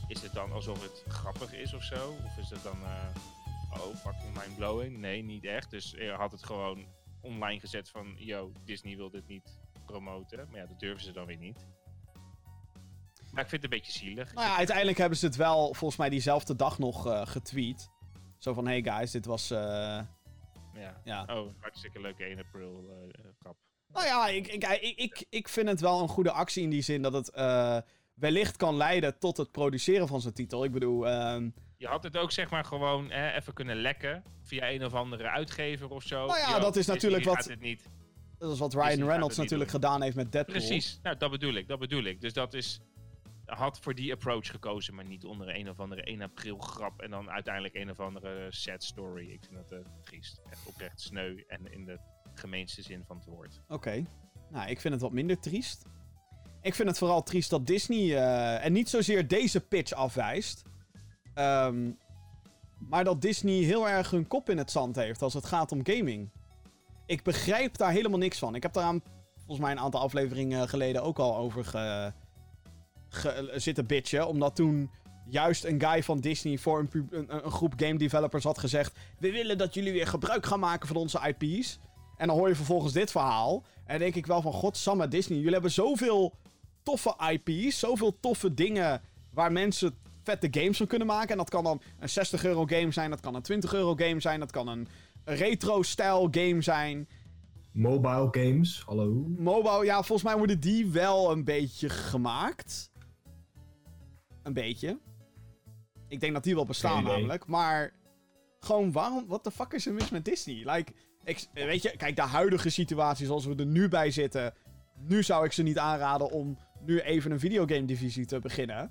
is 0.08 0.22
het 0.22 0.32
dan 0.32 0.52
alsof 0.52 0.82
het 0.82 1.04
grappig 1.08 1.54
is 1.54 1.74
of 1.74 1.82
zo? 1.82 2.16
Of 2.24 2.38
is 2.44 2.50
het 2.50 2.62
dan, 2.62 2.78
eh, 2.82 3.80
oh, 3.80 3.96
fucking 3.96 4.44
mindblowing? 4.44 4.98
Nee, 4.98 5.22
niet 5.22 5.44
echt. 5.44 5.70
Dus 5.70 5.94
je 5.98 6.10
had 6.10 6.32
het 6.32 6.44
gewoon 6.44 6.84
online 7.20 7.60
gezet 7.60 7.88
van, 7.88 8.14
yo, 8.16 8.52
Disney 8.64 8.96
wil 8.96 9.10
dit 9.10 9.28
niet 9.28 9.59
promoten. 9.90 10.46
Maar 10.50 10.60
ja, 10.60 10.66
dat 10.66 10.80
durven 10.80 11.04
ze 11.04 11.12
dan 11.12 11.26
weer 11.26 11.36
niet. 11.36 11.66
Maar 13.32 13.42
ik 13.42 13.48
vind 13.48 13.62
het 13.62 13.72
een 13.72 13.78
beetje 13.78 13.92
zielig. 13.98 14.34
Nou 14.34 14.46
ja, 14.46 14.56
uiteindelijk 14.56 14.98
hebben 14.98 15.18
ze 15.18 15.26
het 15.26 15.36
wel 15.36 15.74
volgens 15.74 15.96
mij 15.96 16.08
diezelfde 16.08 16.56
dag 16.56 16.78
nog 16.78 17.06
eh, 17.06 17.26
getweet. 17.26 17.90
Zo 18.38 18.52
van, 18.54 18.66
hey 18.66 18.82
guys, 18.82 19.10
dit 19.10 19.24
was... 19.26 19.50
eh, 19.50 19.58
Ja. 19.58 21.00
ja. 21.04 21.24
Oh, 21.26 21.52
hartstikke 21.60 22.00
leuke 22.00 22.24
1 22.24 22.38
april 22.38 22.84
eh, 23.12 23.24
grap. 23.40 23.56
Nou 23.92 24.06
ja, 24.06 24.28
ik, 24.28 24.46
ik, 24.46 24.64
ik, 24.96 25.26
ik, 25.30 25.48
vind 25.48 25.68
het 25.68 25.80
wel 25.80 26.02
een 26.02 26.08
goede 26.08 26.30
actie 26.32 26.62
in 26.62 26.70
die 26.70 26.82
zin 26.82 27.02
dat 27.02 27.12
het 27.12 27.30
eh, 27.30 27.78
wellicht 28.14 28.56
kan 28.56 28.76
leiden 28.76 29.18
tot 29.18 29.36
het 29.36 29.50
produceren 29.50 30.08
van 30.08 30.20
zijn 30.20 30.34
titel. 30.34 30.64
Ik 30.64 30.72
bedoel, 30.72 31.08
ehm, 31.08 31.50
Je 31.76 31.86
had 31.86 32.02
het 32.02 32.16
ook 32.16 32.32
zeg 32.32 32.50
maar 32.50 32.64
gewoon 32.64 33.10
eh, 33.10 33.34
even 33.36 33.52
kunnen 33.54 33.76
lekken 33.76 34.22
via 34.42 34.70
een 34.70 34.84
of 34.84 34.94
andere 34.94 35.28
uitgever 35.28 35.90
of 35.90 36.02
zo. 36.02 36.26
Nou 36.26 36.38
ja, 36.38 36.50
Yo, 36.50 36.58
dat 36.60 36.76
is 36.76 36.86
natuurlijk 36.86 37.24
wat- 37.24 37.34
gaat 37.36 37.44
het 37.48 37.60
niet. 37.60 37.88
Dat 38.40 38.52
is 38.52 38.58
wat 38.58 38.74
Ryan 38.74 39.04
Reynolds 39.08 39.36
natuurlijk 39.36 39.70
doen. 39.70 39.80
gedaan 39.80 40.02
heeft 40.02 40.16
met 40.16 40.32
Deadpool. 40.32 40.54
Precies, 40.54 40.98
nou 41.02 41.16
dat 41.16 41.30
bedoel 41.30 41.54
ik, 41.54 41.68
dat 41.68 41.78
bedoel 41.78 42.02
ik. 42.04 42.20
Dus 42.20 42.32
dat 42.32 42.54
is, 42.54 42.80
had 43.46 43.78
voor 43.80 43.94
die 43.94 44.12
approach 44.12 44.46
gekozen, 44.50 44.94
maar 44.94 45.04
niet 45.04 45.24
onder 45.24 45.56
een 45.56 45.68
of 45.70 45.80
andere 45.80 46.02
1 46.02 46.22
april 46.22 46.58
grap 46.58 47.00
en 47.00 47.10
dan 47.10 47.30
uiteindelijk 47.30 47.74
een 47.74 47.90
of 47.90 48.00
andere 48.00 48.46
sad 48.50 48.82
story. 48.84 49.30
Ik 49.30 49.40
vind 49.44 49.54
dat 49.68 49.72
eh 49.72 49.78
triest. 50.02 50.40
Echt 50.50 50.66
oprecht 50.66 51.00
sneu 51.00 51.42
en 51.46 51.72
in 51.72 51.84
de 51.84 51.98
gemeenste 52.34 52.82
zin 52.82 53.04
van 53.06 53.16
het 53.16 53.26
woord. 53.26 53.60
Oké. 53.68 54.04
Nou, 54.50 54.70
ik 54.70 54.80
vind 54.80 54.94
het 54.94 55.02
wat 55.02 55.12
minder 55.12 55.40
triest. 55.40 55.84
Ik 56.62 56.74
vind 56.74 56.88
het 56.88 56.98
vooral 56.98 57.22
triest 57.22 57.50
dat 57.50 57.66
Disney. 57.66 58.16
eh, 58.16 58.64
en 58.64 58.72
niet 58.72 58.88
zozeer 58.88 59.28
deze 59.28 59.60
pitch 59.60 59.92
afwijst. 59.92 60.62
ehm, 61.34 61.90
maar 62.88 63.04
dat 63.04 63.20
Disney 63.20 63.54
heel 63.62 63.88
erg 63.88 64.10
hun 64.10 64.26
kop 64.26 64.50
in 64.50 64.58
het 64.58 64.70
zand 64.70 64.96
heeft 64.96 65.22
als 65.22 65.34
het 65.34 65.46
gaat 65.46 65.72
om 65.72 65.80
gaming. 65.86 66.30
Ik 67.10 67.22
begrijp 67.22 67.76
daar 67.76 67.90
helemaal 67.90 68.18
niks 68.18 68.38
van. 68.38 68.54
Ik 68.54 68.62
heb 68.62 68.72
daar 68.72 68.84
aan, 68.84 69.02
volgens 69.36 69.58
mij 69.58 69.70
een 69.70 69.80
aantal 69.80 70.00
afleveringen 70.00 70.68
geleden 70.68 71.02
ook 71.02 71.18
al 71.18 71.36
over 71.36 71.64
ge, 71.64 72.12
zitten 73.54 73.86
bitchen. 73.86 74.28
Omdat 74.28 74.56
toen 74.56 74.90
juist 75.26 75.64
een 75.64 75.82
guy 75.82 76.02
van 76.02 76.20
Disney 76.20 76.58
voor 76.58 76.78
een, 76.78 77.08
een, 77.10 77.44
een 77.44 77.50
groep 77.50 77.72
game 77.76 77.98
developers 77.98 78.44
had 78.44 78.58
gezegd... 78.58 78.98
We 79.18 79.32
willen 79.32 79.58
dat 79.58 79.74
jullie 79.74 79.92
weer 79.92 80.06
gebruik 80.06 80.46
gaan 80.46 80.60
maken 80.60 80.88
van 80.88 80.96
onze 80.96 81.34
IP's. 81.38 81.78
En 82.16 82.26
dan 82.26 82.36
hoor 82.36 82.48
je 82.48 82.54
vervolgens 82.54 82.92
dit 82.92 83.10
verhaal. 83.10 83.64
En 83.84 83.98
denk 83.98 84.14
ik 84.14 84.26
wel 84.26 84.42
van, 84.42 84.52
godsamme 84.52 85.08
Disney, 85.08 85.38
jullie 85.38 85.52
hebben 85.52 85.70
zoveel 85.70 86.34
toffe 86.82 87.14
IP's, 87.30 87.78
zoveel 87.78 88.20
toffe 88.20 88.54
dingen 88.54 89.02
waar 89.32 89.52
mensen 89.52 89.94
vette 90.22 90.48
games 90.60 90.76
van 90.76 90.86
kunnen 90.86 91.06
maken. 91.06 91.30
En 91.30 91.36
dat 91.36 91.50
kan 91.50 91.64
dan 91.64 91.80
een 91.98 92.08
60 92.08 92.44
euro 92.44 92.66
game 92.66 92.92
zijn, 92.92 93.10
dat 93.10 93.20
kan 93.20 93.34
een 93.34 93.42
20 93.42 93.74
euro 93.74 93.94
game 93.94 94.20
zijn, 94.20 94.40
dat 94.40 94.50
kan 94.50 94.68
een 94.68 94.88
retro-style 95.34 96.28
game 96.30 96.62
zijn. 96.62 97.08
Mobile 97.72 98.28
games, 98.30 98.82
hallo. 98.86 99.24
Mobile, 99.38 99.84
ja, 99.84 99.94
volgens 99.94 100.22
mij 100.22 100.36
worden 100.36 100.60
die 100.60 100.86
wel 100.86 101.30
een 101.30 101.44
beetje 101.44 101.88
gemaakt. 101.88 102.90
Een 104.42 104.52
beetje. 104.52 104.98
Ik 106.08 106.20
denk 106.20 106.32
dat 106.32 106.44
die 106.44 106.54
wel 106.54 106.64
bestaan 106.64 107.04
namelijk. 107.04 107.46
Maar 107.46 107.92
gewoon 108.60 108.92
waarom, 108.92 109.26
what 109.26 109.42
the 109.42 109.50
fuck 109.50 109.72
is 109.72 109.86
er 109.86 109.92
mis 109.92 110.10
met 110.10 110.24
Disney? 110.24 110.74
Like, 110.74 110.92
ik, 111.24 111.46
weet 111.52 111.82
je, 111.82 111.96
kijk, 111.96 112.16
de 112.16 112.22
huidige 112.22 112.70
situatie 112.70 113.26
zoals 113.26 113.46
we 113.46 113.54
er 113.54 113.66
nu 113.66 113.88
bij 113.88 114.10
zitten. 114.10 114.54
Nu 114.98 115.22
zou 115.22 115.44
ik 115.44 115.52
ze 115.52 115.62
niet 115.62 115.78
aanraden 115.78 116.30
om 116.30 116.58
nu 116.84 117.00
even 117.00 117.30
een 117.30 117.40
videogame 117.40 117.84
divisie 117.84 118.26
te 118.26 118.38
beginnen. 118.38 118.90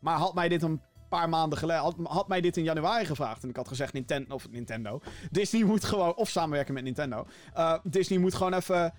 Maar 0.00 0.16
had 0.16 0.34
mij 0.34 0.48
dit 0.48 0.62
een 0.62 0.80
paar 1.10 1.28
maanden 1.28 1.58
geleden, 1.58 1.94
had, 2.04 2.28
mij 2.28 2.40
dit 2.40 2.56
in 2.56 2.64
januari 2.64 3.04
gevraagd. 3.04 3.42
En 3.42 3.48
ik 3.48 3.56
had 3.56 3.68
gezegd 3.68 3.92
Nintendo, 3.92 4.34
of 4.34 4.50
Nintendo. 4.50 5.00
Disney 5.30 5.64
moet 5.64 5.84
gewoon, 5.84 6.14
of 6.14 6.28
samenwerken 6.28 6.74
met 6.74 6.84
Nintendo. 6.84 7.26
Eh, 7.54 7.74
Disney 7.82 8.18
moet 8.18 8.34
gewoon 8.34 8.54
even 8.54 8.92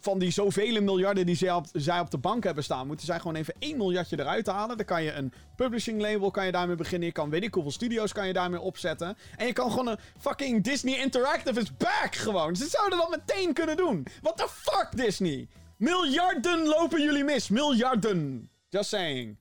van 0.00 0.18
die 0.18 0.30
zoveel 0.30 0.82
miljarden 0.82 1.26
die 1.26 1.34
zij 1.34 1.52
op, 1.52 1.66
zij 1.72 2.00
op 2.00 2.10
de 2.10 2.18
bank 2.18 2.44
hebben 2.44 2.64
staan, 2.64 2.86
moeten 2.86 3.06
zij 3.06 3.18
gewoon 3.18 3.34
even 3.34 3.54
1 3.58 3.76
miljardje 3.76 4.18
eruit 4.20 4.46
halen. 4.46 4.76
Dan 4.76 4.86
kan 4.86 5.02
je 5.02 5.12
een 5.12 5.32
publishing 5.56 6.00
label 6.00 6.30
kan 6.30 6.46
je 6.46 6.52
daarmee 6.52 6.76
beginnen. 6.76 7.08
Je 7.08 7.14
kan 7.14 7.30
weet 7.30 7.42
ik 7.42 7.54
hoeveel 7.54 7.72
studio's 7.72 8.12
kan 8.12 8.26
je 8.26 8.32
daarmee 8.32 8.60
opzetten. 8.60 9.16
En 9.36 9.46
je 9.46 9.52
kan 9.52 9.70
gewoon 9.70 9.88
een 9.88 9.98
fucking 10.18 10.64
Disney 10.64 10.98
Interactive 10.98 11.60
is 11.60 11.76
back 11.76 12.14
gewoon. 12.14 12.56
Ze 12.56 12.66
zouden 12.68 12.98
dat 12.98 13.10
meteen 13.10 13.52
kunnen 13.52 13.76
doen. 13.76 14.06
What 14.22 14.36
the 14.36 14.48
fuck 14.48 14.88
Disney? 14.96 15.48
Miljarden 15.76 16.66
lopen 16.66 17.02
jullie 17.02 17.24
mis. 17.24 17.48
Miljarden. 17.48 18.50
Just 18.68 18.88
saying. 18.88 19.38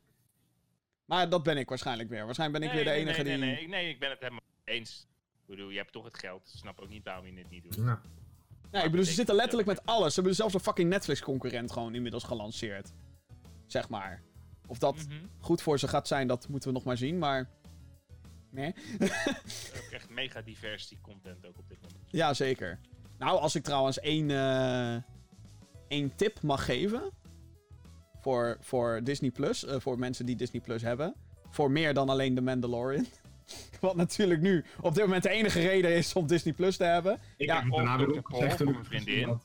Maar 1.10 1.30
dat 1.30 1.44
ben 1.44 1.58
ik 1.58 1.70
waarschijnlijk 1.70 2.10
weer. 2.10 2.26
Waarschijnlijk 2.26 2.60
ben 2.60 2.70
ik 2.70 2.76
Nee, 2.76 2.84
weer 2.84 2.94
de 2.94 3.00
nee, 3.00 3.08
enige 3.10 3.24
nee, 3.24 3.38
die... 3.38 3.46
Nee, 3.46 3.56
nee, 3.56 3.68
nee, 3.68 3.90
ik 3.90 4.00
ben 4.00 4.10
het 4.10 4.20
helemaal 4.20 4.42
eens. 4.64 5.08
Ik 5.42 5.46
bedoel, 5.56 5.70
je 5.70 5.78
hebt 5.78 5.92
toch 5.92 6.04
het 6.04 6.20
geld. 6.20 6.50
Ik 6.54 6.60
snap 6.60 6.80
ook 6.80 6.90
niet 6.90 7.04
waarom 7.04 7.26
je 7.26 7.34
dit 7.34 7.50
niet 7.50 7.64
doet. 7.64 7.76
Ja. 7.76 8.02
Ja, 8.72 8.84
ik 8.84 8.92
bedoel, 8.92 9.06
ze 9.06 9.12
zitten 9.14 9.36
letterlijk 9.36 9.68
met 9.68 9.86
alles. 9.86 10.10
Ze 10.14 10.16
hebben 10.20 10.36
zelfs 10.38 10.54
een 10.54 10.60
fucking 10.60 10.90
Netflix-concurrent 10.90 11.72
gewoon 11.72 11.96
inmiddels 11.96 12.24
gelanceerd. 12.24 12.92
Zeg 13.66 13.90
maar. 13.90 14.22
Of 14.68 14.78
dat 14.78 14.96
Mhm. 14.96 15.26
goed 15.40 15.62
voor 15.62 15.80
ze 15.80 15.88
gaat 15.88 16.08
zijn, 16.08 16.28
dat 16.28 16.48
moeten 16.48 16.70
we 16.70 16.76
nog 16.76 16.84
maar 16.84 16.98
zien, 16.98 17.18
maar... 17.18 17.50
Nee. 18.50 18.74
Ook 19.76 19.92
echt 19.92 20.10
mega 20.10 20.42
divers 20.42 20.88
die 20.88 21.02
content 21.02 21.46
ook 21.46 21.58
op 21.58 21.68
dit 21.70 21.82
moment. 21.82 22.02
Ja, 22.12 22.34
zeker. 22.34 22.80
Nou, 23.18 23.40
als 23.40 23.56
ik 23.56 23.64
trouwens 23.64 24.00
één, 24.00 24.30
eh, 24.32 24.96
één 25.88 26.16
tip 26.16 26.42
mag 26.42 26.66
geven... 26.66 27.12
Voor, 28.22 28.58
voor 28.62 29.00
Disney 29.04 29.32
Plus, 29.32 29.66
eh, 29.66 29.76
voor 29.80 30.00
mensen 30.00 30.26
die 30.26 30.36
Disney 30.36 30.62
Plus 30.62 30.82
hebben... 30.82 31.14
Voor 31.52 31.72
meer 31.72 31.94
dan 31.94 32.10
alleen 32.10 32.36
The 32.36 32.42
Mandalorian. 32.42 33.06
Wat 33.82 33.96
natuurlijk 33.96 34.42
nu 34.42 34.66
op 34.82 34.94
dit 34.96 35.04
moment 35.04 35.24
de 35.24 35.30
enige 35.30 35.60
reden 35.62 35.96
is 35.96 36.14
om 36.14 36.28
Disney 36.28 36.54
Plus 36.54 36.78
te 36.78 36.84
hebben. 36.84 37.20
Ik 37.38 37.48
Ja, 37.48 37.62
heb 37.62 37.72
daarna 37.72 37.98
weer 37.98 38.12
opgezegd 38.18 38.48
Paul 38.48 38.58
toen 38.58 38.74
voor 38.74 38.84
ik 38.84 38.90
mijn 38.92 39.04
vriendin. 39.04 39.40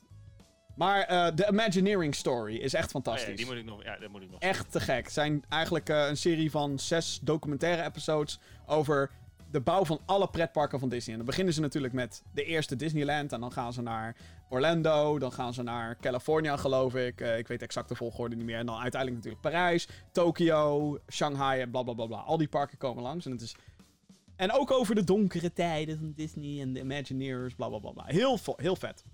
Maar 0.76 1.00
eh 1.02 1.26
The 1.26 1.46
Imagineering 1.50 2.14
Story 2.14 2.56
is 2.56 2.74
echt 2.74 2.84
Oh 2.84 2.92
ja, 2.92 3.00
fantastisch. 3.00 3.36
die 3.36 3.46
moet 3.46 3.54
ik 3.56 3.64
nog, 3.64 3.84
ja, 3.84 3.96
dat 3.98 4.10
moet 4.10 4.22
ik 4.22 4.30
nog. 4.30 4.40
echt 4.40 4.72
te 4.72 4.80
gek. 4.80 5.04
Het 5.04 5.12
zijn 5.12 5.44
eigenlijk 5.48 5.88
eh, 5.88 6.06
een 6.08 6.16
serie 6.16 6.50
van 6.50 6.78
zes 6.78 7.18
documentaire 7.22 7.82
episodes 7.84 8.38
over 8.66 9.10
de 9.50 9.60
bouw 9.60 9.84
van 9.84 10.00
alle 10.04 10.28
pretparken 10.28 10.78
van 10.80 10.88
Disney. 10.88 11.10
En 11.12 11.16
dan 11.18 11.26
beginnen 11.26 11.54
ze 11.54 11.60
natuurlijk 11.60 11.92
met 11.94 12.22
de 12.32 12.44
eerste 12.44 12.76
Disneyland. 12.76 13.32
En 13.32 13.40
dan 13.40 13.52
gaan 13.52 13.72
ze 13.72 13.82
naar 13.82 14.16
Orlando. 14.54 15.18
Dan 15.18 15.32
gaan 15.32 15.54
ze 15.54 15.62
naar 15.62 15.96
California, 16.00 16.56
geloof 16.56 16.94
ik. 16.94 17.20
Eh, 17.20 17.38
ik 17.38 17.48
weet 17.48 17.62
exact 17.62 17.88
de 17.88 17.94
volgorde 17.94 18.36
niet 18.36 18.44
meer. 18.44 18.58
En 18.58 18.66
dan 18.66 18.78
uiteindelijk 18.78 19.24
natuurlijk 19.24 19.54
Parijs, 19.54 19.88
Tokio, 20.12 20.98
Shanghai 21.10 21.60
en 21.60 21.70
bla 21.70 21.82
bla 21.82 21.92
bla 21.92 22.06
bla. 22.06 22.18
Al 22.18 22.38
die 22.38 22.48
parken 22.48 22.78
komen 22.78 23.02
langs. 23.02 23.26
En, 23.26 23.32
het 23.32 23.40
is... 23.40 23.56
en 24.36 24.52
ook 24.52 24.70
over 24.70 24.94
de 24.94 25.04
donkere 25.04 25.52
tijden 25.52 25.98
van 25.98 26.12
Disney 26.16 26.60
en 26.60 26.72
de 26.72 26.80
Imagineers, 26.80 27.54
bla 27.54 27.68
bla 27.68 27.78
bla. 27.78 27.90
bla. 27.90 28.04
Heel, 28.06 28.38
heel 28.56 28.76
vet. 28.76 29.04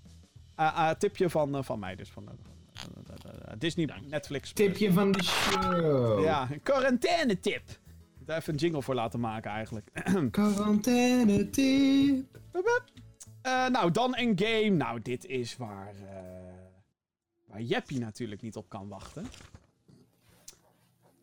Eh, 0.54 0.66
eh, 0.66 0.90
tipje 0.90 1.30
van, 1.30 1.56
eh, 1.56 1.62
van 1.62 1.78
mij 1.78 1.96
dus. 1.96 2.10
Van, 2.10 2.28
eh, 2.28 2.34
Disney, 3.58 3.86
Dank. 3.86 4.06
Netflix. 4.06 4.52
Tipje 4.52 4.92
van 4.92 5.12
de 5.12 5.22
show. 5.22 6.22
Ja, 6.24 6.48
een 6.50 6.62
quarantaine 6.62 7.40
tip. 7.40 7.62
Daar 8.18 8.38
even 8.38 8.52
een 8.52 8.58
jingle 8.58 8.82
voor 8.82 8.94
laten 8.94 9.20
maken 9.20 9.50
eigenlijk. 9.50 9.90
Quarantaine 10.30 11.50
tip. 11.50 12.24
Eh, 13.50 13.66
nou, 13.66 13.90
dan 13.90 14.16
een 14.16 14.38
game. 14.38 14.68
Nou, 14.70 15.02
dit 15.02 15.26
is 15.26 15.56
waar, 15.56 15.94
eh 15.94 16.50
waar 17.46 17.60
Jeppie 17.60 17.98
natuurlijk 18.00 18.42
niet 18.42 18.56
op 18.56 18.68
kan 18.68 18.88
wachten. 18.88 19.26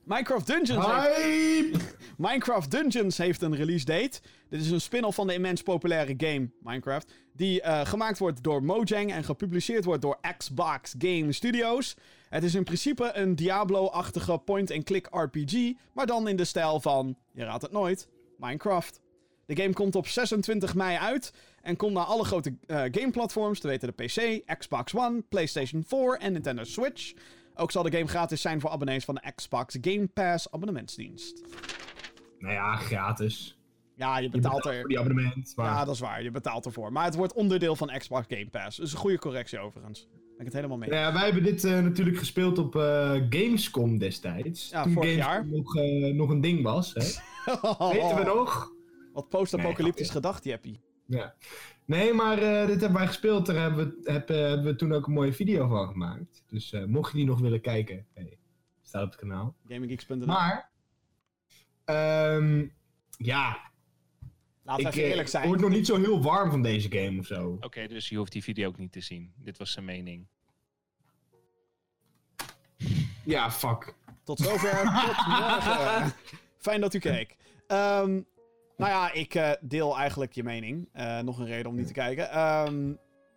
Minecraft 0.03 0.47
Dungeons, 0.47 0.85
Hype! 0.85 1.79
Minecraft 2.27 2.71
Dungeons 2.71 3.17
heeft 3.17 3.41
een 3.41 3.55
release 3.55 3.85
date. 3.85 4.21
Dit 4.49 4.61
is 4.61 4.71
een 4.71 4.81
spin-off 4.81 5.15
van 5.15 5.27
de 5.27 5.33
immens 5.33 5.61
populaire 5.61 6.13
game 6.17 6.49
Minecraft. 6.61 7.13
Die 7.33 7.61
eh, 7.61 7.85
gemaakt 7.85 8.17
wordt 8.17 8.43
door 8.43 8.63
Mojang 8.63 9.11
en 9.11 9.23
gepubliceerd 9.23 9.85
wordt 9.85 10.01
door 10.01 10.19
Xbox 10.37 10.95
Game 10.97 11.31
Studios. 11.31 11.95
Het 12.29 12.43
is 12.43 12.55
in 12.55 12.63
principe 12.63 13.11
een 13.13 13.35
Diablo-achtige 13.35 14.37
point-and-click 14.37 15.07
RPG. 15.11 15.73
Maar 15.93 16.05
dan 16.05 16.27
in 16.27 16.35
de 16.35 16.45
stijl 16.45 16.79
van, 16.79 17.17
je 17.33 17.43
raadt 17.43 17.61
het 17.61 17.71
nooit, 17.71 18.07
Minecraft. 18.37 19.01
De 19.45 19.61
game 19.61 19.73
komt 19.73 19.95
op 19.95 20.07
26 20.07 20.75
mei 20.75 20.97
uit 20.97 21.33
en 21.67 21.75
komt 21.75 21.93
naar 21.93 22.03
alle 22.03 22.23
grote 22.23 22.57
eh, 22.65 22.81
gameplatforms, 22.91 23.59
te 23.59 23.67
weten 23.67 23.93
de 23.95 24.03
PC, 24.03 24.43
Xbox 24.57 24.95
One, 24.95 25.21
PlayStation 25.29 25.83
4 25.87 26.17
en 26.19 26.33
Nintendo 26.33 26.63
Switch. 26.63 27.13
Ook 27.55 27.71
zal 27.71 27.83
de 27.83 27.91
game 27.91 28.07
gratis 28.07 28.41
zijn 28.41 28.59
voor 28.61 28.69
abonnees 28.69 29.05
van 29.05 29.15
de 29.15 29.31
Xbox 29.35 29.77
Game 29.81 30.07
Pass 30.07 30.51
abonnementsdienst. 30.51 31.41
Nou 32.39 32.53
ja, 32.53 32.75
gratis. 32.75 33.57
Ja, 33.95 34.17
je 34.17 34.23
Je 34.23 34.29
betaalt 34.29 34.65
er. 34.65 34.79
voor 34.79 34.87
die 34.87 34.99
abonnement. 34.99 35.53
Maar 35.55 35.65
Ja, 35.65 35.85
dat 35.85 35.93
is 35.93 35.99
waar. 35.99 36.23
Je 36.23 36.31
betaalt 36.31 36.65
ervoor. 36.65 36.91
Maar 36.91 37.05
het 37.05 37.15
wordt 37.15 37.33
onderdeel 37.33 37.75
van 37.75 37.91
Xbox 37.97 38.25
Game 38.27 38.49
Pass. 38.49 38.77
Dus 38.77 38.91
een 38.91 38.97
goede 38.97 39.19
correctie 39.19 39.59
overigens. 39.59 40.07
Ben 40.11 40.39
ik 40.39 40.45
het 40.45 40.53
helemaal 40.53 40.77
mee. 40.77 40.89
Ja, 40.89 41.13
wij 41.13 41.23
hebben 41.23 41.43
dit 41.43 41.63
eh, 41.63 41.79
natuurlijk 41.79 42.17
gespeeld 42.17 42.57
op 42.57 42.75
eh, 42.75 43.11
Gamescom 43.29 43.97
destijds. 43.97 44.69
Ja, 44.69 44.83
toen 44.83 44.93
vorig 44.93 45.09
Gamescom 45.09 45.33
jaar. 45.33 45.45
Nog, 45.45 46.15
nog 46.15 46.29
een 46.29 46.41
ding 46.41 46.63
was. 46.63 46.93
Hè? 46.93 47.01
Weten 47.91 48.15
we 48.15 48.23
nog? 48.25 48.71
Wat 49.13 49.29
post-apocalyptisch 49.29 50.01
Nee, 50.01 50.15
gedacht, 50.15 50.43
Jeppie. 50.43 50.79
Ja. 51.07 51.35
Nee, 51.85 52.13
maar 52.13 52.37
eh, 52.37 52.67
dit 52.67 52.79
hebben 52.81 52.97
wij 52.97 53.07
gespeeld. 53.07 53.45
Daar 53.45 53.55
hebben 53.55 53.87
we, 54.03 54.11
heb, 54.11 54.29
eh, 54.29 54.37
hebben 54.37 54.65
we 54.65 54.75
toen 54.75 54.93
ook 54.93 55.07
een 55.07 55.13
mooie 55.13 55.33
video 55.33 55.67
van 55.67 55.87
gemaakt. 55.87 56.43
Dus 56.47 56.73
eh, 56.73 56.83
mocht 56.83 57.11
je 57.11 57.17
die 57.17 57.25
nog 57.25 57.39
willen 57.39 57.61
kijken, 57.61 58.05
hey, 58.13 58.37
staat 58.81 59.03
op 59.03 59.09
het 59.09 59.19
kanaal. 59.19 59.55
GamingGeeks.nl. 59.67 60.25
Maar, 60.25 60.69
ehm, 61.85 62.65
ja, 63.17 63.71
Laten 64.63 64.83
we 64.83 64.89
ik 64.89 64.95
even 64.95 65.09
eerlijk 65.09 65.27
zijn. 65.27 65.47
word 65.47 65.59
nog 65.59 65.69
niet 65.69 65.85
zo 65.85 65.97
heel 65.97 66.21
warm 66.21 66.49
van 66.49 66.61
deze 66.61 66.91
game 66.91 67.19
of 67.19 67.25
zo. 67.25 67.57
Oké, 67.59 67.87
dus 67.87 68.09
je 68.09 68.17
hoeft 68.17 68.31
die 68.31 68.43
video 68.43 68.67
ook 68.67 68.77
niet 68.77 68.91
te 68.91 69.01
zien. 69.01 69.33
Dit 69.35 69.57
was 69.57 69.71
zijn 69.71 69.85
mening. 69.85 70.27
Ja, 73.25 73.51
fuck. 73.51 73.93
Tot 74.23 74.39
zover. 74.39 74.77
Tot 74.77 75.27
morgen. 75.27 76.13
Fijn 76.67 76.81
dat 76.81 76.93
u 76.93 76.99
keek. 76.99 77.35
Ehm, 77.67 78.21
nou 78.77 78.91
ja, 78.91 79.11
ik 79.11 79.35
eh, 79.35 79.51
deel 79.61 79.97
eigenlijk 79.97 80.33
je 80.33 80.43
mening. 80.43 80.89
Eh, 80.91 81.19
nog 81.19 81.39
een 81.39 81.45
reden 81.45 81.69
om 81.69 81.75
niet 81.75 81.87
te 81.87 81.93
kijken. 81.93 82.29
Ehm, 82.29 82.85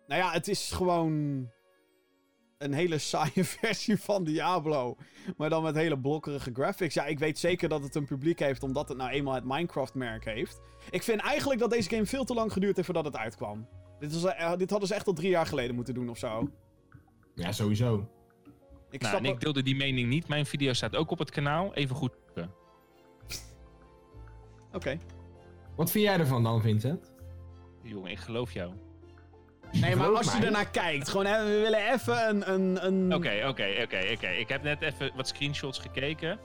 nou 0.07 0.21
ja, 0.21 0.31
het 0.31 0.47
is 0.47 0.71
gewoon 0.71 1.49
een 2.57 2.73
hele 2.73 2.97
saaie 3.11 3.43
versie 3.43 3.97
van 3.97 4.23
Diablo. 4.23 4.97
Maar 5.37 5.49
dan 5.49 5.63
met 5.63 5.75
hele 5.75 5.99
blokkerige 5.99 6.51
graphics. 6.53 6.93
Ja, 6.93 7.05
ik 7.05 7.19
weet 7.19 7.39
zeker 7.39 7.69
dat 7.69 7.83
het 7.83 7.95
een 7.95 8.05
publiek 8.05 8.39
heeft, 8.39 8.63
omdat 8.63 8.89
het 8.89 8.97
nou 8.97 9.09
eenmaal 9.09 9.33
het 9.33 9.45
Minecraft-merk 9.45 10.25
heeft. 10.25 10.61
Ik 10.89 11.03
vind 11.03 11.21
eigenlijk 11.21 11.59
dat 11.59 11.69
deze 11.69 11.89
game 11.89 12.05
veel 12.05 12.23
te 12.23 12.33
lang 12.33 12.51
geduurd 12.51 12.75
heeft 12.75 12.87
voordat 12.87 13.05
het 13.05 13.17
uitkwam. 13.17 13.67
Dit, 13.99 14.21
was, 14.21 14.33
eh, 14.33 14.55
dit 14.55 14.69
hadden 14.69 14.87
ze 14.87 14.95
echt 14.95 15.07
al 15.07 15.13
drie 15.13 15.29
jaar 15.29 15.45
geleden 15.45 15.75
moeten 15.75 15.93
doen 15.93 16.09
of 16.09 16.17
zo. 16.17 16.49
Ja, 17.35 17.51
sowieso. 17.51 18.09
Ik 18.89 19.01
Nou, 19.01 19.17
en 19.17 19.25
ik 19.25 19.39
deelde 19.39 19.63
die 19.63 19.75
mening 19.75 20.09
niet. 20.09 20.27
Mijn 20.27 20.45
video 20.45 20.73
staat 20.73 20.95
ook 20.95 21.11
op 21.11 21.19
het 21.19 21.29
kanaal. 21.29 21.73
Even 21.73 21.95
goed. 21.95 22.11
Oké. 24.73 24.97
Wat 25.75 25.91
vind 25.91 26.03
jij 26.03 26.19
ervan 26.19 26.43
dan, 26.43 26.61
Vincent? 26.61 27.13
Jongen, 27.81 28.11
ik 28.11 28.17
geloof 28.19 28.51
jou. 28.51 28.73
Nee, 29.71 29.95
maar 29.95 30.15
als 30.15 30.37
je 30.37 30.45
ernaar 30.45 30.69
kijkt, 30.69 31.09
gewoon, 31.09 31.25
hè, 31.25 31.45
we 31.45 31.59
willen 31.59 31.91
even 31.93 32.29
een... 32.29 32.51
een, 32.53 32.85
een... 32.85 33.13
Oké, 33.15 33.47
oké, 33.47 33.67
oké, 33.81 34.11
oké. 34.13 34.27
Ik 34.27 34.49
heb 34.49 34.63
net 34.63 34.81
even 34.81 35.11
wat 35.15 35.27
screenshots 35.27 35.79
gekeken. 35.79 36.39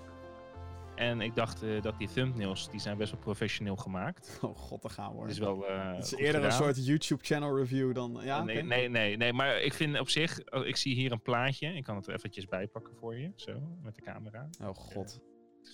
En 0.95 1.21
ik 1.21 1.35
dacht 1.35 1.63
eh, 1.63 1.83
dat 1.83 1.99
die 1.99 2.09
thumbnails, 2.09 2.71
die 2.71 2.81
zijn 2.81 2.97
best 2.97 3.11
wel 3.13 3.21
professioneel 3.21 3.77
gemaakt. 3.77 4.39
Oh 4.43 4.57
god, 4.57 4.83
daar 4.83 4.91
gaan 4.91 5.09
we 5.09 5.15
hoor. 5.15 5.23
Het 5.23 5.33
is 5.33 5.39
wel 5.39 5.67
eh, 5.67 5.95
Het 5.95 6.05
is 6.05 6.15
eerder 6.15 6.45
een 6.45 6.53
soort 6.53 6.87
YouTube-channel 6.87 7.57
review 7.57 7.95
dan... 7.95 8.19
Ja, 8.23 8.43
nee, 8.43 8.63
nee, 8.63 8.89
nee, 8.89 9.17
nee, 9.17 9.33
maar 9.33 9.61
ik 9.61 9.75
vind 9.75 10.01
op 10.01 10.09
zich, 10.09 10.41
oh, 10.51 10.67
ik 10.67 10.77
zie 10.77 10.95
hier 10.95 11.13
een 11.13 11.23
plaatje. 11.23 11.69
Ik 11.69 11.85
kan 11.85 11.97
het 11.97 12.07
er 12.07 12.15
eventjes 12.15 12.47
bij 12.47 12.67
pakken 12.67 12.95
voor 12.97 13.17
je, 13.19 13.33
zo, 13.35 13.53
met 13.83 13.95
de 13.95 14.03
camera. 14.03 14.49
Oh 14.63 14.75
god. 14.75 15.21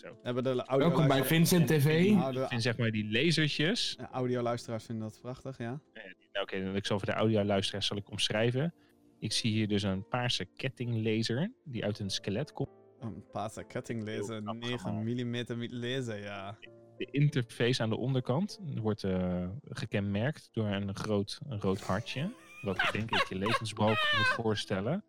Zo. 0.01 0.09
We 0.09 0.16
hebben 0.23 0.43
de 0.43 0.51
audio 0.64 0.89
Welkom 0.89 1.09
bij 1.09 1.24
Vincent 1.24 1.66
TV. 1.66 2.05
Ik 2.05 2.32
de 2.32 2.47
vind 2.48 2.62
zeg 2.62 2.77
maar 2.78 2.90
die 2.90 3.10
lasertjes. 3.12 3.94
ja, 3.98 4.09
audioluisteraars 4.12 4.85
vinden 4.85 5.09
dat 5.09 5.19
prachtig, 5.20 5.59
ja. 5.59 5.81
Die- 5.93 6.02
nou, 6.32 6.44
Oké, 6.44 6.56
ik 6.77 6.86
zal 6.86 6.98
voor 6.98 7.06
de 7.09 7.14
audio-luisteraars 7.14 7.86
zal 7.86 7.97
ik 7.97 8.10
omschrijven. 8.10 8.74
Ik 9.19 9.32
zie 9.32 9.52
hier 9.52 9.69
dus 9.69 9.82
een 9.82 10.09
paarse 10.09 10.44
kettinglaser 10.56 11.52
die 11.64 11.85
uit 11.85 11.98
een 11.98 12.10
skelet 12.10 12.52
komt. 12.52 12.69
Een 13.01 13.24
pata 13.32 13.62
cutting 13.69 14.06
laser, 14.06 14.32
Heel 14.32 14.40
knap 14.43 14.55
9 14.60 14.78
gemaakt. 14.78 15.51
mm 15.51 15.66
laser, 15.70 16.23
ja. 16.23 16.59
De 16.97 17.09
interface 17.10 17.82
aan 17.82 17.89
de 17.89 17.97
onderkant 17.97 18.60
wordt 18.81 19.05
eh, 19.05 19.48
gekenmerkt 19.69 20.48
door 20.52 20.66
een 20.66 20.94
groot 20.94 21.40
een 21.48 21.60
rood 21.60 21.81
hartje. 21.81 22.31
Wat 22.62 22.82
ik 22.82 22.89
denk 22.93 23.10
ik 23.10 23.27
je 23.28 23.35
levensbalk 23.35 23.89
moet 24.16 24.27
voorstellen. 24.27 25.05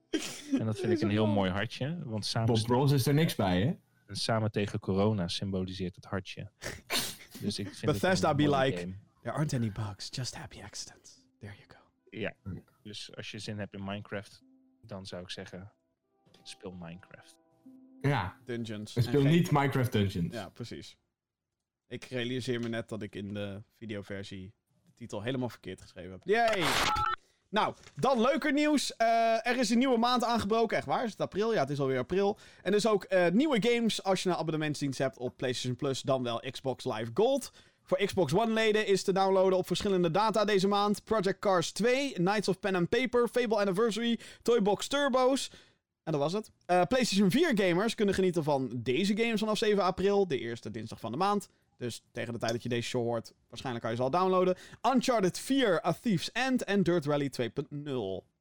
En 0.59 0.65
dat 0.65 0.79
vind 0.79 0.93
ik 0.93 1.01
een 1.01 1.09
heel 1.09 1.27
mooi 1.27 1.51
hartje. 1.51 1.97
Want 2.03 2.25
samen, 2.25 2.53
Bob 2.53 2.63
Bros 2.65 2.91
is 2.91 3.07
er 3.07 3.13
niks 3.13 3.35
bij, 3.35 3.61
hè? 3.61 3.73
Samen 4.15 4.51
tegen 4.51 4.79
corona 4.79 5.27
symboliseert 5.27 5.95
het 5.95 6.05
hartje. 6.05 6.51
Dus 7.39 7.59
ik 7.59 7.73
vind 7.73 7.91
Bethesda 7.91 8.35
be 8.35 8.49
like- 8.49 8.77
game. 8.79 8.93
There 9.21 9.35
aren't 9.35 9.53
any 9.53 9.71
bugs, 9.71 10.07
just 10.11 10.35
happy 10.35 10.61
accidents. 10.61 11.21
There 11.39 11.53
you 11.55 11.65
go. 11.67 11.77
Ja, 12.09 12.33
dus 12.81 13.15
als 13.15 13.31
je 13.31 13.39
zin 13.39 13.57
hebt 13.59 13.73
in 13.73 13.83
Minecraft, 13.83 14.43
dan 14.81 15.05
zou 15.05 15.21
ik 15.21 15.29
zeggen, 15.29 15.71
speel 16.43 16.71
Minecraft. 16.71 17.35
Ja, 18.01 18.37
Dungeons. 18.45 18.95
en 18.95 19.03
spelen 19.03 19.21
geen- 19.21 19.31
niet 19.31 19.51
Minecraft 19.51 19.91
Dungeons. 19.91 20.33
Ja, 20.33 20.49
precies. 20.49 20.97
Ik 21.87 22.03
realiseer 22.03 22.59
me 22.59 22.67
net 22.67 22.89
dat 22.89 23.01
ik 23.01 23.15
in 23.15 23.33
de 23.33 23.63
videoversie 23.77 24.53
de 24.83 24.91
titel 24.95 25.21
helemaal 25.21 25.49
verkeerd 25.49 25.81
geschreven 25.81 26.11
heb. 26.11 26.21
Yay! 26.23 26.63
Nou, 27.53 27.73
dan 27.95 28.21
leuker 28.21 28.53
nieuws. 28.53 28.95
Eh, 28.95 29.47
er 29.47 29.59
is 29.59 29.69
een 29.69 29.77
nieuwe 29.77 29.97
maand 29.97 30.23
aangebroken. 30.23 30.77
Echt 30.77 30.85
waar? 30.85 31.03
Is 31.03 31.11
het 31.11 31.21
april? 31.21 31.53
Ja, 31.53 31.59
het 31.59 31.69
is 31.69 31.79
alweer 31.79 31.97
april. 31.97 32.37
En 32.61 32.71
dus 32.71 32.87
ook 32.87 33.03
eh, 33.03 33.27
nieuwe 33.31 33.57
games 33.59 34.03
als 34.03 34.23
je 34.23 34.29
een 34.29 34.35
abonnementsdienst 34.35 34.99
hebt 34.99 35.17
op 35.17 35.37
PlayStation 35.37 35.75
Plus, 35.75 36.01
dan 36.01 36.23
wel 36.23 36.43
Xbox 36.51 36.85
Live 36.85 37.11
Gold. 37.13 37.51
Voor 37.81 37.97
Xbox 37.97 38.33
One 38.33 38.53
leden 38.53 38.87
is 38.87 39.03
te 39.03 39.11
downloaden 39.11 39.57
op 39.57 39.67
verschillende 39.67 40.11
data 40.11 40.45
deze 40.45 40.67
maand. 40.67 41.03
Project 41.03 41.39
Cars 41.39 41.71
2, 41.71 42.13
Knights 42.13 42.47
of 42.47 42.59
Pen 42.59 42.75
and 42.75 42.89
Paper, 42.89 43.27
Fable 43.27 43.57
Anniversary, 43.57 44.19
Toybox 44.41 44.87
Turbo's. 44.87 45.51
En 46.03 46.11
dat 46.11 46.21
was 46.21 46.33
het. 46.33 46.51
Eh, 46.65 46.81
PlayStation 46.87 47.31
4 47.31 47.51
gamers 47.55 47.95
kunnen 47.95 48.15
genieten 48.15 48.43
van 48.43 48.69
deze 48.73 49.17
games 49.17 49.39
vanaf 49.39 49.57
7 49.57 49.83
april, 49.83 50.27
de 50.27 50.39
eerste 50.39 50.71
dinsdag 50.71 50.99
van 50.99 51.11
de 51.11 51.17
maand. 51.17 51.49
Dus 51.77 52.03
tegen 52.11 52.33
de 52.33 52.39
tijd 52.39 52.51
dat 52.51 52.63
je 52.63 52.69
deze 52.69 52.87
show 52.89 53.03
hoort, 53.03 53.33
waarschijnlijk 53.47 53.83
kan 53.85 53.93
je 53.93 53.99
ze 53.99 54.03
al 54.03 54.09
downloaden. 54.19 54.55
Uncharted 54.93 55.39
4, 55.39 55.85
A 55.85 55.93
Thief's 55.93 56.31
End 56.31 56.63
en 56.63 56.83
Dirt 56.83 57.05
Rally 57.05 57.31
2.0. 57.41 58.31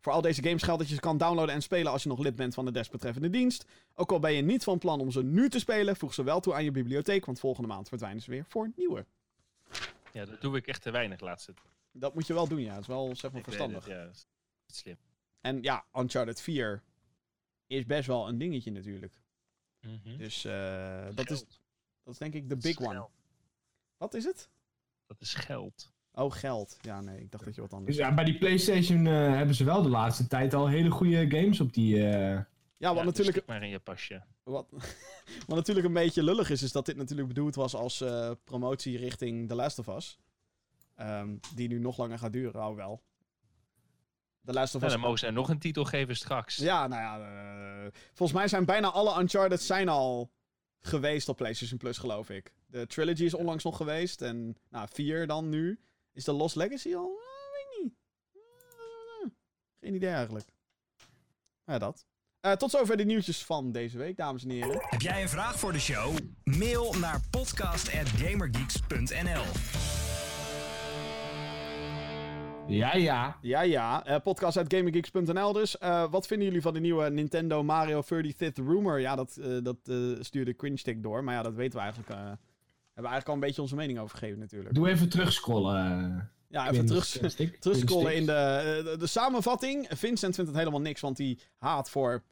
Voor 0.00 0.12
al 0.12 0.20
deze 0.20 0.42
games 0.42 0.62
geldt 0.62 0.80
dat 0.80 0.88
je 0.88 0.94
ze 0.94 1.00
kan 1.00 1.18
downloaden 1.18 1.54
en 1.54 1.62
spelen 1.62 1.92
als 1.92 2.02
je 2.02 2.08
nog 2.08 2.18
lid 2.18 2.36
bent 2.36 2.54
van 2.54 2.64
de 2.64 2.70
desbetreffende 2.70 3.30
dienst. 3.30 3.64
Ook 3.94 4.12
al 4.12 4.18
ben 4.18 4.32
je 4.32 4.42
niet 4.42 4.64
van 4.64 4.78
plan 4.78 5.00
om 5.00 5.10
ze 5.10 5.22
nu 5.22 5.48
te 5.48 5.58
spelen, 5.58 5.96
voeg 5.96 6.14
ze 6.14 6.22
wel 6.22 6.40
toe 6.40 6.54
aan 6.54 6.64
je 6.64 6.70
bibliotheek, 6.70 7.24
want 7.24 7.40
volgende 7.40 7.68
maand 7.68 7.88
verdwijnen 7.88 8.22
ze 8.22 8.30
weer 8.30 8.44
voor 8.48 8.70
nieuwe. 8.76 9.06
Ja, 10.12 10.24
dat 10.24 10.40
doe 10.40 10.56
ik 10.56 10.66
echt 10.66 10.82
te 10.82 10.90
weinig 10.90 11.20
laatste 11.20 11.54
Dat 11.92 12.14
moet 12.14 12.26
je 12.26 12.34
wel 12.34 12.48
doen, 12.48 12.60
ja. 12.60 12.72
Dat 12.72 12.80
is 12.80 12.86
wel 12.86 13.16
zeg 13.16 13.30
maar 13.30 13.40
Ik 13.40 13.46
verstandig. 13.46 13.84
het, 13.84 13.92
ja, 13.92 14.04
dat 14.04 14.14
is 14.66 14.78
slim. 14.78 14.96
En 15.40 15.62
ja, 15.62 15.84
Uncharted 15.94 16.40
4 16.40 16.82
is 17.66 17.86
best 17.86 18.06
wel 18.06 18.28
een 18.28 18.38
dingetje 18.38 18.70
natuurlijk. 18.70 19.12
Mhm. 19.80 20.16
Dus 20.16 20.44
eh, 20.44 21.06
dat, 21.14 21.30
is. 21.30 21.44
Dat 22.04 22.12
is 22.12 22.18
denk 22.18 22.34
ik 22.34 22.48
de 22.48 22.56
big 22.56 22.78
one. 22.80 22.90
geld. 22.94 23.10
Wat 23.96 24.14
is 24.14 24.24
het? 24.24 24.48
Dat 25.06 25.20
is 25.20 25.34
geld. 25.34 25.92
Oh, 26.12 26.32
geld. 26.32 26.76
Ja, 26.80 27.00
nee, 27.00 27.20
ik 27.20 27.30
dacht 27.30 27.44
dat 27.44 27.54
je 27.54 27.60
wat 27.60 27.72
anders 27.72 27.96
Dus 27.96 28.06
ja, 28.06 28.14
bij 28.14 28.24
die 28.24 28.38
PlayStation 28.38 29.06
eh, 29.06 29.12
hebben 29.12 29.54
ze 29.54 29.64
wel 29.64 29.82
de 29.82 29.88
laatste 29.88 30.26
tijd 30.26 30.54
al 30.54 30.68
hele 30.68 30.90
goede 30.90 31.30
games 31.30 31.60
op 31.60 31.72
die. 31.74 31.96
eh, 31.96 32.30
Ja, 32.30 32.44
wat, 32.88 32.96
Ja, 32.96 33.04
natuurlijk, 33.04 33.46
maar 33.46 33.62
in 33.62 33.68
je 33.68 33.78
pasje. 33.78 34.22
wat, 34.42 34.66
wat 35.46 35.56
natuurlijk 35.56 35.86
een 35.86 35.92
beetje 35.92 36.22
lullig 36.22 36.50
is, 36.50 36.62
is 36.62 36.72
dat 36.72 36.86
dit 36.86 36.96
natuurlijk 36.96 37.28
bedoeld 37.28 37.54
was 37.54 37.74
als 37.74 38.00
eh, 38.00 38.30
promotie 38.44 38.98
richting 38.98 39.48
The 39.48 39.54
Last 39.54 39.78
of 39.78 39.86
Us. 39.88 40.18
Ehm, 40.94 41.36
die 41.54 41.68
nu 41.68 41.78
nog 41.78 41.96
langer 41.96 42.18
gaat 42.18 42.32
duren, 42.32 42.60
al 42.60 42.76
wel. 42.76 43.02
The 44.44 44.52
Last 44.52 44.74
of 44.74 44.82
Us... 44.82 44.90
dan 44.92 45.00
mogen 45.00 45.18
ze 45.18 45.30
nog 45.30 45.48
een 45.48 45.58
titel 45.58 45.84
geven 45.84 46.16
straks. 46.16 46.56
Ja, 46.56 46.86
nou 46.86 47.02
ja, 47.02 47.18
eh, 47.84 47.92
volgens 48.12 48.38
mij 48.38 48.48
zijn 48.48 48.64
bijna 48.64 48.90
alle 48.90 49.20
Uncharted 49.20 49.62
zijn 49.62 49.88
al 49.88 50.30
geweest 50.80 51.28
op 51.28 51.36
PlayStation 51.36 51.78
Plus, 51.78 51.98
geloof 51.98 52.30
ik. 52.30 52.52
De 52.66 52.86
Trilogy 52.86 53.24
is 53.24 53.34
onlangs 53.34 53.64
nog 53.64 53.76
geweest 53.76 54.22
en 54.22 54.56
nou, 54.68 54.88
4 54.92 55.26
dan 55.26 55.48
nu. 55.48 55.80
Is 56.12 56.24
de 56.24 56.32
Lost 56.32 56.56
Legacy 56.56 56.94
al? 56.94 57.04
Eh, 57.04 57.10
weet 57.52 57.66
ik 57.70 57.78
niet. 57.82 57.94
Eh, 58.32 58.40
geen 59.80 59.94
idee 59.94 60.10
eigenlijk. 60.10 60.48
Ja, 61.64 61.78
dat. 61.78 62.06
Eh, 62.40 62.52
tot 62.52 62.70
zover 62.70 62.96
de 62.96 63.04
nieuwtjes 63.04 63.44
van 63.44 63.72
deze 63.72 63.98
week, 63.98 64.16
dames 64.16 64.42
en 64.42 64.50
heren. 64.50 64.86
Heb 64.88 65.00
jij 65.00 65.22
een 65.22 65.28
vraag 65.28 65.58
voor 65.58 65.72
de 65.72 65.80
show? 65.80 66.16
Mail 66.44 66.94
naar 66.94 67.20
podcast.gamergeeks.nl 67.30 69.79
Ja, 72.70 72.94
ja. 72.94 73.36
Ja, 73.42 73.60
ja. 73.60 74.04
eh 74.04 74.20
podcast.gaminggeeks.nl 74.22 75.52
dus. 75.52 75.78
Eh, 75.78 76.10
wat 76.10 76.26
vinden 76.26 76.46
jullie 76.46 76.62
van 76.62 76.74
de 76.74 76.80
nieuwe 76.80 77.10
Nintendo 77.10 77.62
Mario 77.62 78.02
35th 78.02 78.54
Rumor? 78.54 79.00
Ja, 79.00 79.16
dat, 79.16 79.36
eh, 79.36 79.56
dat 79.62 79.76
eh, 79.84 79.96
stuurde 80.20 80.56
Cringe 80.56 81.00
door. 81.00 81.24
Maar 81.24 81.34
ja, 81.34 81.42
dat 81.42 81.54
weten 81.54 81.78
we 81.78 81.84
eigenlijk. 81.84 82.10
eh 82.10 82.16
hebben 82.94 83.10
we 83.12 83.16
eigenlijk 83.18 83.28
al 83.28 83.34
een 83.34 83.40
beetje 83.40 83.62
onze 83.62 83.74
mening 83.74 83.98
over 83.98 84.18
gegeven 84.18 84.38
natuurlijk. 84.38 84.74
Doe 84.74 84.88
even 84.88 85.08
terugscrollen. 85.08 86.30
Ja, 86.48 86.70
even 86.70 86.86
terug, 86.86 87.06
terugscrollen 87.58 88.14
in 88.16 88.26
de, 88.26 88.32
eh, 88.32 88.84
de, 88.84 88.96
de 88.98 89.06
samenvatting. 89.06 89.86
Vincent 89.88 90.34
vindt 90.34 90.50
het 90.50 90.58
helemaal 90.58 90.80
niks, 90.80 91.00
want 91.00 91.18
hij 91.18 91.38
haat 91.58 91.90
voor 91.90 92.22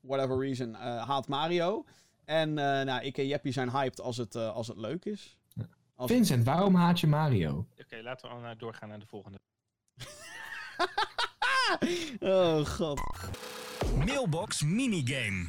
whatever 0.00 0.38
reason, 0.38 0.74
eh, 0.74 1.08
haat 1.08 1.28
Mario. 1.28 1.84
En 2.24 2.48
eh, 2.58 2.84
nou, 2.84 3.02
ik 3.02 3.18
en 3.18 3.26
Jeppie 3.26 3.52
zijn 3.52 3.70
hyped 3.70 4.00
als 4.00 4.16
het, 4.16 4.34
eh, 4.34 4.54
als 4.54 4.68
het 4.68 4.76
leuk 4.76 5.04
is. 5.04 5.38
Als- 5.94 6.10
Vincent, 6.10 6.44
waarom 6.44 6.74
haat 6.74 7.00
je 7.00 7.06
Mario? 7.06 7.66
Oké, 7.80 8.02
laten 8.02 8.28
we 8.28 8.34
al 8.34 8.56
doorgaan 8.58 8.88
naar 8.88 8.98
de 8.98 9.06
volgende. 9.06 9.38
oh 12.20 12.66
god. 12.66 13.00
Mailbox 14.06 14.62
minigame. 14.62 15.46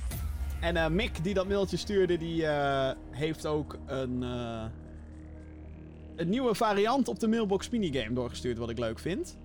En 0.62 0.78
eh, 0.78 0.88
Mick, 0.88 1.24
die 1.24 1.34
dat 1.34 1.48
mailtje 1.48 1.78
stuurde, 1.78 2.18
die 2.18 2.46
eh, 2.46 2.96
heeft 3.12 3.46
ook 3.46 3.78
een, 3.86 4.24
eh, 4.24 4.66
een 6.16 6.30
nieuwe 6.30 6.56
variant 6.56 7.08
op 7.08 7.20
de 7.20 7.28
mailbox 7.28 7.70
minigame 7.70 8.14
doorgestuurd, 8.14 8.58
wat 8.58 8.70
ik 8.70 8.80
leuk 8.80 9.00
vind. 9.00 9.38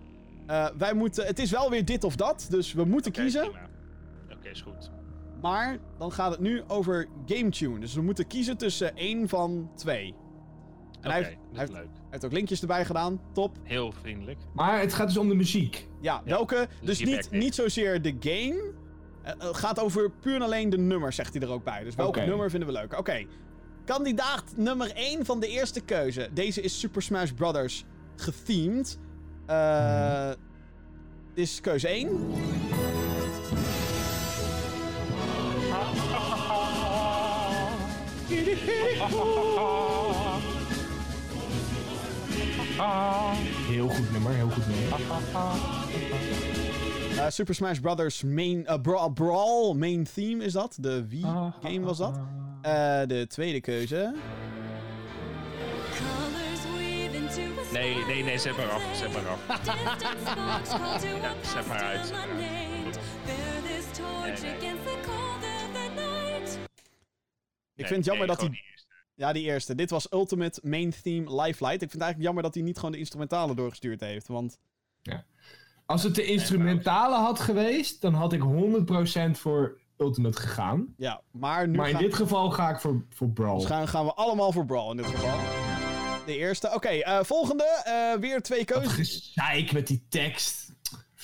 Eh, 0.46 0.68
wij 0.78 0.94
moeten, 0.94 1.26
het 1.26 1.38
is 1.38 1.50
wel 1.50 1.70
weer 1.70 1.84
dit 1.84 2.04
of 2.04 2.16
dat, 2.16 2.46
dus 2.50 2.72
we 2.72 2.84
moeten 2.84 3.12
kiezen. 3.12 3.48
Oké, 4.32 4.48
is 4.48 4.60
goed. 4.60 4.90
Maar 5.40 5.78
dan 5.98 6.12
gaat 6.12 6.30
het 6.30 6.40
nu 6.40 6.62
over 6.66 7.08
GameTune. 7.26 7.78
Dus 7.78 7.94
we 7.94 8.02
moeten 8.02 8.26
kiezen 8.26 8.56
tussen 8.56 8.96
één 8.96 9.28
van 9.28 9.70
twee. 9.74 10.14
En 11.04 11.10
hij, 11.10 11.22
heeft, 11.22 11.30
dat 11.30 11.38
hij 11.52 11.64
is 11.64 11.70
heeft- 11.70 11.72
leuk. 11.72 11.92
hij 11.96 12.06
heeft 12.10 12.24
ook 12.24 12.32
linkjes 12.32 12.60
erbij 12.60 12.84
gedaan. 12.84 13.20
Top. 13.32 13.56
Heel 13.62 13.92
vriendelijk. 14.02 14.38
Maar 14.52 14.80
het 14.80 14.94
gaat 14.94 15.06
dus 15.06 15.16
om 15.16 15.28
de 15.28 15.34
muziek. 15.34 15.88
Ja, 16.00 16.22
welke? 16.24 16.68
Dus 16.82 16.98
je 16.98 17.06
niet, 17.06 17.30
niet 17.30 17.54
zozeer 17.54 18.02
de 18.02 18.16
game. 18.20 18.72
Eh, 19.22 19.32
het 19.38 19.56
gaat 19.56 19.80
over 19.80 20.10
puur 20.10 20.34
en 20.34 20.42
alleen 20.42 20.70
de 20.70 20.78
nummers, 20.78 21.16
zegt 21.16 21.32
hij 21.34 21.42
er 21.42 21.50
ook 21.50 21.64
bij. 21.64 21.84
Dus 21.84 21.94
welk 21.94 22.08
Oké. 22.16 22.26
nummer 22.26 22.50
vinden 22.50 22.68
we 22.68 22.74
leuk? 22.74 22.98
Oké. 22.98 23.24
Kandidaat 23.84 24.44
nummer 24.56 24.90
1 24.94 25.24
van 25.24 25.40
de 25.40 25.48
eerste 25.48 25.80
keuze. 25.80 26.28
Deze 26.32 26.60
is 26.60 26.78
Super 26.80 27.02
Smash 27.02 27.30
Bros. 27.30 27.84
gethemed. 28.16 28.98
Eh 29.46 30.28
Dit 31.34 31.44
is 31.44 31.60
keuze 31.60 31.88
1. 31.88 32.08
Heel 43.68 43.88
goed 43.88 44.12
nummer, 44.12 44.32
heel 44.32 44.50
goed 44.50 44.66
nummer. 44.66 45.00
Eh, 47.18 47.28
Super 47.30 47.54
Smash 47.54 47.78
Bros. 47.78 48.22
Main, 48.22 48.66
eh, 48.66 48.80
Bra- 48.80 49.08
Brawl 49.08 49.74
main 49.74 50.04
theme 50.14 50.44
is 50.44 50.52
dat. 50.52 50.76
De 50.80 51.06
Wii-game 51.08 51.80
was 51.80 51.98
dat. 51.98 52.18
Eh, 52.62 53.00
de 53.06 53.26
tweede 53.28 53.60
keuze. 53.60 54.14
Nee, 57.72 57.94
Nee, 57.94 58.04
nee, 58.04 58.22
nee, 58.22 58.38
zet 58.38 58.56
maar 58.56 58.70
af. 58.70 58.82
Zet 58.96 59.12
maar 59.12 59.28
af. 59.28 59.38
Ja, 59.46 59.90
zet 60.02 60.24
maar 60.24 60.48
uit. 60.48 60.68
zet 61.46 61.66
maar 61.66 61.82
uit. 61.82 62.98
Ik 67.76 67.86
vind 67.86 67.96
het 67.96 68.04
jammer 68.04 68.26
dat 68.26 68.40
hij... 68.40 68.60
Ja, 69.16 69.32
die 69.32 69.42
eerste. 69.44 69.74
Dit 69.74 69.90
was 69.90 70.12
Ultimate 70.12 70.60
Main 70.62 70.92
Theme 71.02 71.42
Live 71.42 71.64
Light. 71.64 71.72
Ik 71.82 71.90
vind 71.90 71.92
het 71.92 72.00
eigenlijk 72.02 72.22
jammer 72.22 72.42
dat 72.42 72.54
hij 72.54 72.62
niet 72.62 72.76
gewoon 72.76 72.92
de 72.92 72.98
instrumentale 72.98 73.54
doorgestuurd 73.54 74.00
heeft. 74.00 74.28
Want 74.28 74.58
Als 75.86 76.02
het 76.02 76.14
de 76.14 76.24
instrumentale 76.24 77.16
had 77.16 77.40
geweest, 77.40 78.00
dan 78.00 78.14
had 78.14 78.32
ik 78.32 78.40
100% 78.40 79.30
voor 79.38 79.78
Ultimate 79.98 80.40
gegaan. 80.40 80.94
ja, 80.96 81.20
maar 81.30 81.68
nu 81.68 81.76
Maar 81.76 81.86
in 81.88 81.94
gaan, 81.94 82.02
dit 82.02 82.14
geval 82.14 82.50
ga 82.50 82.70
ik 82.70 82.80
voor, 82.80 83.04
voor 83.08 83.28
Brawl. 83.30 83.56
dus 83.58 83.66
gaan, 83.66 83.88
gaan 83.88 84.04
we 84.04 84.14
allemaal 84.14 84.52
voor 84.52 84.66
Brawl 84.66 84.90
in 84.90 84.96
dit 84.96 85.06
geval. 85.06 85.38
De 86.26 86.36
eerste. 86.36 86.70
Oké, 86.74 86.88
eh, 86.88 87.22
volgende. 87.22 87.64
eh, 87.84 88.20
weer 88.20 88.42
twee 88.42 88.64
keuzes. 88.64 88.92
gezeik 89.34 89.72
met 89.72 89.86
die 89.86 90.06
tekst. 90.08 90.73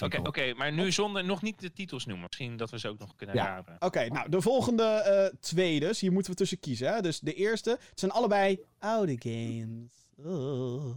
Oké, 0.02 0.18
oké, 0.18 0.54
maar 0.54 0.72
nu 0.72 0.92
zonder 0.92 1.24
nog 1.24 1.42
niet 1.42 1.60
de 1.60 1.72
titels 1.72 2.06
noemen. 2.06 2.26
Misschien 2.26 2.56
dat 2.56 2.70
we 2.70 2.78
ze 2.78 2.88
ook 2.88 2.98
nog 2.98 3.16
kunnen 3.16 3.36
Ja. 3.36 3.44
raden. 3.44 3.76
Oké, 3.78 4.06
nou, 4.06 4.28
de 4.30 4.40
volgende 4.40 5.32
twee 5.40 5.80
dus. 5.80 6.00
Hier 6.00 6.12
moeten 6.12 6.30
we 6.32 6.36
tussen 6.38 6.60
kiezen. 6.60 6.92
Hè? 6.94 7.00
Dus 7.00 7.20
de 7.20 7.34
eerste. 7.34 7.70
Het 7.70 7.98
zijn 7.98 8.10
allebei 8.10 8.60
oude 8.78 9.16
games. 9.18 10.08
Oh. 10.24 10.96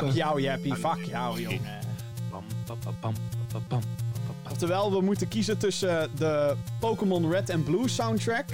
Fuck, 0.00 0.12
jou, 0.12 0.40
Jeppie. 0.40 0.74
Fuck 0.74 1.04
jou, 1.04 1.40
jongen. 1.40 1.78
Oftewel, 4.50 4.92
we 4.92 5.00
moeten 5.00 5.28
kiezen 5.28 5.58
tussen 5.58 6.16
de 6.16 6.56
Pokémon 6.78 7.30
Red 7.30 7.50
and 7.50 7.64
Blue 7.64 7.88
soundtrack 7.88 8.44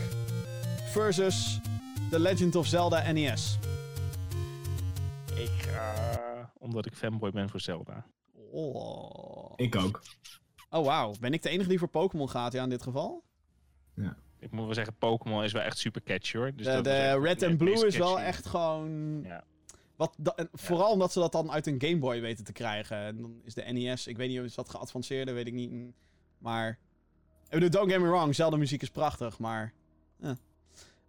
versus 0.93 1.61
The 2.11 2.21
Legend 2.21 2.57
of 2.57 2.67
Zelda 2.67 3.13
NES. 3.13 3.59
Ik 5.35 5.51
ga... 5.51 6.53
Omdat 6.59 6.87
ik 6.87 6.95
fanboy 6.95 7.31
ben 7.31 7.49
voor 7.49 7.61
Zelda. 7.61 8.07
Oh, 8.51 9.53
Ik 9.57 9.77
ook. 9.77 10.03
oh 10.71 10.85
wauw. 10.85 11.15
Ben 11.21 11.33
ik 11.33 11.43
de 11.43 11.49
enige 11.49 11.69
die 11.69 11.79
voor 11.79 11.89
Pokémon 11.89 12.29
gaat, 12.29 12.53
ja, 12.53 12.63
in 12.63 12.69
dit 12.69 12.83
geval? 12.83 13.25
Ik 14.39 14.51
moet 14.51 14.65
wel 14.65 14.75
zeggen, 14.75 14.95
Pokémon 14.99 15.45
is 15.45 15.53
wel 15.53 15.63
echt 15.63 15.79
super 15.79 16.03
catchy 16.03 16.37
hoor. 16.37 16.53
Dus 16.55 16.67
de 16.67 16.73
dat 16.73 16.85
de 16.85 17.21
Red 17.21 17.43
and 17.43 17.57
Blue 17.57 17.87
is 17.87 17.97
wel 17.97 18.21
echt 18.21 18.47
gewoon... 18.47 19.23
Ja. 19.23 19.45
Wat, 19.97 20.15
da- 20.19 20.35
en 20.37 20.49
vooral 20.53 20.91
omdat 20.93 21.13
ze 21.13 21.19
dat 21.19 21.33
dan 21.33 21.51
uit 21.51 21.67
een 21.67 21.81
Game 21.81 21.99
Boy 21.99 22.21
weten 22.21 22.45
te 22.45 22.53
krijgen. 22.53 22.97
En 22.97 23.17
dan 23.23 23.41
is 23.45 23.55
de 23.55 23.63
NES, 23.63 24.07
ik 24.07 24.17
weet 24.17 24.29
niet 24.29 24.39
of 24.39 24.45
is 24.45 24.55
dat 24.55 24.69
geavanceerde, 24.69 25.33
weet 25.33 25.47
ik 25.47 25.53
niet. 25.53 25.71
Mm, 25.71 25.95
Maar, 26.39 26.69
ik 27.45 27.51
bedoel, 27.51 27.71
don't 27.71 27.91
get 27.93 28.01
me 28.01 28.07
wrong, 28.09 28.35
Zelda 28.35 28.57
muziek 28.57 28.83
is 28.83 28.91
prachtig, 28.91 29.39
maar... 29.39 29.73
eh. 30.21 30.31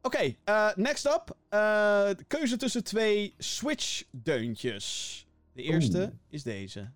Oké, 0.02 0.36
eh, 0.44 0.70
next 0.76 1.06
up. 1.06 1.36
eh, 1.50 2.10
keuze 2.28 2.58
tussen 2.58 2.84
twee 2.84 3.34
Switch-deuntjes. 3.38 5.26
De 5.54 5.62
eerste 5.62 5.98
Oeh. 5.98 6.08
is 6.30 6.44
deze. 6.44 6.90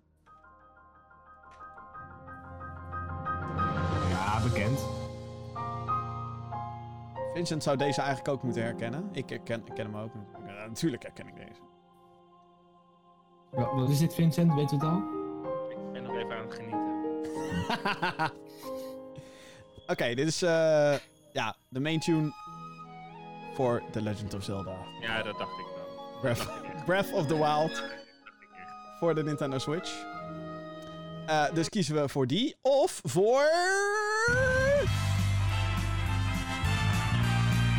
Ja, 4.10 4.42
bekend. 4.42 4.78
Vincent 7.34 7.62
zou 7.62 7.76
deze 7.76 8.00
eigenlijk 8.00 8.28
ook 8.28 8.42
moeten 8.42 8.62
herkennen. 8.62 9.08
Ik 9.12 9.28
herken, 9.28 9.62
ik 9.66 9.74
ken 9.74 9.84
hem 9.84 9.96
ook. 9.96 10.12
Ja, 10.46 10.66
natuurlijk 10.66 11.02
herken 11.02 11.26
ik 11.26 11.36
deze. 11.36 11.60
Wat, 13.52 13.72
wat 13.72 13.88
is 13.88 13.98
dit, 13.98 14.14
Vincent? 14.14 14.54
Weet 14.54 14.70
je 14.70 14.76
het 14.76 14.84
al? 14.84 15.02
Ik 15.70 15.92
ben 15.92 16.02
nog 16.02 16.16
even 16.16 16.36
aan 16.36 16.46
het 16.46 16.54
genieten. 16.54 16.80
Oké, 19.92 20.14
dit 20.14 20.26
is 20.26 20.42
eh, 20.42 20.94
ja, 21.32 21.56
de 21.68 21.80
main 21.80 22.00
tune 22.00 22.32
voor 23.54 23.82
The 23.90 24.02
Legend 24.02 24.34
of 24.34 24.42
Zelda. 24.42 24.76
Ja, 25.00 25.22
dat 25.22 25.38
dacht 25.38 25.58
ik 25.58 25.66
wel. 25.74 26.34
Breath, 26.84 27.12
of 27.12 27.26
the 27.26 27.36
Wild 27.36 27.82
voor 28.98 29.14
de 29.14 29.24
Nintendo 29.24 29.58
Switch. 29.58 30.04
Eh, 31.26 31.44
dus 31.54 31.68
kiezen 31.68 31.94
we 31.94 32.08
voor 32.08 32.26
die 32.26 32.56
of 32.62 33.00
voor... 33.02 33.42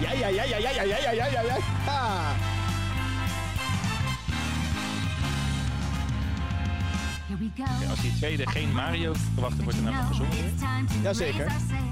Ja, 0.01 0.11
ja, 0.11 0.27
ja, 0.27 0.43
ja, 0.43 0.57
ja, 0.57 0.69
ja, 0.69 0.83
ja, 0.83 0.97
ja, 0.97 1.11
ja, 1.11 1.25
ja, 1.25 1.41
ja. 1.41 2.52
Oké, 7.59 7.89
als 7.89 8.01
die 8.01 8.13
tweede 8.15 8.47
geen 8.47 8.71
Mario 8.73 9.13
verwacht, 9.33 9.63
wordt 9.63 9.77
er 9.77 9.83
namelijk 9.83 10.07
gezongen 10.07 10.31
weer. 10.31 11.01
Jazeker. 11.03 11.51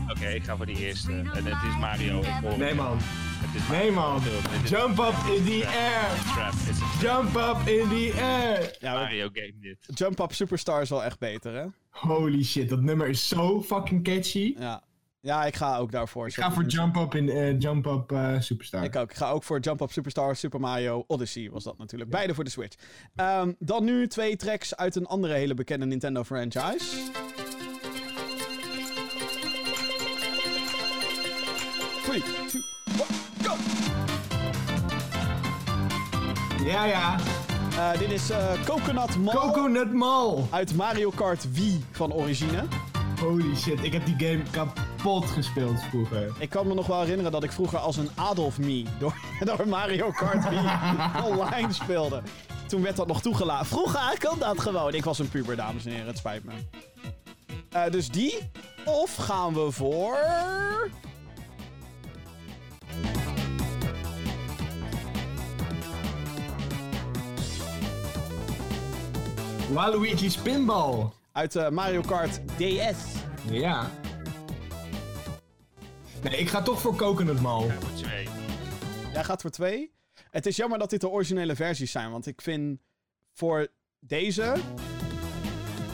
Oké, 0.10 0.28
ik 0.28 0.44
ga 0.44 0.58
voor 0.58 0.66
die 0.66 0.78
eerste. 0.78 1.12
En 1.12 1.46
het 1.46 1.64
is 1.70 1.78
Mario. 1.80 2.20
Ik 2.20 2.26
hoor 2.42 2.58
Nee, 2.58 2.74
man. 2.76 2.98
Het 3.02 3.62
is 3.62 3.68
Nee, 3.68 3.92
man. 3.92 4.22
Jump 4.66 5.00
up 5.00 5.14
in 5.38 5.46
the 5.46 5.68
air. 5.68 6.34
Trap. 6.34 6.54
Jump 7.02 7.36
up 7.36 7.68
in 7.68 7.90
the 7.90 8.14
air. 8.22 8.76
Ja, 8.80 8.94
Mario 8.94 9.30
game 9.34 9.54
dit. 9.62 9.78
Jump 9.98 10.20
Up 10.20 10.34
Superstar 10.34 10.82
is 10.82 10.90
wel 10.90 11.04
echt 11.04 11.20
beter, 11.20 11.54
hè? 11.54 11.66
Holy 11.90 12.44
shit, 12.44 12.70
dat 12.70 12.82
nummer 12.82 13.08
is 13.08 13.28
zo 13.28 13.62
fucking 13.62 14.04
catchy. 14.04 14.56
Ja. 14.60 14.84
Ja, 15.22 15.46
ik 15.46 15.56
ga 15.56 15.78
ook 15.78 15.92
daarvoor. 15.92 16.28
Ik 16.28 16.34
ga 16.34 16.52
voor 16.52 16.64
Jump 16.66 16.96
Up 16.96 17.16
in 17.16 17.30
eh, 17.30 17.60
Jump 17.60 17.86
Up 17.86 18.12
eh, 18.12 18.40
Superstar. 18.40 18.84
Ik 18.84 18.96
ook. 18.96 19.10
Ik 19.12 19.18
ga 19.18 19.30
ook 19.30 19.44
voor 19.44 19.60
Jump 19.60 19.82
Up 19.82 19.92
Superstar, 19.92 20.36
Super 20.36 20.60
Mario 20.60 21.04
Odyssey 21.08 21.50
was 21.52 21.64
dat 21.64 21.78
natuurlijk. 21.78 22.10
Beide 22.12 22.34
voor 22.34 22.44
de 22.44 22.50
Switch. 22.50 22.76
Ehm, 23.16 23.52
dan 23.60 23.84
nu 23.84 24.08
twee 24.08 24.36
tracks 24.36 24.76
uit 24.76 24.96
een 24.96 25.06
andere 25.06 25.34
hele 25.34 25.54
bekende 25.54 25.86
Nintendo 25.86 26.24
franchise. 26.24 26.86
Three, 32.04 32.22
two, 32.48 32.62
one, 33.00 33.14
go! 33.44 33.56
Ja, 36.66 36.86
ja. 36.86 37.16
Eh, 37.78 38.00
dit 38.00 38.12
is 38.12 38.32
Coconut 38.66 39.18
Mall 39.18 39.36
Coconut 39.36 39.94
Mall. 39.94 40.44
uit 40.50 40.76
Mario 40.76 41.10
Kart 41.10 41.54
Wii 41.54 41.84
van 41.92 42.14
origine. 42.14 42.64
Holy 43.22 43.56
shit, 43.56 43.84
ik 43.84 43.94
heb 43.94 44.06
die 44.06 44.28
game 44.28 44.44
kapot 44.52 45.26
gespeeld 45.26 45.82
vroeger. 45.82 46.32
Ik 46.40 46.50
kan 46.50 46.68
me 46.68 46.74
nog 46.74 46.88
wel 46.88 47.00
herinneren 47.00 47.32
dat 47.32 47.44
ik 47.44 47.52
vroeger 47.52 47.80
als 47.80 47.98
een 47.98 48.10
Adolf 48.16 48.60
Me 48.60 48.84
door, 49.00 49.16
door 49.46 49.68
Mario 49.68 50.12
Kart 50.12 50.50
Wii 50.50 50.60
online 51.32 51.74
speelde. 51.74 52.22
Toen 52.68 52.82
werd 52.82 52.96
dat 52.96 53.08
nog 53.08 53.22
toegelaten. 53.22 53.66
Vroeger 53.66 54.28
kon 54.28 54.40
dat 54.40 54.60
gewoon. 54.60 54.94
Ik 54.94 55.04
was 55.04 55.20
een 55.20 55.30
puber, 55.30 55.56
dames 55.56 55.86
en 55.86 55.92
heren. 55.92 56.08
Het 56.08 56.18
spijt 56.18 56.44
me. 56.44 56.52
Eh, 57.70 57.92
dus 57.92 58.10
die. 58.10 58.38
Of 58.86 59.16
gaan 59.16 59.54
we 59.54 59.72
voor... 59.72 60.18
Waluigi's 69.74 70.38
Pinball. 70.38 71.10
Uit 71.32 71.56
eh, 71.56 71.70
Mario 71.70 72.02
Kart 72.02 72.42
DS. 72.58 73.14
Ja. 73.50 73.92
Nee, 76.24 76.38
ik 76.38 76.48
ga 76.48 76.62
toch 76.62 76.82
voor 76.82 76.96
Coconut 76.96 77.42
Mall. 77.42 77.66
Ja, 77.66 77.80
voor 77.80 77.94
twee. 77.94 78.28
Jij 79.14 79.24
gaat 79.24 79.42
voor 79.42 79.50
twee. 79.50 79.92
Het 80.30 80.46
is 80.46 80.56
jammer 80.56 80.80
dat 80.80 80.90
dit 80.90 81.02
de 81.02 81.10
originele 81.10 81.56
versies 81.56 81.92
zijn. 81.92 82.12
Want 82.12 82.28
ik 82.28 82.42
vind 82.42 82.80
voor 83.34 83.68
deze... 84.00 84.56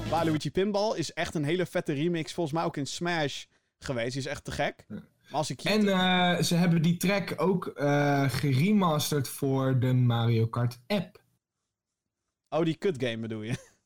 Waluigi 0.09 0.51
Pinball 0.51 0.97
is 0.97 1.13
echt 1.13 1.35
een 1.35 1.43
hele 1.43 1.65
vette 1.65 1.93
remix. 1.93 2.33
Volgens 2.33 2.55
mij 2.55 2.65
ook 2.65 2.77
in 2.77 2.85
Smash 2.85 3.43
geweest. 3.79 4.11
Die 4.11 4.21
is 4.21 4.27
echt 4.27 4.43
te 4.43 4.51
gek. 4.51 4.85
Maar 4.87 5.01
als 5.31 5.49
ik 5.49 5.61
hier... 5.61 5.71
En 5.71 5.87
eh, 5.87 6.43
ze 6.43 6.55
hebben 6.55 6.81
die 6.81 6.97
track 6.97 7.33
ook 7.37 7.67
eh 7.67 8.29
geremasterd 8.29 9.27
voor 9.27 9.79
de 9.79 9.93
Mario 9.93 10.47
Kart 10.47 10.79
app. 10.87 11.21
Oh, 12.49 12.65
die 12.65 12.77
cut 12.77 13.03
game 13.03 13.17
bedoel 13.17 13.41
je? 13.41 13.55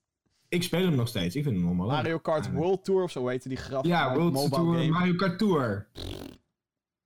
Ik 0.52 0.64
speel 0.64 0.86
hem 0.86 0.96
nog 0.96 1.08
steeds, 1.08 1.36
ik 1.36 1.44
vind 1.44 1.56
hem 1.56 1.66
allemaal. 1.66 1.88
Mario 1.88 2.20
Kart 2.20 2.52
World 2.52 2.84
Tour 2.86 3.04
of 3.04 3.12
zo 3.12 3.28
heette 3.28 3.48
die 3.48 3.58
grap. 3.58 3.86
Ja, 3.86 4.14
World 4.16 4.52
Tour, 4.54 4.90
Mario 4.92 5.16
Kart 5.16 5.38
Tour. 5.38 5.88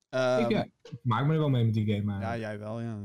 Ehm, 0.10 0.44
ik, 0.44 0.50
ja, 0.50 0.66
maak 1.02 1.26
me 1.26 1.34
er 1.34 1.40
wel 1.40 1.50
mee 1.50 1.66
met 1.66 1.74
die 1.74 1.86
game. 1.86 2.04
Maar... 2.04 2.22
ja, 2.22 2.38
jij 2.38 2.60
wel, 2.60 2.82
ja. 2.82 2.98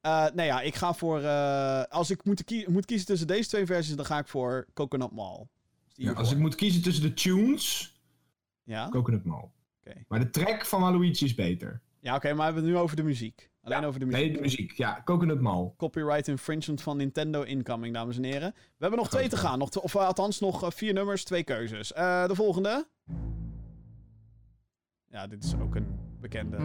Eh 0.00 0.26
nee, 0.34 0.46
ja, 0.46 0.60
ik 0.60 0.74
ga 0.74 0.94
voor... 0.94 1.20
eh, 1.20 1.82
als 1.82 2.10
ik 2.10 2.24
moet, 2.24 2.44
kie- 2.44 2.70
moet 2.70 2.84
kiezen 2.84 3.06
tussen 3.06 3.26
deze 3.26 3.48
twee 3.48 3.66
versies, 3.66 3.96
dan 3.96 4.04
ga 4.04 4.18
ik 4.18 4.28
voor 4.28 4.66
Coconut 4.74 5.10
Mall. 5.12 5.46
Ja, 5.94 6.12
als 6.12 6.32
ik 6.32 6.38
moet 6.38 6.54
kiezen 6.54 6.82
tussen 6.82 7.02
de 7.02 7.14
tunes, 7.14 7.94
Ja, 8.62 8.88
Coconut 8.88 9.24
Mall. 9.24 9.48
Oké. 9.80 10.04
Maar 10.08 10.18
de 10.18 10.30
track 10.30 10.66
van 10.66 10.80
Waluigi 10.80 11.24
is 11.24 11.34
beter. 11.34 11.80
ja 12.00 12.14
oké, 12.14 12.26
maar 12.28 12.36
we 12.36 12.42
hebben 12.42 12.62
het 12.62 12.72
nu 12.72 12.78
over 12.78 12.96
de 12.96 13.02
muziek. 13.02 13.49
Alleen 13.62 13.80
Ja. 13.80 13.86
over 13.86 14.00
de 14.00 14.06
muziek. 14.06 14.22
Nee, 14.24 14.32
de 14.32 14.40
muziek. 14.40 14.72
Ja, 14.72 15.02
Coconut 15.04 15.40
Mall. 15.40 15.72
Copyright 15.76 16.28
infringement 16.28 16.82
van 16.82 16.96
Nintendo 16.96 17.42
incoming, 17.42 17.94
dames 17.94 18.16
en 18.16 18.24
heren. 18.24 18.52
We 18.54 18.76
hebben 18.78 18.98
nog 18.98 19.08
twee 19.08 19.28
te 19.28 19.36
gaan. 19.36 19.58
Nog 19.58 19.80
of 19.80 19.94
eh, 19.94 20.06
althans 20.06 20.40
nog 20.40 20.62
eh, 20.62 20.70
vier 20.70 20.92
nummers, 20.92 21.24
twee 21.24 21.42
keuzes. 21.44 21.92
Eh, 21.92 22.26
de 22.26 22.34
volgende. 22.34 22.88
Ja, 25.06 25.26
dit 25.26 25.44
is 25.44 25.54
ook 25.54 25.74
een 25.74 25.86
bekende. 26.20 26.56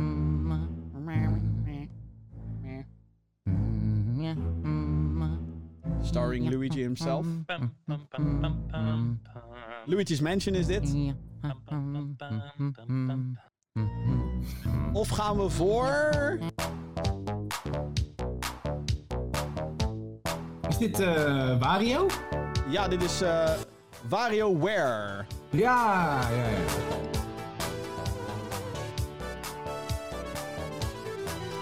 Starring 6.02 6.50
Luigi 6.50 6.80
himself. 6.82 7.28
Luigi's 9.86 10.22
Mansion 10.22 10.56
is 10.56 10.66
dit. 10.66 10.94
Pam. 13.76 13.90
Of 14.94 15.10
gaan 15.10 15.38
we 15.38 15.50
voor... 15.50 16.10
Is 20.70 20.78
dit 20.78 21.00
eh, 21.00 21.60
Wario? 21.60 22.08
Ja, 22.70 22.88
dit 22.88 23.04
is 23.04 23.22
eh 23.22 23.50
WarioWare. 24.10 25.26
Ja, 25.50 26.20
ja, 26.30 26.36
ja. 26.36 27.25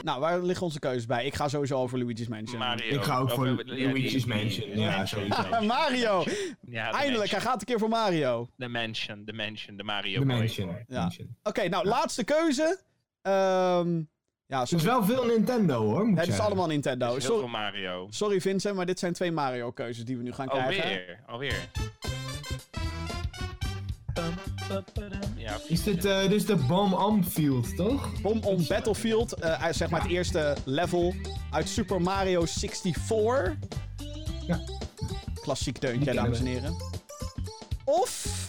Nou, 0.04 0.20
waar 0.20 0.42
liggen 0.42 0.66
onze 0.66 0.80
keuzes 0.80 1.06
bij? 1.06 1.26
Ik 1.26 1.36
ga 1.36 1.48
sowieso 1.48 1.78
over 1.80 1.98
Luigi's 1.98 2.28
Mansion. 2.28 2.60
Mario. 2.60 2.96
Ik 2.96 3.04
ga 3.04 3.18
ook 3.18 3.30
voor 3.30 3.48
ja, 3.48 3.56
Luigi's 3.66 4.26
Mansion. 4.26 4.78
Ja, 4.80 5.06
sowieso. 5.06 5.62
Mario! 5.66 6.24
Ja, 6.62 6.92
de 6.92 6.98
Eindelijk, 6.98 7.32
hij 7.32 7.42
gaat 7.42 7.60
een 7.60 7.66
keer 7.68 7.80
voor 7.80 7.90
Mario. 7.90 8.48
De 8.56 8.68
mansion, 8.68 9.26
de 9.26 9.34
mansion, 9.34 9.78
de 9.78 9.84
Mario 9.84 10.20
De 10.20 10.26
boy. 10.26 10.38
Mansion. 10.38 10.78
Ja. 10.88 11.02
Mansion. 11.02 11.36
Oké, 11.44 11.68
nou, 11.68 11.86
laatste 11.88 12.24
keuze. 12.24 12.80
Ehm 13.22 14.02
ja, 14.46 14.60
Het 14.60 14.72
is 14.72 14.84
wel 14.84 15.04
veel 15.04 15.26
Nintendo 15.26 15.82
hoor, 15.84 16.06
moet 16.06 16.10
het 16.18 16.20
is 16.20 16.26
zeggen. 16.26 16.46
allemaal 16.46 16.68
Nintendo. 16.68 17.16
Is 17.16 17.24
heel 17.28 17.40
veel 17.40 17.48
Sorry, 17.50 17.52
Mario. 17.52 18.08
sorry 18.10 18.42
Vincent, 18.42 18.76
maar 18.76 18.86
dit 18.86 19.00
zijn 19.00 19.14
twee 19.14 19.32
Mario-keuzes 19.32 20.06
die 20.06 20.18
we 20.18 20.24
nu 20.24 20.32
gaan 20.34 20.48
krijgen. 20.48 20.84
Alweer, 20.84 21.20
alweer. 21.28 21.70
Ja, 25.38 25.58
Is 25.68 25.84
dit, 25.84 26.06
eh, 26.06 26.22
dit 26.22 26.32
is 26.32 26.46
de 26.46 26.56
Bomb 26.56 26.94
Am 26.94 27.24
Field, 27.24 27.76
toch? 27.76 28.22
Bom 28.22 28.40
on 28.44 28.66
Battlefield, 28.68 29.34
eh, 29.34 29.68
zeg 29.72 29.90
maar 29.90 30.02
het 30.02 30.12
eerste 30.12 30.56
level 30.66 31.14
uit 31.52 31.70
Super 31.70 32.02
Mario 32.02 32.46
64. 32.46 33.56
Ja. 34.48 34.60
Klassiek 35.42 35.82
deuntje, 35.82 36.14
dames 36.14 36.40
en 36.40 36.46
heren. 36.46 36.76
Of... 37.86 38.42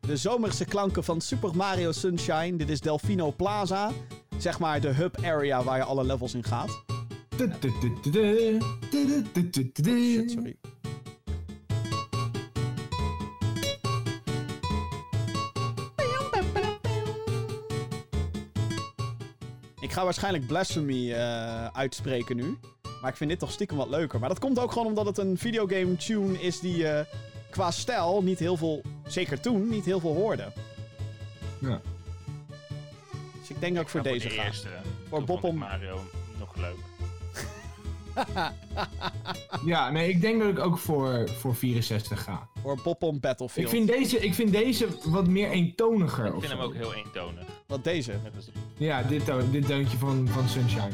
De 0.00 0.16
zomerse 0.16 0.64
klanken 0.64 1.04
van 1.04 1.20
Super 1.20 1.56
Mario 1.56 1.92
Sunshine. 1.92 2.56
Dit 2.56 2.68
is 2.68 2.80
Delfino 2.80 3.32
Plaza. 3.32 3.90
Zeg 4.38 4.58
maar 4.58 4.80
de 4.80 4.88
hub 4.88 5.16
area 5.22 5.62
waar 5.62 5.76
je 5.76 5.84
alle 5.84 6.04
levels 6.04 6.34
in 6.34 6.44
gaat. 6.44 6.82
Shit, 10.14 10.30
sorry. 10.30 10.56
Ik 19.80 19.92
ga 19.92 20.04
waarschijnlijk 20.04 20.46
Blasphemy 20.46 21.12
eh, 21.12 21.66
uitspreken 21.66 22.36
nu. 22.36 22.58
Maar 23.00 23.10
ik 23.10 23.16
vind 23.16 23.30
dit 23.30 23.38
toch 23.38 23.50
stiekem 23.50 23.76
wat 23.76 23.88
leuker. 23.88 24.18
Maar 24.20 24.28
dat 24.28 24.38
komt 24.38 24.58
ook 24.58 24.72
gewoon 24.72 24.86
omdat 24.88 25.06
het 25.06 25.18
een 25.18 25.38
videogame 25.38 25.96
tune 25.96 26.40
is 26.42 26.60
die 26.60 26.76
je 26.76 27.06
qua 27.50 27.70
stijl 27.70 28.22
niet 28.22 28.38
heel 28.38 28.56
veel, 28.56 28.82
zeker 29.06 29.40
toen, 29.40 29.68
niet 29.68 29.84
heel 29.84 30.00
veel 30.00 30.14
hoorde. 30.14 30.52
Ja. 31.60 31.80
Dus 33.40 33.50
ik 33.50 33.60
denk 33.60 33.78
ook 33.78 33.88
voor 33.88 34.02
Nou, 34.02 34.18
deze 34.18 34.30
eerste. 34.44 34.68
Voor 35.08 35.24
Bob 35.24 35.38
ik 35.38 35.44
om- 35.44 35.56
Mario 35.56 36.00
nog 36.38 36.54
leuk. 36.56 36.76
Ja, 39.64 39.90
nee, 39.90 40.08
ik 40.08 40.20
denk 40.20 40.40
dat 40.40 40.48
ik 40.48 40.58
ook 40.58 40.78
voor, 40.78 41.28
voor 41.38 41.54
64 41.54 42.22
ga. 42.22 42.48
Voor 42.62 42.78
Bob 42.82 43.02
on 43.02 43.20
Battlefield. 43.20 43.66
Ik 43.66 43.72
vind, 43.72 43.88
deze, 43.88 44.18
ik 44.18 44.34
vind 44.34 44.52
deze 44.52 44.86
wat 45.04 45.26
meer 45.26 45.50
eentoniger. 45.50 46.26
Ik 46.26 46.32
vind 46.32 46.52
hem 46.52 46.60
ook 46.60 46.74
heel 46.74 46.94
eentonig. 46.94 47.44
Wat 47.68 47.84
deze? 47.84 48.12
Ja, 48.76 49.02
dit, 49.02 49.24
toon- 49.24 49.50
dit 49.50 49.66
deuntje 49.66 49.98
van, 49.98 50.28
van 50.28 50.48
Sunshine. 50.48 50.90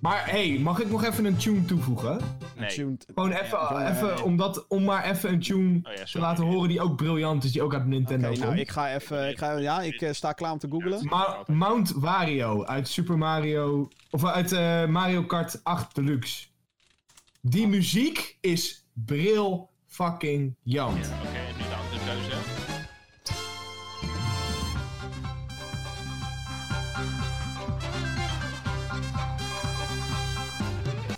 Maar 0.00 0.30
hey, 0.30 0.58
mag 0.58 0.80
ik 0.80 0.90
nog 0.90 1.04
even 1.04 1.24
een 1.24 1.36
tune 1.36 1.64
toevoegen? 1.64 2.20
Nee. 2.56 2.68
Tuned- 2.68 3.06
Gewoon 3.14 3.30
even, 3.30 3.58
Ja, 3.58 3.90
even 3.94 4.08
ja. 4.08 4.22
omdat, 4.22 4.66
om 4.68 4.84
maar 4.84 5.04
even 5.10 5.32
een 5.32 5.40
tune 5.40 5.80
Oh 5.82 5.92
ja, 5.94 6.04
te 6.04 6.18
laten 6.18 6.44
horen 6.44 6.68
die 6.68 6.80
ook 6.80 6.96
briljant 6.96 7.44
is, 7.44 7.52
die 7.52 7.62
ook 7.62 7.74
uit 7.74 7.86
Nintendo 7.86 8.28
Oké, 8.28 8.36
nou, 8.38 8.48
komt. 8.48 8.60
ik 8.60 8.70
ga 8.70 8.94
even. 8.94 9.28
Ik 9.28 9.38
ga, 9.38 9.56
ja, 9.56 9.80
ik 9.82 10.00
eh, 10.00 10.12
sta 10.12 10.32
klaar 10.32 10.52
om 10.52 10.58
te 10.58 10.68
googlen. 10.70 11.06
Ma- 11.06 11.42
Mount 11.46 11.90
Wario 11.96 12.64
uit 12.64 12.88
Super 12.88 13.18
Mario. 13.18 13.88
Of 14.10 14.24
uit 14.24 14.52
eh, 14.52 14.86
Mario 14.86 15.22
Kart 15.22 15.60
8 15.64 15.94
Deluxe. 15.94 16.46
Die 17.40 17.68
muziek 17.68 18.36
is 18.40 18.84
bril 18.92 19.70
fucking 19.86 20.54
jant. 20.62 21.10
Oké, 21.26 21.38
nu 21.47 21.47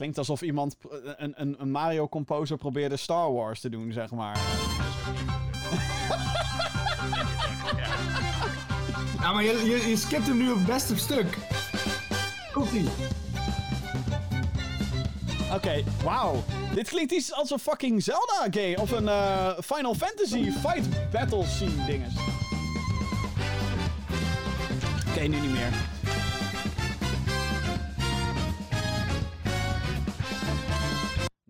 Klinkt 0.01 0.18
alsof 0.18 0.43
iemand 0.43 0.77
eh, 0.82 0.98
een, 1.16 1.32
een, 1.36 1.56
een 1.59 1.70
Mario 1.70 2.09
composer 2.09 2.56
probeerde 2.56 2.97
Star 2.97 3.32
Wars 3.32 3.60
te 3.60 3.68
doen, 3.68 3.93
zeg 3.93 4.10
maar. 4.10 4.39
Ja, 9.20 9.32
maar 9.32 9.44
je, 9.44 9.62
je, 9.64 9.89
je 9.89 9.97
skipt 9.97 10.27
hem 10.27 10.36
nu 10.36 10.51
op 10.51 10.56
het 10.56 10.66
beste 10.66 10.97
stuk. 10.97 11.39
Komt 12.52 12.72
ie. 12.72 12.89
Oké, 15.55 15.85
wauw. 16.05 16.43
Dit 16.74 16.89
klinkt 16.89 17.12
iets 17.12 17.32
als 17.32 17.51
een 17.51 17.59
fucking 17.59 18.02
Zelda 18.02 18.47
game. 18.51 18.77
Of 18.81 18.90
een 18.90 19.09
eh, 19.09 19.59
Final 19.59 19.94
Fantasy 19.94 20.51
Fight 20.51 21.10
Battle 21.10 21.44
Scene 21.47 21.85
dinges. 21.86 22.14
Oké, 25.09 25.20
nu 25.20 25.40
niet 25.40 25.52
meer. 25.52 25.99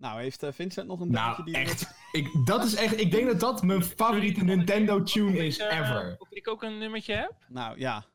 Nou, 0.01 0.21
heeft 0.21 0.43
eh, 0.43 0.51
Vincent 0.51 0.87
nog 0.87 0.99
een 0.99 1.11
Nou, 1.11 1.43
die... 1.43 1.55
echt. 1.55 1.93
Ik, 2.11 2.45
dat 2.45 2.63
is 2.63 2.75
echt. 2.75 2.99
Ik 2.99 3.11
denk 3.11 3.27
dat 3.27 3.39
dat 3.39 3.63
mijn 3.63 3.83
favoriete 3.83 4.43
Nintendo 4.43 5.03
tune 5.03 5.45
is 5.45 5.57
Eh, 5.57 5.79
ever. 5.79 6.15
Of 6.19 6.31
ik 6.31 6.47
ook 6.47 6.63
een 6.63 6.77
nummertje 6.77 7.13
heb? 7.13 7.33
Nou, 7.47 7.79
ja. 7.79 8.05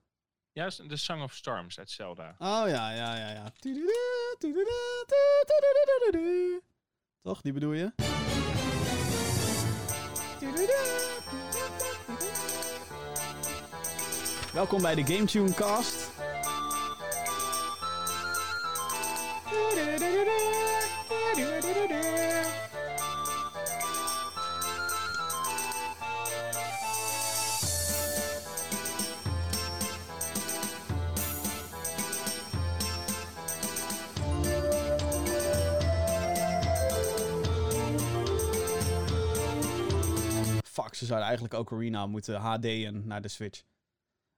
Ja, 0.52 0.70
de 0.86 0.96
Song 0.96 1.22
of 1.22 1.32
Storms 1.32 1.78
uit 1.78 1.90
Zelda. 1.90 2.34
Oh, 2.38 2.62
ja, 2.66 2.90
ja, 2.90 3.16
ja, 3.16 3.30
ja. 3.30 3.52
Toch? 7.22 7.40
Die 7.40 7.52
bedoel 7.52 7.72
je? 7.72 7.92
Welkom 14.52 14.82
bij 14.82 14.94
de 14.94 15.04
GameTune 15.04 15.54
Cast. 15.54 16.14
Fuck, 40.64 40.94
ze 40.94 41.04
zouden 41.04 41.26
eigenlijk 41.26 41.54
ook 41.54 41.72
Arena 41.72 42.06
moeten 42.06 42.40
HD'en 42.40 43.06
naar 43.06 43.22
de 43.22 43.28
Switch. 43.28 43.62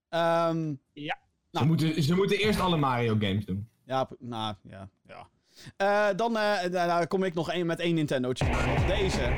Eeme 0.09 0.79
Ja. 0.93 1.19
Ze, 1.53 1.65
moeten, 1.65 2.03
ze 2.03 2.15
moeten 2.15 2.39
eerst 2.39 2.61
alle 2.61 2.77
Mario 2.77 3.17
games 3.19 3.45
doen. 3.45 3.69
Ja, 3.85 4.09
nou, 4.19 4.55
ja, 4.63 4.89
ja. 5.07 5.29
Eh, 5.77 6.07
dan 6.17 6.37
eh, 6.37 6.43
da- 6.73 6.87
daar 6.87 7.07
kom 7.07 7.23
ik 7.25 7.35
nog 7.35 7.51
één 7.51 7.67
met 7.67 7.81
één 7.81 7.95
Nintendo 7.95 8.33
tune. 8.33 8.57
Deze. 8.87 9.33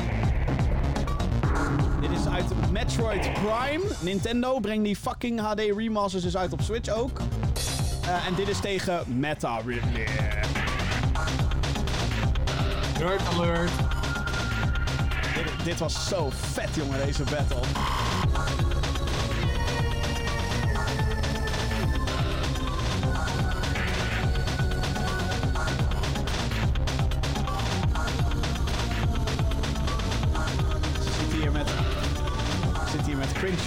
Dit 2.01 2.11
is 2.11 2.27
uit 2.27 2.71
Metroid 2.71 3.33
Prime. 3.33 3.85
Nintendo, 4.01 4.59
breng 4.61 4.85
die 4.85 4.97
fucking 4.97 5.41
HD 5.41 5.61
remasters 5.77 6.23
dus 6.23 6.37
uit 6.37 6.53
op 6.53 6.61
Switch 6.61 6.89
ook. 6.89 7.21
Eh, 8.03 8.27
en 8.27 8.35
dit 8.35 8.49
is 8.49 8.61
tegen 8.61 9.19
Meta 9.19 9.57
Ridley. 9.67 10.07
Nerd 12.99 13.21
alert. 13.35 13.71
Dit, 15.35 15.65
dit 15.65 15.79
was 15.79 16.09
zo 16.09 16.29
vet, 16.33 16.69
jongen, 16.75 17.07
deze 17.07 17.23
battle. 17.23 17.61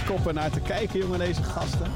Koppen 0.06 0.34
naar 0.34 0.50
te 0.50 0.60
kijken, 0.60 0.98
jongen, 1.00 1.18
deze 1.18 1.42
gasten. 1.42 1.92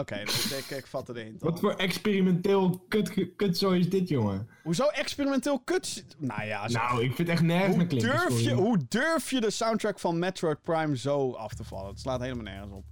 Oké, 0.00 0.24
dus 0.24 0.52
ik, 0.52 0.70
ik 0.70 0.86
vat 0.86 1.06
het 1.08 1.16
in. 1.16 1.36
Wat 1.38 1.60
voor 1.60 1.74
experimenteel 1.74 2.84
kut, 2.88 3.34
kutzooi 3.36 3.80
is 3.80 3.88
dit, 3.90 4.08
jongen? 4.08 4.48
Hoezo 4.62 4.84
experimenteel 4.86 5.60
kut? 5.60 6.04
Nou 6.18 6.44
ja, 6.44 6.68
zo- 6.68 6.78
Nou, 6.78 6.94
ik 7.04 7.06
vind 7.14 7.18
het 7.18 7.28
echt 7.28 7.42
nergens 7.42 7.76
hoe, 7.76 7.86
durf 8.00 8.20
sorry. 8.22 8.42
je, 8.44 8.52
hoe 8.54 8.78
durf 8.88 9.30
je 9.30 9.40
de 9.40 9.50
soundtrack 9.50 9.98
van 9.98 10.18
Metroid 10.18 10.62
Prime 10.62 10.96
zo 10.96 11.32
af 11.32 11.54
te 11.54 11.64
vallen? 11.64 11.90
Het 11.90 12.00
slaat 12.00 12.20
helemaal 12.20 12.44
nergens 12.44 12.72
op. 12.72 12.84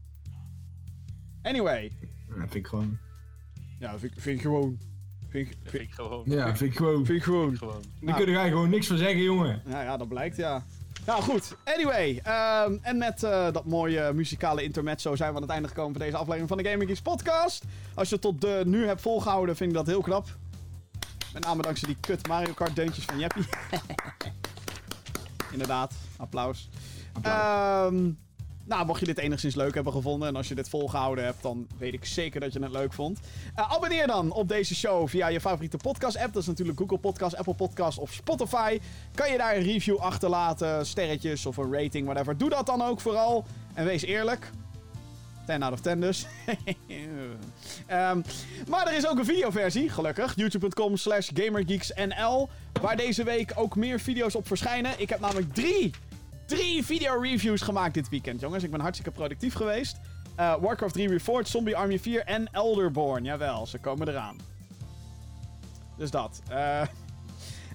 Anyway. 1.42 1.92
Ja, 2.28 2.34
vind 2.38 2.54
ik 2.54 2.66
gewoon. 2.66 2.98
Ja, 3.78 3.98
vind, 3.98 4.12
ik- 4.16 4.20
vind 4.20 4.36
ik 4.36 4.42
gewoon. 4.42 4.78
Vind, 5.30 5.46
ik- 5.46 5.52
Dat 5.52 5.58
vind, 5.62 5.70
vind 5.70 5.82
ik 5.82 5.94
gewoon. 5.94 6.22
Ja, 6.26 6.56
vind 6.56 6.70
ik 6.70 6.76
gewoon. 6.76 7.04
vind 7.06 7.18
ik 7.18 7.24
gewoon. 7.24 7.56
gewoon. 7.56 7.82
Daar 8.00 8.00
kun 8.00 8.06
je 8.08 8.14
eigenlijk 8.24 8.50
gewoon 8.54 8.70
niks 8.70 8.86
van 8.86 8.96
zeggen, 8.96 9.22
jongen. 9.22 9.62
Nou 9.64 9.84
ja, 9.84 9.96
dat 9.96 10.08
blijkt, 10.08 10.36
ja. 10.36 10.64
Nou 11.06 11.22
goed, 11.22 11.56
anyway. 11.64 12.20
ehm, 12.22 12.76
en 12.82 12.98
met 12.98 13.22
eh, 13.22 13.52
dat 13.52 13.64
mooie 13.64 14.12
muzikale 14.12 14.62
intermezzo 14.62 15.16
zijn 15.16 15.30
we 15.30 15.36
aan 15.36 15.42
het 15.42 15.50
einde 15.50 15.68
gekomen 15.68 15.92
van 15.92 16.00
deze 16.00 16.16
aflevering 16.16 16.48
van 16.48 16.58
de 16.58 16.68
Gaming 16.68 16.88
Geeks 16.88 17.00
podcast. 17.02 17.64
Als 17.94 18.08
je 18.08 18.14
het 18.14 18.22
tot 18.22 18.40
de, 18.40 18.62
nu 18.66 18.86
hebt 18.86 19.00
volgehouden, 19.00 19.56
vind 19.56 19.70
ik 19.70 19.76
dat 19.76 19.86
heel 19.86 20.00
knap. 20.02 20.26
Met 21.32 21.44
name 21.44 21.62
dankzij 21.62 21.88
die 21.88 21.96
kut 22.00 22.26
Mario 22.28 22.52
Kart 22.52 22.76
deuntjes 22.76 23.04
van 23.04 23.18
Jeppie. 23.18 23.44
Inderdaad, 25.52 25.94
applaus. 26.16 26.68
Ehm, 27.22 28.10
nou, 28.70 28.86
mocht 28.86 29.00
je 29.00 29.06
dit 29.06 29.18
enigszins 29.18 29.54
leuk 29.54 29.74
hebben 29.74 29.92
gevonden 29.92 30.28
en 30.28 30.36
als 30.36 30.48
je 30.48 30.54
dit 30.54 30.68
volgehouden 30.68 31.24
hebt, 31.24 31.42
dan 31.42 31.66
weet 31.78 31.92
ik 31.92 32.04
zeker 32.04 32.40
dat 32.40 32.52
je 32.52 32.62
het 32.62 32.70
leuk 32.70 32.92
vond. 32.92 33.18
Eh, 33.54 33.72
abonneer 33.72 34.06
dan 34.06 34.32
op 34.32 34.48
deze 34.48 34.74
show 34.74 35.08
via 35.08 35.28
je 35.28 35.40
favoriete 35.40 35.76
podcast-app. 35.76 36.32
Dat 36.32 36.42
is 36.42 36.48
natuurlijk 36.48 36.78
Google 36.78 36.98
Podcast, 36.98 37.36
Apple 37.36 37.54
Podcast 37.54 37.98
of 37.98 38.12
Spotify. 38.12 38.80
Kan 39.14 39.30
je 39.30 39.38
daar 39.38 39.56
een 39.56 39.62
review 39.62 39.96
achterlaten, 39.96 40.86
sterretjes 40.86 41.46
of 41.46 41.56
een 41.56 41.72
rating, 41.72 42.06
whatever. 42.06 42.36
Doe 42.36 42.48
dat 42.48 42.66
dan 42.66 42.82
ook 42.82 43.00
vooral. 43.00 43.44
En 43.74 43.84
wees 43.84 44.02
eerlijk. 44.02 44.50
10 45.46 45.62
out 45.62 45.72
of 45.72 45.80
10 45.80 46.00
dus. 46.00 46.26
Ehm, 47.86 48.20
maar 48.68 48.86
er 48.86 48.96
is 48.96 49.08
ook 49.08 49.18
een 49.18 49.24
videoversie, 49.24 49.88
gelukkig. 49.88 50.36
YouTube.com 50.36 50.96
slash 50.96 51.30
GamerGeeksNL. 51.34 52.48
Waar 52.80 52.96
deze 52.96 53.24
week 53.24 53.52
ook 53.54 53.76
meer 53.76 54.00
video's 54.00 54.34
op 54.34 54.46
verschijnen. 54.46 54.92
Ik 54.96 55.08
heb 55.08 55.20
namelijk 55.20 55.54
drie, 55.54 55.90
drie 56.50 56.84
video-reviews 56.84 57.60
gemaakt 57.60 57.94
dit 57.94 58.08
weekend, 58.08 58.40
jongens. 58.40 58.64
Ik 58.64 58.70
ben 58.70 58.80
hartstikke 58.80 59.12
productief 59.12 59.54
geweest. 59.54 59.96
Eh, 60.36 60.54
Warcraft 60.60 60.92
3 60.92 61.08
Reforged, 61.08 61.48
Zombie 61.48 61.76
Army 61.76 61.98
4 61.98 62.24
en 62.24 62.48
Elderborn. 62.52 63.24
Jawel, 63.24 63.66
ze 63.66 63.78
komen 63.78 64.08
eraan. 64.08 64.36
Dus 65.96 66.10
dat. 66.10 66.42
Eh, 66.48 66.80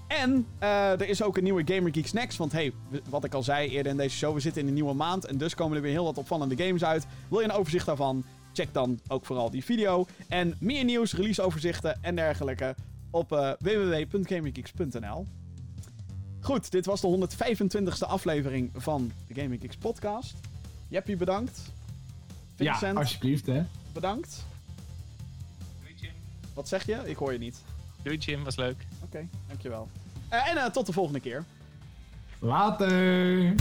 en 0.07 0.47
eh, 0.59 0.91
er 0.91 1.09
is 1.09 1.23
ook 1.23 1.37
een 1.37 1.43
nieuwe 1.43 1.61
Gamer 1.65 1.93
Geeks 1.93 2.13
Next. 2.13 2.37
Want 2.37 2.51
hey, 2.51 2.71
wat 3.09 3.23
ik 3.23 3.33
al 3.33 3.43
zei 3.43 3.69
eerder 3.69 3.91
in 3.91 3.97
deze 3.97 4.17
show, 4.17 4.33
we 4.33 4.39
zitten 4.39 4.61
in 4.61 4.67
een 4.67 4.73
nieuwe 4.73 4.93
maand. 4.93 5.25
En 5.25 5.37
dus 5.37 5.55
komen 5.55 5.75
er 5.75 5.83
weer 5.83 5.91
heel 5.91 6.03
wat 6.03 6.17
opvallende 6.17 6.63
games 6.63 6.83
uit. 6.83 7.05
Wil 7.29 7.39
je 7.39 7.45
een 7.45 7.51
overzicht 7.51 7.85
daarvan? 7.85 8.23
Check 8.53 8.73
dan 8.73 8.99
ook 9.07 9.25
vooral 9.25 9.49
die 9.49 9.63
video. 9.63 10.05
En 10.27 10.55
meer 10.59 10.83
nieuws, 10.83 11.13
releaseoverzichten 11.13 11.97
en 12.01 12.15
dergelijke 12.15 12.75
op 13.11 13.31
eh 13.31 13.51
www.gamergeeks.nl. 13.59 15.25
Goed, 16.45 16.71
dit 16.71 16.85
was 16.85 17.01
de 17.01 17.27
125ste 17.29 18.07
aflevering 18.07 18.71
van 18.75 19.11
de 19.27 19.41
Gaming 19.41 19.61
Geeks 19.61 19.75
podcast. 19.75 20.33
Jeppie, 20.87 21.17
bedankt. 21.17 21.61
Ja, 22.55 22.71
Vincent, 22.71 22.97
alsjeblieft, 22.97 23.45
hè. 23.45 23.63
bedankt. 23.93 24.45
Doei 25.81 25.95
Jim. 26.01 26.11
Wat 26.53 26.67
zeg 26.67 26.85
je? 26.85 27.01
Ik 27.05 27.17
hoor 27.17 27.31
je 27.31 27.39
niet. 27.39 27.61
Doei 28.01 28.17
Jim, 28.17 28.43
was 28.43 28.55
leuk. 28.55 28.85
Oké, 29.03 29.27
dankjewel. 29.47 29.89
Eh, 30.29 30.49
en 30.49 30.57
eh, 30.57 30.65
tot 30.65 30.85
de 30.85 30.93
volgende 30.93 31.19
keer. 31.19 31.43
Later. 32.39 33.55